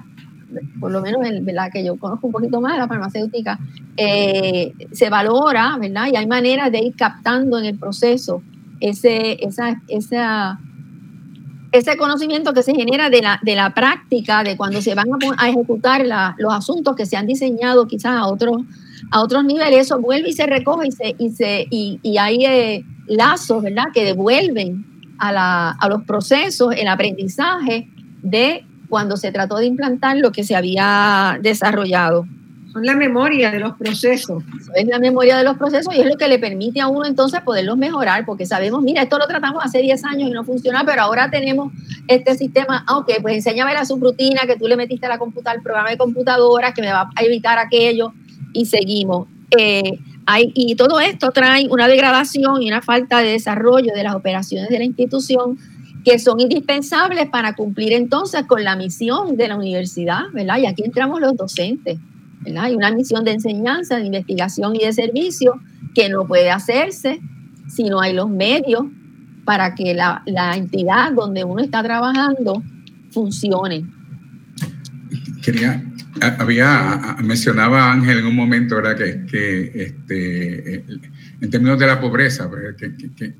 por 0.81 0.91
lo 0.91 0.99
menos 0.99 1.25
en 1.25 1.45
la 1.55 1.69
que 1.69 1.85
yo 1.85 1.95
conozco 1.95 2.27
un 2.27 2.33
poquito 2.33 2.59
más, 2.59 2.77
la 2.77 2.87
farmacéutica, 2.87 3.59
eh, 3.95 4.73
se 4.91 5.09
valora, 5.09 5.77
¿verdad? 5.79 6.07
Y 6.11 6.17
hay 6.17 6.25
maneras 6.25 6.71
de 6.71 6.79
ir 6.79 6.95
captando 6.95 7.57
en 7.59 7.65
el 7.65 7.77
proceso 7.77 8.41
ese, 8.79 9.37
esa, 9.45 9.79
esa 9.87 10.59
ese 11.71 11.95
conocimiento 11.95 12.53
que 12.53 12.63
se 12.63 12.73
genera 12.73 13.09
de 13.09 13.21
la, 13.21 13.39
de 13.41 13.55
la 13.55 13.73
práctica, 13.73 14.43
de 14.43 14.57
cuando 14.57 14.81
se 14.81 14.93
van 14.93 15.05
a, 15.37 15.49
ejecutar 15.49 16.03
los 16.37 16.53
asuntos 16.53 16.95
que 16.95 17.05
se 17.05 17.15
han 17.15 17.27
diseñado 17.27 17.87
quizás 17.87 18.13
a 18.17 18.27
otros, 18.27 18.63
a 19.09 19.21
otros 19.21 19.45
niveles, 19.45 19.85
eso 19.85 19.99
vuelve 20.01 20.29
y 20.29 20.33
se 20.33 20.47
recoge 20.47 20.87
y, 20.87 20.91
se, 20.91 21.15
y, 21.17 21.29
se, 21.29 21.67
y, 21.69 22.17
hay 22.17 22.45
eh, 22.45 22.85
lazos, 23.07 23.63
¿verdad?, 23.63 23.85
que 23.93 24.03
devuelven 24.03 24.85
a, 25.17 25.31
la, 25.31 25.69
a 25.69 25.87
los 25.87 26.03
procesos, 26.03 26.73
el 26.75 26.89
aprendizaje 26.89 27.87
de 28.21 28.65
cuando 28.91 29.15
se 29.15 29.31
trató 29.31 29.55
de 29.55 29.67
implantar 29.67 30.17
lo 30.17 30.33
que 30.33 30.43
se 30.43 30.53
había 30.53 31.39
desarrollado. 31.41 32.27
Son 32.73 32.85
la 32.85 32.93
memoria 32.93 33.49
de 33.49 33.59
los 33.59 33.77
procesos. 33.77 34.43
Es 34.75 34.85
la 34.85 34.99
memoria 34.99 35.37
de 35.37 35.45
los 35.45 35.55
procesos 35.57 35.95
y 35.95 36.01
es 36.01 36.05
lo 36.05 36.17
que 36.17 36.27
le 36.27 36.39
permite 36.39 36.81
a 36.81 36.89
uno 36.89 37.05
entonces 37.05 37.39
poderlos 37.39 37.77
mejorar, 37.77 38.25
porque 38.25 38.45
sabemos, 38.45 38.81
mira, 38.81 39.01
esto 39.01 39.17
lo 39.17 39.27
tratamos 39.27 39.63
hace 39.63 39.81
10 39.81 40.03
años 40.03 40.29
y 40.29 40.33
no 40.33 40.43
funciona, 40.43 40.83
pero 40.85 41.03
ahora 41.03 41.31
tenemos 41.31 41.71
este 42.09 42.35
sistema, 42.35 42.83
ah, 42.85 42.97
ok, 42.97 43.13
pues 43.21 43.35
enséñame 43.35 43.73
la 43.73 43.85
subrutina 43.85 44.41
que 44.41 44.57
tú 44.57 44.67
le 44.67 44.75
metiste 44.75 45.05
a 45.05 45.09
la 45.09 45.17
computadora, 45.17 45.57
el 45.57 45.63
programa 45.63 45.89
de 45.89 45.97
computadoras 45.97 46.73
que 46.73 46.81
me 46.81 46.91
va 46.91 47.09
a 47.15 47.23
evitar 47.23 47.59
aquello 47.59 48.11
y 48.51 48.65
seguimos. 48.65 49.27
Eh, 49.57 49.99
hay, 50.25 50.51
y 50.53 50.75
todo 50.75 50.99
esto 50.99 51.31
trae 51.31 51.67
una 51.69 51.87
degradación 51.87 52.61
y 52.61 52.67
una 52.67 52.81
falta 52.81 53.19
de 53.19 53.31
desarrollo 53.31 53.93
de 53.93 54.03
las 54.03 54.15
operaciones 54.15 54.69
de 54.69 54.79
la 54.79 54.83
institución 54.83 55.57
que 56.03 56.19
son 56.19 56.39
indispensables 56.39 57.29
para 57.29 57.53
cumplir 57.53 57.93
entonces 57.93 58.45
con 58.47 58.63
la 58.63 58.75
misión 58.75 59.37
de 59.37 59.47
la 59.47 59.55
universidad, 59.55 60.23
¿verdad? 60.33 60.57
Y 60.57 60.65
aquí 60.65 60.83
entramos 60.83 61.21
los 61.21 61.35
docentes. 61.35 61.99
Hay 62.57 62.75
una 62.75 62.91
misión 62.91 63.23
de 63.23 63.31
enseñanza, 63.31 63.97
de 63.97 64.05
investigación 64.05 64.75
y 64.75 64.85
de 64.85 64.93
servicio 64.93 65.61
que 65.93 66.09
no 66.09 66.25
puede 66.25 66.49
hacerse 66.49 67.21
si 67.67 67.83
no 67.83 68.01
hay 68.01 68.13
los 68.13 68.29
medios 68.29 68.85
para 69.45 69.75
que 69.75 69.93
la, 69.93 70.23
entidad 70.55 71.11
donde 71.13 71.43
uno 71.43 71.61
está 71.61 71.83
trabajando 71.83 72.63
funcione. 73.11 73.85
Quería, 75.43 75.83
había, 76.39 77.17
mencionaba 77.23 77.91
Ángel 77.91 78.19
en 78.19 78.25
un 78.25 78.35
momento, 78.35 78.75
¿verdad? 78.75 78.97
Que, 78.97 79.25
que 79.25 79.83
este, 79.83 80.85
en 81.41 81.49
términos 81.49 81.79
de 81.79 81.87
la 81.87 81.99
pobreza, 81.99 82.49
que, 82.77 83.33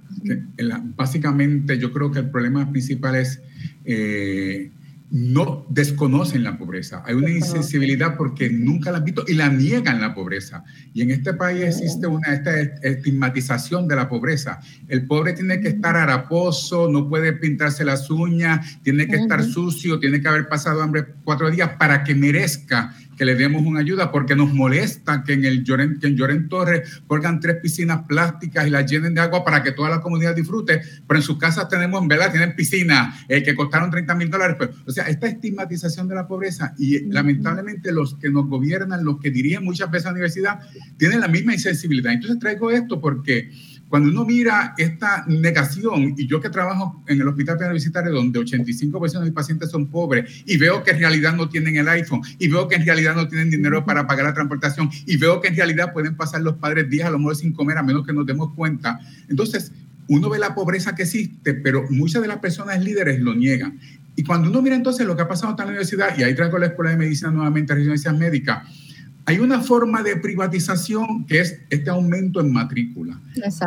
básicamente 0.95 1.77
yo 1.77 1.93
creo 1.93 2.11
que 2.11 2.19
el 2.19 2.29
problema 2.29 2.69
principal 2.69 3.15
es 3.15 3.39
eh, 3.85 4.71
no 5.11 5.65
desconocen 5.69 6.43
la 6.43 6.57
pobreza. 6.57 7.03
Hay 7.05 7.15
una 7.15 7.29
insensibilidad 7.29 8.15
porque 8.15 8.49
nunca 8.49 8.91
la 8.91 8.99
han 8.99 9.03
visto 9.03 9.25
y 9.27 9.33
la 9.33 9.49
niegan 9.49 9.99
la 9.99 10.15
pobreza. 10.15 10.63
Y 10.93 11.01
en 11.01 11.11
este 11.11 11.33
país 11.33 11.63
existe 11.63 12.07
una 12.07 12.33
esta 12.33 12.59
estigmatización 12.59 13.89
de 13.89 13.97
la 13.97 14.07
pobreza. 14.07 14.61
El 14.87 15.05
pobre 15.05 15.33
tiene 15.33 15.59
que 15.59 15.67
estar 15.67 15.97
haraposo, 15.97 16.89
no 16.89 17.09
puede 17.09 17.33
pintarse 17.33 17.83
las 17.83 18.09
uñas, 18.09 18.81
tiene 18.83 19.05
que 19.05 19.17
estar 19.17 19.43
sucio, 19.43 19.99
tiene 19.99 20.21
que 20.21 20.29
haber 20.29 20.47
pasado 20.47 20.81
hambre 20.81 21.05
cuatro 21.25 21.51
días 21.51 21.71
para 21.77 22.05
que 22.05 22.15
merezca 22.15 22.95
que 23.21 23.25
le 23.25 23.35
demos 23.35 23.61
una 23.61 23.81
ayuda 23.81 24.11
porque 24.11 24.35
nos 24.35 24.51
molesta 24.51 25.23
que 25.23 25.33
en 25.33 25.45
el 25.45 25.63
Lloren, 25.63 25.99
que 25.99 26.07
en 26.07 26.15
Lloren 26.15 26.49
Torres 26.49 27.03
pongan 27.05 27.39
tres 27.39 27.57
piscinas 27.61 28.01
plásticas 28.07 28.65
y 28.65 28.71
las 28.71 28.89
llenen 28.89 29.13
de 29.13 29.21
agua 29.21 29.45
para 29.45 29.61
que 29.61 29.73
toda 29.73 29.91
la 29.91 30.01
comunidad 30.01 30.35
disfrute, 30.35 30.81
pero 31.07 31.19
en 31.19 31.23
sus 31.23 31.37
casas 31.37 31.69
tenemos, 31.69 32.01
en 32.01 32.07
verdad, 32.07 32.31
tienen 32.31 32.55
piscinas 32.55 33.23
eh, 33.29 33.43
que 33.43 33.53
costaron 33.53 33.91
30 33.91 34.15
mil 34.15 34.31
dólares. 34.31 34.55
Pues, 34.57 34.71
o 34.87 34.91
sea, 34.91 35.03
esta 35.03 35.27
estigmatización 35.27 36.07
de 36.07 36.15
la 36.15 36.27
pobreza 36.27 36.73
y 36.79 37.11
lamentablemente 37.11 37.91
los 37.91 38.15
que 38.15 38.31
nos 38.31 38.47
gobiernan, 38.47 39.05
los 39.05 39.19
que 39.19 39.29
dirigen 39.29 39.63
muchas 39.65 39.91
veces 39.91 40.07
a 40.07 40.09
la 40.09 40.13
universidad, 40.13 40.59
tienen 40.97 41.19
la 41.19 41.27
misma 41.27 41.53
insensibilidad. 41.53 42.13
Entonces 42.13 42.39
traigo 42.39 42.71
esto 42.71 42.99
porque 42.99 43.51
cuando 43.91 44.07
uno 44.07 44.23
mira 44.23 44.73
esta 44.77 45.25
negación, 45.27 46.15
y 46.17 46.25
yo 46.25 46.39
que 46.39 46.49
trabajo 46.49 47.03
en 47.07 47.19
el 47.19 47.27
hospital 47.27 47.57
universitario 47.57 48.13
donde 48.13 48.39
85% 48.39 49.19
de 49.19 49.25
mis 49.25 49.33
pacientes 49.33 49.69
son 49.69 49.87
pobres, 49.87 50.43
y 50.45 50.55
veo 50.55 50.81
que 50.81 50.91
en 50.91 50.99
realidad 50.99 51.35
no 51.35 51.49
tienen 51.49 51.75
el 51.75 51.89
iPhone, 51.89 52.21
y 52.39 52.47
veo 52.47 52.69
que 52.69 52.75
en 52.75 52.85
realidad 52.85 53.15
no 53.15 53.27
tienen 53.27 53.49
dinero 53.49 53.83
para 53.83 54.07
pagar 54.07 54.27
la 54.27 54.33
transportación, 54.33 54.89
y 55.05 55.17
veo 55.17 55.41
que 55.41 55.49
en 55.49 55.57
realidad 55.57 55.91
pueden 55.91 56.15
pasar 56.15 56.41
los 56.41 56.55
padres 56.55 56.89
días 56.89 57.09
a 57.09 57.11
lo 57.11 57.19
mejor 57.19 57.35
sin 57.35 57.51
comer 57.51 57.77
a 57.79 57.83
menos 57.83 58.07
que 58.07 58.13
nos 58.13 58.25
demos 58.25 58.53
cuenta. 58.53 58.97
Entonces, 59.27 59.73
uno 60.07 60.29
ve 60.29 60.39
la 60.39 60.55
pobreza 60.55 60.95
que 60.95 61.03
existe, 61.03 61.53
pero 61.53 61.83
muchas 61.89 62.21
de 62.21 62.29
las 62.29 62.37
personas 62.37 62.81
líderes 62.81 63.19
lo 63.19 63.35
niegan. 63.35 63.77
Y 64.15 64.23
cuando 64.23 64.49
uno 64.49 64.61
mira 64.61 64.77
entonces 64.77 65.05
lo 65.05 65.17
que 65.17 65.23
ha 65.23 65.27
pasado 65.27 65.51
en 65.51 65.57
la 65.57 65.65
universidad, 65.65 66.17
y 66.17 66.23
ahí 66.23 66.33
traigo 66.33 66.57
la 66.57 66.67
Escuela 66.67 66.91
de 66.91 66.97
Medicina 66.97 67.29
nuevamente, 67.29 67.75
residencias 67.75 68.17
médicas, 68.17 68.63
hay 69.25 69.39
una 69.39 69.61
forma 69.61 70.01
de 70.01 70.15
privatización 70.17 71.25
que 71.25 71.41
es 71.41 71.61
este 71.69 71.89
aumento 71.89 72.41
en 72.41 72.51
matrícula. 72.51 73.19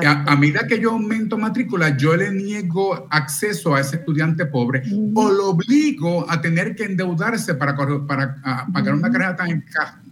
A, 0.04 0.36
medida 0.36 0.66
que 0.66 0.80
yo 0.80 0.92
aumento 0.92 1.38
matrícula, 1.38 1.96
yo 1.96 2.16
le 2.16 2.30
niego 2.30 3.06
acceso 3.10 3.74
a 3.74 3.80
ese 3.80 3.96
estudiante 3.96 4.46
pobre 4.46 4.82
o 5.14 5.30
lo 5.30 5.50
obligo 5.50 6.30
a 6.30 6.40
tener 6.40 6.74
que 6.74 6.84
endeudarse 6.84 7.54
para, 7.54 7.76
para 8.06 8.36
pagar 8.72 8.94
una 8.94 9.10
carrera 9.10 9.36
tan, 9.36 9.64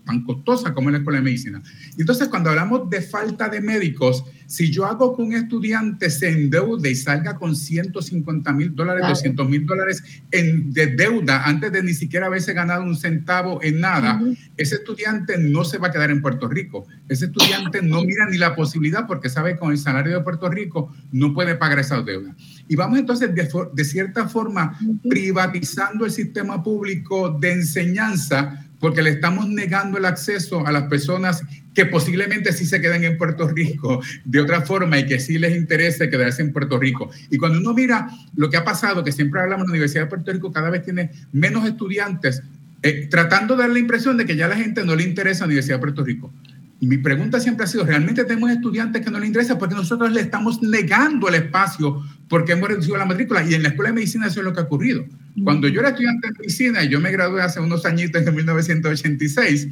tan 0.04 0.24
costosa 0.24 0.74
como 0.74 0.88
en 0.88 0.92
la 0.92 0.98
escuela 0.98 1.18
de 1.18 1.24
medicina. 1.24 1.62
Entonces, 1.96 2.28
cuando 2.28 2.50
hablamos 2.50 2.88
de 2.90 3.02
falta 3.02 3.48
de 3.48 3.60
médicos, 3.60 4.24
si 4.46 4.70
yo 4.70 4.84
hago 4.84 5.16
que 5.16 5.22
un 5.22 5.32
estudiante 5.32 6.10
se 6.10 6.28
endeude 6.28 6.90
y 6.90 6.94
salga 6.94 7.38
con 7.38 7.56
150 7.56 8.52
mil 8.52 8.74
dólares, 8.74 9.04
200 9.08 9.48
mil 9.48 9.64
dólares 9.64 10.02
en, 10.30 10.72
de 10.72 10.88
deuda 10.88 11.44
antes 11.44 11.72
de 11.72 11.82
ni 11.82 11.94
siquiera 11.94 12.26
haberse 12.26 12.52
ganado 12.52 12.82
un 12.82 12.96
centavo 12.96 13.62
en 13.62 13.80
nada, 13.80 14.20
ese 14.56 14.76
estudiante 14.76 15.38
no 15.38 15.64
se 15.64 15.78
va 15.78 15.88
a 15.88 15.90
quedar 15.90 16.10
en 16.10 16.20
Puerto 16.20 16.48
Rico. 16.48 16.86
Ese 17.08 17.26
estudiante 17.26 17.80
no 17.82 18.02
mira 18.04 18.26
ni 18.28 18.38
la 18.38 18.54
posibilidad 18.54 19.06
porque 19.06 19.28
sabe 19.28 19.54
que 19.54 19.58
con 19.58 19.72
el 19.72 19.78
salario 19.78 20.18
de 20.18 20.24
Puerto 20.24 20.48
Rico 20.48 20.92
no 21.12 21.32
puede 21.32 21.54
pagar 21.54 21.78
esa 21.78 22.02
deuda. 22.02 22.34
Y 22.68 22.76
vamos 22.76 22.98
entonces 22.98 23.34
de, 23.34 23.48
de 23.72 23.84
cierta 23.84 24.28
forma 24.28 24.78
privatizando 25.08 26.04
el 26.04 26.10
sistema 26.10 26.62
público 26.62 27.30
de 27.40 27.52
enseñanza 27.52 28.68
porque 28.82 29.00
le 29.00 29.10
estamos 29.10 29.48
negando 29.48 29.96
el 29.96 30.04
acceso 30.04 30.66
a 30.66 30.72
las 30.72 30.82
personas 30.88 31.44
que 31.72 31.86
posiblemente 31.86 32.52
sí 32.52 32.66
se 32.66 32.80
queden 32.80 33.04
en 33.04 33.16
Puerto 33.16 33.46
Rico 33.46 34.02
de 34.24 34.40
otra 34.40 34.62
forma 34.62 34.98
y 34.98 35.06
que 35.06 35.20
sí 35.20 35.38
les 35.38 35.56
interese 35.56 36.10
quedarse 36.10 36.42
en 36.42 36.52
Puerto 36.52 36.80
Rico. 36.80 37.08
Y 37.30 37.38
cuando 37.38 37.60
uno 37.60 37.72
mira 37.74 38.08
lo 38.34 38.50
que 38.50 38.56
ha 38.56 38.64
pasado, 38.64 39.04
que 39.04 39.12
siempre 39.12 39.40
hablamos, 39.40 39.66
la 39.68 39.70
Universidad 39.70 40.02
de 40.02 40.08
Puerto 40.08 40.32
Rico 40.32 40.50
cada 40.50 40.68
vez 40.68 40.82
tiene 40.82 41.12
menos 41.30 41.64
estudiantes, 41.64 42.42
eh, 42.82 43.06
tratando 43.08 43.54
de 43.54 43.62
dar 43.62 43.70
la 43.70 43.78
impresión 43.78 44.16
de 44.16 44.26
que 44.26 44.34
ya 44.34 44.46
a 44.46 44.48
la 44.48 44.56
gente 44.56 44.84
no 44.84 44.96
le 44.96 45.04
interesa 45.04 45.42
la 45.42 45.46
Universidad 45.46 45.76
de 45.76 45.80
Puerto 45.80 46.02
Rico. 46.02 46.32
Y 46.80 46.88
mi 46.88 46.98
pregunta 46.98 47.38
siempre 47.38 47.62
ha 47.62 47.68
sido, 47.68 47.84
¿realmente 47.84 48.24
tenemos 48.24 48.50
estudiantes 48.50 49.04
que 49.04 49.12
no 49.12 49.20
les 49.20 49.28
interesa? 49.28 49.56
Porque 49.60 49.76
nosotros 49.76 50.10
le 50.10 50.22
estamos 50.22 50.60
negando 50.60 51.28
el 51.28 51.36
espacio 51.36 52.02
porque 52.28 52.52
hemos 52.52 52.68
reducido 52.68 52.96
la 52.96 53.04
matrícula. 53.04 53.44
Y 53.44 53.54
en 53.54 53.62
la 53.62 53.68
Escuela 53.68 53.90
de 53.90 53.94
Medicina 53.94 54.26
eso 54.26 54.40
es 54.40 54.44
lo 54.44 54.52
que 54.52 54.58
ha 54.58 54.64
ocurrido. 54.64 55.04
Cuando 55.42 55.68
yo 55.68 55.80
era 55.80 55.90
estudiante 55.90 56.28
de 56.28 56.34
medicina 56.38 56.84
y 56.84 56.88
yo 56.88 57.00
me 57.00 57.10
gradué 57.10 57.42
hace 57.42 57.60
unos 57.60 57.86
añitos, 57.86 58.26
en 58.26 58.34
1986, 58.34 59.68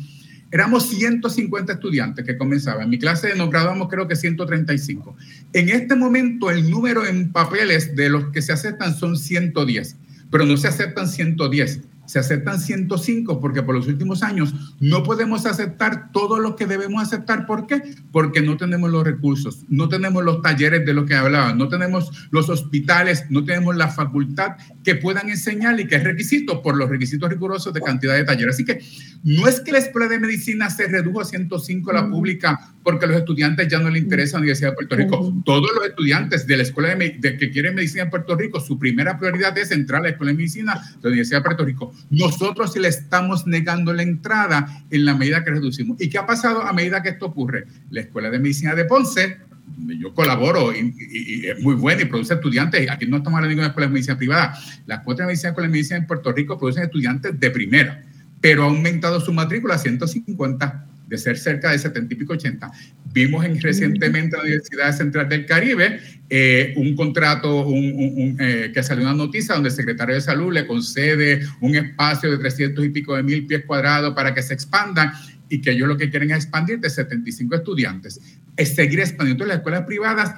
éramos 0.50 0.88
150 0.88 1.74
estudiantes 1.74 2.24
que 2.24 2.36
comenzaban. 2.36 2.84
En 2.84 2.90
mi 2.90 2.98
clase 2.98 3.34
nos 3.36 3.50
graduamos 3.50 3.88
creo 3.88 4.08
que 4.08 4.16
135. 4.16 5.16
En 5.52 5.68
este 5.68 5.94
momento 5.96 6.50
el 6.50 6.70
número 6.70 7.06
en 7.06 7.30
papeles 7.30 7.94
de 7.94 8.08
los 8.08 8.30
que 8.30 8.42
se 8.42 8.52
aceptan 8.52 8.94
son 8.94 9.16
110, 9.16 9.96
pero 10.30 10.46
no 10.46 10.56
se 10.56 10.68
aceptan 10.68 11.08
110 11.08 11.80
se 12.10 12.18
aceptan 12.18 12.58
105 12.58 13.40
porque 13.40 13.62
por 13.62 13.72
los 13.72 13.86
últimos 13.86 14.24
años 14.24 14.52
no 14.80 15.04
podemos 15.04 15.46
aceptar 15.46 16.10
todo 16.10 16.40
lo 16.40 16.56
que 16.56 16.66
debemos 16.66 17.00
aceptar. 17.04 17.46
¿Por 17.46 17.68
qué? 17.68 17.82
Porque 18.10 18.42
no 18.42 18.56
tenemos 18.56 18.90
los 18.90 19.04
recursos, 19.04 19.64
no 19.68 19.88
tenemos 19.88 20.24
los 20.24 20.42
talleres 20.42 20.84
de 20.84 20.92
los 20.92 21.06
que 21.06 21.14
hablaba, 21.14 21.54
no 21.54 21.68
tenemos 21.68 22.28
los 22.32 22.48
hospitales, 22.48 23.26
no 23.30 23.44
tenemos 23.44 23.76
la 23.76 23.86
facultad 23.88 24.56
que 24.84 24.94
puedan 24.94 25.28
enseñar 25.28 25.78
y 25.78 25.86
que 25.86 25.96
es 25.96 26.04
requisito 26.04 26.62
por 26.62 26.76
los 26.76 26.88
requisitos 26.88 27.28
rigurosos 27.28 27.72
de 27.74 27.80
cantidad 27.80 28.14
de 28.14 28.24
talleres. 28.24 28.54
Así 28.54 28.64
que 28.64 28.80
no 29.24 29.46
es 29.46 29.60
que 29.60 29.72
la 29.72 29.78
escuela 29.78 30.08
de 30.08 30.18
medicina 30.18 30.70
se 30.70 30.86
redujo 30.86 31.20
a 31.20 31.24
105 31.24 31.92
la 31.92 32.08
pública 32.08 32.72
porque 32.82 33.04
a 33.04 33.08
los 33.08 33.18
estudiantes 33.18 33.68
ya 33.68 33.78
no 33.78 33.90
les 33.90 34.02
interesa 34.02 34.36
la 34.36 34.40
Universidad 34.40 34.70
de 34.70 34.76
Puerto 34.76 34.96
Rico. 34.96 35.34
Todos 35.44 35.70
los 35.74 35.86
estudiantes 35.86 36.46
de 36.46 36.56
la 36.56 36.62
escuela 36.62 36.94
de, 36.94 37.36
que 37.36 37.50
quieren 37.50 37.74
medicina 37.74 38.04
en 38.04 38.10
Puerto 38.10 38.34
Rico, 38.36 38.60
su 38.60 38.78
primera 38.78 39.18
prioridad 39.18 39.56
es 39.58 39.70
entrar 39.70 40.00
a 40.00 40.04
la 40.04 40.08
escuela 40.10 40.32
de 40.32 40.38
medicina 40.38 40.74
de 40.74 41.02
la 41.02 41.08
Universidad 41.08 41.40
de 41.40 41.44
Puerto 41.44 41.64
Rico. 41.64 41.92
Nosotros 42.08 42.74
le 42.76 42.88
estamos 42.88 43.46
negando 43.46 43.92
la 43.92 44.02
entrada 44.02 44.84
en 44.90 45.04
la 45.04 45.14
medida 45.14 45.44
que 45.44 45.50
reducimos. 45.50 46.00
¿Y 46.00 46.08
qué 46.08 46.18
ha 46.18 46.26
pasado 46.26 46.62
a 46.62 46.72
medida 46.72 47.02
que 47.02 47.10
esto 47.10 47.26
ocurre? 47.26 47.66
La 47.90 48.00
escuela 48.00 48.30
de 48.30 48.38
medicina 48.38 48.74
de 48.74 48.86
Ponce 48.86 49.49
yo 49.98 50.14
colaboro 50.14 50.72
y, 50.74 51.46
es 51.46 51.60
muy 51.60 51.74
buena 51.74 52.02
y 52.02 52.04
produce 52.06 52.34
estudiantes. 52.34 52.88
Aquí 52.90 53.06
no 53.06 53.18
estamos 53.18 53.38
hablando 53.38 53.56
de 53.56 53.60
una 53.60 53.68
escuela 53.68 53.86
de 53.88 53.92
medicina 53.92 54.16
privada. 54.16 54.58
La 54.86 54.96
escuela 54.96 55.20
de 55.20 55.26
medicina, 55.26 55.50
escuela 55.50 55.68
de 55.68 55.72
medicina 55.72 55.96
en 55.98 56.06
Puerto 56.06 56.32
Rico 56.32 56.58
producen 56.58 56.84
estudiantes 56.84 57.38
de 57.38 57.50
primera, 57.50 58.04
pero 58.40 58.64
ha 58.64 58.66
aumentado 58.66 59.20
su 59.20 59.32
matrícula 59.32 59.74
a 59.74 59.78
150 59.78 60.86
de 61.10 61.18
ser 61.18 61.36
cerca 61.36 61.72
de 61.72 61.78
70 61.78 62.14
y 62.14 62.16
pico 62.16 62.34
80. 62.34 62.70
Vimos 63.12 63.44
en, 63.44 63.60
recientemente 63.60 64.36
en 64.36 64.42
la 64.42 64.42
Universidad 64.42 64.96
Central 64.96 65.28
del 65.28 65.44
Caribe 65.44 66.00
eh, 66.28 66.72
un 66.76 66.94
contrato 66.94 67.66
un, 67.66 68.36
eh, 68.38 68.70
que 68.72 68.82
salió 68.84 69.02
una 69.02 69.14
noticia 69.14 69.54
donde 69.54 69.70
el 69.70 69.74
secretario 69.74 70.14
de 70.14 70.20
Salud 70.20 70.52
le 70.52 70.68
concede 70.68 71.42
un 71.60 71.74
espacio 71.74 72.30
de 72.30 72.38
300 72.38 72.84
y 72.84 72.88
pico 72.90 73.16
de 73.16 73.24
mil 73.24 73.44
pies 73.44 73.64
cuadrados 73.66 74.14
para 74.14 74.32
que 74.32 74.40
se 74.40 74.54
expandan 74.54 75.10
y 75.48 75.60
que 75.60 75.72
ellos 75.72 75.88
lo 75.88 75.96
que 75.96 76.08
quieren 76.08 76.30
es 76.30 76.44
expandir 76.44 76.78
de 76.78 76.88
75 76.88 77.56
estudiantes. 77.56 78.20
Seguir 78.66 79.00
expandiendo 79.00 79.44
las 79.46 79.58
escuelas 79.58 79.84
privadas. 79.86 80.34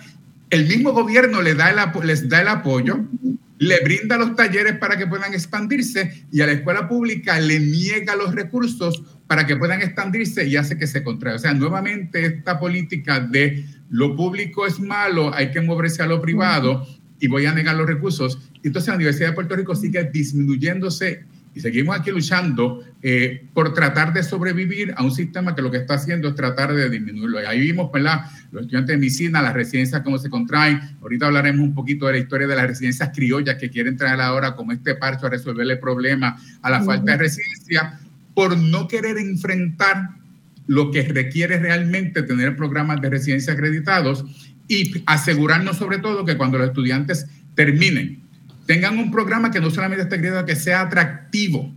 El 0.50 0.66
mismo 0.66 0.92
gobierno 0.92 1.40
les 1.40 1.56
da 1.56 1.70
el 2.40 2.48
apoyo, 2.48 3.04
le 3.58 3.80
brinda 3.80 4.18
los 4.18 4.34
talleres 4.34 4.76
para 4.78 4.96
que 4.96 5.06
puedan 5.06 5.32
expandirse 5.34 6.26
y 6.32 6.40
a 6.40 6.46
la 6.46 6.52
escuela 6.52 6.88
pública 6.88 7.38
le 7.38 7.60
niega 7.60 8.16
los 8.16 8.34
recursos 8.34 9.02
para 9.28 9.46
que 9.46 9.56
puedan 9.56 9.80
expandirse 9.80 10.46
y 10.46 10.56
hace 10.56 10.76
que 10.76 10.86
se 10.86 11.02
contrae. 11.02 11.34
O 11.34 11.38
sea, 11.38 11.54
nuevamente 11.54 12.26
esta 12.26 12.58
política 12.58 13.20
de 13.20 13.64
lo 13.88 14.16
público 14.16 14.66
es 14.66 14.80
malo, 14.80 15.32
hay 15.32 15.50
que 15.52 15.60
moverse 15.60 16.02
a 16.02 16.06
lo 16.06 16.20
privado 16.20 16.86
y 17.20 17.28
voy 17.28 17.46
a 17.46 17.54
negar 17.54 17.76
los 17.76 17.86
recursos. 17.86 18.38
Entonces 18.64 18.88
la 18.88 18.96
Universidad 18.96 19.28
de 19.28 19.34
Puerto 19.34 19.54
Rico 19.54 19.76
sigue 19.76 20.04
disminuyéndose 20.12 21.24
y 21.54 21.60
seguimos 21.60 21.98
aquí 21.98 22.10
luchando 22.10 22.82
eh, 23.02 23.46
por 23.52 23.74
tratar 23.74 24.12
de 24.12 24.22
sobrevivir 24.22 24.94
a 24.96 25.04
un 25.04 25.10
sistema 25.10 25.54
que 25.54 25.60
lo 25.60 25.70
que 25.70 25.76
está 25.78 25.94
haciendo 25.94 26.28
es 26.28 26.34
tratar 26.34 26.72
de 26.72 26.88
disminuirlo. 26.88 27.42
Y 27.42 27.44
ahí 27.44 27.60
vimos, 27.60 27.92
¿verdad? 27.92 28.22
Los 28.52 28.62
estudiantes 28.62 28.94
de 28.94 28.98
medicina, 28.98 29.42
las 29.42 29.52
residencias, 29.52 30.00
cómo 30.02 30.16
se 30.16 30.30
contraen. 30.30 30.80
Ahorita 31.02 31.26
hablaremos 31.26 31.62
un 31.62 31.74
poquito 31.74 32.06
de 32.06 32.12
la 32.12 32.18
historia 32.18 32.46
de 32.46 32.56
las 32.56 32.66
residencias 32.66 33.10
criollas 33.14 33.56
que 33.56 33.68
quieren 33.68 33.96
traer 33.96 34.20
ahora 34.20 34.54
como 34.54 34.72
este 34.72 34.94
parcho 34.94 35.26
a 35.26 35.30
resolverle 35.30 35.74
el 35.74 35.80
problema 35.80 36.36
a 36.62 36.70
la 36.70 36.82
falta 36.82 37.12
de 37.12 37.18
residencia 37.18 37.98
por 38.34 38.56
no 38.56 38.88
querer 38.88 39.18
enfrentar 39.18 40.08
lo 40.66 40.90
que 40.90 41.02
requiere 41.02 41.58
realmente 41.58 42.22
tener 42.22 42.56
programas 42.56 43.00
de 43.02 43.10
residencia 43.10 43.52
acreditados 43.52 44.24
y 44.68 45.02
asegurarnos 45.04 45.76
sobre 45.76 45.98
todo 45.98 46.24
que 46.24 46.38
cuando 46.38 46.56
los 46.56 46.68
estudiantes 46.68 47.26
terminen 47.54 48.21
tengan 48.66 48.98
un 48.98 49.10
programa 49.10 49.50
que 49.50 49.60
no 49.60 49.70
solamente 49.70 50.04
esté 50.04 50.18
creado, 50.18 50.44
que 50.44 50.56
sea 50.56 50.82
atractivo, 50.82 51.72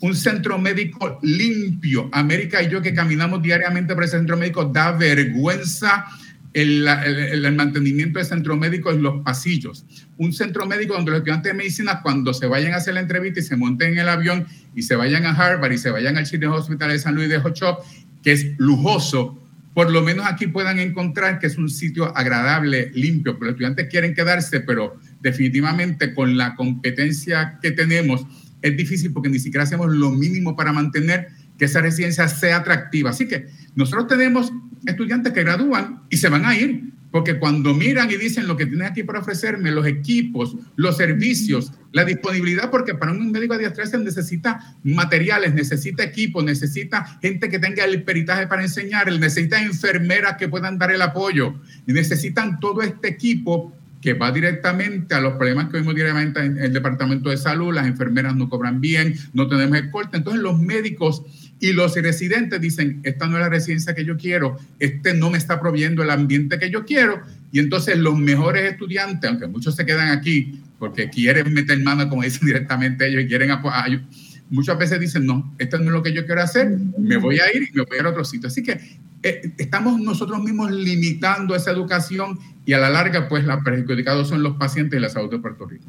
un 0.00 0.14
centro 0.14 0.58
médico 0.58 1.18
limpio. 1.22 2.08
América 2.12 2.62
y 2.62 2.70
yo 2.70 2.80
que 2.80 2.94
caminamos 2.94 3.42
diariamente 3.42 3.94
por 3.94 4.04
el 4.04 4.10
centro 4.10 4.36
médico, 4.36 4.64
da 4.64 4.92
vergüenza 4.92 6.06
el, 6.52 7.54
mantenimiento 7.54 8.18
del 8.18 8.26
centro 8.26 8.56
médico 8.56 8.90
en 8.90 9.02
los 9.02 9.22
pasillos. 9.22 9.84
Un 10.16 10.32
centro 10.32 10.66
médico 10.66 10.94
donde 10.94 11.10
los 11.10 11.18
estudiantes 11.18 11.52
de 11.52 11.56
medicina, 11.56 12.00
cuando 12.02 12.34
se 12.34 12.46
vayan 12.46 12.72
a 12.72 12.76
hacer 12.76 12.94
la 12.94 13.00
entrevista 13.00 13.40
y 13.40 13.42
se 13.42 13.56
monten 13.56 13.92
en 13.92 13.98
el 13.98 14.08
avión 14.08 14.46
y 14.74 14.82
se 14.82 14.96
vayan 14.96 15.26
a 15.26 15.30
Harvard 15.30 15.72
y 15.72 15.78
se 15.78 15.90
vayan 15.90 16.16
al 16.16 16.26
Children's 16.26 16.56
Hospital 16.56 16.90
de 16.90 16.98
San 16.98 17.14
Luis 17.14 17.28
de 17.28 17.38
Hochop, 17.38 17.84
que 18.22 18.32
es 18.32 18.58
lujoso, 18.58 19.39
por 19.74 19.90
lo 19.90 20.02
menos 20.02 20.26
aquí 20.26 20.46
puedan 20.46 20.78
encontrar 20.78 21.38
que 21.38 21.46
es 21.46 21.56
un 21.56 21.70
sitio 21.70 22.16
agradable, 22.16 22.90
limpio, 22.94 23.32
porque 23.32 23.44
los 23.46 23.52
estudiantes 23.52 23.88
quieren 23.88 24.14
quedarse, 24.14 24.60
pero 24.60 24.98
definitivamente 25.20 26.14
con 26.14 26.36
la 26.36 26.54
competencia 26.56 27.58
que 27.62 27.70
tenemos 27.70 28.26
es 28.62 28.76
difícil 28.76 29.12
porque 29.12 29.28
ni 29.28 29.38
siquiera 29.38 29.64
hacemos 29.64 29.94
lo 29.94 30.10
mínimo 30.10 30.56
para 30.56 30.72
mantener 30.72 31.28
que 31.58 31.66
esa 31.66 31.80
residencia 31.80 32.26
sea 32.28 32.58
atractiva. 32.58 33.10
Así 33.10 33.28
que 33.28 33.46
nosotros 33.74 34.08
tenemos 34.08 34.52
estudiantes 34.86 35.32
que 35.32 35.44
gradúan 35.44 36.02
y 36.10 36.16
se 36.16 36.28
van 36.28 36.44
a 36.44 36.56
ir, 36.56 36.92
porque 37.10 37.38
cuando 37.38 37.74
miran 37.74 38.10
y 38.10 38.16
dicen 38.16 38.46
lo 38.46 38.56
que 38.56 38.66
tienen 38.66 38.86
aquí 38.86 39.02
para 39.02 39.20
ofrecerme, 39.20 39.70
los 39.70 39.86
equipos, 39.86 40.56
los 40.76 40.96
servicios, 40.96 41.72
la 41.92 42.04
disponibilidad, 42.04 42.70
porque 42.70 42.94
para 42.94 43.12
un 43.12 43.32
médico 43.32 43.58
de 43.58 43.70
se 43.74 43.98
necesita 43.98 44.76
materiales, 44.84 45.54
necesita 45.54 46.04
equipos, 46.04 46.44
necesita 46.44 47.18
gente 47.20 47.48
que 47.48 47.58
tenga 47.58 47.84
el 47.84 48.02
peritaje 48.04 48.46
para 48.46 48.62
enseñar, 48.62 49.10
necesita 49.12 49.60
enfermeras 49.60 50.36
que 50.36 50.48
puedan 50.48 50.78
dar 50.78 50.92
el 50.92 51.02
apoyo, 51.02 51.54
y 51.86 51.92
necesitan 51.92 52.60
todo 52.60 52.82
este 52.82 53.08
equipo 53.08 53.74
que 54.00 54.14
va 54.14 54.32
directamente 54.32 55.14
a 55.14 55.20
los 55.20 55.34
problemas 55.34 55.68
que 55.68 55.78
vimos 55.78 55.94
directamente 55.94 56.40
en 56.40 56.58
el 56.58 56.72
Departamento 56.72 57.28
de 57.28 57.36
Salud, 57.36 57.74
las 57.74 57.86
enfermeras 57.86 58.34
no 58.34 58.48
cobran 58.48 58.80
bien, 58.80 59.14
no 59.34 59.46
tenemos 59.46 59.78
el 59.78 59.90
corte. 59.90 60.16
Entonces 60.16 60.42
los 60.42 60.58
médicos 60.58 61.22
y 61.60 61.72
los 61.74 61.94
residentes 61.94 62.60
dicen, 62.60 63.00
esta 63.02 63.26
no 63.26 63.36
es 63.36 63.42
la 63.42 63.50
residencia 63.50 63.94
que 63.94 64.04
yo 64.04 64.16
quiero, 64.16 64.56
este 64.78 65.12
no 65.12 65.30
me 65.30 65.36
está 65.36 65.60
proviendo 65.60 66.02
el 66.02 66.10
ambiente 66.10 66.58
que 66.58 66.70
yo 66.70 66.86
quiero. 66.86 67.20
Y 67.52 67.58
entonces 67.58 67.98
los 67.98 68.18
mejores 68.18 68.72
estudiantes, 68.72 69.30
aunque 69.30 69.46
muchos 69.46 69.76
se 69.76 69.84
quedan 69.84 70.08
aquí 70.08 70.58
porque 70.78 71.10
quieren 71.10 71.52
meter 71.52 71.78
mano, 71.80 72.08
como 72.08 72.22
dicen 72.22 72.46
directamente 72.46 73.06
ellos, 73.06 73.24
y 73.24 73.26
quieren 73.28 73.50
apoyar, 73.50 74.02
muchas 74.48 74.78
veces 74.78 74.98
dicen, 74.98 75.26
no, 75.26 75.54
esto 75.58 75.78
no 75.78 75.84
es 75.84 75.90
lo 75.90 76.02
que 76.02 76.14
yo 76.14 76.24
quiero 76.24 76.42
hacer, 76.42 76.70
me 76.98 77.18
voy 77.18 77.38
a 77.38 77.54
ir 77.54 77.68
y 77.70 77.76
me 77.76 77.82
voy 77.82 77.98
a 77.98 78.00
ir 78.00 78.06
a 78.06 78.10
otro 78.10 78.24
sitio. 78.24 78.48
Así 78.48 78.62
que 78.62 78.80
eh, 79.22 79.52
estamos 79.58 80.00
nosotros 80.00 80.42
mismos 80.42 80.70
limitando 80.72 81.54
esa 81.54 81.70
educación 81.70 82.38
y 82.64 82.72
a 82.72 82.78
la 82.78 82.88
larga, 82.88 83.28
pues, 83.28 83.44
los 83.44 83.62
perjudicados 83.62 84.28
son 84.28 84.42
los 84.42 84.56
pacientes 84.56 84.92
de 84.92 85.00
la 85.00 85.10
salud 85.10 85.30
de 85.30 85.38
Puerto 85.38 85.66
Rico. 85.66 85.84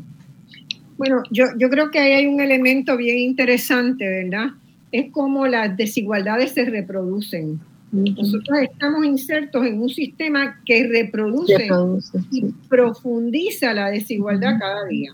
Bueno, 0.97 1.23
yo, 1.31 1.45
yo 1.57 1.69
creo 1.69 1.89
que 1.89 1.99
ahí 1.99 2.11
hay 2.11 2.27
un 2.27 2.41
elemento 2.41 2.97
bien 2.97 3.17
interesante, 3.17 4.07
¿verdad? 4.07 4.51
Es 4.91 5.11
cómo 5.11 5.47
las 5.47 5.75
desigualdades 5.77 6.51
se 6.51 6.65
reproducen. 6.65 7.59
Nosotros 7.91 8.59
estamos 8.61 9.05
insertos 9.05 9.65
en 9.65 9.81
un 9.81 9.89
sistema 9.89 10.61
que 10.65 10.87
reproduce, 10.87 11.67
y 12.31 12.45
profundiza 12.69 13.73
la 13.73 13.89
desigualdad 13.89 14.59
cada 14.59 14.85
día. 14.85 15.13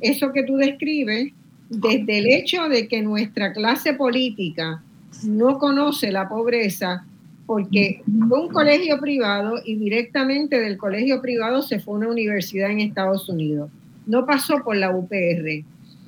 Eso 0.00 0.32
que 0.32 0.42
tú 0.42 0.56
describes, 0.56 1.32
desde 1.68 2.18
el 2.18 2.26
hecho 2.26 2.68
de 2.68 2.88
que 2.88 3.02
nuestra 3.02 3.52
clase 3.52 3.92
política 3.94 4.82
no 5.24 5.58
conoce 5.58 6.12
la 6.12 6.28
pobreza 6.28 7.04
porque 7.46 8.02
fue 8.28 8.40
un 8.40 8.48
colegio 8.48 8.98
privado 8.98 9.60
y 9.64 9.76
directamente 9.76 10.60
del 10.60 10.76
colegio 10.76 11.20
privado 11.22 11.62
se 11.62 11.78
fue 11.78 11.94
a 11.94 11.98
una 11.98 12.08
universidad 12.08 12.70
en 12.70 12.80
Estados 12.80 13.28
Unidos. 13.28 13.70
No 14.06 14.26
pasó 14.26 14.62
por 14.64 14.76
la 14.76 14.90
UPR, 14.90 15.64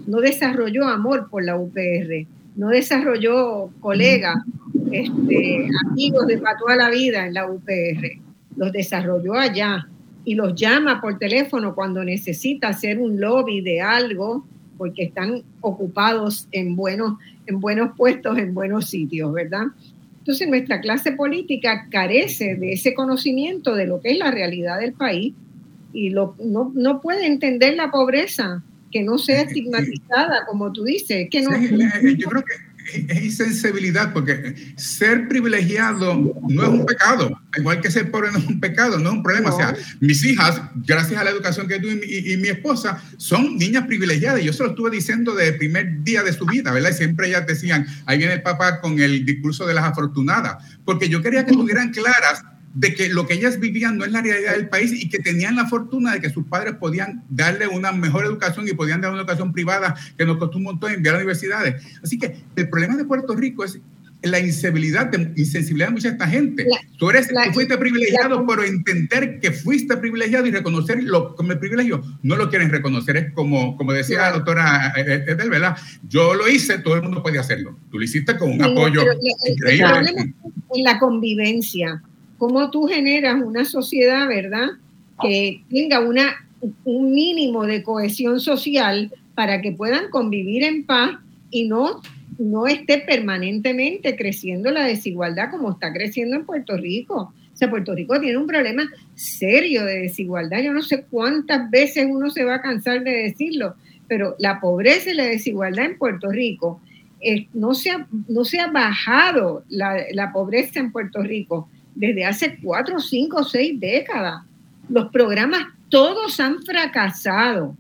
no 0.07 0.21
desarrolló 0.21 0.85
amor 0.87 1.29
por 1.31 1.45
la 1.45 1.57
UPR, 1.57 2.27
no 2.59 2.71
desarrolló 2.71 3.71
colegas, 3.81 4.37
este, 4.91 5.69
amigos 5.89 6.27
de 6.27 6.39
para 6.39 6.59
toda 6.59 6.75
la 6.75 6.91
vida 6.91 7.25
en 7.25 7.35
la 7.35 7.49
UPR, 7.49 8.21
los 8.57 8.73
desarrolló 8.73 9.35
allá 9.35 9.89
y 10.25 10.35
los 10.35 10.57
llama 10.57 11.01
por 11.01 11.21
teléfono 11.21 11.77
cuando 11.77 12.03
necesita 12.03 12.69
hacer 12.69 12.99
un 12.99 13.21
lobby 13.21 13.61
de 13.61 13.81
algo 13.81 14.45
porque 14.77 15.05
están 15.05 15.45
ocupados 15.61 16.49
en 16.51 16.75
buenos, 16.75 17.15
en 17.47 17.61
buenos 17.61 17.97
puestos, 17.97 18.37
en 18.39 18.53
buenos 18.55 18.87
sitios, 18.87 19.33
¿verdad? 19.33 19.67
Entonces 20.19 20.49
nuestra 20.49 20.81
clase 20.81 21.13
política 21.13 21.87
carece 21.91 22.57
de 22.57 22.73
ese 22.73 22.93
conocimiento 22.93 23.77
de 23.77 23.87
lo 23.87 24.01
que 24.01 24.11
es 24.11 24.19
la 24.19 24.33
realidad 24.33 24.81
del 24.81 24.95
país 24.95 25.33
y 25.93 26.11
no, 26.11 26.35
no 26.75 27.01
puede 27.01 27.27
entender 27.27 27.77
la 27.77 27.93
pobreza, 27.93 28.65
que 28.91 29.03
no 29.03 29.19
sea 29.19 29.43
estigmatizada, 29.43 30.47
como 30.47 30.73
tú 30.73 30.85
dices. 30.85 31.29
Que 31.31 31.43
no, 31.43 31.51
yo 31.57 32.29
creo 32.29 32.45
que 32.45 32.55
es 33.09 33.23
insensibilidad, 33.23 34.13
porque 34.13 34.55
ser 34.77 35.29
privilegiado 35.29 36.15
no 36.49 36.63
es 36.63 36.69
un 36.69 36.87
pecado, 36.87 37.39
igual 37.57 37.81
que 37.81 37.91
ser 37.91 38.11
pobre 38.11 38.31
no 38.33 38.39
es 38.39 38.47
un 38.47 38.61
pecado, 38.61 38.99
no 38.99 39.11
es 39.11 39.17
un 39.17 39.23
problema. 39.23 39.51
O 39.51 39.57
sea, 39.57 39.77
mis 40.01 40.25
hijas, 40.25 40.63
gracias 40.87 41.21
a 41.21 41.25
la 41.25 41.31
educación 41.31 41.69
que 41.69 41.79
tú 41.79 41.89
y, 41.89 42.37
mi 42.39 42.49
esposa, 42.49 43.03
son 43.17 43.57
niñas 43.57 43.87
privilegiadas. 43.87 44.43
Yo 44.43 44.53
se 44.53 44.63
lo 44.63 44.71
estuve 44.71 44.91
diciendo 44.91 45.35
desde 45.35 45.53
el 45.53 45.59
primer 45.59 46.03
día 46.03 46.23
de 46.23 46.33
su 46.33 46.47
vida, 46.47 46.73
¿verdad? 46.73 46.91
Y 46.91 46.95
siempre 46.95 47.29
ellas 47.29 47.47
decían, 47.47 47.87
ahí 48.07 48.19
viene 48.19 48.35
el 48.35 48.43
papá 48.43 48.81
con 48.81 48.99
el 48.99 49.25
discurso 49.25 49.67
de 49.67 49.75
las 49.75 49.85
afortunadas, 49.85 50.65
porque 50.85 51.09
yo 51.09 51.23
quería 51.23 51.45
que 51.45 51.53
tuvieran 51.53 51.91
claras 51.91 52.43
de 52.79 52.95
que 52.95 53.09
lo 53.09 53.27
que 53.27 53.35
ellas 53.35 53.59
vivían 53.59 53.99
no 53.99 54.05
es 54.05 54.13
la 54.13 54.23
realidad 54.23 54.53
del 54.53 54.69
país 54.69 54.93
y 54.93 55.09
que 55.09 55.19
tenían 55.19 55.57
la 55.57 55.67
fortuna 55.67 56.13
de 56.13 56.21
que 56.21 56.31
sus 56.31 56.47
padres 56.47 56.75
podían 56.75 57.25
darle 57.29 57.67
una 57.67 57.91
mejor 57.91 58.25
educación 58.25 58.69
y 58.69 58.73
podían 58.73 59.01
dar 59.01 59.11
una 59.11 59.23
educación 59.23 59.53
privada 59.53 59.97
que 60.17 60.25
nos 60.25 60.37
costó 60.37 60.59
un 60.59 60.65
montón 60.65 60.93
enviar 60.93 61.17
a 61.17 61.19
universidades. 61.19 61.85
Así 62.05 62.21
que 62.21 62.37
el 62.55 62.69
problema 62.69 62.97
de 62.97 63.05
Puerto 63.05 63.35
Rico 63.35 63.65
es 63.65 63.81
la 64.23 64.39
insensibilidad 64.39 65.07
de, 65.07 65.33
insensibilidad 65.35 65.89
de 65.89 65.95
mucha 65.95 66.09
esta 66.11 66.29
gente. 66.29 66.67
tú, 66.99 67.11
eres, 67.11 67.29
fuiste 67.53 67.77
privilegiado, 67.79 68.47
pero 68.47 68.63
entender 68.63 69.41
que 69.41 69.51
fuiste 69.51 69.97
privilegiado 69.97 70.47
y 70.47 70.53
reconocerlo 70.53 71.35
como 71.35 71.51
el 71.51 71.59
privilegio, 71.59 72.05
no 72.23 72.37
lo 72.37 72.49
quieren 72.49 72.71
reconocer. 72.71 73.17
Es 73.17 73.33
como, 73.33 73.77
como 73.77 73.93
decía 73.93 74.19
la 74.19 74.33
doctora 74.35 74.93
Edel, 74.97 75.51
¿verdad? 75.51 75.77
Yo 76.09 76.35
lo 76.35 76.49
hice, 76.49 76.79
todo 76.79 76.95
el 76.95 77.03
mundo 77.03 77.25
puede 77.25 77.41
hacerlo. 77.41 77.77
Tú 77.91 77.99
lo 77.99 78.05
hiciste 78.05 78.37
con 78.37 78.53
un 78.53 78.63
apoyo 78.63 79.03
increíble. 79.49 80.35
en 80.75 80.85
la 80.85 80.99
convivencia 81.01 82.03
cómo 82.39 82.71
tú 82.71 82.87
generas 82.87 83.43
una 83.43 83.65
sociedad, 83.65 84.27
¿verdad? 84.29 84.69
Que 85.21 85.63
tenga 85.69 86.01
una, 86.01 86.47
un 86.85 87.13
mínimo 87.13 87.67
de 87.67 87.83
cohesión 87.83 88.41
social 88.41 89.13
para 89.35 89.61
que 89.61 89.73
puedan 89.73 90.11
convivir 90.11 90.65
en 90.65 90.85
paz 90.85 91.19
y 91.51 91.69
no, 91.69 92.01
no 92.39 92.67
esté 92.67 92.99
permanentemente 92.99 94.17
creciendo 94.17 94.71
la 94.71 94.85
desigualdad 94.85 95.51
como 95.51 95.73
está 95.73 95.93
creciendo 95.93 96.37
en 96.37 96.47
Puerto 96.47 96.77
Rico. 96.77 97.33
O 97.53 97.57
sea, 97.57 97.69
Puerto 97.69 97.95
Rico 97.95 98.21
tiene 98.21 98.39
un 98.39 98.47
problema 98.47 98.89
serio 99.17 99.85
de 99.85 100.01
desigualdad. 100.01 100.61
Yo 100.63 100.73
no 100.73 100.83
sé 100.83 101.05
cuántas 101.11 101.69
veces 101.71 102.07
uno 102.09 102.31
se 102.31 102.45
va 102.45 102.57
a 102.57 102.63
cansar 102.63 103.03
de 103.03 103.11
decirlo, 103.11 103.75
pero 104.07 104.37
la 104.39 104.61
pobreza 104.61 105.11
y 105.11 105.15
la 105.15 105.25
desigualdad 105.25 105.87
en 105.87 105.99
Puerto 105.99 106.31
Rico, 106.31 106.81
eh, 107.21 107.49
no, 107.53 107.75
se 107.75 107.91
ha, 107.91 108.07
no 108.29 108.45
se 108.45 108.61
ha 108.61 108.69
bajado 108.69 109.65
la, 109.69 110.05
la 110.13 110.33
pobreza 110.33 110.79
en 110.79 110.93
Puerto 110.93 111.21
Rico 111.21 111.69
desde 111.99 112.25
hace 112.25 112.59
cuatro, 112.63 113.01
cinco, 113.01 113.43
seis 113.43 113.79
décadas. 113.79 114.43
Los 114.89 115.11
programas 115.11 115.67
todos 115.89 116.39
han 116.39 116.63
fracasado, 116.63 117.77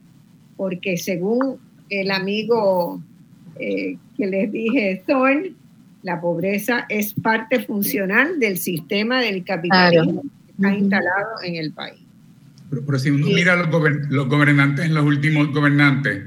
porque 0.57 0.97
según 0.97 1.59
el 1.89 2.11
amigo 2.11 3.01
eh, 3.61 3.97
que 4.17 4.27
les 4.27 4.51
dije, 4.51 5.05
Thorne, 5.07 5.53
la 6.03 6.21
pobreza 6.21 6.85
es 6.89 7.15
parte 7.15 7.61
funcional 7.61 8.41
del 8.41 8.59
sistema 8.59 9.21
del 9.21 9.45
capitalismo 9.45 10.23
que 10.23 10.53
está 10.53 10.75
instalado 10.75 11.43
en 11.45 11.55
el 11.55 11.73
país. 11.73 12.01
Pero, 12.71 12.99
si 12.99 13.11
uno 13.11 13.27
mira 13.27 13.55
los, 13.55 13.71
los, 14.11 14.29
gobernantes, 14.29 14.91
los 14.91 15.05
últimos 15.05 15.53
gobernantes, 15.53 16.25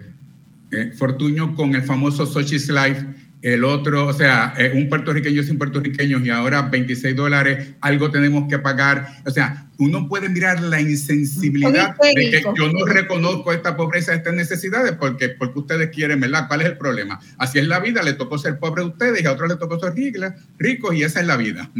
eh, 0.71 0.91
Fortuño 0.97 1.55
con 1.55 1.75
el 1.75 1.83
famoso 1.83 2.25
Sochi's 2.25 2.69
Life, 2.69 3.05
el 3.41 3.63
otro, 3.63 4.07
o 4.07 4.13
sea, 4.13 4.53
eh, 4.57 4.71
un 4.75 4.87
puertorriqueño 4.87 5.41
sin 5.43 5.57
puertorriqueños 5.57 6.23
y 6.23 6.29
ahora 6.29 6.61
26 6.63 7.15
dólares, 7.15 7.73
algo 7.81 8.11
tenemos 8.11 8.47
que 8.47 8.59
pagar. 8.59 9.07
O 9.25 9.31
sea, 9.31 9.67
uno 9.79 10.07
puede 10.07 10.29
mirar 10.29 10.61
la 10.61 10.79
insensibilidad 10.79 11.95
de 11.97 12.13
que 12.13 12.43
yo 12.55 12.71
no 12.71 12.85
reconozco 12.85 13.51
esta 13.51 13.75
pobreza, 13.75 14.13
estas 14.13 14.35
necesidades, 14.35 14.91
porque, 14.93 15.29
porque 15.29 15.59
ustedes 15.59 15.89
quieren, 15.89 16.19
¿verdad? 16.19 16.47
¿Cuál 16.47 16.61
es 16.61 16.67
el 16.67 16.77
problema? 16.77 17.19
Así 17.37 17.57
es 17.57 17.67
la 17.67 17.79
vida, 17.79 18.03
le 18.03 18.13
tocó 18.13 18.37
ser 18.37 18.59
pobre 18.59 18.83
a 18.83 18.85
ustedes 18.85 19.23
y 19.23 19.25
a 19.25 19.31
otros 19.31 19.49
les 19.49 19.57
tocó 19.57 19.79
ser 19.79 19.93
ricos 20.59 20.95
y 20.95 21.03
esa 21.03 21.19
es 21.21 21.25
la 21.25 21.37
vida 21.37 21.71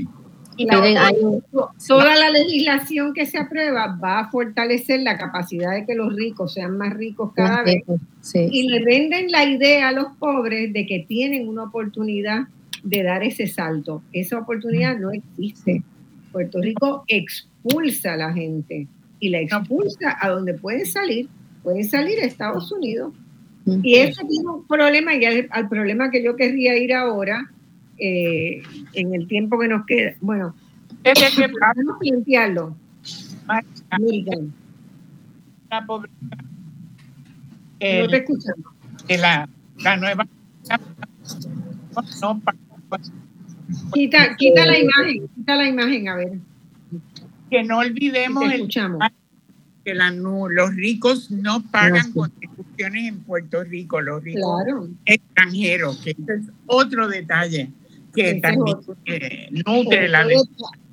toda 0.68 2.16
la 2.16 2.30
legislación 2.30 3.14
que 3.14 3.26
se 3.26 3.38
aprueba 3.38 3.98
va 4.02 4.20
a 4.20 4.30
fortalecer 4.30 5.02
la 5.02 5.18
capacidad 5.18 5.74
de 5.74 5.86
que 5.86 5.96
los 5.96 6.16
ricos 6.16 6.54
sean 6.54 6.78
más 6.78 6.94
ricos 6.94 7.32
cada 7.34 7.64
vez. 7.64 7.84
Y 8.34 8.68
le 8.70 8.84
venden 8.84 9.32
la 9.32 9.46
idea 9.46 9.90
a 9.90 9.92
los 9.92 10.16
pobres 10.18 10.74
de 10.74 10.86
que 10.86 11.06
tienen 11.08 11.48
una 11.48 11.64
oportunidad 11.64 12.48
de 12.84 13.04
dar 13.04 13.24
ese 13.24 13.48
salto. 13.48 14.02
Esa 14.14 14.40
oportunidad 14.40 14.98
no 14.98 15.12
existe. 15.12 15.84
Puerto 16.32 16.60
Rico 16.62 17.04
expulsa 17.08 18.14
a 18.14 18.18
la 18.18 18.34
gente 18.34 18.88
y 19.20 19.30
la 19.30 19.40
expulsa 19.40 20.18
a 20.20 20.30
donde 20.30 20.54
pueden 20.54 20.86
salir. 20.86 21.28
Pueden 21.64 21.84
salir 21.84 22.20
a 22.20 22.26
Estados 22.26 22.72
Unidos. 22.72 23.14
Y 23.84 23.96
eso 23.96 24.26
tiene 24.28 24.50
un 24.50 24.66
problema, 24.66 25.14
y 25.14 25.24
al 25.50 25.70
problema 25.70 26.10
que 26.10 26.24
yo 26.24 26.36
querría 26.36 26.76
ir 26.78 26.94
ahora, 26.94 27.52
eh, 28.04 28.64
en 28.94 29.14
el 29.14 29.28
tiempo 29.28 29.60
que 29.60 29.68
nos 29.68 29.86
queda. 29.86 30.16
Bueno, 30.22 30.56
vamos 31.04 32.02
a 32.02 32.04
limpiarlo. 32.04 32.76
La 35.70 35.86
pobreza. 35.86 36.16
no 37.80 38.08
te 38.08 38.18
escuchamos. 38.18 38.66
La, 39.08 39.48
la 39.78 39.98
nueva. 39.98 40.28
No, 42.22 42.42
quita, 43.94 44.36
quita 44.36 44.66
la 44.66 44.80
imagen, 44.80 45.28
quita 45.36 45.56
la 45.56 45.68
imagen, 45.68 46.10
a 46.10 46.16
ver. 46.16 46.32
Que 47.52 47.64
no 47.64 47.80
olvidemos 47.80 48.44
que 49.86 49.94
la, 49.94 50.10
los 50.10 50.76
ricos 50.76 51.30
no 51.30 51.62
pagan 51.70 52.12
contribuciones 52.14 53.10
en 53.10 53.20
Puerto 53.20 53.64
Rico, 53.64 54.02
los 54.02 54.24
ricos 54.24 54.90
extranjeros, 55.06 55.98
que 55.98 56.12
es 56.12 56.18
otro 56.66 57.08
detalle 57.08 57.72
que 58.14 58.36
también 58.36 58.78
nutre 59.66 60.10
la 60.10 60.28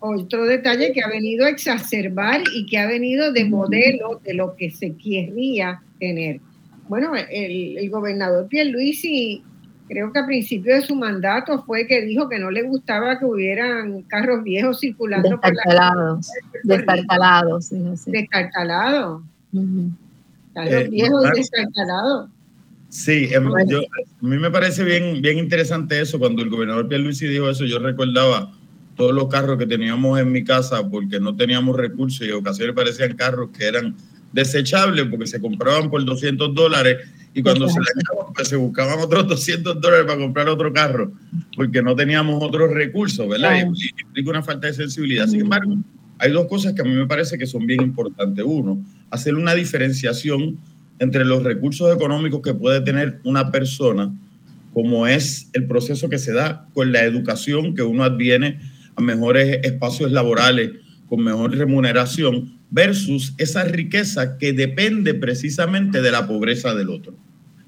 Otro 0.00 0.44
detalle 0.44 0.92
que 0.92 1.02
ha 1.02 1.08
venido 1.08 1.46
a 1.46 1.50
exacerbar 1.50 2.42
y 2.54 2.66
que 2.66 2.78
ha 2.78 2.86
venido 2.86 3.32
de 3.32 3.44
modelo 3.44 4.20
de 4.24 4.34
lo 4.34 4.54
que 4.56 4.70
se 4.70 4.94
querría 4.96 5.80
tener. 5.98 6.40
Bueno, 6.88 7.14
el, 7.14 7.78
el 7.78 7.90
gobernador 7.90 8.48
Pierluisi, 8.48 9.42
creo 9.88 10.12
que 10.12 10.18
a 10.18 10.26
principio 10.26 10.74
de 10.74 10.82
su 10.82 10.94
mandato 10.94 11.62
fue 11.64 11.86
que 11.86 12.02
dijo 12.02 12.28
que 12.28 12.38
no 12.38 12.50
le 12.50 12.62
gustaba 12.62 13.18
que 13.18 13.24
hubieran 13.24 14.02
carros 14.02 14.44
viejos 14.44 14.80
circulando 14.80 15.40
por 15.40 15.54
la. 15.54 16.18
Destartalados. 18.06 19.22
Carros 20.54 20.72
eh, 20.72 20.88
viejos 20.88 21.30
destartalados. 21.34 22.30
Sí, 22.88 23.28
em, 23.30 23.44
yo, 23.66 23.80
a 23.80 24.26
mí 24.26 24.38
me 24.38 24.50
parece 24.50 24.82
bien, 24.82 25.20
bien 25.20 25.38
interesante 25.38 26.00
eso. 26.00 26.18
Cuando 26.18 26.42
el 26.42 26.48
gobernador 26.48 26.88
Pierluisi 26.88 27.26
dijo 27.26 27.50
eso, 27.50 27.64
yo 27.64 27.78
recordaba 27.78 28.52
todos 28.96 29.14
los 29.14 29.28
carros 29.28 29.58
que 29.58 29.66
teníamos 29.66 30.18
en 30.18 30.32
mi 30.32 30.42
casa 30.42 30.88
porque 30.88 31.20
no 31.20 31.36
teníamos 31.36 31.76
recursos 31.76 32.26
y 32.26 32.30
ocasiones 32.32 32.74
parecían 32.74 33.14
carros 33.14 33.50
que 33.56 33.66
eran 33.66 33.94
desechables 34.32 35.06
porque 35.06 35.26
se 35.26 35.40
compraban 35.40 35.88
por 35.88 36.04
200 36.04 36.54
dólares 36.54 36.98
y 37.32 37.42
cuando 37.42 37.68
se 37.68 37.78
dañaban 37.78 38.32
pues 38.34 38.48
se 38.48 38.56
buscaban 38.56 38.98
otros 38.98 39.28
200 39.28 39.80
dólares 39.80 40.06
para 40.06 40.18
comprar 40.18 40.48
otro 40.48 40.72
carro 40.72 41.12
porque 41.54 41.80
no 41.80 41.94
teníamos 41.94 42.42
otros 42.42 42.72
recursos, 42.72 43.28
¿verdad? 43.28 43.56
Y 43.72 44.02
implica 44.02 44.30
una 44.30 44.42
falta 44.42 44.66
de 44.66 44.74
sensibilidad. 44.74 45.28
Sin 45.28 45.42
embargo, 45.42 45.76
hay 46.18 46.32
dos 46.32 46.46
cosas 46.46 46.74
que 46.74 46.82
a 46.82 46.84
mí 46.84 46.90
me 46.90 47.06
parece 47.06 47.38
que 47.38 47.46
son 47.46 47.66
bien 47.66 47.82
importantes. 47.82 48.44
Uno, 48.46 48.84
hacer 49.10 49.34
una 49.36 49.54
diferenciación 49.54 50.58
entre 50.98 51.24
los 51.24 51.42
recursos 51.42 51.94
económicos 51.94 52.42
que 52.42 52.54
puede 52.54 52.80
tener 52.80 53.20
una 53.24 53.50
persona, 53.50 54.12
como 54.72 55.06
es 55.06 55.50
el 55.52 55.66
proceso 55.66 56.08
que 56.08 56.18
se 56.18 56.32
da 56.32 56.66
con 56.72 56.92
la 56.92 57.02
educación 57.04 57.74
que 57.74 57.82
uno 57.82 58.04
adviene 58.04 58.58
a 58.96 59.00
mejores 59.00 59.60
espacios 59.62 60.12
laborales, 60.12 60.72
con 61.08 61.22
mejor 61.22 61.56
remuneración, 61.56 62.58
versus 62.70 63.34
esa 63.38 63.64
riqueza 63.64 64.36
que 64.38 64.52
depende 64.52 65.14
precisamente 65.14 66.02
de 66.02 66.10
la 66.10 66.26
pobreza 66.26 66.74
del 66.74 66.90
otro. 66.90 67.14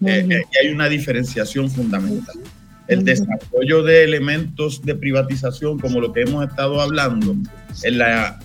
Eh, 0.05 0.27
eh, 0.29 0.43
hay 0.63 0.73
una 0.73 0.89
diferenciación 0.89 1.71
fundamental. 1.71 2.37
El 2.91 3.05
desarrollo 3.05 3.83
de 3.83 4.05
elementos 4.05 4.83
de 4.83 4.95
privatización 4.95 5.79
como 5.79 6.01
lo 6.01 6.13
que 6.13 6.23
hemos 6.23 6.47
estado 6.47 6.81
hablando, 6.81 7.37
en 7.83 7.99
la, 7.99 8.39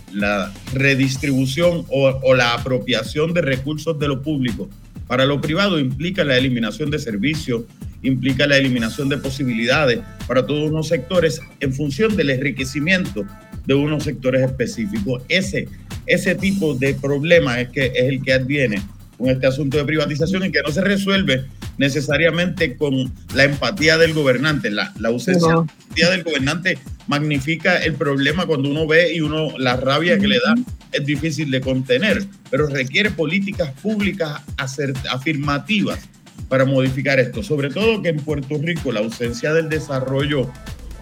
redistribución 0.73 1.85
o, 1.89 2.07
o, 2.23 2.35
la 2.35 2.53
apropiación 2.53 3.33
de 3.33 3.41
recursos 3.41 3.99
de 3.99 4.07
lo 4.07 4.21
público 4.21 4.69
para 5.07 5.25
lo 5.25 5.39
privado 5.41 5.79
implica 5.79 6.23
la 6.23 6.37
eliminación 6.37 6.89
de 6.89 6.99
servicios, 6.99 7.63
implica 8.01 8.47
la 8.47 8.57
eliminación 8.57 9.09
de 9.09 9.17
posibilidades 9.17 9.99
para 10.27 10.45
todos 10.45 10.69
unos 10.69 10.87
sectores 10.87 11.41
en 11.59 11.73
función 11.73 12.15
del 12.15 12.31
enriquecimiento 12.31 13.25
de 13.65 13.73
unos 13.73 14.03
sectores 14.03 14.41
específicos. 14.43 15.23
Ese, 15.29 15.67
ese 16.05 16.35
tipo 16.35 16.73
de 16.73 16.93
problema 16.95 17.61
es, 17.61 17.69
que, 17.69 17.85
es 17.87 18.05
el 18.05 18.21
que 18.21 18.33
adviene 18.33 18.81
con 19.17 19.29
este 19.29 19.47
asunto 19.47 19.77
de 19.77 19.85
privatización 19.85 20.45
y 20.45 20.51
que 20.51 20.61
no 20.61 20.71
se 20.71 20.81
resuelve 20.81 21.45
necesariamente 21.77 22.75
con 22.77 23.11
la 23.33 23.43
empatía 23.43 23.97
del 23.97 24.13
gobernante. 24.13 24.71
La, 24.71 24.93
la 24.99 25.09
ausencia 25.09 25.47
de 25.47 25.59
empatía 25.59 26.09
del 26.09 26.23
gobernante 26.23 26.77
magnifica 27.07 27.77
el 27.77 27.93
problema 27.93 28.45
cuando 28.45 28.69
uno 28.69 28.87
ve 28.87 29.13
y 29.13 29.21
uno 29.21 29.57
la 29.57 29.75
rabia 29.75 30.17
que 30.17 30.27
le 30.27 30.37
da 30.37 30.55
es 30.91 31.05
difícil 31.05 31.51
de 31.51 31.61
contener, 31.61 32.23
pero 32.49 32.67
requiere 32.67 33.11
políticas 33.11 33.71
públicas 33.81 34.41
afirmativas 34.57 35.99
para 36.47 36.65
modificar 36.65 37.19
esto. 37.19 37.43
Sobre 37.43 37.69
todo 37.69 38.01
que 38.01 38.09
en 38.09 38.17
Puerto 38.17 38.57
Rico 38.57 38.91
la 38.91 39.01
ausencia 39.01 39.53
del 39.53 39.69
desarrollo 39.69 40.49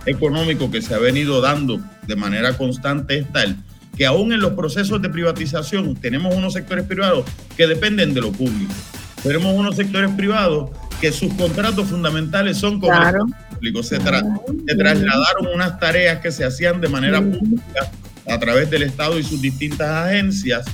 económico 0.06 0.70
que 0.72 0.82
se 0.82 0.94
ha 0.94 1.00
venido 1.00 1.42
dando 1.42 1.80
de 2.08 2.16
manera 2.16 2.58
constante 2.58 3.20
es 3.20 3.32
tal 3.32 3.58
que 3.96 4.06
aún 4.06 4.34
en 4.34 4.40
los 4.40 4.54
procesos 4.54 5.02
de 5.02 5.10
privatización 5.10 5.96
tenemos 5.96 6.34
unos 6.36 6.54
sectores 6.54 6.86
privados 6.86 7.26
que 7.56 7.68
dependen 7.68 8.14
de 8.14 8.22
lo 8.22 8.32
público. 8.32 8.74
Tenemos 9.22 9.54
unos 9.56 9.76
sectores 9.76 10.12
privados 10.12 10.72
que 11.00 11.12
sus 11.12 11.34
contratos 11.34 11.88
fundamentales 11.88 12.58
son 12.58 12.80
con 12.80 12.90
claro. 12.90 13.26
público. 13.50 13.84
Se, 13.84 13.98
se, 13.98 14.76
trasladaron 14.76 15.48
unas 15.54 15.80
tareas 15.80 16.20
que 16.20 16.32
se 16.32 16.44
hacían 16.44 16.82
de 16.82 16.90
manera 16.90 17.22
pública 17.22 17.92
a 18.28 18.40
través 18.40 18.70
del 18.70 18.84
Estado 18.84 19.20
y 19.20 19.24
sus 19.24 19.42
distintas 19.42 19.90
agencias 19.90 20.66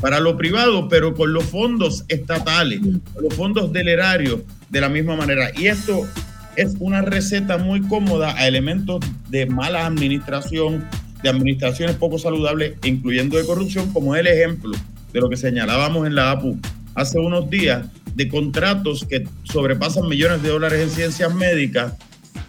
para 0.00 0.20
lo 0.20 0.36
privado, 0.36 0.88
pero 0.88 1.14
con 1.14 1.32
los 1.32 1.44
fondos 1.44 2.04
estatales, 2.08 2.80
con 2.80 3.22
los 3.22 3.34
fondos 3.34 3.72
del 3.72 3.88
erario 3.88 4.44
de 4.68 4.80
la 4.80 4.88
misma 4.88 5.16
manera. 5.16 5.50
Y 5.56 5.66
esto 5.68 6.06
es 6.56 6.74
una 6.80 7.02
receta 7.02 7.58
muy 7.58 7.80
cómoda 7.82 8.34
a 8.36 8.46
elementos 8.46 9.00
de 9.28 9.46
mala 9.46 9.86
administración, 9.86 10.84
de 11.22 11.28
administraciones 11.28 11.96
poco 11.96 12.18
saludables, 12.18 12.74
incluyendo 12.84 13.36
de 13.36 13.46
corrupción, 13.46 13.92
como 13.92 14.14
es 14.14 14.20
el 14.20 14.26
ejemplo 14.28 14.76
de 15.12 15.20
lo 15.20 15.28
que 15.28 15.36
señalábamos 15.36 16.06
en 16.06 16.14
la 16.14 16.30
APU 16.30 16.58
hace 16.94 17.18
unos 17.18 17.48
días, 17.50 17.86
de 18.14 18.28
contratos 18.28 19.04
que 19.08 19.28
sobrepasan 19.44 20.08
millones 20.08 20.42
de 20.42 20.48
dólares 20.48 20.80
en 20.80 20.90
ciencias 20.90 21.34
médicas 21.34 21.92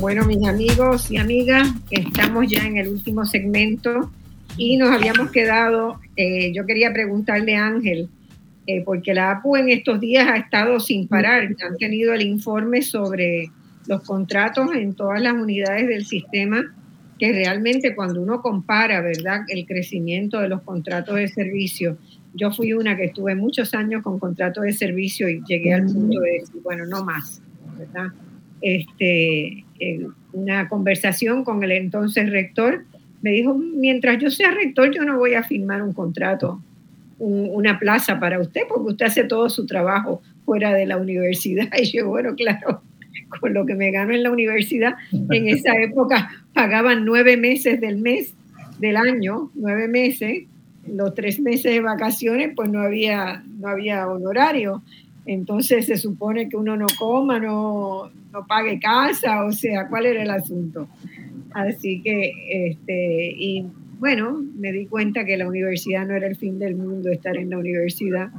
Bueno, 0.02 0.26
mis 0.26 0.44
amigos 0.48 1.12
y 1.12 1.18
amigas, 1.18 1.70
estamos 1.92 2.48
ya 2.48 2.66
en 2.66 2.76
el 2.78 2.88
último 2.88 3.24
segmento 3.24 4.12
y 4.58 4.76
nos 4.76 4.90
habíamos 4.90 5.30
quedado, 5.30 6.00
eh, 6.16 6.52
yo 6.54 6.66
quería 6.66 6.92
preguntarle 6.92 7.56
a 7.56 7.68
Ángel, 7.68 8.10
eh, 8.66 8.82
porque 8.84 9.14
la 9.14 9.30
APU 9.30 9.58
en 9.58 9.70
estos 9.70 10.00
días 10.00 10.28
ha 10.28 10.38
estado 10.38 10.80
sin 10.80 11.08
parar, 11.08 11.44
han 11.44 11.78
tenido 11.78 12.16
el 12.16 12.24
informe 12.24 12.82
sobre 12.82 13.52
los 13.86 14.02
contratos 14.02 14.74
en 14.74 14.96
todas 14.96 15.22
las 15.22 15.34
unidades 15.34 15.88
del 15.88 16.04
sistema, 16.04 16.64
que 17.20 17.32
realmente 17.32 17.94
cuando 17.94 18.24
uno 18.24 18.42
compara, 18.42 19.02
¿verdad?, 19.02 19.42
el 19.50 19.68
crecimiento 19.68 20.40
de 20.40 20.50
los 20.50 20.64
contratos 20.64 21.18
de 21.18 21.28
servicio, 21.28 22.00
yo 22.34 22.52
fui 22.52 22.74
una 22.74 22.98
que 22.98 23.06
estuve 23.06 23.36
muchos 23.36 23.76
años 23.76 24.02
con 24.02 24.18
contratos 24.18 24.64
de 24.64 24.74
servicio 24.74 25.30
y 25.30 25.44
llegué 25.46 25.76
al 25.76 25.86
punto 25.86 26.22
de 26.22 26.32
decir, 26.40 26.60
bueno, 26.64 26.88
no 26.88 27.06
más, 27.06 27.40
¿verdad? 27.78 28.12
Este, 28.62 29.66
una 30.34 30.70
conversación 30.70 31.44
con 31.44 31.64
el 31.64 31.72
entonces 31.72 32.30
rector, 32.30 32.86
me 33.22 33.32
dijo, 33.32 33.54
mientras 33.56 34.20
yo 34.20 34.32
sea 34.32 34.52
rector, 34.52 34.92
yo 34.94 35.04
no 35.04 35.18
voy 35.18 35.34
a 35.34 35.44
firmar 35.44 35.82
un 35.82 35.94
contrato, 35.94 36.62
una 37.20 37.78
plaza 37.78 38.20
para 38.20 38.40
usted, 38.40 38.62
porque 38.68 38.92
usted 38.92 39.06
hace 39.06 39.24
todo 39.24 39.50
su 39.50 39.66
trabajo 39.68 40.22
fuera 40.46 40.74
de 40.74 40.86
la 40.86 40.98
universidad. 40.98 41.68
Y 41.80 41.92
yo, 41.92 42.08
bueno, 42.08 42.36
claro, 42.36 42.82
con 43.40 43.54
lo 43.54 43.66
que 43.66 43.76
me 43.76 43.92
gano 43.92 44.14
en 44.14 44.24
la 44.24 44.32
universidad, 44.32 44.96
en 45.12 45.48
esa 45.48 45.76
época 45.76 46.32
pagaban 46.54 47.06
nueve 47.06 47.38
meses 47.38 47.80
del 47.80 47.98
mes, 47.98 48.34
del 48.80 48.98
año, 48.98 49.52
nueve 49.54 49.88
meses, 49.88 50.46
los 50.88 51.14
tres 51.14 51.40
meses 51.40 51.74
de 51.74 51.82
vacaciones, 51.82 52.54
pues 52.56 52.70
no 52.70 52.82
había, 52.82 53.44
no 53.60 53.68
había 53.68 54.08
honorario. 54.08 54.82
Entonces 55.26 55.86
se 55.86 55.98
supone 55.98 56.50
que 56.50 56.58
uno 56.58 56.76
no 56.76 56.88
coma, 56.98 57.40
no, 57.40 58.10
no 58.32 58.48
pague 58.48 58.80
casa, 58.80 59.46
o 59.46 59.52
sea, 59.52 59.88
¿cuál 59.88 60.08
era 60.08 60.24
el 60.24 60.32
asunto? 60.32 60.88
Así 61.54 62.02
que, 62.02 62.34
este, 62.50 63.34
y 63.38 63.66
bueno, 64.00 64.44
me 64.56 64.72
di 64.72 64.88
cuenta 64.88 65.26
que 65.26 65.38
la 65.38 65.48
universidad 65.48 66.08
no 66.08 66.16
era 66.16 66.28
el 66.28 66.36
fin 66.36 66.58
del 66.58 66.76
mundo 66.76 67.12
estar 67.12 67.38
en 67.38 67.52
la 67.52 67.60
universidad, 67.60 68.32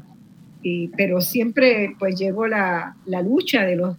y, 0.62 0.88
pero 0.88 1.20
siempre 1.20 1.94
pues 1.98 2.18
llegó 2.18 2.46
la, 2.46 2.96
la 3.06 3.22
lucha 3.22 3.64
de 3.64 3.76
los, 3.76 3.96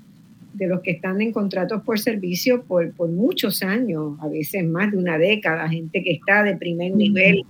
de 0.54 0.68
los 0.68 0.82
que 0.82 0.92
están 0.92 1.22
en 1.22 1.32
contratos 1.32 1.82
por 1.84 2.00
servicio 2.00 2.64
por, 2.64 2.92
por 2.94 3.10
muchos 3.10 3.64
años, 3.64 4.18
a 4.22 4.28
veces 4.28 4.66
más 4.66 4.92
de 4.92 4.98
una 4.98 5.18
década, 5.18 5.70
gente 5.70 6.04
que 6.04 6.12
está 6.12 6.44
de 6.44 6.58
primer 6.58 6.96
nivel 6.96 7.44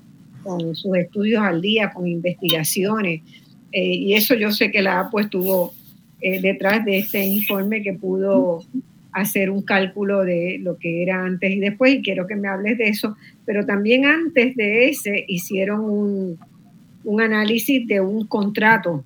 con 0.44 0.76
sus 0.76 0.96
estudios 0.98 1.42
al 1.42 1.62
día, 1.62 1.92
con 1.92 2.08
investigaciones. 2.08 3.22
Eh, 3.74 3.96
y 3.96 4.14
eso 4.14 4.36
yo 4.36 4.52
sé 4.52 4.72
que 4.72 4.82
la 4.82 5.00
APO 5.02 5.20
estuvo 5.20 5.74
eh, 6.22 6.40
detrás 6.40 6.86
de 6.86 7.00
este 7.00 7.26
informe 7.26 7.82
que 7.82 7.94
pudo 7.94 8.64
hacer 9.12 9.50
un 9.50 9.64
cálculo 9.64 10.24
de 10.24 10.60
lo 10.62 10.78
que 10.78 11.04
era 11.04 11.26
antes 11.26 11.52
y 11.52 11.60
después, 11.60 11.96
y 11.96 12.02
quiero 12.02 12.26
que 12.28 12.36
me 12.36 12.48
hables 12.48 12.78
de 12.78 12.86
eso, 12.86 13.18
pero 13.46 13.66
también 13.66 14.06
antes 14.06 14.56
de 14.56 14.90
ese 14.90 15.26
hicieron 15.28 15.82
un, 15.82 16.40
un 17.04 17.22
análisis 17.22 17.86
de 17.88 18.00
un 18.00 18.26
contrato 18.26 19.04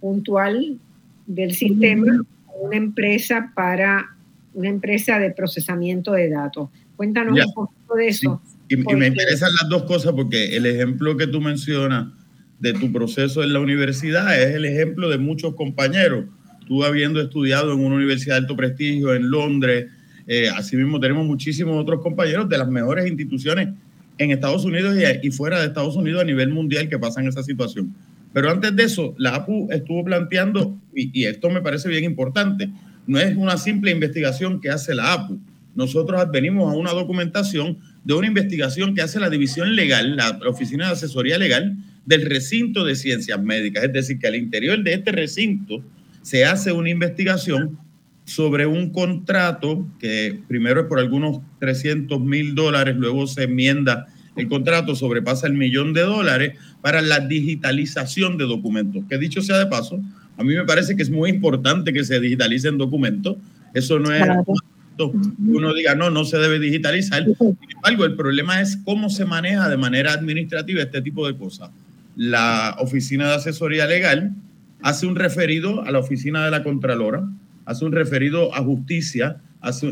puntual 0.00 0.78
del 1.26 1.52
sistema 1.52 2.20
una 2.60 2.76
empresa 2.76 3.52
para 3.54 4.16
una 4.54 4.68
empresa 4.68 5.18
de 5.18 5.30
procesamiento 5.30 6.12
de 6.12 6.30
datos. 6.30 6.70
Cuéntanos 6.96 7.38
un 7.38 7.52
poco 7.52 7.96
de 7.96 8.08
eso. 8.08 8.40
Y, 8.68 8.74
y, 8.74 8.96
me 8.96 9.08
interesan 9.08 9.50
las 9.60 9.68
dos 9.68 9.82
cosas 9.84 10.12
porque 10.12 10.56
el 10.56 10.66
ejemplo 10.66 11.16
que 11.16 11.26
tú 11.26 11.40
mencionas 11.40 12.08
de 12.58 12.72
tu 12.72 12.92
proceso 12.92 13.42
en 13.42 13.52
la 13.52 13.60
universidad 13.60 14.40
es 14.40 14.54
el 14.54 14.64
ejemplo 14.64 15.08
de 15.08 15.18
muchos 15.18 15.54
compañeros 15.54 16.24
tú 16.66 16.84
habiendo 16.84 17.20
estudiado 17.20 17.72
en 17.72 17.80
una 17.80 17.96
universidad 17.96 18.34
de 18.34 18.40
alto 18.40 18.56
prestigio 18.56 19.14
en 19.14 19.30
Londres, 19.30 19.86
eh, 20.26 20.48
asimismo 20.54 21.00
tenemos 21.00 21.24
muchísimos 21.24 21.80
otros 21.80 22.02
compañeros 22.02 22.48
de 22.48 22.58
las 22.58 22.68
mejores 22.68 23.08
instituciones 23.08 23.68
en 24.18 24.30
Estados 24.30 24.64
Unidos 24.64 24.96
y, 25.22 25.30
fuera 25.30 25.60
de 25.60 25.66
Estados 25.66 25.96
Unidos 25.96 26.22
a 26.22 26.24
nivel 26.24 26.50
mundial 26.50 26.88
que 26.88 26.98
pasan 26.98 27.26
esa 27.26 27.42
situación. 27.42 27.94
Pero 28.32 28.50
antes 28.50 28.74
de 28.74 28.82
eso, 28.82 29.14
la 29.18 29.36
APU 29.36 29.68
estuvo 29.70 30.04
planteando, 30.04 30.76
y, 30.94 31.10
y 31.18 31.24
esto 31.24 31.48
me 31.48 31.60
parece 31.60 31.88
bien 31.88 32.04
importante, 32.04 32.68
no 33.06 33.18
es 33.18 33.36
una 33.36 33.56
simple 33.56 33.90
investigación 33.90 34.60
que 34.60 34.70
hace 34.70 34.94
la 34.94 35.12
APU. 35.12 35.38
Nosotros 35.74 36.20
advenimos 36.20 36.72
a 36.72 36.76
una 36.76 36.92
documentación 36.92 37.78
de 38.04 38.14
una 38.14 38.26
investigación 38.26 38.94
que 38.94 39.02
hace 39.02 39.20
la 39.20 39.30
División 39.30 39.76
Legal, 39.76 40.16
la 40.16 40.38
Oficina 40.48 40.86
de 40.86 40.92
Asesoría 40.92 41.38
Legal 41.38 41.76
del 42.06 42.24
Recinto 42.24 42.84
de 42.84 42.94
Ciencias 42.94 43.42
Médicas. 43.42 43.84
Es 43.84 43.92
decir, 43.92 44.18
que 44.18 44.28
al 44.28 44.36
interior 44.36 44.82
de 44.82 44.94
este 44.94 45.12
recinto 45.12 45.82
se 46.22 46.44
hace 46.44 46.72
una 46.72 46.90
investigación 46.90 47.78
sobre 48.24 48.66
un 48.66 48.90
contrato 48.90 49.86
que 50.00 50.40
primero 50.48 50.80
es 50.80 50.86
por 50.86 50.98
algunos 50.98 51.40
300 51.60 52.20
mil 52.20 52.54
dólares, 52.54 52.96
luego 52.96 53.26
se 53.26 53.44
enmienda 53.44 54.06
el 54.34 54.48
contrato, 54.48 54.94
sobrepasa 54.94 55.46
el 55.46 55.54
millón 55.54 55.92
de 55.92 56.02
dólares 56.02 56.58
para 56.82 57.02
la 57.02 57.20
digitalización 57.20 58.36
de 58.36 58.44
documentos. 58.44 59.04
Que 59.08 59.18
dicho 59.18 59.42
sea 59.42 59.58
de 59.58 59.66
paso, 59.66 60.00
a 60.36 60.44
mí 60.44 60.54
me 60.54 60.64
parece 60.64 60.96
que 60.96 61.02
es 61.02 61.10
muy 61.10 61.30
importante 61.30 61.92
que 61.92 62.04
se 62.04 62.20
digitalicen 62.20 62.78
documentos. 62.78 63.36
Eso 63.72 63.98
no 63.98 64.12
es 64.12 64.26
uno 64.98 65.74
diga, 65.74 65.94
no, 65.94 66.10
no 66.10 66.24
se 66.24 66.38
debe 66.38 66.58
digitalizar. 66.58 67.24
Sin 67.24 67.70
embargo, 67.74 68.04
el 68.04 68.16
problema 68.16 68.60
es 68.60 68.78
cómo 68.78 69.10
se 69.10 69.24
maneja 69.24 69.68
de 69.68 69.76
manera 69.76 70.12
administrativa 70.12 70.82
este 70.82 71.02
tipo 71.02 71.26
de 71.26 71.36
cosas. 71.36 71.70
La 72.16 72.76
Oficina 72.78 73.28
de 73.28 73.34
Asesoría 73.34 73.86
Legal 73.86 74.34
hace 74.82 75.06
un 75.06 75.16
referido 75.16 75.82
a 75.82 75.90
la 75.90 75.98
Oficina 75.98 76.44
de 76.44 76.50
la 76.50 76.62
Contralora, 76.62 77.28
hace 77.66 77.84
un 77.84 77.92
referido 77.92 78.54
a 78.54 78.62
Justicia 78.62 79.40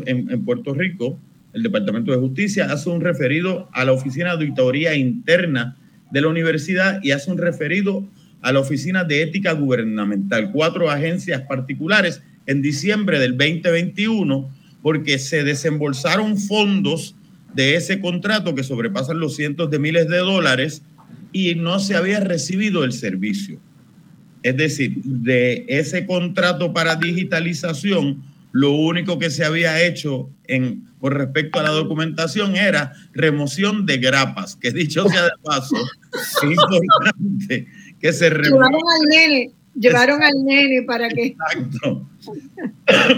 en, 0.05 0.29
en 0.31 0.43
Puerto 0.43 0.73
Rico, 0.73 1.19
el 1.53 1.63
Departamento 1.63 2.11
de 2.11 2.17
Justicia 2.17 2.65
hace 2.71 2.89
un 2.89 2.99
referido 2.99 3.69
a 3.71 3.85
la 3.85 3.93
Oficina 3.93 4.35
de 4.35 4.43
Auditoría 4.43 4.93
Interna 4.95 5.77
de 6.11 6.21
la 6.21 6.27
universidad 6.27 6.99
y 7.01 7.11
hace 7.11 7.31
un 7.31 7.37
referido 7.37 8.05
a 8.41 8.51
la 8.51 8.59
Oficina 8.59 9.05
de 9.05 9.21
Ética 9.21 9.53
Gubernamental, 9.53 10.51
cuatro 10.51 10.89
agencias 10.89 11.41
particulares 11.43 12.21
en 12.45 12.61
diciembre 12.61 13.19
del 13.19 13.37
2021 13.37 14.49
porque 14.81 15.17
se 15.17 15.43
desembolsaron 15.43 16.37
fondos 16.37 17.15
de 17.53 17.75
ese 17.75 18.01
contrato 18.01 18.53
que 18.53 18.63
sobrepasan 18.63 19.19
los 19.19 19.35
cientos 19.35 19.71
de 19.71 19.79
miles 19.79 20.09
de 20.09 20.17
dólares 20.17 20.83
y 21.35 21.53
no 21.53 21.81
se 21.81 21.97
había 21.97 22.21
recibido 22.21 22.85
el 22.85 22.93
servicio. 22.93 23.59
Es 24.41 24.55
decir, 24.55 24.95
de 25.03 25.65
ese 25.67 26.05
contrato 26.05 26.71
para 26.71 26.95
digitalización, 26.95 28.23
lo 28.53 28.71
único 28.71 29.19
que 29.19 29.29
se 29.29 29.43
había 29.43 29.83
hecho 29.85 30.29
en, 30.45 30.85
con 30.97 31.11
respecto 31.11 31.59
a 31.59 31.63
la 31.63 31.71
documentación 31.71 32.55
era 32.55 32.93
remoción 33.11 33.85
de 33.85 33.97
grapas, 33.97 34.55
que 34.55 34.71
dicho 34.71 35.09
sea 35.09 35.23
de 35.23 35.31
paso, 35.43 35.75
es 36.13 36.43
importante 36.43 37.67
que 37.99 38.13
se 38.13 38.29
remueva. 38.29 38.69
Llevaron 39.77 40.23
al 40.23 40.41
nene 40.45 40.83
para 40.83 41.09
que. 41.09 41.35
Exacto. 41.35 42.09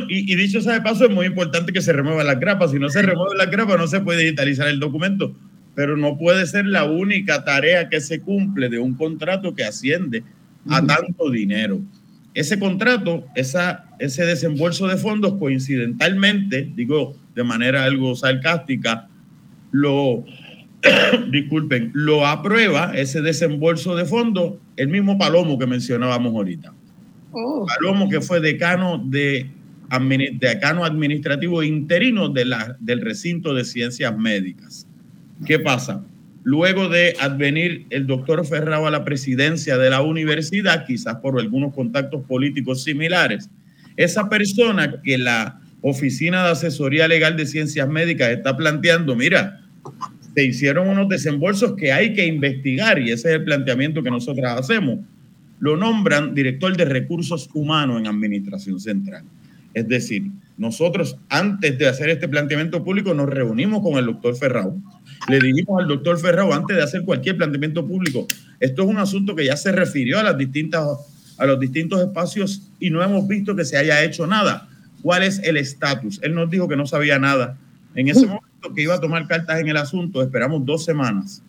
Y, 0.10 0.34
dicho 0.34 0.60
sea 0.60 0.73
de 0.73 0.81
paso, 0.81 1.06
es 1.06 1.11
muy 1.11 1.27
importante 1.27 1.72
que 1.72 1.84
se 1.84 1.94
remueva 1.94 2.23
la 2.23 2.34
grapa. 2.34 2.68
Si 2.68 2.80
no 2.80 2.89
se 2.89 3.03
remueve 3.03 3.38
la 3.38 3.45
grapa, 3.45 3.77
no 3.77 3.85
se 3.85 3.99
puede 3.99 4.23
digitalizar 4.23 4.68
el 4.68 4.80
documento. 4.80 5.35
Pero 5.77 5.95
no 5.95 6.17
puede 6.17 6.47
ser 6.47 6.65
la 6.65 6.85
única 6.85 7.43
tarea 7.43 7.87
que 7.87 8.01
se 8.01 8.19
cumple 8.19 8.67
de 8.67 8.79
un 8.79 8.95
contrato 8.95 9.53
que 9.53 9.63
asciende 9.63 10.23
a 10.67 10.83
tanto 10.83 11.29
dinero. 11.29 11.79
Ese 12.33 12.57
contrato, 12.57 13.25
esa, 13.35 13.85
ese 13.99 14.25
desembolso 14.25 14.87
de 14.87 14.97
fondos, 14.97 15.35
coincidentalmente, 15.35 16.71
digo 16.75 17.15
de 17.35 17.43
manera 17.43 17.83
algo 17.83 18.15
sarcástica, 18.15 19.07
lo, 19.69 20.25
disculpen, 21.31 21.91
lo 21.93 22.25
aprueba 22.25 22.93
ese 22.95 23.21
desembolso 23.21 23.95
de 23.95 24.05
fondos 24.05 24.55
el 24.77 24.87
mismo 24.87 25.19
Palomo 25.19 25.59
que 25.59 25.67
mencionábamos 25.67 26.33
ahorita. 26.33 26.73
Oh. 27.33 27.67
Palomo 27.67 28.09
que 28.09 28.19
fue 28.19 28.39
decano 28.39 28.97
de 28.97 29.51
decano 30.39 30.85
administrativo 30.85 31.61
interino 31.61 32.29
de 32.29 32.45
la, 32.45 32.75
del 32.79 33.01
recinto 33.01 33.53
de 33.53 33.63
ciencias 33.63 34.17
médicas. 34.17 34.86
¿Qué 35.45 35.59
pasa? 35.59 36.03
Luego 36.43 36.88
de 36.89 37.14
advenir 37.19 37.85
el 37.89 38.07
doctor 38.07 38.45
Ferrao 38.45 38.88
a 38.88 38.91
la 38.91 39.03
presidencia 39.03 39.77
de 39.77 39.89
la 39.89 40.01
universidad, 40.01 40.85
quizás 40.85 41.18
por 41.18 41.39
algunos 41.39 41.73
contactos 41.73 42.23
políticos 42.23 42.84
similares, 42.84 43.49
esa 43.97 44.30
persona 44.30 45.01
que 45.03 45.18
la 45.18 45.59
Oficina 45.81 46.43
de 46.43 46.51
Asesoría 46.51 47.07
Legal 47.07 47.38
de 47.38 47.45
Ciencias 47.45 47.88
Médicas 47.88 48.30
está 48.30 48.55
planteando, 48.55 49.15
mira, 49.15 49.61
se 50.34 50.45
hicieron 50.45 50.88
unos 50.88 51.09
desembolsos 51.09 51.73
que 51.73 51.91
hay 51.91 52.14
que 52.14 52.26
investigar 52.26 52.99
y 52.99 53.11
ese 53.11 53.30
es 53.30 53.35
el 53.35 53.43
planteamiento 53.43 54.01
que 54.01 54.11
nosotros 54.11 54.45
hacemos. 54.51 54.99
Lo 55.59 55.76
nombran 55.76 56.35
director 56.35 56.76
de 56.77 56.85
recursos 56.85 57.49
humanos 57.53 57.99
en 57.99 58.07
Administración 58.07 58.80
Central. 58.80 59.23
Es 59.73 59.88
decir, 59.88 60.23
nosotros 60.57 61.18
antes 61.30 61.77
de 61.77 61.88
hacer 61.88 62.09
este 62.09 62.27
planteamiento 62.27 62.84
público 62.84 63.14
nos 63.14 63.30
reunimos 63.30 63.81
con 63.81 63.97
el 63.97 64.05
doctor 64.05 64.35
Ferrao. 64.35 64.77
Le 65.27 65.39
dijimos 65.39 65.81
al 65.81 65.88
doctor 65.88 66.19
Ferrao 66.19 66.53
antes 66.53 66.77
de 66.77 66.84
hacer 66.84 67.03
cualquier 67.03 67.38
planteamiento 67.38 67.85
público, 67.85 68.27
esto 68.60 68.84
es 68.84 68.88
un 68.88 68.98
asunto 68.98 69.35
que 69.35 69.45
ya 69.45 69.57
se 69.57 69.72
refirió 69.72 70.19
a, 70.19 70.23
las 70.23 70.38
distintas, 70.38 70.85
a 71.38 71.45
los 71.45 71.60
distintos 71.60 72.02
espacios 72.02 72.69
y 72.80 72.89
no 72.89 73.03
hemos 73.03 73.27
visto 73.27 73.56
que 73.56 73.65
se 73.65 73.77
haya 73.77 74.03
hecho 74.03 74.26
nada. 74.26 74.69
¿Cuál 75.02 75.23
es 75.23 75.39
el 75.44 75.57
estatus? 75.57 76.19
Él 76.23 76.34
nos 76.34 76.49
dijo 76.49 76.68
que 76.68 76.76
no 76.76 76.88
sabía 76.88 77.19
nada. 77.19 77.57
En 77.95 78.07
ese 78.07 78.26
momento 78.26 78.73
que 78.76 78.84
iba 78.84 78.95
a 78.95 78.99
tomar 78.99 79.27
cartas 79.27 79.60
en 79.60 79.68
el 79.68 79.77
asunto, 79.77 80.22
esperamos 80.22 80.65
dos 80.65 80.85
semanas 80.85 81.41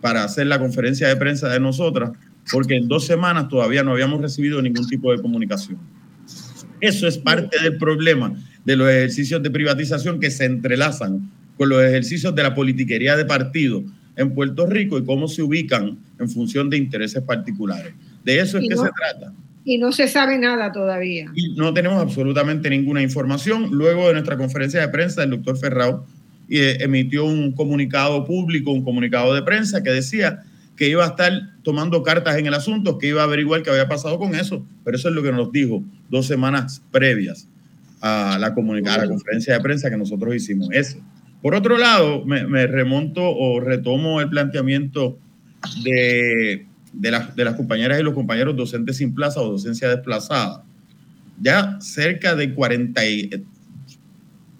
para 0.00 0.24
hacer 0.24 0.46
la 0.46 0.58
conferencia 0.58 1.08
de 1.08 1.16
prensa 1.16 1.48
de 1.48 1.58
nosotras, 1.58 2.12
porque 2.52 2.76
en 2.76 2.86
dos 2.86 3.06
semanas 3.06 3.48
todavía 3.48 3.82
no 3.82 3.92
habíamos 3.92 4.20
recibido 4.20 4.62
ningún 4.62 4.86
tipo 4.86 5.10
de 5.10 5.20
comunicación. 5.20 5.78
Eso 6.80 7.08
es 7.08 7.18
parte 7.18 7.60
del 7.62 7.78
problema 7.78 8.34
de 8.64 8.76
los 8.76 8.88
ejercicios 8.88 9.42
de 9.42 9.50
privatización 9.50 10.20
que 10.20 10.30
se 10.30 10.44
entrelazan 10.44 11.30
con 11.56 11.68
los 11.68 11.82
ejercicios 11.82 12.34
de 12.34 12.42
la 12.42 12.54
politiquería 12.54 13.16
de 13.16 13.24
partido 13.24 13.82
en 14.16 14.34
Puerto 14.34 14.66
Rico 14.66 14.98
y 14.98 15.04
cómo 15.04 15.28
se 15.28 15.42
ubican 15.42 15.98
en 16.18 16.28
función 16.28 16.70
de 16.70 16.78
intereses 16.78 17.22
particulares. 17.22 17.94
De 18.24 18.40
eso 18.40 18.58
es 18.58 18.68
que 18.68 18.76
se 18.76 18.82
trata. 18.82 19.32
Y 19.64 19.78
no 19.78 19.92
se 19.92 20.08
sabe 20.08 20.38
nada 20.38 20.72
todavía. 20.72 21.30
Y 21.34 21.54
no 21.56 21.74
tenemos 21.74 22.00
absolutamente 22.00 22.70
ninguna 22.70 23.02
información. 23.02 23.70
Luego 23.72 24.06
de 24.06 24.14
nuestra 24.14 24.36
conferencia 24.36 24.80
de 24.80 24.88
prensa, 24.88 25.24
el 25.24 25.30
doctor 25.30 25.58
Ferrao 25.58 26.06
eh, 26.48 26.78
emitió 26.80 27.24
un 27.24 27.52
comunicado 27.52 28.24
público, 28.24 28.70
un 28.70 28.84
comunicado 28.84 29.34
de 29.34 29.42
prensa 29.42 29.82
que 29.82 29.90
decía 29.90 30.44
que 30.76 30.88
iba 30.88 31.04
a 31.04 31.08
estar 31.08 31.32
tomando 31.62 32.02
cartas 32.02 32.36
en 32.36 32.46
el 32.46 32.54
asunto, 32.54 32.98
que 32.98 33.08
iba 33.08 33.22
a 33.22 33.24
averiguar 33.24 33.62
qué 33.62 33.70
había 33.70 33.88
pasado 33.88 34.18
con 34.18 34.34
eso, 34.34 34.64
pero 34.84 34.96
eso 34.96 35.08
es 35.08 35.14
lo 35.14 35.22
que 35.22 35.32
nos 35.32 35.50
dijo 35.50 35.82
dos 36.10 36.26
semanas 36.26 36.82
previas 36.92 37.48
a 38.00 38.36
la, 38.38 38.46
a 38.46 38.98
la 38.98 39.08
conferencia 39.08 39.54
de 39.54 39.60
prensa 39.60 39.90
que 39.90 39.96
nosotros 39.96 40.34
hicimos. 40.34 40.68
Eso. 40.70 40.98
Por 41.46 41.54
otro 41.54 41.78
lado, 41.78 42.24
me, 42.24 42.66
remonto 42.66 43.22
o 43.22 43.60
retomo 43.60 44.20
el 44.20 44.28
planteamiento 44.28 45.16
de, 45.84 46.66
de, 46.92 47.20
de 47.36 47.44
las 47.44 47.54
compañeras 47.54 48.00
y 48.00 48.02
los 48.02 48.14
compañeros 48.14 48.56
docentes 48.56 48.96
sin 48.96 49.14
plaza 49.14 49.40
o 49.40 49.52
docencia 49.52 49.88
desplazada. 49.88 50.64
Ya 51.40 51.78
cerca 51.80 52.34
de 52.34 52.52
40, 52.52 53.00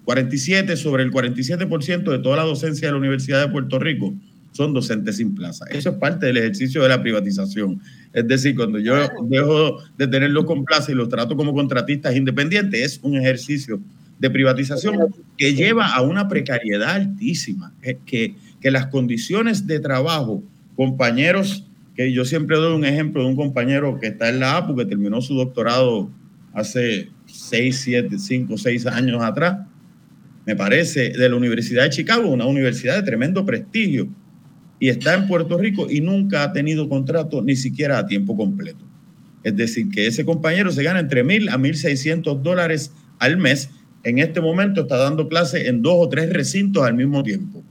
47 0.05 0.77
sobre 0.77 1.03
el 1.03 1.11
47% 1.11 2.09
de 2.09 2.19
toda 2.19 2.37
la 2.37 2.43
docencia 2.43 2.87
de 2.87 2.93
la 2.93 2.99
Universidad 2.99 3.41
de 3.41 3.51
Puerto 3.51 3.79
Rico 3.79 4.13
son 4.53 4.73
docentes 4.73 5.17
sin 5.17 5.35
plaza. 5.35 5.65
Eso 5.69 5.89
es 5.89 5.95
parte 5.97 6.27
del 6.27 6.37
ejercicio 6.37 6.81
de 6.83 6.87
la 6.87 7.01
privatización. 7.01 7.81
Es 8.13 8.25
decir, 8.29 8.55
cuando 8.55 8.79
yo 8.79 8.95
dejo 9.23 9.83
de 9.97 10.07
tenerlos 10.07 10.45
con 10.45 10.63
plaza 10.63 10.93
y 10.93 10.95
los 10.95 11.09
trato 11.09 11.35
como 11.35 11.53
contratistas 11.53 12.15
independientes, 12.15 12.81
es 12.81 12.99
un 13.03 13.17
ejercicio 13.17 13.81
de 14.19 14.29
privatización 14.29 15.13
que 15.37 15.53
lleva 15.53 15.93
a 15.93 16.01
una 16.01 16.27
precariedad 16.27 16.91
altísima, 16.91 17.73
que, 17.81 18.35
que 18.59 18.71
las 18.71 18.87
condiciones 18.87 19.67
de 19.67 19.79
trabajo, 19.79 20.43
compañeros, 20.75 21.65
que 21.95 22.11
yo 22.11 22.25
siempre 22.25 22.57
doy 22.57 22.75
un 22.75 22.85
ejemplo 22.85 23.23
de 23.23 23.29
un 23.29 23.35
compañero 23.35 23.99
que 23.99 24.07
está 24.07 24.29
en 24.29 24.39
la 24.39 24.57
APU, 24.57 24.75
que 24.75 24.85
terminó 24.85 25.21
su 25.21 25.35
doctorado 25.35 26.09
hace 26.53 27.09
6, 27.25 27.79
7, 27.83 28.19
5, 28.19 28.57
6 28.57 28.85
años 28.87 29.21
atrás, 29.23 29.59
me 30.45 30.55
parece, 30.55 31.09
de 31.09 31.29
la 31.29 31.35
Universidad 31.35 31.83
de 31.83 31.89
Chicago, 31.89 32.29
una 32.29 32.45
universidad 32.45 32.95
de 32.95 33.03
tremendo 33.03 33.45
prestigio, 33.45 34.07
y 34.79 34.89
está 34.89 35.15
en 35.15 35.27
Puerto 35.27 35.57
Rico 35.57 35.87
y 35.89 36.01
nunca 36.01 36.43
ha 36.43 36.53
tenido 36.53 36.87
contrato 36.87 37.41
ni 37.41 37.55
siquiera 37.55 37.97
a 37.97 38.05
tiempo 38.05 38.37
completo. 38.37 38.85
Es 39.43 39.55
decir, 39.55 39.89
que 39.89 40.07
ese 40.07 40.25
compañero 40.25 40.71
se 40.71 40.83
gana 40.83 40.99
entre 40.99 41.23
mil 41.23 41.49
a 41.49 41.57
mil 41.57 41.75
seiscientos 41.75 42.41
dólares 42.43 42.91
al 43.19 43.37
mes. 43.37 43.69
En 44.07 44.19
este 44.19 44.39
momento 44.39 44.83
está 44.83 44.95
dando 44.95 45.27
clase 45.27 45.67
en 45.67 45.81
dos 45.81 45.95
o 45.97 46.07
tres 46.07 46.31
recintos 46.31 46.81
al 46.85 46.93
mismo 46.93 47.23
tiempo. 47.23 47.61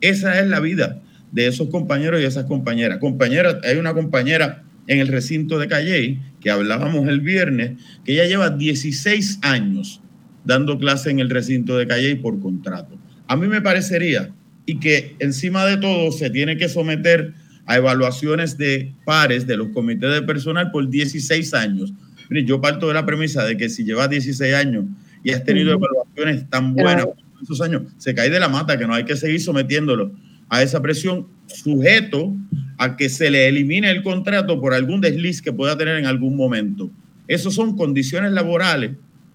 Esa 0.00 0.40
es 0.40 0.48
la 0.48 0.58
vida 0.58 1.02
de 1.32 1.48
esos 1.48 1.68
compañeros 1.68 2.18
y 2.18 2.24
esas 2.24 2.46
compañeras. 2.46 2.96
Compañera, 2.96 3.60
hay 3.62 3.76
una 3.76 3.92
compañera 3.92 4.64
en 4.86 5.00
el 5.00 5.08
recinto 5.08 5.58
de 5.58 5.68
Calley 5.68 6.18
que 6.40 6.50
hablábamos 6.50 7.06
el 7.08 7.20
viernes, 7.20 7.72
que 8.06 8.14
ella 8.14 8.24
lleva 8.24 8.48
16 8.48 9.40
años 9.42 10.00
dando 10.46 10.78
clase 10.78 11.10
en 11.10 11.18
el 11.18 11.28
recinto 11.28 11.76
de 11.76 11.86
Calle 11.86 12.16
por 12.16 12.40
contrato. 12.40 12.96
A 13.28 13.36
mí 13.36 13.46
me 13.46 13.60
parecería, 13.60 14.30
y 14.64 14.80
que 14.80 15.14
encima 15.18 15.66
de 15.66 15.76
todo 15.76 16.10
se 16.10 16.30
tiene 16.30 16.56
que 16.56 16.70
someter 16.70 17.34
a 17.66 17.76
evaluaciones 17.76 18.56
de 18.56 18.94
pares 19.04 19.46
de 19.46 19.58
los 19.58 19.68
comités 19.74 20.10
de 20.10 20.22
personal 20.22 20.70
por 20.70 20.88
16 20.88 21.52
años. 21.52 21.92
yo 22.30 22.62
parto 22.62 22.88
de 22.88 22.94
la 22.94 23.04
premisa 23.04 23.44
de 23.44 23.58
que 23.58 23.68
si 23.68 23.84
llevas 23.84 24.08
16 24.08 24.54
años 24.54 24.86
y 25.26 25.32
has 25.32 25.42
tenido 25.42 25.72
evaluaciones 25.72 26.48
tan 26.48 26.72
buenas 26.72 27.06
por 27.06 27.16
esos 27.42 27.60
años, 27.60 27.82
se 27.96 28.14
cae 28.14 28.30
de 28.30 28.38
la 28.38 28.48
mata, 28.48 28.78
que 28.78 28.86
no 28.86 28.94
hay 28.94 29.04
que 29.04 29.16
seguir 29.16 29.40
sometiéndolo 29.40 30.12
a 30.48 30.62
esa 30.62 30.80
presión, 30.80 31.26
sujeto 31.48 32.32
a 32.78 32.96
que 32.96 33.08
se 33.08 33.28
le 33.28 33.48
elimine 33.48 33.90
el 33.90 34.04
contrato 34.04 34.60
por 34.60 34.72
algún 34.72 35.00
desliz 35.00 35.42
que 35.42 35.52
pueda 35.52 35.76
tener 35.76 35.96
en 35.96 36.06
algún 36.06 36.36
momento. 36.36 36.92
Esas 37.26 37.54
son 37.54 37.76
condiciones 37.76 38.30
laborales 38.30 38.92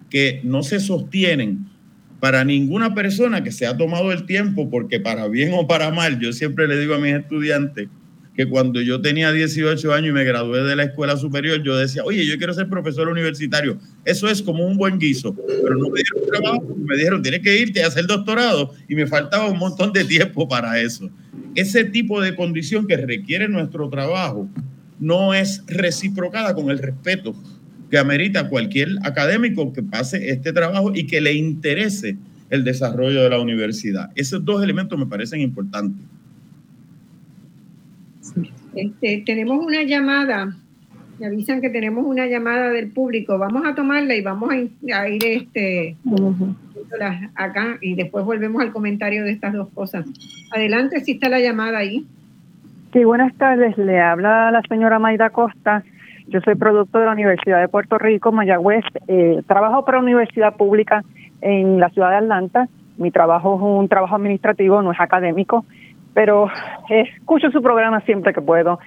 que 0.08 0.40
no 0.44 0.62
se 0.62 0.80
sostienen 0.80 1.66
para 2.20 2.42
ninguna 2.42 2.94
persona 2.94 3.44
que 3.44 3.52
se 3.52 3.66
ha 3.66 3.76
tomado 3.76 4.12
el 4.12 4.24
tiempo, 4.24 4.70
porque 4.70 4.98
para 4.98 5.28
bien 5.28 5.50
o 5.52 5.66
para 5.66 5.90
mal, 5.90 6.18
yo 6.18 6.32
siempre 6.32 6.66
le 6.68 6.78
digo 6.78 6.94
a 6.94 6.98
mis 6.98 7.12
estudiantes 7.16 7.88
que 8.34 8.46
cuando 8.46 8.80
yo 8.80 9.00
tenía 9.00 9.30
18 9.30 9.92
años 9.92 10.08
y 10.08 10.12
me 10.12 10.24
gradué 10.24 10.62
de 10.62 10.74
la 10.74 10.84
escuela 10.84 11.16
superior, 11.16 11.62
yo 11.62 11.76
decía, 11.76 12.02
oye, 12.04 12.26
yo 12.26 12.38
quiero 12.38 12.54
ser 12.54 12.68
profesor 12.68 13.08
universitario. 13.08 13.78
Eso 14.04 14.28
es 14.28 14.40
como 14.40 14.66
un 14.66 14.76
buen 14.76 14.98
guiso, 14.98 15.34
pero 15.34 15.76
no 15.76 15.90
me 15.90 16.00
dieron 16.00 16.30
trabajo, 16.30 16.76
me 16.76 16.96
dijeron, 16.96 17.22
tienes 17.22 17.40
que 17.40 17.58
irte 17.58 17.82
a 17.82 17.88
hacer 17.88 18.06
doctorado 18.06 18.72
y 18.88 18.94
me 18.94 19.06
faltaba 19.06 19.50
un 19.50 19.58
montón 19.58 19.92
de 19.92 20.04
tiempo 20.04 20.48
para 20.48 20.80
eso. 20.80 21.10
Ese 21.54 21.84
tipo 21.84 22.20
de 22.20 22.34
condición 22.34 22.86
que 22.86 22.96
requiere 22.96 23.48
nuestro 23.48 23.90
trabajo 23.90 24.48
no 24.98 25.34
es 25.34 25.62
reciprocada 25.66 26.54
con 26.54 26.70
el 26.70 26.78
respeto 26.78 27.34
que 27.90 27.98
amerita 27.98 28.48
cualquier 28.48 28.88
académico 29.02 29.72
que 29.74 29.82
pase 29.82 30.30
este 30.30 30.54
trabajo 30.54 30.92
y 30.94 31.06
que 31.06 31.20
le 31.20 31.34
interese 31.34 32.16
el 32.48 32.64
desarrollo 32.64 33.22
de 33.22 33.28
la 33.28 33.38
universidad. 33.38 34.10
Esos 34.14 34.42
dos 34.42 34.62
elementos 34.62 34.98
me 34.98 35.06
parecen 35.06 35.40
importantes. 35.42 36.06
Este, 38.74 39.22
tenemos 39.24 39.64
una 39.64 39.82
llamada, 39.82 40.56
me 41.18 41.26
avisan 41.26 41.60
que 41.60 41.70
tenemos 41.70 42.04
una 42.06 42.26
llamada 42.26 42.70
del 42.70 42.90
público. 42.90 43.38
Vamos 43.38 43.64
a 43.66 43.74
tomarla 43.74 44.14
y 44.14 44.22
vamos 44.22 44.50
a, 44.50 45.08
ir 45.08 45.24
este, 45.24 45.96
acá 47.34 47.78
y 47.80 47.94
después 47.94 48.24
volvemos 48.24 48.62
al 48.62 48.72
comentario 48.72 49.24
de 49.24 49.32
estas 49.32 49.52
dos 49.52 49.68
cosas. 49.74 50.06
Adelante, 50.54 51.00
si 51.00 51.12
está 51.12 51.28
la 51.28 51.40
llamada 51.40 51.78
ahí. 51.78 52.06
Sí, 52.92 53.04
buenas 53.04 53.34
tardes. 53.36 53.76
Le 53.78 54.00
habla 54.00 54.50
la 54.50 54.62
señora 54.68 54.98
Maida 54.98 55.30
Costa 55.30 55.82
yo 56.32 56.40
soy 56.40 56.54
producto 56.54 56.98
de 56.98 57.06
la 57.06 57.12
Universidad 57.12 57.60
de 57.60 57.68
Puerto 57.68 57.98
Rico, 57.98 58.32
Mayagüez. 58.32 58.84
Eh, 59.08 59.42
trabajo 59.46 59.84
para 59.84 59.98
una 59.98 60.06
universidad 60.06 60.56
pública 60.56 61.04
en 61.40 61.80
la 61.80 61.90
ciudad 61.90 62.10
de 62.10 62.16
Atlanta. 62.16 62.68
Mi 62.96 63.10
trabajo 63.10 63.56
es 63.56 63.62
un 63.62 63.88
trabajo 63.88 64.16
administrativo, 64.16 64.80
no 64.82 64.92
es 64.92 65.00
académico, 65.00 65.64
pero 66.14 66.48
escucho 66.88 67.50
su 67.50 67.62
programa 67.62 68.00
siempre 68.00 68.32
que 68.32 68.40
puedo. 68.40 68.78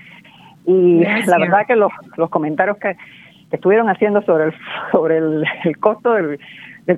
Y 0.66 1.04
la 1.26 1.38
verdad 1.38 1.66
que 1.68 1.76
los, 1.76 1.92
los 2.18 2.30
comentarios 2.30 2.78
que, 2.78 2.96
estuvieron 3.52 3.88
haciendo 3.90 4.22
sobre 4.24 4.46
el, 4.46 4.54
sobre 4.92 5.18
el, 5.18 5.78
costo 5.80 6.14
del, 6.14 6.40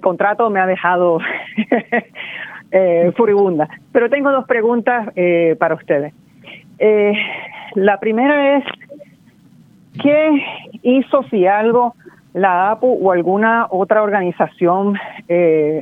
contrato 0.02 0.50
me 0.50 0.60
ha 0.60 0.66
dejado 0.66 1.20
eh, 2.72 3.12
furibunda. 3.16 3.70
Pero 3.92 4.10
tengo 4.10 4.32
dos 4.32 4.46
preguntas 4.46 5.10
eh, 5.16 5.56
para 5.60 5.76
ustedes. 5.76 6.14
Eh, 6.80 7.14
la 7.76 8.00
primera 8.00 8.58
es 8.58 8.64
¿Qué 10.02 10.44
hizo, 10.84 11.24
si 11.24 11.48
algo, 11.48 11.96
la 12.34 12.72
APU 12.72 13.00
o 13.02 13.12
alguna 13.12 13.68
otra 13.70 14.04
organización 14.04 14.98
eh, 15.28 15.82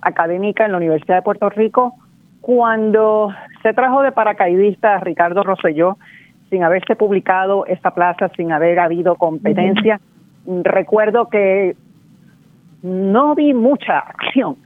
académica 0.00 0.66
en 0.66 0.72
la 0.72 0.78
Universidad 0.78 1.16
de 1.16 1.22
Puerto 1.22 1.48
Rico 1.48 1.94
cuando 2.40 3.32
se 3.62 3.72
trajo 3.72 4.02
de 4.02 4.12
paracaidista 4.12 4.96
a 4.96 5.00
Ricardo 5.00 5.42
Rosselló 5.42 5.96
sin 6.50 6.64
haberse 6.64 6.96
publicado 6.96 7.64
esta 7.66 7.92
plaza, 7.92 8.28
sin 8.36 8.52
haber 8.52 8.78
habido 8.78 9.16
competencia? 9.16 10.00
Recuerdo 10.46 11.28
que 11.28 11.76
no 12.82 13.34
vi 13.34 13.54
mucha 13.54 13.98
acción, 13.98 14.56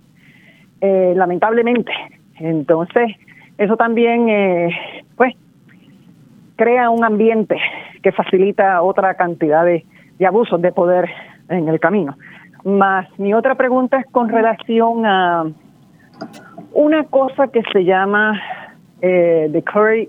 eh, 0.81 1.12
lamentablemente. 1.14 1.93
Entonces, 2.39 3.12
eso 3.59 3.77
también, 3.77 4.28
eh, 4.28 4.70
pues, 5.16 5.35
crea 6.56 6.90
un 6.90 7.05
ambiente 7.05 7.56
que 8.02 8.12
facilita 8.12 8.82
otra 8.82 9.14
cantidad 9.14 9.64
de, 9.64 9.85
abusos 10.27 10.60
de 10.60 10.73
poder 10.73 11.09
en 11.48 11.68
el 11.68 11.78
camino. 11.78 12.16
Más 12.64 13.06
mi 13.18 13.32
otra 13.35 13.55
pregunta 13.55 13.98
es 13.98 14.06
con 14.06 14.28
relación 14.28 15.06
a 15.06 15.44
una 16.73 17.05
cosa 17.05 17.48
que 17.48 17.62
se 17.73 17.85
llama 17.85 18.40
eh, 19.02 19.48
the 19.52 19.62
Clary 19.62 20.09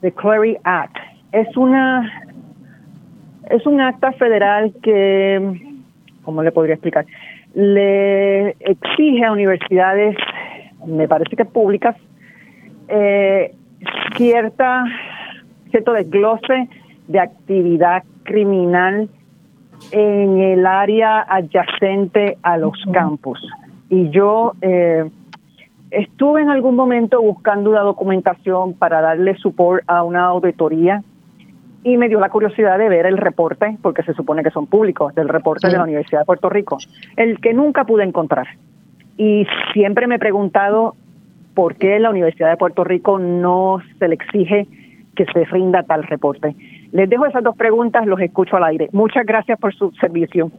the 0.00 0.12
Clary 0.12 0.56
Act. 0.64 0.96
Es 1.32 1.56
una 1.56 2.08
es 3.50 3.66
un 3.66 3.80
acta 3.80 4.12
federal 4.12 4.72
que, 4.82 5.60
¿cómo 6.22 6.42
le 6.42 6.52
podría 6.52 6.74
explicar? 6.74 7.04
Le 7.54 8.50
exige 8.60 9.24
a 9.24 9.32
universidades, 9.32 10.16
me 10.86 11.08
parece 11.08 11.36
que 11.36 11.44
públicas, 11.44 11.96
eh, 12.88 13.54
cierta 14.16 14.84
cierto 15.70 15.92
desglose 15.92 16.68
de 17.08 17.20
actividad 17.20 18.02
criminal 18.24 19.08
en 19.92 20.38
el 20.38 20.66
área 20.66 21.24
adyacente 21.28 22.36
a 22.42 22.56
los 22.56 22.72
campus. 22.92 23.40
Y 23.88 24.10
yo 24.10 24.52
eh, 24.60 25.08
estuve 25.90 26.42
en 26.42 26.50
algún 26.50 26.76
momento 26.76 27.20
buscando 27.20 27.70
una 27.70 27.80
documentación 27.80 28.74
para 28.74 29.00
darle 29.00 29.36
support 29.36 29.82
a 29.86 30.02
una 30.02 30.26
auditoría 30.26 31.02
y 31.82 31.96
me 31.96 32.08
dio 32.08 32.20
la 32.20 32.28
curiosidad 32.28 32.78
de 32.78 32.88
ver 32.88 33.06
el 33.06 33.16
reporte, 33.16 33.78
porque 33.82 34.02
se 34.02 34.12
supone 34.12 34.42
que 34.42 34.50
son 34.50 34.66
públicos, 34.66 35.14
del 35.14 35.28
reporte 35.28 35.68
de 35.68 35.76
la 35.76 35.84
Universidad 35.84 36.20
de 36.20 36.26
Puerto 36.26 36.50
Rico, 36.50 36.78
el 37.16 37.40
que 37.40 37.54
nunca 37.54 37.84
pude 37.84 38.04
encontrar. 38.04 38.48
Y 39.16 39.46
siempre 39.72 40.06
me 40.06 40.16
he 40.16 40.18
preguntado 40.18 40.94
por 41.54 41.76
qué 41.76 41.98
la 41.98 42.10
Universidad 42.10 42.50
de 42.50 42.56
Puerto 42.56 42.84
Rico 42.84 43.18
no 43.18 43.80
se 43.98 44.08
le 44.08 44.14
exige 44.14 44.66
que 45.16 45.24
se 45.26 45.44
rinda 45.46 45.82
tal 45.82 46.04
reporte. 46.04 46.54
Les 46.92 47.08
dejo 47.08 47.26
esas 47.26 47.42
dos 47.42 47.56
preguntas, 47.56 48.06
los 48.06 48.20
escucho 48.20 48.56
al 48.56 48.64
aire. 48.64 48.88
Muchas 48.92 49.24
gracias 49.26 49.58
por 49.58 49.74
su 49.74 49.90
servicio. 49.92 50.50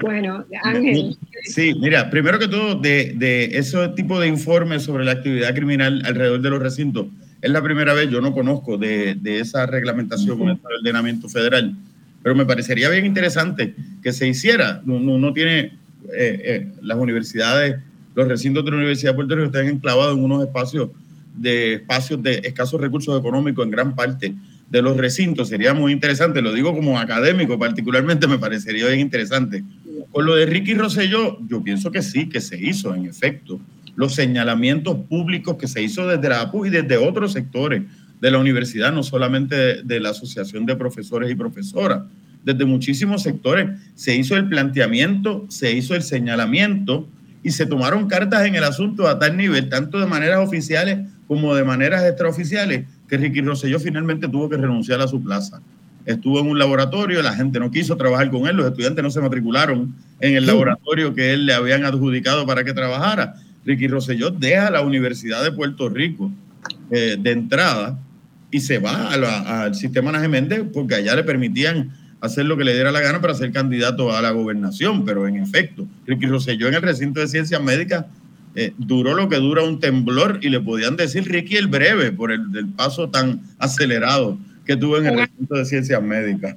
Bueno, 0.00 0.44
Ángel. 0.62 1.16
Sí, 1.44 1.74
mira, 1.80 2.10
primero 2.10 2.38
que 2.38 2.48
todo, 2.48 2.74
de, 2.74 3.14
de 3.16 3.56
ese 3.56 3.88
tipo 3.90 4.18
de 4.18 4.28
informes 4.28 4.82
sobre 4.82 5.04
la 5.04 5.12
actividad 5.12 5.54
criminal 5.54 6.02
alrededor 6.04 6.40
de 6.40 6.50
los 6.50 6.60
recintos, 6.60 7.06
es 7.40 7.50
la 7.50 7.62
primera 7.62 7.92
vez, 7.92 8.10
yo 8.10 8.20
no 8.22 8.32
conozco 8.32 8.78
de, 8.78 9.16
de 9.16 9.40
esa 9.40 9.66
reglamentación 9.66 10.38
con 10.38 10.48
el 10.48 10.58
ordenamiento 10.80 11.28
federal, 11.28 11.74
pero 12.22 12.34
me 12.34 12.46
parecería 12.46 12.88
bien 12.88 13.04
interesante 13.04 13.74
que 14.02 14.12
se 14.12 14.26
hiciera. 14.26 14.80
Uno, 14.86 15.32
tiene 15.34 15.60
eh, 15.60 15.72
eh, 16.14 16.72
las 16.80 16.96
universidades, 16.96 17.76
los 18.14 18.28
recintos 18.28 18.64
de 18.64 18.70
la 18.70 18.78
Universidad 18.78 19.12
de 19.12 19.16
Puerto 19.16 19.34
Rico 19.36 19.46
están 19.46 19.66
enclavados 19.66 20.16
en 20.16 20.24
unos 20.24 20.42
espacios 20.42 20.88
de 21.36 21.74
espacios 21.74 22.22
de 22.22 22.40
escasos 22.44 22.80
recursos 22.80 23.18
económicos 23.18 23.64
en 23.64 23.70
gran 23.70 23.94
parte 23.94 24.34
de 24.70 24.82
los 24.82 24.96
recintos. 24.96 25.48
Sería 25.48 25.74
muy 25.74 25.92
interesante, 25.92 26.40
lo 26.40 26.52
digo 26.52 26.74
como 26.74 26.98
académico 26.98 27.58
particularmente, 27.58 28.26
me 28.26 28.38
parecería 28.38 28.86
bien 28.86 29.00
interesante. 29.00 29.62
Con 30.10 30.26
lo 30.26 30.36
de 30.36 30.46
Ricky 30.46 30.74
Rosselló, 30.74 31.38
yo 31.48 31.62
pienso 31.62 31.90
que 31.90 32.02
sí, 32.02 32.28
que 32.28 32.40
se 32.40 32.56
hizo, 32.56 32.94
en 32.94 33.06
efecto, 33.06 33.60
los 33.96 34.14
señalamientos 34.14 34.96
públicos 35.08 35.56
que 35.56 35.68
se 35.68 35.82
hizo 35.82 36.06
desde 36.06 36.28
la 36.28 36.42
APU 36.42 36.66
y 36.66 36.70
desde 36.70 36.96
otros 36.96 37.32
sectores 37.32 37.82
de 38.20 38.30
la 38.30 38.38
universidad, 38.38 38.92
no 38.92 39.02
solamente 39.02 39.82
de, 39.82 40.00
la 40.00 40.10
Asociación 40.10 40.66
de 40.66 40.76
Profesores 40.76 41.30
y 41.30 41.34
Profesoras, 41.34 42.02
desde 42.42 42.64
muchísimos 42.64 43.22
sectores 43.22 43.70
se 43.94 44.14
hizo 44.16 44.36
el 44.36 44.48
planteamiento, 44.48 45.46
se 45.48 45.72
hizo 45.72 45.94
el 45.94 46.02
señalamiento 46.02 47.08
y 47.42 47.50
se 47.50 47.66
tomaron 47.66 48.06
cartas 48.08 48.46
en 48.46 48.54
el 48.54 48.64
asunto 48.64 49.08
a 49.08 49.18
tal 49.18 49.36
nivel, 49.36 49.68
tanto 49.68 49.98
de 49.98 50.06
maneras 50.06 50.38
oficiales 50.38 50.98
como 51.26 51.54
de 51.54 51.64
maneras 51.64 52.04
extraoficiales, 52.04 52.86
que 53.08 53.16
Ricky 53.16 53.40
Rosselló 53.40 53.78
finalmente 53.80 54.28
tuvo 54.28 54.48
que 54.48 54.56
renunciar 54.56 55.00
a 55.00 55.08
su 55.08 55.22
plaza. 55.22 55.60
Estuvo 56.06 56.40
en 56.40 56.48
un 56.48 56.58
laboratorio, 56.58 57.22
la 57.22 57.34
gente 57.34 57.58
no 57.58 57.70
quiso 57.70 57.96
trabajar 57.96 58.30
con 58.30 58.46
él, 58.46 58.56
los 58.56 58.66
estudiantes 58.66 59.02
no 59.02 59.10
se 59.10 59.20
matricularon 59.20 59.94
en 60.20 60.36
el 60.36 60.46
laboratorio 60.46 61.14
que 61.14 61.32
él 61.32 61.46
le 61.46 61.54
habían 61.54 61.84
adjudicado 61.84 62.46
para 62.46 62.64
que 62.64 62.74
trabajara. 62.74 63.34
Ricky 63.64 63.88
Rosselló 63.88 64.30
deja 64.30 64.70
la 64.70 64.82
Universidad 64.82 65.42
de 65.42 65.52
Puerto 65.52 65.88
Rico 65.88 66.30
eh, 66.90 67.16
de 67.18 67.30
entrada 67.30 67.98
y 68.50 68.60
se 68.60 68.78
va 68.78 69.12
al 69.12 69.74
sistema 69.74 70.12
Naje 70.12 70.64
porque 70.72 70.96
allá 70.96 71.16
le 71.16 71.24
permitían 71.24 71.90
hacer 72.20 72.46
lo 72.46 72.56
que 72.56 72.64
le 72.64 72.72
diera 72.72 72.92
la 72.92 73.00
gana 73.00 73.20
para 73.20 73.34
ser 73.34 73.52
candidato 73.52 74.14
a 74.14 74.22
la 74.22 74.30
gobernación, 74.30 75.04
pero 75.04 75.26
en 75.26 75.36
efecto, 75.36 75.86
Ricky 76.06 76.26
Rosselló 76.26 76.68
en 76.68 76.74
el 76.74 76.82
recinto 76.82 77.20
de 77.20 77.28
ciencias 77.28 77.62
médicas 77.62 78.06
eh, 78.56 78.72
duró 78.78 79.14
lo 79.14 79.28
que 79.28 79.36
dura 79.36 79.64
un 79.64 79.80
temblor 79.80 80.38
y 80.40 80.48
le 80.48 80.60
podían 80.60 80.96
decir 80.96 81.28
Ricky 81.28 81.56
el 81.56 81.66
breve 81.66 82.12
por 82.12 82.30
el, 82.30 82.68
paso 82.76 83.10
tan 83.10 83.42
acelerado 83.58 84.38
que 84.64 84.76
tuvo 84.76 84.98
en 84.98 85.06
el 85.06 85.18
recinto 85.18 85.54
de 85.54 85.64
ciencias 85.64 86.02
médicas. 86.02 86.56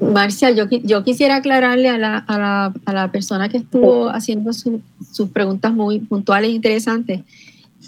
Marcia, 0.00 0.50
yo, 0.50 0.68
yo 0.68 1.02
quisiera 1.02 1.36
aclararle 1.36 1.88
a 1.88 1.98
la, 1.98 2.18
a 2.18 2.38
la, 2.38 2.72
a 2.84 2.92
la 2.92 3.10
persona 3.10 3.48
que 3.48 3.56
estuvo 3.56 4.08
haciendo 4.08 4.52
sus 4.52 5.28
preguntas 5.32 5.72
muy 5.72 5.98
puntuales 5.98 6.50
e 6.50 6.54
interesantes 6.54 7.20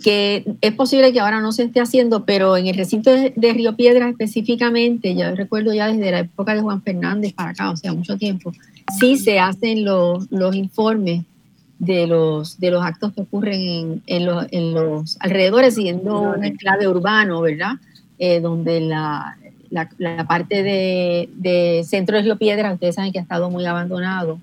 que 0.05 0.45
es 0.61 0.75
posible 0.75 1.13
que 1.13 1.21
ahora 1.21 1.41
no 1.41 1.51
se 1.53 1.65
esté 1.65 1.81
haciendo, 1.81 2.25
pero 2.27 2.59
en 2.59 2.67
el 2.67 2.77
recinto 2.77 3.11
de, 3.11 3.53
Río 3.55 3.75
Piedra 3.75 4.09
específicamente, 4.09 5.15
yo 5.15 5.35
recuerdo 5.35 5.73
ya 5.73 5.89
desde 5.89 6.11
la 6.11 6.21
época 6.21 6.55
de 6.55 6.61
Juan 6.61 6.83
Fernández 6.83 7.33
para 7.33 7.51
acá, 7.51 7.71
o 7.71 7.77
sea, 7.77 7.95
mucho 7.95 8.19
tiempo, 8.19 8.53
sí 8.99 9.17
se 9.17 9.39
hacen 9.39 9.85
los, 9.85 10.31
los 10.31 10.55
informes 10.55 11.23
de 11.79 12.07
los, 12.07 12.59
de 12.59 12.71
los 12.71 12.85
actos 12.85 13.15
que 13.15 13.23
ocurren 13.23 13.61
en, 13.61 14.03
en, 14.07 14.27
los, 14.27 14.47
en 14.51 14.75
los, 14.75 15.17
alrededores, 15.21 15.75
siendo 15.75 16.21
un 16.21 16.45
enclave 16.45 16.87
urbano, 16.87 17.41
¿verdad? 17.41 17.75
Eh, 18.19 18.41
donde 18.41 18.81
la, 18.81 19.37
la, 19.71 20.27
parte 20.27 20.63
de, 20.63 21.85
Centro 21.85 22.17
de 22.17 22.23
Río 22.23 22.39
Piedra, 22.39 22.73
ustedes 22.73 22.95
saben 22.95 23.13
que 23.13 23.19
ha 23.19 23.23
estado 23.23 23.51
muy 23.51 23.67
abandonado 23.67 24.39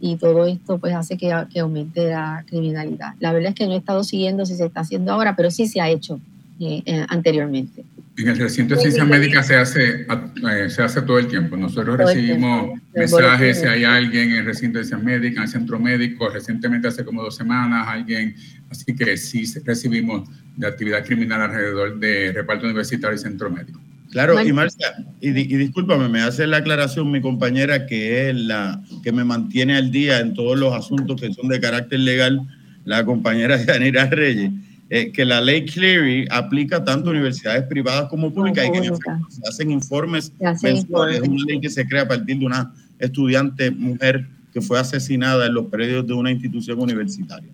y 0.00 0.16
todo 0.16 0.46
esto 0.46 0.78
pues 0.78 0.94
hace 0.94 1.16
que, 1.16 1.32
que, 1.52 1.60
aumente 1.60 2.10
la 2.10 2.44
criminalidad. 2.46 3.14
La 3.20 3.32
verdad 3.32 3.50
es 3.50 3.54
que 3.54 3.66
no 3.66 3.72
he 3.72 3.76
estado 3.76 4.02
siguiendo 4.02 4.44
si 4.44 4.56
se 4.56 4.66
está 4.66 4.80
haciendo 4.80 5.12
ahora, 5.12 5.36
pero 5.36 5.50
sí 5.50 5.66
se 5.66 5.80
ha 5.80 5.88
hecho 5.88 6.18
eh, 6.60 6.82
eh, 6.84 7.06
anteriormente. 7.08 7.84
En 8.16 8.28
el 8.28 8.38
recinto 8.38 8.76
de 8.76 8.80
ciencias 8.80 9.08
médicas 9.08 9.46
se 9.48 9.56
hace, 9.56 10.06
eh, 10.06 10.70
se 10.70 10.82
hace 10.82 11.02
todo 11.02 11.18
el 11.18 11.26
tiempo. 11.26 11.56
Nosotros 11.56 11.98
recibimos 11.98 12.78
mensajes 12.94 13.60
si 13.60 13.66
hay 13.66 13.84
alguien 13.84 14.30
en 14.30 14.38
el 14.38 14.44
recinto 14.44 14.78
de 14.78 14.84
ciencias 14.84 15.02
médicas, 15.02 15.36
en 15.36 15.42
el 15.42 15.48
centro 15.48 15.80
médico, 15.80 16.28
recientemente 16.28 16.86
hace 16.86 17.04
como 17.04 17.22
dos 17.22 17.34
semanas, 17.34 17.88
alguien, 17.88 18.36
así 18.70 18.94
que 18.94 19.16
sí 19.16 19.44
recibimos 19.64 20.28
de 20.56 20.66
actividad 20.66 21.04
criminal 21.04 21.42
alrededor 21.42 21.98
de 21.98 22.32
reparto 22.32 22.66
universitario 22.66 23.16
y 23.16 23.18
centro 23.18 23.50
médico. 23.50 23.80
Claro, 24.12 24.40
y 24.40 24.52
Marcia, 24.52 24.94
y, 25.20 25.30
y, 25.30 25.56
discúlpame, 25.56 26.08
me 26.08 26.20
hace 26.20 26.46
la 26.46 26.58
aclaración 26.58 27.10
mi 27.10 27.20
compañera 27.20 27.84
que 27.86 28.30
es 28.30 28.36
la 28.36 28.80
que 29.02 29.10
me 29.10 29.24
mantiene 29.24 29.76
al 29.76 29.90
día 29.90 30.20
en 30.20 30.34
todos 30.34 30.56
los 30.56 30.72
asuntos 30.72 31.20
que 31.20 31.32
son 31.32 31.48
de 31.48 31.58
carácter 31.58 31.98
legal, 31.98 32.40
la 32.84 33.04
compañera 33.04 33.56
Yanira 33.66 34.06
Reyes. 34.06 34.52
Eh, 34.90 35.10
que 35.12 35.24
la 35.24 35.40
ley 35.40 35.64
Cleary 35.64 36.26
aplica 36.30 36.84
tanto 36.84 37.08
a 37.08 37.12
universidades 37.12 37.64
privadas 37.64 38.08
como 38.10 38.30
públicas 38.32 38.66
y 38.66 38.70
que 38.70 38.82
se 38.82 39.48
hacen 39.48 39.70
informes 39.70 40.30
mensuales. 40.62 41.22
Es 41.22 41.28
una 41.28 41.44
ley 41.46 41.60
que 41.60 41.70
se 41.70 41.86
crea 41.86 42.02
a 42.02 42.08
partir 42.08 42.38
de 42.38 42.44
una 42.44 42.72
estudiante 42.98 43.70
mujer 43.70 44.26
que 44.52 44.60
fue 44.60 44.78
asesinada 44.78 45.46
en 45.46 45.54
los 45.54 45.66
predios 45.66 46.06
de 46.06 46.12
una 46.12 46.30
institución 46.30 46.78
universitaria. 46.78 47.48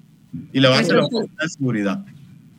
Y 0.52 0.60
le 0.60 0.68
va 0.68 0.76
a 0.76 0.80
hacer 0.80 0.96
la 0.96 1.08
de 1.08 1.48
seguridad. 1.48 2.04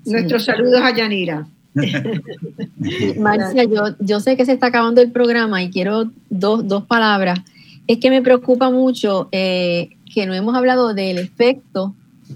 Nuestros 0.05 0.45
saludos 0.45 0.81
a 0.81 0.95
Yanira. 0.95 1.47
Marcia, 3.19 3.63
yo, 3.65 3.95
yo 3.99 4.19
sé 4.19 4.35
que 4.35 4.45
se 4.45 4.53
está 4.53 4.67
acabando 4.67 5.01
el 5.01 5.11
programa 5.11 5.61
y 5.63 5.69
quiero 5.69 6.11
dos, 6.29 6.67
dos 6.67 6.85
palabras. 6.85 7.39
Es 7.87 7.99
que 7.99 8.09
me 8.09 8.21
preocupa 8.21 8.69
mucho 8.69 9.27
eh, 9.31 9.89
que 10.13 10.25
no 10.25 10.33
hemos 10.33 10.55
hablado 10.55 10.93
del 10.93 11.17
efecto 11.17 11.93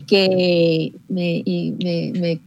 que 0.08 0.94
me, 1.10 1.44
me, 1.46 2.40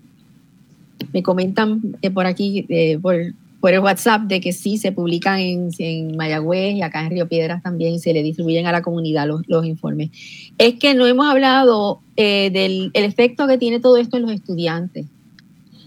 me, 1.12 1.22
comentan 1.22 1.96
eh, 2.02 2.10
por 2.10 2.26
aquí, 2.26 2.66
eh, 2.68 2.98
por, 3.00 3.16
por, 3.60 3.72
el 3.72 3.80
WhatsApp, 3.80 4.22
de 4.22 4.40
que 4.40 4.52
sí 4.52 4.78
se 4.78 4.92
publican 4.92 5.38
en, 5.38 5.70
en, 5.78 6.16
Mayagüez 6.16 6.76
y 6.76 6.82
acá 6.82 7.04
en 7.04 7.10
Río 7.10 7.28
Piedras 7.28 7.62
también 7.62 7.98
se 7.98 8.12
le 8.12 8.22
distribuyen 8.22 8.66
a 8.66 8.72
la 8.72 8.82
comunidad 8.82 9.26
los, 9.26 9.42
los 9.48 9.64
informes. 9.64 10.10
Es 10.58 10.74
que 10.74 10.94
no 10.94 11.06
hemos 11.06 11.26
hablado 11.26 12.00
eh, 12.16 12.50
del 12.52 12.90
el 12.94 13.04
efecto 13.04 13.46
que 13.46 13.58
tiene 13.58 13.80
todo 13.80 13.96
esto 13.96 14.16
en 14.16 14.22
los 14.22 14.32
estudiantes. 14.32 15.06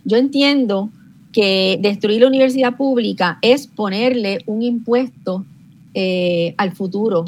Yo 0.03 0.17
entiendo 0.17 0.89
que 1.31 1.77
destruir 1.81 2.21
la 2.21 2.27
universidad 2.27 2.75
pública 2.75 3.37
es 3.41 3.67
ponerle 3.67 4.39
un 4.45 4.61
impuesto 4.63 5.45
al 6.57 6.71
futuro 6.71 7.25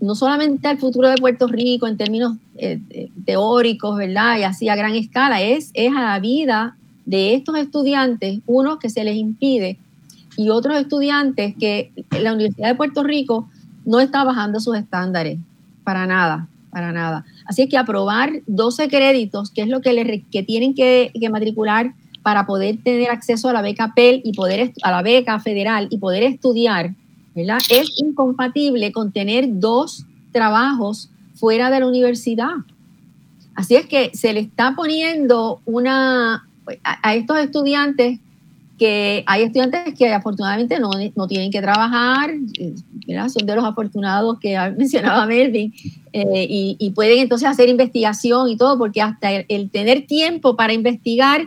no 0.00 0.14
solamente 0.14 0.68
al 0.68 0.78
futuro 0.78 1.08
de 1.08 1.16
Puerto 1.16 1.46
Rico 1.46 1.86
en 1.86 1.96
términos 1.96 2.36
eh, 2.56 2.80
eh, 2.90 3.08
teóricos, 3.24 3.96
¿verdad? 3.96 4.38
Y 4.38 4.42
así 4.42 4.68
a 4.68 4.76
gran 4.76 4.94
escala, 4.94 5.40
es, 5.40 5.70
es 5.74 5.92
a 5.94 6.02
la 6.02 6.18
vida 6.20 6.76
de 7.06 7.34
estos 7.34 7.56
estudiantes, 7.56 8.40
unos 8.46 8.78
que 8.78 8.90
se 8.90 9.04
les 9.04 9.16
impide 9.16 9.78
y 10.36 10.50
otros 10.50 10.78
estudiantes 10.78 11.54
que 11.58 11.92
la 12.10 12.32
Universidad 12.32 12.68
de 12.68 12.74
Puerto 12.74 13.02
Rico 13.02 13.48
no 13.84 14.00
está 14.00 14.24
bajando 14.24 14.60
sus 14.60 14.76
estándares, 14.76 15.38
para 15.84 16.06
nada, 16.06 16.46
para 16.70 16.92
nada. 16.92 17.24
Así 17.46 17.68
que 17.68 17.76
aprobar 17.76 18.30
12 18.46 18.88
créditos, 18.88 19.50
que 19.50 19.62
es 19.62 19.68
lo 19.68 19.80
que, 19.80 19.92
les, 19.92 20.22
que 20.30 20.42
tienen 20.42 20.74
que, 20.74 21.10
que 21.18 21.30
matricular 21.30 21.92
para 22.22 22.46
poder 22.46 22.78
tener 22.82 23.10
acceso 23.10 23.48
a 23.48 23.52
la 23.52 23.62
beca 23.62 23.92
PEL 23.94 24.20
y 24.24 24.32
poder 24.32 24.72
a 24.82 24.90
la 24.90 25.02
beca 25.02 25.40
federal 25.40 25.88
y 25.90 25.98
poder 25.98 26.22
estudiar 26.22 26.94
es 27.34 27.90
incompatible 27.96 28.92
con 28.92 29.12
tener 29.12 29.46
dos 29.48 30.04
trabajos 30.32 31.10
fuera 31.34 31.70
de 31.70 31.80
la 31.80 31.86
universidad. 31.86 32.54
Así 33.54 33.74
es 33.76 33.86
que 33.86 34.10
se 34.14 34.32
le 34.32 34.40
está 34.40 34.74
poniendo 34.74 35.60
una 35.64 36.46
a, 36.84 37.14
estos 37.14 37.38
estudiantes 37.38 38.18
que 38.78 39.24
hay 39.26 39.42
estudiantes 39.42 39.94
que 39.94 40.08
afortunadamente 40.12 40.80
no, 40.80 40.90
no 41.14 41.26
tienen 41.26 41.50
que 41.50 41.60
trabajar, 41.60 42.30
son 43.28 43.46
de 43.46 43.54
los 43.56 43.64
afortunados 43.64 44.38
que 44.40 44.56
mencionaba 44.78 45.26
Melvin, 45.26 45.74
eh, 46.12 46.46
y, 46.48 46.90
pueden 46.94 47.18
entonces 47.18 47.46
hacer 47.46 47.68
investigación 47.68 48.48
y 48.48 48.56
todo, 48.56 48.78
porque 48.78 49.02
hasta 49.02 49.32
el, 49.32 49.70
tener 49.70 50.06
tiempo 50.06 50.56
para 50.56 50.72
investigar 50.72 51.46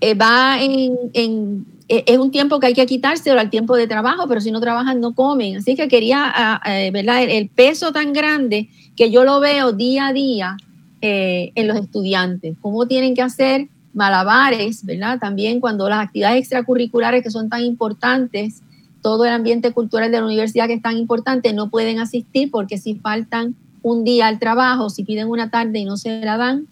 eh, 0.00 0.14
va 0.14 0.58
en 0.60 1.64
es 1.88 2.18
un 2.18 2.30
tiempo 2.30 2.60
que 2.60 2.66
hay 2.66 2.74
que 2.74 2.84
quitárselo 2.84 3.40
al 3.40 3.48
tiempo 3.48 3.74
de 3.74 3.86
trabajo, 3.86 4.28
pero 4.28 4.40
si 4.40 4.50
no 4.50 4.60
trabajan 4.60 5.00
no 5.00 5.14
comen. 5.14 5.56
Así 5.56 5.74
que 5.74 5.88
quería, 5.88 6.60
¿verdad? 6.92 7.22
El, 7.22 7.48
peso 7.48 7.92
tan 7.92 8.12
grande 8.12 8.68
que 8.94 9.10
yo 9.10 9.24
lo 9.24 9.40
veo 9.40 9.72
día 9.72 10.08
a 10.08 10.12
día 10.12 10.56
eh, 11.00 11.52
en 11.54 11.66
los 11.66 11.78
estudiantes, 11.78 12.56
cómo 12.60 12.86
tienen 12.86 13.14
que 13.14 13.22
hacer 13.22 13.68
malabares, 13.94 14.84
¿verdad? 14.84 15.18
También 15.18 15.60
cuando 15.60 15.88
las 15.88 16.04
actividades 16.04 16.40
extracurriculares 16.40 17.22
que 17.22 17.30
son 17.30 17.48
tan 17.48 17.62
importantes, 17.62 18.62
todo 19.00 19.24
el 19.24 19.32
ambiente 19.32 19.72
cultural 19.72 20.10
de 20.10 20.18
la 20.18 20.26
universidad 20.26 20.66
que 20.66 20.74
es 20.74 20.82
tan 20.82 20.98
importante, 20.98 21.54
no 21.54 21.70
pueden 21.70 22.00
asistir 22.00 22.50
porque 22.50 22.76
si 22.76 22.96
faltan 22.96 23.56
un 23.82 24.04
día 24.04 24.26
al 24.26 24.38
trabajo, 24.38 24.90
si 24.90 25.04
piden 25.04 25.28
una 25.28 25.50
tarde 25.50 25.78
y 25.78 25.84
no 25.84 25.96
se 25.96 26.20
la 26.20 26.36
dan, 26.36 26.66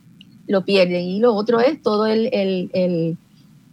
lo 0.46 0.64
pierden. 0.64 1.04
Y 1.04 1.20
lo 1.20 1.34
otro 1.34 1.60
es 1.60 1.80
todo 1.80 2.06
el 2.06 3.16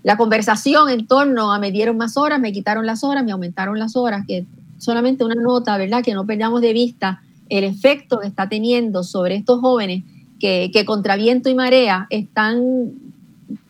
la 0.04 0.18
conversación 0.18 0.90
en 0.90 1.08
torno 1.08 1.52
a 1.54 1.60
me 1.60 1.72
dieron 1.72 1.98
más 1.98 2.18
horas, 2.18 2.40
me 2.40 2.52
quitaron 2.52 2.86
las 2.86 3.04
horas, 3.04 3.24
me 3.24 3.32
aumentaron 3.32 3.80
las 3.80 3.96
horas, 3.96 4.26
que 4.28 4.46
solamente 4.78 5.24
una 5.24 5.36
nota, 5.36 5.78
¿verdad? 5.78 6.04
Que 6.04 6.14
no 6.14 6.26
perdamos 6.26 6.62
de 6.62 6.74
vista 6.74 7.22
el 7.50 7.64
efecto 7.64 8.20
que 8.20 8.28
está 8.28 8.50
teniendo 8.50 9.04
sobre 9.04 9.36
estos 9.36 9.62
jóvenes 9.62 10.04
que, 10.40 10.72
que 10.74 10.86
contra 10.86 11.16
viento 11.16 11.50
y 11.50 11.56
marea 11.56 12.08
están, 12.10 12.92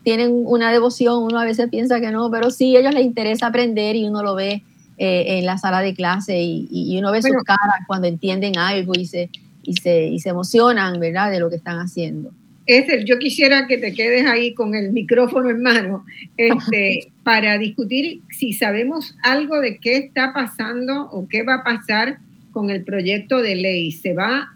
tienen 0.02 0.42
una 0.44 0.72
devoción, 0.72 1.22
uno 1.22 1.38
a 1.38 1.44
veces 1.44 1.68
piensa 1.70 2.00
que 2.00 2.10
no, 2.10 2.30
pero 2.30 2.50
sí, 2.50 2.76
a 2.76 2.80
ellos 2.80 2.94
les 2.94 3.04
interesa 3.04 3.46
aprender 3.46 3.94
y 3.94 4.08
uno 4.08 4.22
lo 4.22 4.34
ve 4.34 4.64
eh, 4.96 5.38
en 5.38 5.46
la 5.46 5.58
sala 5.58 5.80
de 5.80 5.94
clase 5.94 6.40
y, 6.40 6.98
uno 6.98 7.12
ve 7.12 7.22
sus 7.22 7.32
caras 7.44 7.76
cuando 7.86 8.08
entienden 8.08 8.58
algo 8.58 8.92
y 8.96 9.06
se, 9.06 9.30
y, 9.62 9.74
se, 9.74 10.08
y 10.08 10.18
se 10.18 10.30
emocionan, 10.30 10.98
¿verdad? 10.98 11.30
De 11.30 11.38
lo 11.38 11.48
que 11.48 11.56
están 11.56 11.78
haciendo. 11.78 12.30
Esther, 12.66 13.04
yo 13.04 13.18
quisiera 13.18 13.66
que 13.66 13.78
te 13.78 13.92
quedes 13.92 14.26
ahí 14.26 14.54
con 14.54 14.74
el 14.74 14.92
micrófono 14.92 15.50
en 15.50 15.62
mano 15.62 16.04
este, 16.36 17.12
para 17.22 17.58
discutir 17.58 18.22
si 18.30 18.52
sabemos 18.52 19.14
algo 19.22 19.60
de 19.60 19.78
qué 19.78 19.96
está 19.96 20.32
pasando 20.32 21.10
o 21.10 21.28
qué 21.28 21.42
va 21.42 21.56
a 21.56 21.64
pasar 21.64 22.18
con 22.52 22.70
el 22.70 22.84
proyecto 22.84 23.42
de 23.42 23.56
ley. 23.56 23.92
Se 23.92 24.14
va, 24.14 24.54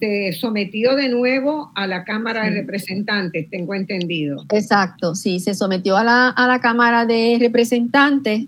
se 0.00 0.32
sometió 0.32 0.94
de 0.96 1.08
nuevo 1.08 1.72
a 1.74 1.86
la 1.86 2.04
Cámara 2.04 2.44
de 2.44 2.50
Representantes, 2.50 3.48
tengo 3.48 3.74
entendido. 3.74 4.44
Exacto, 4.50 5.14
sí, 5.14 5.40
se 5.40 5.54
sometió 5.54 5.96
a 5.96 6.04
la, 6.04 6.28
a 6.28 6.46
la 6.46 6.60
Cámara 6.60 7.06
de 7.06 7.38
Representantes. 7.40 8.46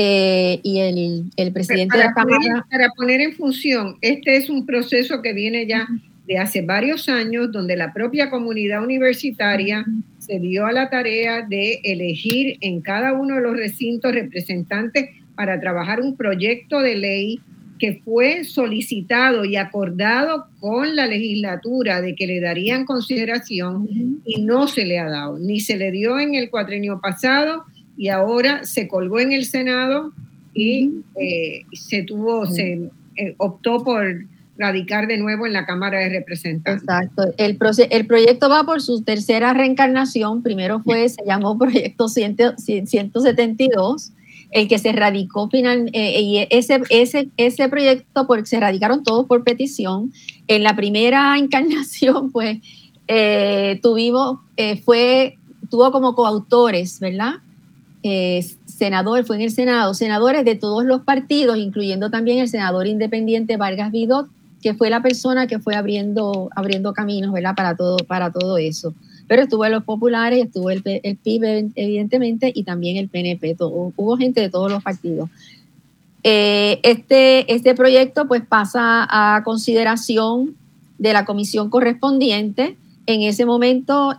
Eh, 0.00 0.60
y 0.62 0.78
el, 0.78 1.24
el 1.36 1.52
presidente 1.52 1.98
de 1.98 2.04
la 2.04 2.12
Cámara. 2.12 2.64
para 2.70 2.88
poner 2.90 3.20
en 3.20 3.32
función, 3.32 3.96
este 4.00 4.36
es 4.36 4.48
un 4.48 4.64
proceso 4.64 5.20
que 5.22 5.32
viene 5.32 5.66
ya 5.66 5.88
de 6.28 6.36
hace 6.36 6.60
varios 6.60 7.08
años 7.08 7.50
donde 7.50 7.74
la 7.74 7.94
propia 7.94 8.28
comunidad 8.28 8.84
universitaria 8.84 9.86
se 10.18 10.38
dio 10.38 10.66
a 10.66 10.72
la 10.72 10.90
tarea 10.90 11.40
de 11.40 11.80
elegir 11.82 12.58
en 12.60 12.82
cada 12.82 13.14
uno 13.14 13.36
de 13.36 13.40
los 13.40 13.56
recintos 13.56 14.12
representantes 14.12 15.08
para 15.34 15.58
trabajar 15.58 16.02
un 16.02 16.16
proyecto 16.16 16.80
de 16.80 16.96
ley 16.96 17.40
que 17.78 18.02
fue 18.04 18.44
solicitado 18.44 19.46
y 19.46 19.56
acordado 19.56 20.48
con 20.60 20.94
la 20.96 21.06
legislatura 21.06 22.02
de 22.02 22.14
que 22.14 22.26
le 22.26 22.40
darían 22.40 22.84
consideración 22.84 23.88
y 24.26 24.42
no 24.42 24.68
se 24.68 24.84
le 24.84 24.98
ha 24.98 25.08
dado, 25.08 25.38
ni 25.38 25.60
se 25.60 25.78
le 25.78 25.90
dio 25.90 26.20
en 26.20 26.34
el 26.34 26.50
cuatrenio 26.50 27.00
pasado 27.00 27.64
y 27.96 28.08
ahora 28.08 28.64
se 28.64 28.86
colgó 28.86 29.18
en 29.18 29.32
el 29.32 29.46
Senado 29.46 30.12
y 30.52 30.90
eh, 31.18 31.62
se 31.72 32.02
tuvo, 32.02 32.44
se 32.44 32.90
eh, 33.16 33.34
optó 33.38 33.82
por 33.82 34.24
radicar 34.58 35.06
de 35.06 35.18
nuevo 35.18 35.46
en 35.46 35.52
la 35.52 35.64
Cámara 35.64 36.00
de 36.00 36.08
Representantes. 36.08 36.82
Exacto. 36.82 37.22
El, 37.38 37.56
el 37.90 38.06
proyecto 38.06 38.48
va 38.48 38.64
por 38.64 38.82
su 38.82 39.02
tercera 39.02 39.54
reencarnación. 39.54 40.42
Primero 40.42 40.80
fue, 40.80 41.08
se 41.08 41.24
llamó 41.24 41.56
Proyecto 41.58 42.08
172, 42.08 44.12
el 44.50 44.68
que 44.68 44.78
se 44.78 44.92
radicó 44.92 45.48
final, 45.48 45.90
eh, 45.92 46.20
y 46.20 46.46
ese, 46.50 46.80
ese, 46.90 47.28
ese 47.36 47.68
proyecto 47.68 48.26
por, 48.26 48.46
se 48.46 48.58
radicaron 48.58 49.04
todos 49.04 49.26
por 49.26 49.44
petición. 49.44 50.12
En 50.48 50.64
la 50.64 50.74
primera 50.74 51.38
encarnación, 51.38 52.32
pues, 52.32 52.58
eh, 53.06 53.78
tuvimos, 53.82 54.40
eh, 54.56 54.78
fue, 54.78 55.38
tuvo 55.70 55.92
como 55.92 56.14
coautores, 56.14 57.00
¿verdad? 57.00 57.34
senador, 58.64 59.26
fue 59.26 59.36
en 59.36 59.42
el 59.42 59.50
Senado, 59.50 59.92
senadores 59.92 60.44
de 60.44 60.54
todos 60.54 60.84
los 60.84 61.02
partidos, 61.02 61.58
incluyendo 61.58 62.10
también 62.10 62.38
el 62.38 62.48
senador 62.48 62.86
independiente 62.86 63.58
Vargas 63.58 63.90
Vidot, 63.90 64.28
que 64.62 64.74
fue 64.74 64.90
la 64.90 65.02
persona 65.02 65.46
que 65.46 65.58
fue 65.58 65.74
abriendo, 65.74 66.50
abriendo 66.54 66.92
caminos, 66.92 67.32
¿verdad? 67.32 67.54
Para 67.54 67.76
todo, 67.76 67.98
para 67.98 68.32
todo 68.32 68.58
eso. 68.58 68.94
pero 69.26 69.42
estuvo 69.42 69.64
en 69.64 69.72
los 69.72 69.84
populares, 69.84 70.44
estuvo 70.44 70.70
el, 70.70 70.82
el 70.84 71.16
PIB 71.16 71.72
evidentemente 71.74 72.50
y 72.54 72.64
también 72.64 72.96
el 72.96 73.08
PNP, 73.08 73.56
hubo 73.60 74.16
gente 74.16 74.40
de 74.40 74.48
todos 74.48 74.70
los 74.70 74.82
partidos. 74.82 75.28
Eh, 76.24 76.80
este, 76.82 77.52
este 77.52 77.74
proyecto 77.74 78.26
pues 78.26 78.42
pasa 78.46 79.06
a 79.08 79.42
consideración 79.44 80.56
de 80.98 81.12
la 81.12 81.24
comisión 81.24 81.70
correspondiente. 81.70 82.76
En 83.06 83.22
ese 83.22 83.46
momento 83.46 84.14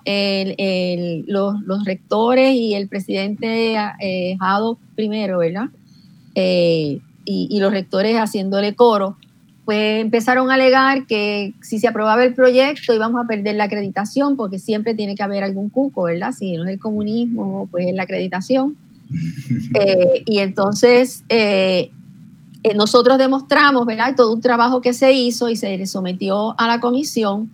los, 1.28 1.86
rectores 1.86 2.56
y 2.56 2.74
el 2.74 2.88
presidente 2.88 3.76
eh, 4.00 4.38
Jado 4.40 4.80
primero, 4.96 5.40
¿verdad? 5.40 5.70
Eh, 6.36 7.00
y, 7.26 7.60
los 7.60 7.72
rectores 7.72 8.16
haciéndole 8.16 8.74
coro, 8.74 9.18
pues 9.70 10.02
empezaron 10.02 10.50
a 10.50 10.56
alegar 10.56 11.06
que 11.06 11.54
si 11.62 11.78
se 11.78 11.88
aprobaba 11.88 12.24
el 12.24 12.34
proyecto 12.34 12.92
íbamos 12.92 13.24
a 13.24 13.28
perder 13.28 13.54
la 13.54 13.66
acreditación, 13.66 14.36
porque 14.36 14.58
siempre 14.58 14.96
tiene 14.96 15.14
que 15.14 15.22
haber 15.22 15.44
algún 15.44 15.70
cuco, 15.70 16.06
¿verdad? 16.06 16.32
Si 16.32 16.58
no 16.58 16.64
es 16.64 16.72
el 16.72 16.80
comunismo, 16.80 17.68
pues 17.70 17.86
es 17.86 17.94
la 17.94 18.02
acreditación. 18.02 18.76
Eh, 19.76 20.24
y 20.26 20.40
entonces 20.40 21.24
eh, 21.30 21.92
eh, 22.64 22.74
nosotros 22.74 23.20
demostramos, 23.20 23.86
¿verdad? 23.86 24.16
Todo 24.16 24.34
un 24.34 24.42
trabajo 24.42 24.82
que 24.82 24.94
se 24.94 25.14
hizo 25.14 25.50
y 25.50 25.56
se 25.56 25.78
le 25.78 25.86
sometió 25.86 26.60
a 26.60 26.66
la 26.66 26.80
comisión 26.80 27.52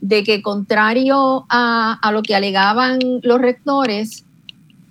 de 0.00 0.24
que 0.24 0.42
contrario 0.42 1.46
a, 1.48 1.96
a 2.02 2.12
lo 2.12 2.22
que 2.22 2.34
alegaban 2.34 2.98
los 3.22 3.40
rectores, 3.40 4.24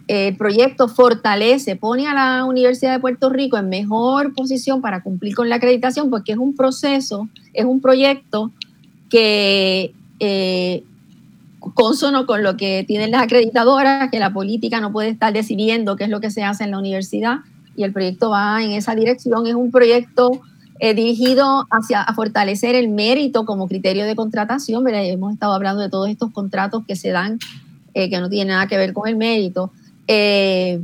el 0.07 0.35
proyecto 0.35 0.87
fortalece, 0.87 1.75
pone 1.75 2.07
a 2.07 2.13
la 2.13 2.45
Universidad 2.45 2.93
de 2.93 2.99
Puerto 2.99 3.29
Rico 3.29 3.57
en 3.57 3.69
mejor 3.69 4.33
posición 4.33 4.81
para 4.81 5.03
cumplir 5.03 5.35
con 5.35 5.49
la 5.49 5.55
acreditación, 5.55 6.09
porque 6.09 6.33
es 6.33 6.37
un 6.37 6.55
proceso, 6.55 7.29
es 7.53 7.65
un 7.65 7.81
proyecto 7.81 8.51
que 9.09 9.93
eh, 10.19 10.83
consono 11.73 12.25
con 12.25 12.43
lo 12.43 12.57
que 12.57 12.83
tienen 12.87 13.11
las 13.11 13.23
acreditadoras, 13.23 14.09
que 14.09 14.19
la 14.19 14.33
política 14.33 14.81
no 14.81 14.91
puede 14.91 15.09
estar 15.09 15.31
decidiendo 15.31 15.95
qué 15.95 16.05
es 16.05 16.09
lo 16.09 16.19
que 16.19 16.31
se 16.31 16.43
hace 16.43 16.63
en 16.63 16.71
la 16.71 16.79
universidad, 16.79 17.39
y 17.75 17.83
el 17.83 17.93
proyecto 17.93 18.31
va 18.31 18.63
en 18.63 18.71
esa 18.71 18.95
dirección. 18.95 19.47
Es 19.47 19.55
un 19.55 19.71
proyecto 19.71 20.31
eh, 20.79 20.93
dirigido 20.93 21.67
hacia 21.69 22.01
a 22.01 22.13
fortalecer 22.13 22.75
el 22.75 22.89
mérito 22.89 23.45
como 23.45 23.67
criterio 23.67 24.05
de 24.05 24.15
contratación. 24.15 24.85
Hemos 24.87 25.33
estado 25.33 25.53
hablando 25.53 25.81
de 25.81 25.89
todos 25.89 26.09
estos 26.09 26.31
contratos 26.31 26.83
que 26.85 26.95
se 26.95 27.11
dan, 27.11 27.39
eh, 27.93 28.09
que 28.09 28.19
no 28.19 28.29
tienen 28.29 28.49
nada 28.49 28.67
que 28.67 28.77
ver 28.77 28.91
con 28.93 29.07
el 29.07 29.15
mérito 29.15 29.71
eh, 30.13 30.81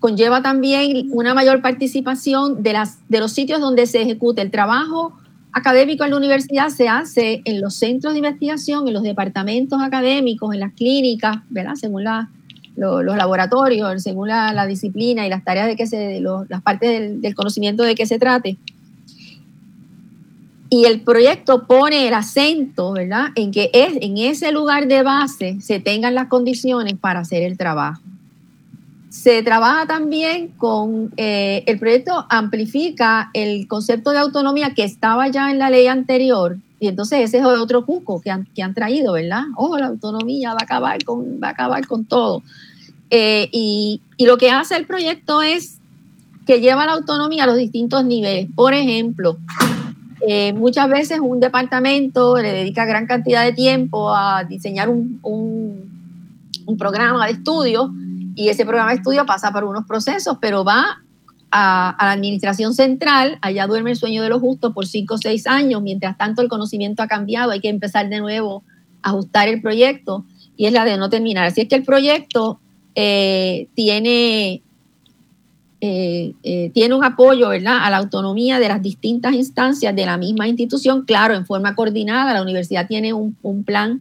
conlleva 0.00 0.42
también 0.42 1.08
una 1.12 1.32
mayor 1.32 1.62
participación 1.62 2.64
de, 2.64 2.72
las, 2.72 2.98
de 3.08 3.20
los 3.20 3.32
sitios 3.32 3.60
donde 3.60 3.86
se 3.86 4.02
ejecuta 4.02 4.42
el 4.42 4.50
trabajo 4.50 5.16
académico 5.52 6.02
en 6.02 6.10
la 6.10 6.16
universidad 6.16 6.70
se 6.70 6.88
hace 6.88 7.42
en 7.44 7.60
los 7.60 7.76
centros 7.76 8.14
de 8.14 8.18
investigación, 8.18 8.88
en 8.88 8.94
los 8.94 9.02
departamentos 9.04 9.80
académicos, 9.80 10.52
en 10.54 10.60
las 10.60 10.72
clínicas, 10.72 11.36
¿verdad? 11.50 11.74
Según 11.74 12.04
los 12.74 13.16
laboratorios, 13.16 14.02
según 14.02 14.28
la, 14.28 14.66
disciplina 14.66 15.24
y 15.26 15.30
las 15.30 15.44
tareas 15.44 15.68
de 15.68 15.76
que 15.76 15.86
se, 15.86 16.20
las 16.48 16.62
partes 16.62 16.90
del, 16.90 17.20
del, 17.20 17.34
conocimiento 17.34 17.84
de 17.84 17.94
que 17.94 18.06
se 18.06 18.18
trate. 18.18 18.56
Y 20.74 20.86
el 20.86 21.02
proyecto 21.02 21.66
pone 21.66 22.08
el 22.08 22.14
acento, 22.14 22.92
¿verdad?, 22.92 23.26
en 23.34 23.50
que 23.50 23.68
en 23.74 24.16
ese 24.16 24.52
lugar 24.52 24.88
de 24.88 25.02
base 25.02 25.60
se 25.60 25.80
tengan 25.80 26.14
las 26.14 26.28
condiciones 26.28 26.94
para 26.98 27.20
hacer 27.20 27.42
el 27.42 27.58
trabajo. 27.58 28.00
Se 29.10 29.42
trabaja 29.42 29.84
también 29.86 30.48
con, 30.56 31.12
eh, 31.18 31.62
el 31.66 31.78
proyecto 31.78 32.24
amplifica 32.30 33.28
el 33.34 33.68
concepto 33.68 34.12
de 34.12 34.20
autonomía 34.20 34.72
que 34.72 34.82
estaba 34.82 35.28
ya 35.28 35.50
en 35.50 35.58
la 35.58 35.68
ley 35.68 35.88
anterior, 35.88 36.56
y 36.80 36.88
entonces 36.88 37.20
ese 37.20 37.40
es 37.40 37.44
otro 37.44 37.84
cuco 37.84 38.22
que 38.22 38.30
han, 38.30 38.46
que 38.54 38.62
han 38.62 38.72
traído, 38.72 39.12
¿verdad? 39.12 39.42
Oh, 39.56 39.76
la 39.76 39.88
autonomía 39.88 40.54
va 40.54 40.60
a 40.60 40.64
acabar 40.64 41.04
con, 41.04 41.38
va 41.38 41.48
a 41.48 41.50
acabar 41.50 41.86
con 41.86 42.06
todo. 42.06 42.42
Eh, 43.10 43.46
y, 43.52 44.00
y 44.16 44.24
lo 44.24 44.38
que 44.38 44.50
hace 44.50 44.76
el 44.76 44.86
proyecto 44.86 45.42
es 45.42 45.76
que 46.46 46.62
lleva 46.62 46.86
la 46.86 46.92
autonomía 46.92 47.44
a 47.44 47.46
los 47.46 47.58
distintos 47.58 48.06
niveles. 48.06 48.48
Por 48.54 48.72
ejemplo, 48.72 49.36
eh, 50.26 50.52
muchas 50.52 50.88
veces 50.88 51.18
un 51.20 51.40
departamento 51.40 52.38
le 52.38 52.52
dedica 52.52 52.84
gran 52.84 53.06
cantidad 53.06 53.44
de 53.44 53.52
tiempo 53.52 54.14
a 54.14 54.44
diseñar 54.44 54.88
un, 54.88 55.18
un, 55.22 56.78
programa 56.78 57.26
de 57.26 57.32
estudio 57.32 57.92
y 58.34 58.48
ese 58.48 58.64
programa 58.64 58.90
de 58.90 58.96
estudio 58.96 59.26
pasa 59.26 59.52
por 59.52 59.64
unos 59.64 59.84
procesos, 59.84 60.38
pero 60.40 60.64
va 60.64 61.02
a, 61.50 61.96
la 61.98 62.12
administración 62.12 62.72
central, 62.72 63.38
allá 63.42 63.66
duerme 63.66 63.90
el 63.90 63.96
sueño 63.96 64.22
de 64.22 64.30
los 64.30 64.40
justos 64.40 64.72
por 64.72 64.86
cinco 64.86 65.14
o 65.14 65.18
seis 65.18 65.46
años, 65.46 65.82
mientras 65.82 66.16
tanto 66.16 66.40
el 66.40 66.48
conocimiento 66.48 67.02
ha 67.02 67.08
cambiado, 67.08 67.50
hay 67.50 67.60
que 67.60 67.68
empezar 67.68 68.08
de 68.08 68.20
nuevo 68.20 68.64
a 69.02 69.10
ajustar 69.10 69.48
el 69.48 69.60
proyecto 69.60 70.24
y 70.56 70.66
es 70.66 70.72
la 70.72 70.84
de 70.84 70.96
no 70.96 71.10
terminar. 71.10 71.46
Así 71.46 71.60
es 71.60 71.68
que 71.68 71.74
el 71.74 71.84
proyecto 71.84 72.58
eh, 72.94 73.68
tiene 73.74 74.62
eh, 75.84 76.34
eh, 76.44 76.70
tiene 76.72 76.94
un 76.94 77.02
apoyo 77.02 77.48
¿verdad? 77.48 77.78
a 77.82 77.90
la 77.90 77.96
autonomía 77.96 78.60
de 78.60 78.68
las 78.68 78.80
distintas 78.80 79.32
instancias 79.32 79.92
de 79.96 80.06
la 80.06 80.16
misma 80.16 80.46
institución, 80.46 81.02
claro, 81.02 81.34
en 81.34 81.44
forma 81.44 81.74
coordinada. 81.74 82.32
La 82.32 82.42
universidad 82.42 82.86
tiene 82.86 83.12
un, 83.12 83.34
plan 83.66 84.00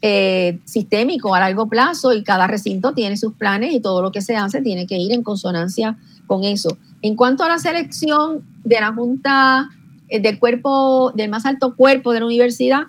eh, 0.00 0.58
sistémico 0.64 1.34
a 1.34 1.40
largo 1.40 1.68
plazo 1.68 2.14
y 2.14 2.22
cada 2.22 2.46
recinto 2.46 2.94
tiene 2.94 3.18
sus 3.18 3.34
planes 3.34 3.74
y 3.74 3.80
todo 3.80 4.00
lo 4.00 4.10
que 4.10 4.22
se 4.22 4.36
hace 4.36 4.62
tiene 4.62 4.86
que 4.86 4.96
ir 4.96 5.12
en 5.12 5.22
consonancia 5.22 5.98
con 6.26 6.44
eso. 6.44 6.78
En 7.02 7.14
cuanto 7.14 7.44
a 7.44 7.48
la 7.48 7.58
selección 7.58 8.42
de 8.64 8.80
la 8.80 8.94
Junta 8.94 9.68
del 10.08 10.38
cuerpo, 10.38 11.12
del 11.14 11.28
más 11.28 11.44
alto 11.44 11.76
cuerpo 11.76 12.14
de 12.14 12.20
la 12.20 12.26
universidad, 12.26 12.84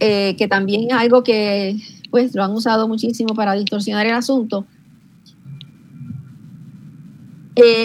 que 0.00 0.46
también 0.50 0.90
es 0.90 0.96
algo 0.96 1.22
que 1.22 1.76
pues 2.10 2.34
lo 2.34 2.42
han 2.42 2.50
usado 2.50 2.88
muchísimo 2.88 3.32
para 3.36 3.54
distorsionar 3.54 4.06
el 4.06 4.14
asunto, 4.14 4.66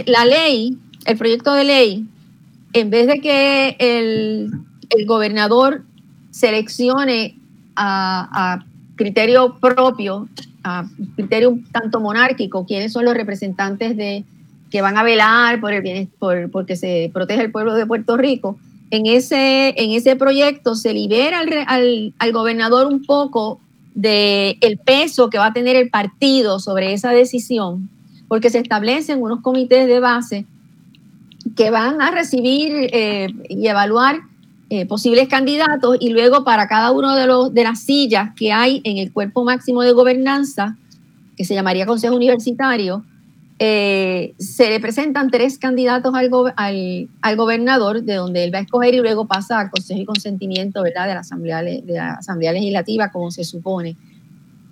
la 0.05 0.25
ley, 0.25 0.77
el 1.05 1.17
proyecto 1.17 1.53
de 1.53 1.63
ley, 1.63 2.05
en 2.73 2.89
vez 2.89 3.07
de 3.07 3.19
que 3.19 3.75
el, 3.79 4.51
gobernador 5.05 5.83
seleccione 6.31 7.37
a, 7.75 8.63
criterio 8.95 9.57
propio, 9.59 10.27
a 10.63 10.85
criterio 11.15 11.57
tanto 11.71 11.99
monárquico, 11.99 12.65
quiénes 12.65 12.91
son 12.91 13.05
los 13.05 13.13
representantes 13.13 13.95
de 13.95 14.23
que 14.69 14.81
van 14.81 14.97
a 14.97 15.03
velar 15.03 15.59
por 15.61 15.73
el 15.73 15.81
bien, 15.81 16.11
por 16.19 16.51
porque 16.51 16.75
se 16.75 17.09
protege 17.13 17.41
el 17.41 17.51
pueblo 17.51 17.73
de 17.73 17.85
Puerto 17.85 18.17
Rico. 18.17 18.57
En 18.91 19.05
ese, 19.05 19.73
en 19.77 19.91
ese 19.91 20.15
proyecto 20.15 20.75
se 20.75 20.93
libera 20.93 21.39
al, 21.39 22.13
al, 22.17 22.31
gobernador 22.31 22.87
un 22.87 23.03
poco 23.03 23.59
del 23.95 24.57
el 24.61 24.77
peso 24.77 25.29
que 25.29 25.37
va 25.37 25.47
a 25.47 25.53
tener 25.53 25.75
el 25.75 25.89
partido 25.89 26.59
sobre 26.59 26.93
esa 26.93 27.11
decisión 27.11 27.89
porque 28.29 28.49
se 28.49 28.59
establecen 28.59 29.21
unos 29.21 29.41
comités 29.41 29.87
de 29.87 29.99
base 29.99 30.45
que 31.57 31.71
van 31.71 32.01
a 32.01 32.11
recibir 32.11 32.71
eh, 32.93 33.27
y 33.49 33.67
evaluar 33.67 34.21
eh, 34.69 34.85
posibles 34.85 35.27
candidatos 35.27 35.97
y 35.99 36.11
luego 36.11 36.45
para 36.45 36.67
cada 36.67 36.91
uno 36.91 37.15
de, 37.15 37.25
los, 37.25 37.53
de 37.53 37.63
las 37.63 37.79
sillas 37.79 38.29
que 38.35 38.53
hay 38.53 38.81
en 38.85 38.97
el 38.99 39.11
cuerpo 39.11 39.43
máximo 39.43 39.81
de 39.81 39.91
gobernanza, 39.91 40.77
que 41.35 41.43
se 41.43 41.55
llamaría 41.55 41.87
Consejo 41.87 42.15
Universitario, 42.15 43.03
eh, 43.57 44.35
se 44.37 44.69
le 44.69 44.79
presentan 44.79 45.31
tres 45.31 45.57
candidatos 45.57 46.13
al, 46.15 47.09
al, 47.21 47.35
gobernador, 47.35 48.03
de 48.03 48.13
donde 48.13 48.43
él 48.45 48.53
va 48.53 48.59
a 48.59 48.61
escoger 48.61 48.93
y 48.93 48.99
luego 48.99 49.25
pasa 49.25 49.59
al 49.59 49.69
consejo 49.69 49.99
y 49.99 50.05
consentimiento 50.05 50.81
¿verdad? 50.81 51.07
De, 51.07 51.13
la 51.15 51.19
asamblea, 51.21 51.61
de 51.61 51.83
la 51.85 52.13
Asamblea 52.13 52.53
Legislativa, 52.53 53.11
como 53.11 53.31
se 53.31 53.43
supone. 53.43 53.97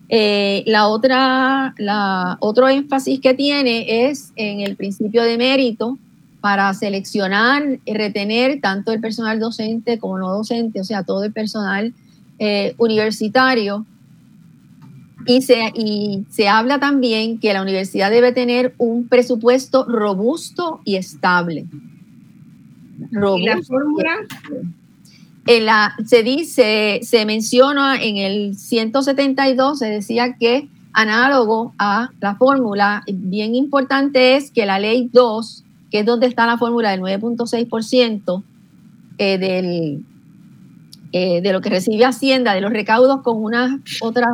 Eh, 0.10 0.64
la 0.66 0.88
otra, 0.88 1.74
la, 1.78 2.38
otro 2.40 2.70
énfasis 2.70 3.20
que 3.20 3.34
tiene 3.34 4.10
es 4.10 4.32
en 4.36 4.62
el 4.62 4.76
principio 4.76 5.24
de 5.24 5.38
mérito 5.38 5.98
para 6.40 6.74
seleccionar 6.74 7.80
y 7.84 7.94
retener 7.94 8.62
tanto 8.62 8.94
el 8.94 9.02
personal 9.02 9.40
docente 9.40 10.00
como 10.00 10.18
no 10.18 10.30
docente, 10.30 10.80
o 10.80 10.84
sea, 10.86 11.04
todo 11.04 11.24
el 11.24 11.34
personal 11.34 11.94
eh, 12.40 12.74
universitario. 12.78 13.86
Y 15.26 15.42
se, 15.42 15.74
y 15.76 16.24
se 16.30 16.48
habla 16.48 16.80
también 16.80 17.38
que 17.40 17.52
la 17.52 17.62
universidad 17.62 18.10
debe 18.10 18.32
tener 18.32 18.74
un 18.78 19.10
presupuesto 19.10 19.84
robusto 19.84 20.80
y 20.86 20.96
estable. 20.96 21.66
¿Y 23.12 23.46
la 23.46 23.62
fórmula? 23.62 24.16
La, 25.48 25.96
se 26.06 26.24
dice, 26.24 27.00
se 27.04 27.26
menciona 27.26 28.02
en 28.02 28.18
el 28.18 28.56
172, 28.58 29.80
se 29.80 29.86
decía 29.86 30.36
que 30.38 30.68
análogo 30.94 31.74
a 31.78 32.10
la 32.20 32.36
fórmula, 32.36 33.04
bien 33.08 33.56
importante 33.56 34.36
es 34.36 34.52
que 34.52 34.66
la 34.66 34.80
ley 34.80 35.10
2, 35.14 35.64
que 35.92 36.00
es 36.00 36.06
donde 36.06 36.28
está 36.28 36.46
la 36.46 36.58
fórmula 36.58 36.92
del 36.92 37.02
9.6% 37.02 38.44
eh, 39.20 39.38
del, 39.38 40.06
eh, 41.12 41.42
de 41.42 41.54
lo 41.54 41.62
que 41.62 41.70
recibe 41.70 42.04
Hacienda, 42.06 42.54
de 42.54 42.62
los 42.62 42.72
recaudos 42.72 43.22
con 43.22 43.44
unas 43.44 43.80
otras 44.02 44.28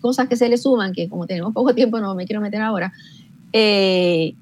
cosas 0.00 0.28
que 0.28 0.36
se 0.36 0.48
le 0.48 0.58
suman, 0.58 0.92
que 0.92 1.08
como 1.08 1.26
tenemos 1.26 1.52
poco 1.52 1.74
tiempo 1.74 2.00
no 2.00 2.14
me 2.14 2.26
quiero 2.26 2.40
meter 2.40 2.62
ahora. 2.62 2.92
Eh, 3.52 4.34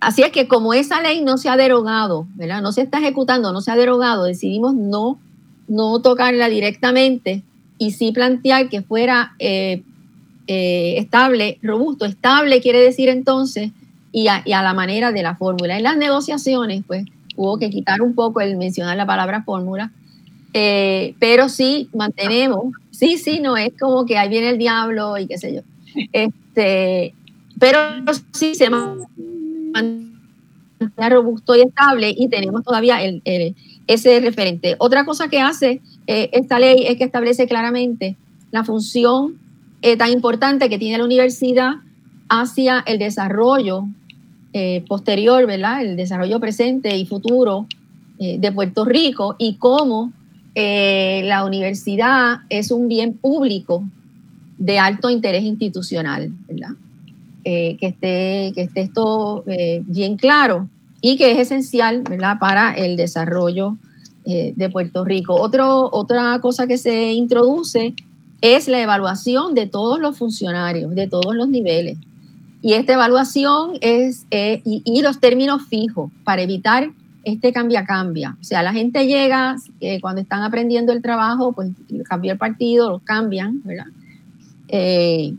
así 0.00 0.22
es 0.22 0.30
que 0.32 0.48
como 0.48 0.74
esa 0.74 1.00
ley 1.00 1.22
no 1.22 1.38
se 1.38 1.48
ha 1.48 1.56
derogado, 1.56 2.26
¿verdad? 2.34 2.62
no 2.62 2.72
se 2.72 2.82
está 2.82 2.98
ejecutando, 2.98 3.52
no 3.52 3.60
se 3.60 3.70
ha 3.70 3.76
derogado, 3.76 4.24
decidimos 4.24 4.74
no 4.74 5.18
no 5.70 6.02
tocarla 6.02 6.48
directamente, 6.48 7.42
y 7.78 7.92
sí 7.92 8.12
plantear 8.12 8.68
que 8.68 8.82
fuera 8.82 9.32
eh, 9.38 9.82
eh, 10.46 10.96
estable, 10.98 11.58
robusto. 11.62 12.04
Estable 12.04 12.60
quiere 12.60 12.78
decir 12.78 13.08
entonces 13.08 13.70
y 14.12 14.26
a, 14.28 14.42
la 14.44 14.74
manera 14.74 15.12
de 15.12 15.22
la 15.22 15.36
fórmula. 15.36 15.78
En 15.78 15.84
las 15.84 15.96
negociaciones, 15.96 16.82
pues 16.86 17.06
hubo 17.36 17.58
que 17.58 17.70
quitar 17.70 18.02
un 18.02 18.14
poco 18.14 18.42
el 18.42 18.58
mencionar 18.58 18.98
la 18.98 19.06
palabra 19.06 19.44
fórmula, 19.44 19.92
eh, 20.52 21.14
pero 21.18 21.48
sí 21.48 21.88
mantenemos, 21.94 22.74
sí, 22.90 23.16
sí, 23.16 23.40
no 23.40 23.56
es 23.56 23.72
como 23.80 24.04
que 24.04 24.18
ahí 24.18 24.28
viene 24.28 24.50
el 24.50 24.58
diablo 24.58 25.16
y 25.16 25.26
qué 25.26 25.38
sé 25.38 25.54
yo. 25.54 25.62
Este, 26.12 27.14
pero 27.58 27.78
sí 28.32 28.54
se 28.54 28.68
mantiene 28.68 30.10
robusto 31.08 31.56
y 31.56 31.62
estable 31.62 32.14
y 32.14 32.28
tenemos 32.28 32.62
todavía 32.62 33.02
el, 33.02 33.22
ese 33.92 34.20
referente. 34.20 34.76
Otra 34.78 35.04
cosa 35.04 35.28
que 35.28 35.40
hace 35.40 35.80
eh, 36.06 36.30
esta 36.32 36.60
ley 36.60 36.84
es 36.86 36.96
que 36.96 37.02
establece 37.02 37.48
claramente 37.48 38.16
la 38.52 38.62
función 38.62 39.36
eh, 39.82 39.96
tan 39.96 40.10
importante 40.10 40.68
que 40.68 40.78
tiene 40.78 40.98
la 40.98 41.04
universidad 41.04 41.72
hacia 42.28 42.84
el 42.86 43.00
desarrollo 43.00 43.88
eh, 44.52 44.84
posterior, 44.86 45.44
¿verdad? 45.44 45.82
El 45.82 45.96
desarrollo 45.96 46.38
presente 46.38 46.96
y 46.96 47.04
futuro 47.04 47.66
de 48.18 48.52
Puerto 48.52 48.84
Rico 48.84 49.34
y 49.38 49.54
cómo 49.54 50.12
la 50.54 51.42
universidad 51.42 52.40
es 52.50 52.70
un 52.70 52.86
bien 52.86 53.14
público 53.14 53.82
de 54.58 54.78
alto 54.78 55.08
interés 55.08 55.42
institucional, 55.42 56.30
¿verdad? 56.46 56.72
que, 57.42 57.78
esté, 57.80 58.52
que 58.54 58.60
esté 58.60 58.82
esto 58.82 59.42
bien 59.86 60.18
claro 60.18 60.68
y 61.00 61.16
que 61.16 61.32
es 61.32 61.38
esencial 61.38 62.02
para 62.38 62.72
el 62.74 62.96
desarrollo 62.96 63.76
de 64.24 64.70
Puerto 64.70 65.04
Rico. 65.04 65.34
Otro, 65.34 65.88
otra 65.92 66.38
cosa 66.40 66.66
que 66.66 66.78
se 66.78 67.12
introduce 67.12 67.94
es 68.40 68.68
la 68.68 68.80
evaluación 68.80 69.54
de 69.54 69.66
todos 69.66 69.98
los 70.00 70.16
funcionarios, 70.18 70.94
de 70.94 71.06
todos 71.08 71.34
los 71.34 71.48
niveles. 71.48 71.98
Y 72.62 72.74
esta 72.74 72.94
evaluación 72.94 73.72
es, 73.80 74.26
eh, 74.30 74.60
y, 74.64 75.02
los 75.02 75.18
términos 75.18 75.62
fijos 75.68 76.10
para 76.24 76.42
evitar 76.42 76.90
este 77.24 77.52
cambia-cambia. 77.52 78.36
O 78.40 78.44
sea, 78.44 78.62
la 78.62 78.72
gente 78.72 79.06
llega, 79.06 79.56
eh, 79.80 80.00
cuando 80.00 80.20
están 80.20 80.42
aprendiendo 80.42 80.92
el 80.92 81.00
trabajo, 81.00 81.52
pues 81.52 81.70
cambió 82.04 82.32
el 82.32 82.38
partido, 82.38 82.90
lo 82.90 82.98
cambian, 82.98 83.62
¿verdad? 83.64 83.86
Eh, 84.68 85.34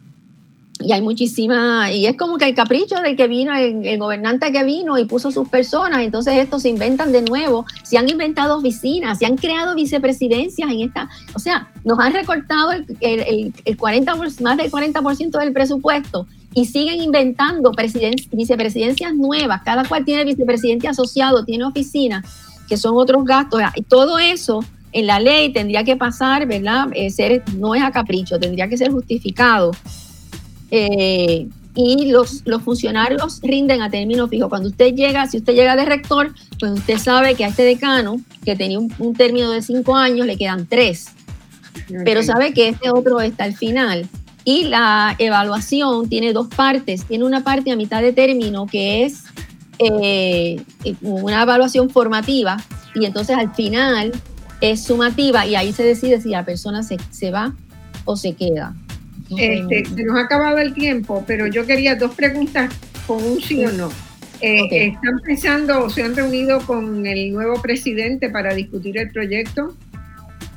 y 0.83 0.91
hay 0.91 1.01
muchísima, 1.01 1.91
y 1.91 2.05
es 2.05 2.17
como 2.17 2.37
que 2.37 2.45
el 2.45 2.55
capricho 2.55 2.95
del 3.01 3.15
que 3.15 3.27
vino, 3.27 3.53
el, 3.55 3.97
gobernante 3.97 4.51
que 4.51 4.63
vino 4.63 4.97
y 4.97 5.05
puso 5.05 5.31
sus 5.31 5.47
personas, 5.47 6.01
entonces 6.01 6.37
estos 6.37 6.61
se 6.63 6.69
inventan 6.69 7.11
de 7.11 7.21
nuevo, 7.21 7.65
se 7.83 7.97
han 7.97 8.09
inventado 8.09 8.57
oficinas, 8.57 9.19
se 9.19 9.25
han 9.25 9.37
creado 9.37 9.75
vicepresidencias 9.75 10.69
en 10.69 10.81
esta, 10.81 11.09
o 11.33 11.39
sea, 11.39 11.69
nos 11.83 11.99
han 11.99 12.13
recortado 12.13 12.71
el, 12.71 13.53
el, 13.65 13.77
40, 13.77 14.15
más 14.15 14.57
del 14.57 14.71
40% 14.71 15.39
del 15.39 15.53
presupuesto 15.53 16.27
y 16.53 16.65
siguen 16.65 17.01
inventando 17.01 17.71
vicepresidencias 18.31 19.13
nuevas, 19.13 19.61
cada 19.63 19.85
cual 19.85 20.03
tiene 20.05 20.25
vicepresidente 20.25 20.87
asociado, 20.87 21.45
tiene 21.45 21.63
oficinas, 21.63 22.25
que 22.67 22.77
son 22.77 22.95
otros 22.95 23.23
gastos, 23.25 23.61
y 23.75 23.83
todo 23.83 24.19
eso 24.19 24.63
en 24.93 25.07
la 25.07 25.19
ley 25.19 25.51
tendría 25.53 25.83
que 25.83 25.95
pasar, 25.95 26.47
¿verdad? 26.47 26.87
Eh, 26.93 27.09
ser, 27.09 27.43
no 27.55 27.75
es 27.75 27.83
a 27.83 27.91
capricho, 27.91 28.39
tendría 28.39 28.67
que 28.67 28.77
ser 28.77 28.91
justificado 28.91 29.71
eh, 30.71 31.47
y 31.75 32.11
los, 32.11 32.41
los 32.45 32.63
funcionarios 32.63 33.39
rinden 33.41 33.81
a 33.81 33.89
término 33.89 34.27
fijo. 34.27 34.49
Cuando 34.49 34.69
usted 34.69 34.93
llega, 34.93 35.27
si 35.27 35.37
usted 35.37 35.53
llega 35.53 35.75
de 35.75 35.85
rector, 35.85 36.33
pues 36.59 36.71
usted 36.73 36.97
sabe 36.97 37.35
que 37.35 37.45
a 37.45 37.47
este 37.47 37.63
decano, 37.63 38.19
que 38.43 38.55
tenía 38.55 38.79
un, 38.79 39.15
término 39.15 39.51
de 39.51 39.61
cinco 39.61 39.95
años, 39.95 40.25
le 40.25 40.37
quedan 40.37 40.65
tres. 40.65 41.11
Pero 42.03 42.23
sabe 42.23 42.53
que 42.53 42.69
este 42.69 42.89
otro 42.89 43.21
está 43.21 43.45
al 43.45 43.55
final. 43.55 44.07
Y 44.43 44.65
la 44.65 45.15
evaluación 45.19 46.09
tiene 46.09 46.33
dos 46.33 46.47
partes. 46.47 47.05
Tiene 47.05 47.23
una 47.23 47.43
parte 47.43 47.71
a 47.71 47.75
mitad 47.75 48.01
de 48.01 48.11
término 48.11 48.65
que 48.65 49.05
es 49.05 49.23
eh, 49.79 50.61
una 51.01 51.43
evaluación 51.43 51.89
formativa 51.89 52.57
y 52.93 53.05
entonces 53.05 53.37
al 53.37 53.53
final 53.55 54.11
es 54.59 54.83
sumativa 54.83 55.45
y 55.45 55.55
ahí 55.55 55.73
se 55.73 55.83
decide 55.83 56.21
si 56.21 56.29
la 56.29 56.45
persona 56.45 56.83
se, 56.83 56.97
se 57.09 57.31
va 57.31 57.55
o 58.05 58.15
se 58.15 58.33
queda. 58.33 58.75
Este, 59.37 59.85
se 59.85 60.03
nos 60.03 60.17
ha 60.17 60.21
acabado 60.21 60.57
el 60.57 60.73
tiempo, 60.73 61.23
pero 61.25 61.47
yo 61.47 61.65
quería 61.65 61.95
dos 61.95 62.13
preguntas 62.15 62.73
con 63.07 63.23
un 63.23 63.41
sí 63.41 63.63
o 63.65 63.71
no. 63.71 63.89
Eh, 64.41 64.87
¿Están 64.87 65.19
pensando 65.23 65.85
o 65.85 65.89
se 65.89 66.01
han 66.01 66.15
reunido 66.15 66.61
con 66.61 67.05
el 67.05 67.31
nuevo 67.31 67.61
presidente 67.61 68.29
para 68.29 68.53
discutir 68.53 68.97
el 68.97 69.11
proyecto? 69.11 69.75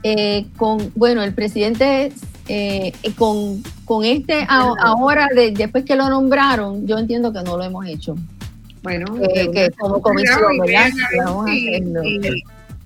Eh, 0.03 0.47
con, 0.57 0.91
bueno, 0.95 1.23
el 1.23 1.35
presidente 1.35 2.13
eh, 2.49 2.93
con, 3.17 3.63
con 3.85 4.05
este 4.05 4.47
ahora, 4.49 5.29
después 5.53 5.85
que 5.85 5.97
lo 5.97 6.09
nombraron, 6.09 6.87
yo 6.87 6.99
entiendo 6.99 7.33
que 7.33 7.43
no 7.43 7.59
lo 7.59 7.65
hemos 7.65 7.87
hecho. 7.87 8.17
Bueno, 8.83 9.07
que 9.15 9.71
como 9.79 10.01
comisión, 10.01 10.59
¿verdad? 10.59 10.91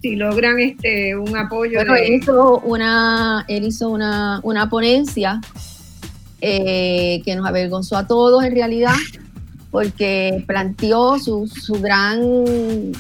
si, 0.01 0.15
logran 0.15 0.61
este 0.61 1.17
un 1.17 1.37
apoyo. 1.37 1.81
él 1.81 2.15
hizo 2.15 2.61
una, 2.61 3.45
él 3.49 3.65
hizo 3.65 3.89
una, 3.89 4.41
una 4.45 4.69
ponencia 4.71 5.41
eh, 6.41 7.23
que 7.25 7.35
nos 7.37 7.47
avergonzó 7.47 7.97
a 7.97 8.07
todos 8.07 8.45
en 8.45 8.53
realidad, 8.53 8.95
porque 9.71 10.45
planteó 10.47 11.19
su, 11.19 11.49
gran, 11.81 12.21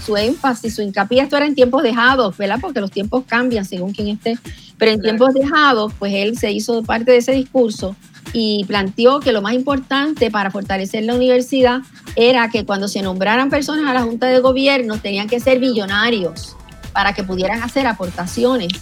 su 0.04 0.16
énfasis, 0.16 0.74
su 0.74 0.82
hincapié, 0.82 1.22
esto 1.22 1.36
era 1.36 1.46
en 1.46 1.54
tiempos 1.54 1.82
dejados, 1.82 2.36
¿verdad? 2.36 2.58
Porque 2.60 2.80
los 2.80 2.90
tiempos 2.90 3.24
cambian 3.26 3.64
según 3.64 3.92
quien 3.92 4.08
esté, 4.08 4.38
pero 4.76 4.92
en 4.92 5.00
tiempos 5.00 5.34
dejados, 5.34 5.92
pues 5.98 6.12
él 6.14 6.36
se 6.36 6.52
hizo 6.52 6.82
parte 6.82 7.12
de 7.12 7.18
ese 7.18 7.32
discurso 7.32 7.96
y 8.32 8.64
planteó 8.66 9.20
que 9.20 9.32
lo 9.32 9.40
más 9.40 9.54
importante 9.54 10.30
para 10.30 10.50
fortalecer 10.50 11.04
la 11.04 11.14
universidad 11.14 11.80
era 12.16 12.50
que 12.50 12.66
cuando 12.66 12.88
se 12.88 13.02
nombraran 13.02 13.48
personas 13.48 13.86
a 13.88 13.94
la 13.94 14.02
Junta 14.02 14.26
de 14.26 14.40
Gobierno 14.40 14.98
tenían 14.98 15.28
que 15.28 15.40
ser 15.40 15.60
billonarios 15.60 16.56
para 16.92 17.12
que 17.12 17.22
pudieran 17.22 17.62
hacer 17.62 17.86
aportaciones. 17.86 18.72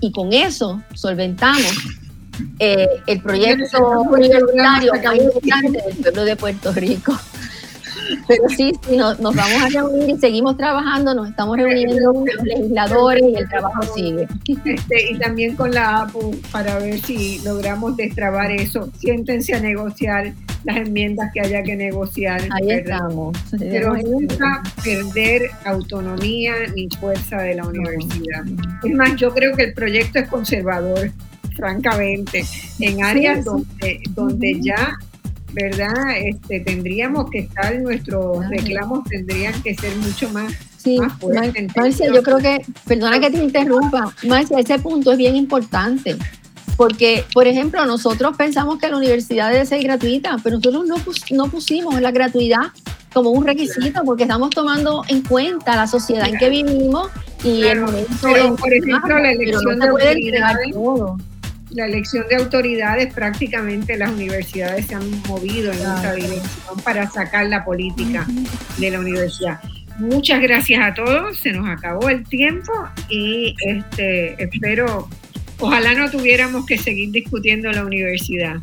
Y 0.00 0.12
con 0.12 0.32
eso 0.32 0.82
solventamos 0.94 1.72
eh, 2.58 2.88
el 3.06 3.20
proyecto 3.20 4.02
universitario 4.02 4.92
del 4.92 5.96
pueblo 6.02 6.24
de 6.24 6.36
Puerto 6.36 6.72
Rico. 6.72 7.18
Pero 8.28 8.48
sí, 8.48 8.72
sí 8.88 8.96
nos, 8.96 9.18
vamos 9.20 9.62
a 9.62 9.68
reunir 9.68 10.10
y 10.10 10.18
seguimos 10.18 10.56
trabajando, 10.56 11.14
nos 11.14 11.30
estamos 11.30 11.56
reuniendo 11.56 12.12
con 12.12 12.26
los 12.26 12.44
legisladores 12.44 13.24
y 13.26 13.36
el 13.36 13.48
trabajo 13.48 13.82
sigue. 13.94 14.28
Este, 14.64 15.12
y 15.12 15.18
también 15.18 15.56
con 15.56 15.72
la 15.72 16.02
APU 16.02 16.38
para 16.50 16.78
ver 16.78 16.98
si 17.00 17.40
logramos 17.44 17.96
destrabar 17.96 18.50
eso. 18.50 18.90
Siéntense 18.98 19.54
a 19.54 19.60
negociar 19.60 20.32
las 20.64 20.76
enmiendas 20.76 21.30
que 21.32 21.40
haya 21.40 21.62
que 21.62 21.76
negociar. 21.76 22.42
Ahí 22.50 22.70
estamos. 22.70 23.36
Pero 23.58 23.96
nunca 23.96 24.62
perder 24.82 25.50
autonomía 25.64 26.54
ni 26.74 26.88
fuerza 27.00 27.38
de 27.38 27.54
la 27.56 27.66
universidad. 27.66 28.44
Es 28.84 28.94
más, 28.94 29.16
yo 29.16 29.32
creo 29.32 29.56
que 29.56 29.64
el 29.64 29.74
proyecto 29.74 30.18
es 30.18 30.28
conservador 30.28 31.10
francamente, 31.62 32.44
en 32.80 33.04
áreas 33.04 33.44
donde, 33.44 34.00
donde 34.10 34.60
ya, 34.60 34.98
¿verdad? 35.52 35.94
Este, 36.18 36.58
tendríamos 36.58 37.30
que 37.30 37.38
estar, 37.40 37.78
nuestros 37.80 38.48
reclamos 38.48 39.04
tendrían 39.04 39.62
que 39.62 39.76
ser 39.76 39.94
mucho 39.96 40.28
más 40.30 40.52
Sí, 40.76 40.98
Marcia, 41.76 42.12
yo 42.12 42.24
creo 42.24 42.38
que, 42.38 42.66
perdona 42.84 43.20
que 43.20 43.30
te 43.30 43.40
interrumpa, 43.40 44.12
Marcia, 44.24 44.58
ese 44.58 44.80
punto 44.80 45.12
es 45.12 45.18
bien 45.18 45.36
importante, 45.36 46.16
porque, 46.76 47.24
por 47.32 47.46
ejemplo, 47.46 47.86
nosotros 47.86 48.36
pensamos 48.36 48.78
que 48.80 48.88
la 48.88 48.96
universidad 48.96 49.52
debe 49.52 49.64
ser 49.64 49.80
gratuita, 49.84 50.38
pero 50.42 50.56
nosotros 50.56 50.84
no, 50.88 50.96
no 51.44 51.50
pusimos 51.52 52.00
la 52.00 52.10
gratuidad 52.10 52.72
como 53.12 53.30
un 53.30 53.46
requisito, 53.46 54.02
porque 54.04 54.24
estamos 54.24 54.50
tomando 54.50 55.04
en 55.06 55.22
cuenta 55.22 55.76
la 55.76 55.86
sociedad 55.86 56.28
en 56.28 56.36
que 56.38 56.50
vivimos 56.50 57.10
y 57.44 57.62
el 57.62 57.82
momento. 57.82 58.10
Pero, 58.20 58.56
por 58.56 58.72
ejemplo, 58.72 59.18
la 59.18 59.32
elección 59.32 59.78
de 59.78 59.88
autoridades, 59.88 60.74
la 61.74 61.86
elección 61.86 62.26
de 62.28 62.36
autoridades, 62.36 63.12
prácticamente 63.14 63.96
las 63.96 64.10
universidades 64.10 64.86
se 64.86 64.94
han 64.94 65.10
movido 65.22 65.72
en 65.72 65.78
esa 65.78 66.14
dirección 66.14 66.80
para 66.84 67.10
sacar 67.10 67.46
la 67.46 67.64
política 67.64 68.26
de 68.78 68.90
la 68.90 69.00
universidad. 69.00 69.60
Muchas 69.98 70.40
gracias 70.40 70.80
a 70.82 70.94
todos, 70.94 71.38
se 71.38 71.52
nos 71.52 71.68
acabó 71.68 72.08
el 72.08 72.26
tiempo 72.26 72.72
y 73.08 73.54
este 73.66 74.42
espero, 74.42 75.08
ojalá 75.58 75.94
no 75.94 76.10
tuviéramos 76.10 76.66
que 76.66 76.78
seguir 76.78 77.10
discutiendo 77.10 77.70
la 77.70 77.84
universidad, 77.84 78.56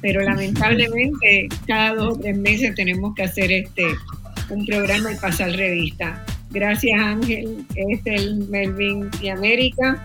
pero 0.00 0.20
lamentablemente 0.22 1.48
cada 1.66 1.94
dos 1.94 2.14
o 2.14 2.20
tres 2.20 2.36
meses 2.36 2.74
tenemos 2.74 3.14
que 3.14 3.22
hacer 3.24 3.50
este 3.50 3.86
un 4.50 4.66
programa 4.66 5.10
y 5.12 5.16
pasar 5.16 5.52
revista. 5.52 6.22
Gracias 6.50 7.00
Ángel, 7.00 7.64
este 7.74 8.14
es 8.14 8.22
el 8.22 8.48
Melvin 8.48 9.10
de 9.20 9.30
América. 9.30 10.04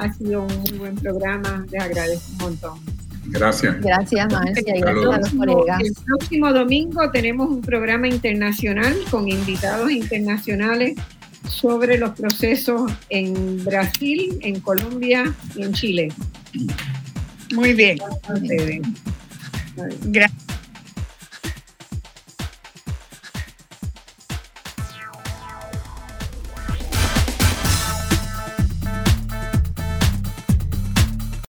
Ha 0.00 0.12
sido 0.14 0.42
un 0.42 0.60
muy 0.60 0.78
buen 0.78 0.94
programa, 0.94 1.64
les 1.70 1.82
agradezco 1.82 2.32
un 2.32 2.38
montón. 2.38 2.80
Gracias. 3.26 3.80
Gracias, 3.80 4.32
Marcia, 4.32 4.76
y 4.76 4.80
gracias 4.80 5.06
a 5.06 5.18
los 5.18 5.30
colegas. 5.30 5.80
El 5.80 5.92
próximo 6.04 6.52
domingo 6.52 7.10
tenemos 7.10 7.50
un 7.50 7.60
programa 7.60 8.08
internacional 8.08 8.96
con 9.10 9.28
invitados 9.28 9.90
internacionales 9.90 10.94
sobre 11.48 11.98
los 11.98 12.10
procesos 12.18 12.90
en 13.10 13.62
Brasil, 13.64 14.38
en 14.40 14.60
Colombia 14.60 15.34
y 15.54 15.62
en 15.62 15.72
Chile. 15.74 16.12
Muy 17.54 17.74
bien. 17.74 17.98
Gracias. 20.06 20.59